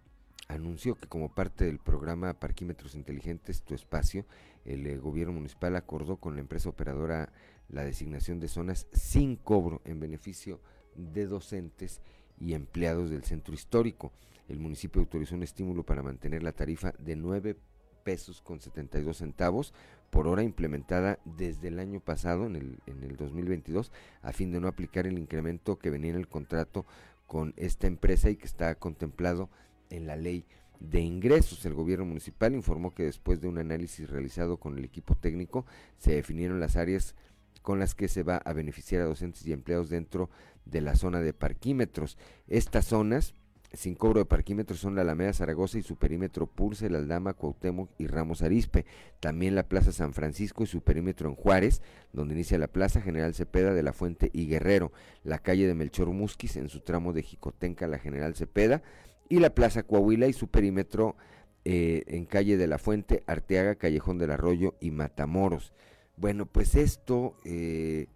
anunció 0.48 0.94
que 0.94 1.08
como 1.08 1.34
parte 1.34 1.66
del 1.66 1.78
programa 1.78 2.32
Parquímetros 2.32 2.94
Inteligentes 2.94 3.60
Tu 3.62 3.74
Espacio, 3.74 4.24
el 4.64 4.86
eh, 4.86 4.96
gobierno 4.96 5.34
municipal 5.34 5.76
acordó 5.76 6.16
con 6.16 6.34
la 6.34 6.40
empresa 6.40 6.70
operadora 6.70 7.34
la 7.68 7.84
designación 7.84 8.40
de 8.40 8.48
zonas 8.48 8.86
sin 8.92 9.36
cobro 9.36 9.82
en 9.84 10.00
beneficio 10.00 10.58
de 10.94 11.26
docentes 11.26 12.00
y 12.40 12.54
empleados 12.54 13.10
del 13.10 13.24
centro 13.24 13.52
histórico. 13.52 14.10
El 14.48 14.58
municipio 14.58 15.02
autorizó 15.02 15.34
un 15.34 15.42
estímulo 15.42 15.84
para 15.84 16.02
mantener 16.02 16.42
la 16.42 16.52
tarifa 16.52 16.94
de 16.98 17.14
9 17.14 17.58
pesos 18.04 18.40
con 18.40 18.58
72 18.58 19.18
centavos 19.18 19.74
por 20.08 20.28
hora 20.28 20.42
implementada 20.42 21.18
desde 21.26 21.68
el 21.68 21.78
año 21.78 22.00
pasado, 22.00 22.46
en 22.46 22.56
el, 22.56 22.78
en 22.86 23.02
el 23.02 23.16
2022, 23.16 23.92
a 24.22 24.32
fin 24.32 24.50
de 24.50 24.60
no 24.60 24.68
aplicar 24.68 25.06
el 25.06 25.18
incremento 25.18 25.78
que 25.78 25.90
venía 25.90 26.12
en 26.12 26.16
el 26.16 26.28
contrato 26.28 26.86
con 27.26 27.54
esta 27.56 27.86
empresa 27.86 28.30
y 28.30 28.36
que 28.36 28.46
está 28.46 28.74
contemplado 28.76 29.50
en 29.90 30.06
la 30.06 30.16
ley 30.16 30.46
de 30.80 31.00
ingresos. 31.00 31.64
El 31.64 31.74
gobierno 31.74 32.04
municipal 32.04 32.54
informó 32.54 32.94
que 32.94 33.04
después 33.04 33.40
de 33.40 33.48
un 33.48 33.58
análisis 33.58 34.08
realizado 34.08 34.58
con 34.58 34.78
el 34.78 34.84
equipo 34.84 35.14
técnico 35.14 35.66
se 35.98 36.14
definieron 36.14 36.60
las 36.60 36.76
áreas 36.76 37.14
con 37.62 37.78
las 37.78 37.94
que 37.94 38.08
se 38.08 38.22
va 38.22 38.36
a 38.36 38.52
beneficiar 38.52 39.02
a 39.02 39.06
docentes 39.06 39.44
y 39.46 39.52
empleados 39.52 39.88
dentro 39.88 40.30
de 40.64 40.80
la 40.80 40.94
zona 40.94 41.20
de 41.20 41.32
parquímetros. 41.32 42.16
Estas 42.46 42.86
zonas 42.86 43.34
sin 43.72 43.94
cobro 43.94 44.20
de 44.20 44.26
parquímetros 44.26 44.80
son 44.80 44.94
la 44.94 45.02
Alameda 45.02 45.32
Zaragoza 45.32 45.78
y 45.78 45.82
su 45.82 45.96
perímetro 45.96 46.46
Pulse, 46.46 46.88
la 46.88 46.98
Aldama, 46.98 47.34
Cuauhtémoc 47.34 47.90
y 47.98 48.06
Ramos 48.06 48.42
Arispe. 48.42 48.86
También 49.20 49.54
la 49.54 49.68
Plaza 49.68 49.92
San 49.92 50.12
Francisco 50.12 50.64
y 50.64 50.66
su 50.66 50.82
perímetro 50.82 51.28
en 51.28 51.34
Juárez, 51.34 51.82
donde 52.12 52.34
inicia 52.34 52.58
la 52.58 52.68
Plaza 52.68 53.00
General 53.00 53.34
Cepeda 53.34 53.74
de 53.74 53.82
la 53.82 53.92
Fuente 53.92 54.30
y 54.32 54.46
Guerrero. 54.46 54.92
La 55.24 55.38
calle 55.38 55.66
de 55.66 55.74
Melchor 55.74 56.10
Musquis 56.10 56.56
en 56.56 56.68
su 56.68 56.80
tramo 56.80 57.12
de 57.12 57.22
Jicotenca, 57.22 57.86
la 57.86 57.98
General 57.98 58.34
Cepeda 58.34 58.82
y 59.28 59.40
la 59.40 59.54
Plaza 59.54 59.82
Coahuila 59.82 60.28
y 60.28 60.32
su 60.32 60.48
perímetro 60.48 61.16
eh, 61.64 62.04
en 62.06 62.26
calle 62.26 62.56
de 62.56 62.68
la 62.68 62.78
Fuente, 62.78 63.24
Arteaga, 63.26 63.74
Callejón 63.74 64.18
del 64.18 64.30
Arroyo 64.30 64.76
y 64.80 64.92
Matamoros. 64.92 65.72
Bueno, 66.16 66.46
pues 66.46 66.76
esto, 66.76 67.36
eh, 67.44 68.06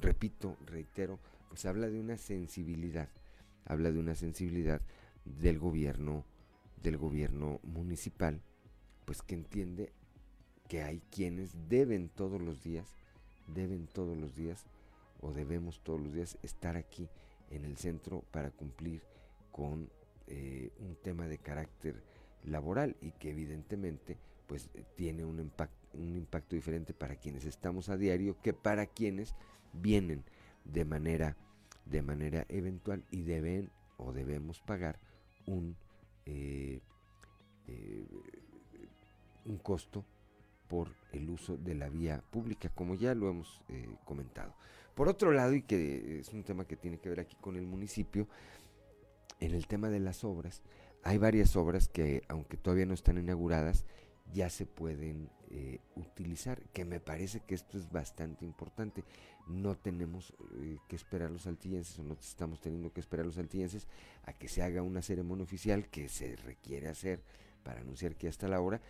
repito, 0.00 0.56
reitero, 0.64 1.20
pues 1.50 1.66
habla 1.66 1.88
de 1.88 2.00
una 2.00 2.16
sensibilidad, 2.16 3.08
habla 3.66 3.92
de 3.92 3.98
una 3.98 4.14
sensibilidad 4.14 4.80
del 5.24 5.58
gobierno, 5.58 6.24
del 6.82 6.96
gobierno 6.96 7.60
municipal, 7.62 8.40
pues 9.04 9.22
que 9.22 9.34
entiende 9.34 9.92
que 10.68 10.82
hay 10.82 11.00
quienes 11.10 11.68
deben 11.68 12.08
todos 12.08 12.40
los 12.40 12.62
días, 12.62 12.94
deben 13.46 13.86
todos 13.86 14.16
los 14.16 14.34
días, 14.34 14.66
o 15.20 15.32
debemos 15.32 15.80
todos 15.82 16.00
los 16.00 16.12
días 16.12 16.38
estar 16.42 16.76
aquí 16.76 17.08
en 17.50 17.64
el 17.64 17.76
centro 17.76 18.22
para 18.30 18.50
cumplir 18.50 19.02
con 19.50 19.88
eh, 20.26 20.70
un 20.80 20.96
tema 20.96 21.26
de 21.26 21.38
carácter 21.38 22.02
laboral 22.44 22.96
y 23.00 23.12
que 23.12 23.30
evidentemente 23.30 24.18
pues 24.46 24.68
eh, 24.74 24.84
tiene 24.96 25.24
un 25.24 25.50
un 25.94 26.16
impacto 26.16 26.54
diferente 26.54 26.92
para 26.92 27.16
quienes 27.16 27.44
estamos 27.44 27.88
a 27.88 27.96
diario 27.96 28.36
que 28.42 28.52
para 28.52 28.86
quienes 28.86 29.34
vienen 29.72 30.24
de 30.64 30.84
manera 30.84 31.36
de 31.86 32.02
manera 32.02 32.44
eventual 32.48 33.04
y 33.10 33.22
deben 33.22 33.70
o 33.96 34.12
debemos 34.12 34.60
pagar 34.60 34.98
un 35.46 35.76
eh, 36.26 36.80
un 39.44 39.58
costo 39.58 40.04
por 40.68 40.88
el 41.12 41.30
uso 41.30 41.56
de 41.56 41.74
la 41.74 41.88
vía 41.88 42.22
pública, 42.30 42.68
como 42.68 42.94
ya 42.94 43.14
lo 43.14 43.28
hemos 43.28 43.60
comentado. 44.04 44.54
Por 44.94 45.08
otro 45.08 45.30
lado, 45.30 45.54
y 45.54 45.62
que 45.62 46.20
es 46.20 46.32
un 46.32 46.42
tema 46.42 46.66
que 46.66 46.76
tiene 46.76 46.98
que 46.98 47.08
ver 47.08 47.20
aquí 47.20 47.36
con 47.40 47.56
el 47.56 47.66
municipio, 47.66 48.26
en 49.40 49.54
el 49.54 49.66
tema 49.66 49.88
de 49.90 50.00
las 50.00 50.24
obras, 50.24 50.62
hay 51.02 51.18
varias 51.18 51.54
obras 51.54 51.88
que, 51.88 52.22
aunque 52.28 52.56
todavía 52.56 52.86
no 52.86 52.94
están 52.94 53.18
inauguradas, 53.18 53.84
ya 54.32 54.50
se 54.50 54.66
pueden 54.66 55.30
eh, 55.50 55.80
utilizar, 55.94 56.60
que 56.72 56.84
me 56.84 57.00
parece 57.00 57.40
que 57.40 57.54
esto 57.54 57.78
es 57.78 57.90
bastante 57.90 58.44
importante. 58.44 59.04
No 59.46 59.76
tenemos 59.76 60.34
eh, 60.60 60.78
que 60.88 60.96
esperar 60.96 61.30
los 61.30 61.42
saltillenses, 61.42 61.98
o 61.98 62.02
no 62.02 62.14
estamos 62.14 62.60
teniendo 62.60 62.92
que 62.92 63.00
esperar 63.00 63.26
los 63.26 63.36
saltillenses 63.36 63.86
a 64.24 64.32
que 64.32 64.48
se 64.48 64.62
haga 64.62 64.82
una 64.82 65.02
ceremonia 65.02 65.44
oficial 65.44 65.88
que 65.88 66.08
se 66.08 66.36
requiere 66.36 66.88
hacer 66.88 67.22
para 67.62 67.80
anunciar 67.80 68.16
que 68.16 68.24
ya 68.24 68.30
está 68.30 68.48
la 68.48 68.60
hora, 68.60 68.80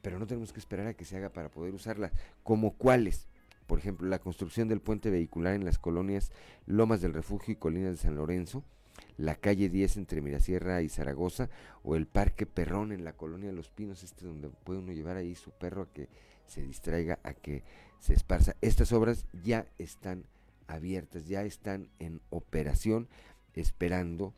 pero 0.00 0.18
no 0.18 0.26
tenemos 0.26 0.52
que 0.52 0.60
esperar 0.60 0.86
a 0.86 0.94
que 0.94 1.04
se 1.04 1.16
haga 1.16 1.30
para 1.30 1.50
poder 1.50 1.74
usarla. 1.74 2.12
¿Como 2.42 2.74
cuáles? 2.76 3.28
Por 3.66 3.78
ejemplo, 3.78 4.08
la 4.08 4.18
construcción 4.18 4.68
del 4.68 4.80
puente 4.80 5.10
vehicular 5.10 5.54
en 5.54 5.64
las 5.64 5.78
colonias 5.78 6.32
Lomas 6.66 7.00
del 7.00 7.14
Refugio 7.14 7.52
y 7.52 7.56
Colinas 7.56 7.92
de 7.92 8.02
San 8.02 8.16
Lorenzo, 8.16 8.64
la 9.16 9.34
calle 9.36 9.68
10 9.68 9.98
entre 9.98 10.20
Mirasierra 10.20 10.82
y 10.82 10.88
Zaragoza 10.88 11.48
o 11.82 11.96
el 11.96 12.06
Parque 12.06 12.46
Perrón 12.46 12.92
en 12.92 13.04
la 13.04 13.12
colonia 13.12 13.50
de 13.50 13.56
Los 13.56 13.70
Pinos, 13.70 14.02
este 14.02 14.26
donde 14.26 14.48
puede 14.48 14.80
uno 14.80 14.92
llevar 14.92 15.16
ahí 15.16 15.34
su 15.34 15.50
perro 15.50 15.82
a 15.82 15.92
que 15.92 16.08
se 16.46 16.62
distraiga, 16.62 17.18
a 17.22 17.34
que 17.34 17.62
se 18.00 18.14
esparza. 18.14 18.56
Estas 18.60 18.92
obras 18.92 19.26
ya 19.44 19.66
están 19.78 20.24
abiertas, 20.66 21.26
ya 21.26 21.42
están 21.42 21.88
en 21.98 22.20
operación, 22.30 23.08
esperando, 23.54 24.34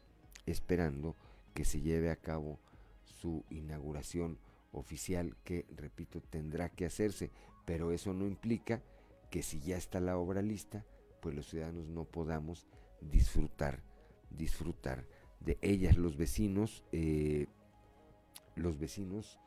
esperando 0.46 1.16
que 1.55 1.64
se 1.64 1.80
lleve 1.80 2.10
a 2.10 2.16
cabo 2.16 2.59
su 3.05 3.44
inauguración 3.51 4.38
oficial 4.72 5.36
que, 5.44 5.66
repito, 5.76 6.20
tendrá 6.20 6.68
que 6.68 6.84
hacerse, 6.84 7.30
pero 7.64 7.92
eso 7.92 8.12
no 8.12 8.26
implica 8.26 8.82
que 9.30 9.42
si 9.42 9.60
ya 9.60 9.76
está 9.76 10.01
la 10.01 10.18
obra 10.18 10.42
lista, 10.42 10.84
pues 11.20 11.34
los 11.34 11.46
ciudadanos 11.46 11.88
no 11.88 12.05
podamos 12.05 12.66
disfrutar 13.01 13.80
disfrutar 14.36 15.06
de 15.40 15.59
ellas. 15.62 15.97
Los 15.97 16.16
vecinos, 16.16 16.85
eh, 16.93 17.47
los 18.56 18.78
vecinos 18.78 19.39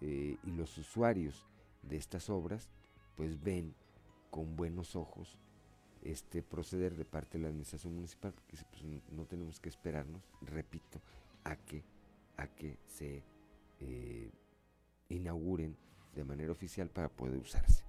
eh, 0.00 0.36
y 0.42 0.50
los 0.52 0.76
usuarios 0.78 1.46
de 1.82 1.96
estas 1.96 2.30
obras, 2.30 2.70
pues 3.16 3.42
ven 3.42 3.74
con 4.30 4.56
buenos 4.56 4.96
ojos 4.96 5.38
este 6.02 6.42
proceder 6.42 6.96
de 6.96 7.04
parte 7.04 7.36
de 7.36 7.42
la 7.42 7.48
administración 7.48 7.94
municipal, 7.94 8.32
porque 8.32 8.56
pues, 8.70 8.84
no 9.10 9.26
tenemos 9.26 9.60
que 9.60 9.68
esperarnos, 9.68 10.22
repito, 10.40 11.00
a 11.44 11.56
que, 11.56 11.84
a 12.36 12.46
que 12.46 12.78
se 12.86 13.22
eh, 13.80 14.30
inauguren 15.08 15.76
de 16.14 16.24
manera 16.24 16.52
oficial 16.52 16.88
para 16.88 17.08
poder 17.08 17.38
usarse. 17.38 17.84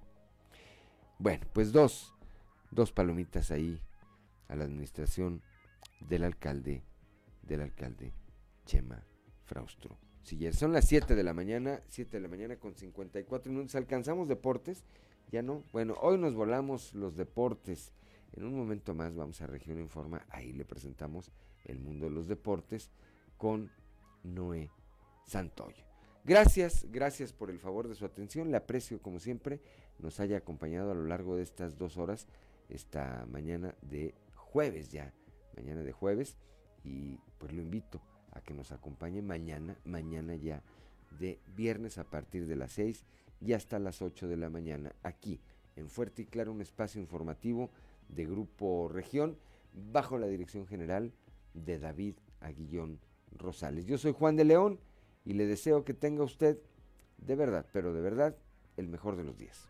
Bueno, 1.18 1.46
pues 1.52 1.72
dos, 1.72 2.14
dos 2.70 2.92
palomitas 2.92 3.50
ahí 3.50 3.80
a 4.48 4.56
la 4.56 4.64
administración 4.64 5.42
del 6.08 6.24
alcalde, 6.24 6.84
del 7.42 7.62
alcalde 7.62 8.12
Chema 8.64 9.06
Fraustro. 9.44 9.98
Si 10.22 10.38
ya 10.38 10.52
son 10.52 10.72
las 10.72 10.86
7 10.86 11.14
de 11.14 11.24
la 11.24 11.34
mañana, 11.34 11.82
7 11.88 12.16
de 12.16 12.20
la 12.20 12.28
mañana 12.28 12.56
con 12.56 12.74
54 12.74 13.50
minutos, 13.50 13.74
alcanzamos 13.74 14.28
deportes, 14.28 14.84
ya 15.30 15.42
no. 15.42 15.64
Bueno, 15.72 15.94
hoy 16.00 16.18
nos 16.18 16.34
volamos 16.34 16.94
los 16.94 17.16
deportes. 17.16 17.92
En 18.32 18.44
un 18.44 18.56
momento 18.56 18.94
más 18.94 19.14
vamos 19.16 19.42
a 19.42 19.46
Región 19.46 19.80
Informa, 19.80 20.24
ahí 20.30 20.52
le 20.52 20.64
presentamos 20.64 21.30
el 21.64 21.80
mundo 21.80 22.06
de 22.06 22.12
los 22.12 22.28
deportes 22.28 22.90
con 23.36 23.70
Noé 24.22 24.70
Santoyo. 25.26 25.84
Gracias, 26.24 26.86
gracias 26.90 27.32
por 27.32 27.50
el 27.50 27.58
favor 27.58 27.88
de 27.88 27.96
su 27.96 28.04
atención, 28.04 28.50
le 28.50 28.56
aprecio 28.56 29.02
como 29.02 29.18
siempre, 29.18 29.60
nos 29.98 30.20
haya 30.20 30.36
acompañado 30.36 30.92
a 30.92 30.94
lo 30.94 31.04
largo 31.04 31.36
de 31.36 31.42
estas 31.42 31.76
dos 31.76 31.98
horas, 31.98 32.28
esta 32.68 33.26
mañana 33.28 33.74
de 33.82 34.14
jueves 34.34 34.90
ya 34.90 35.12
mañana 35.56 35.82
de 35.82 35.92
jueves 35.92 36.36
y 36.84 37.18
pues 37.38 37.52
lo 37.52 37.62
invito 37.62 38.00
a 38.32 38.40
que 38.40 38.54
nos 38.54 38.72
acompañe 38.72 39.22
mañana, 39.22 39.76
mañana 39.84 40.34
ya 40.34 40.62
de 41.18 41.40
viernes 41.54 41.98
a 41.98 42.04
partir 42.04 42.46
de 42.46 42.56
las 42.56 42.72
6 42.72 43.04
y 43.40 43.52
hasta 43.52 43.78
las 43.78 44.02
8 44.02 44.28
de 44.28 44.36
la 44.36 44.48
mañana, 44.48 44.94
aquí 45.02 45.40
en 45.76 45.88
Fuerte 45.88 46.22
y 46.22 46.26
Claro, 46.26 46.52
un 46.52 46.60
espacio 46.60 47.00
informativo 47.00 47.70
de 48.08 48.24
Grupo 48.26 48.88
Región, 48.88 49.38
bajo 49.72 50.18
la 50.18 50.26
dirección 50.26 50.66
general 50.66 51.12
de 51.54 51.78
David 51.78 52.16
Aguillón 52.40 53.00
Rosales. 53.32 53.86
Yo 53.86 53.98
soy 53.98 54.12
Juan 54.12 54.36
de 54.36 54.44
León 54.44 54.80
y 55.24 55.34
le 55.34 55.46
deseo 55.46 55.84
que 55.84 55.94
tenga 55.94 56.24
usted, 56.24 56.58
de 57.18 57.36
verdad, 57.36 57.66
pero 57.72 57.92
de 57.92 58.00
verdad, 58.00 58.36
el 58.76 58.88
mejor 58.88 59.16
de 59.16 59.24
los 59.24 59.36
días. 59.38 59.68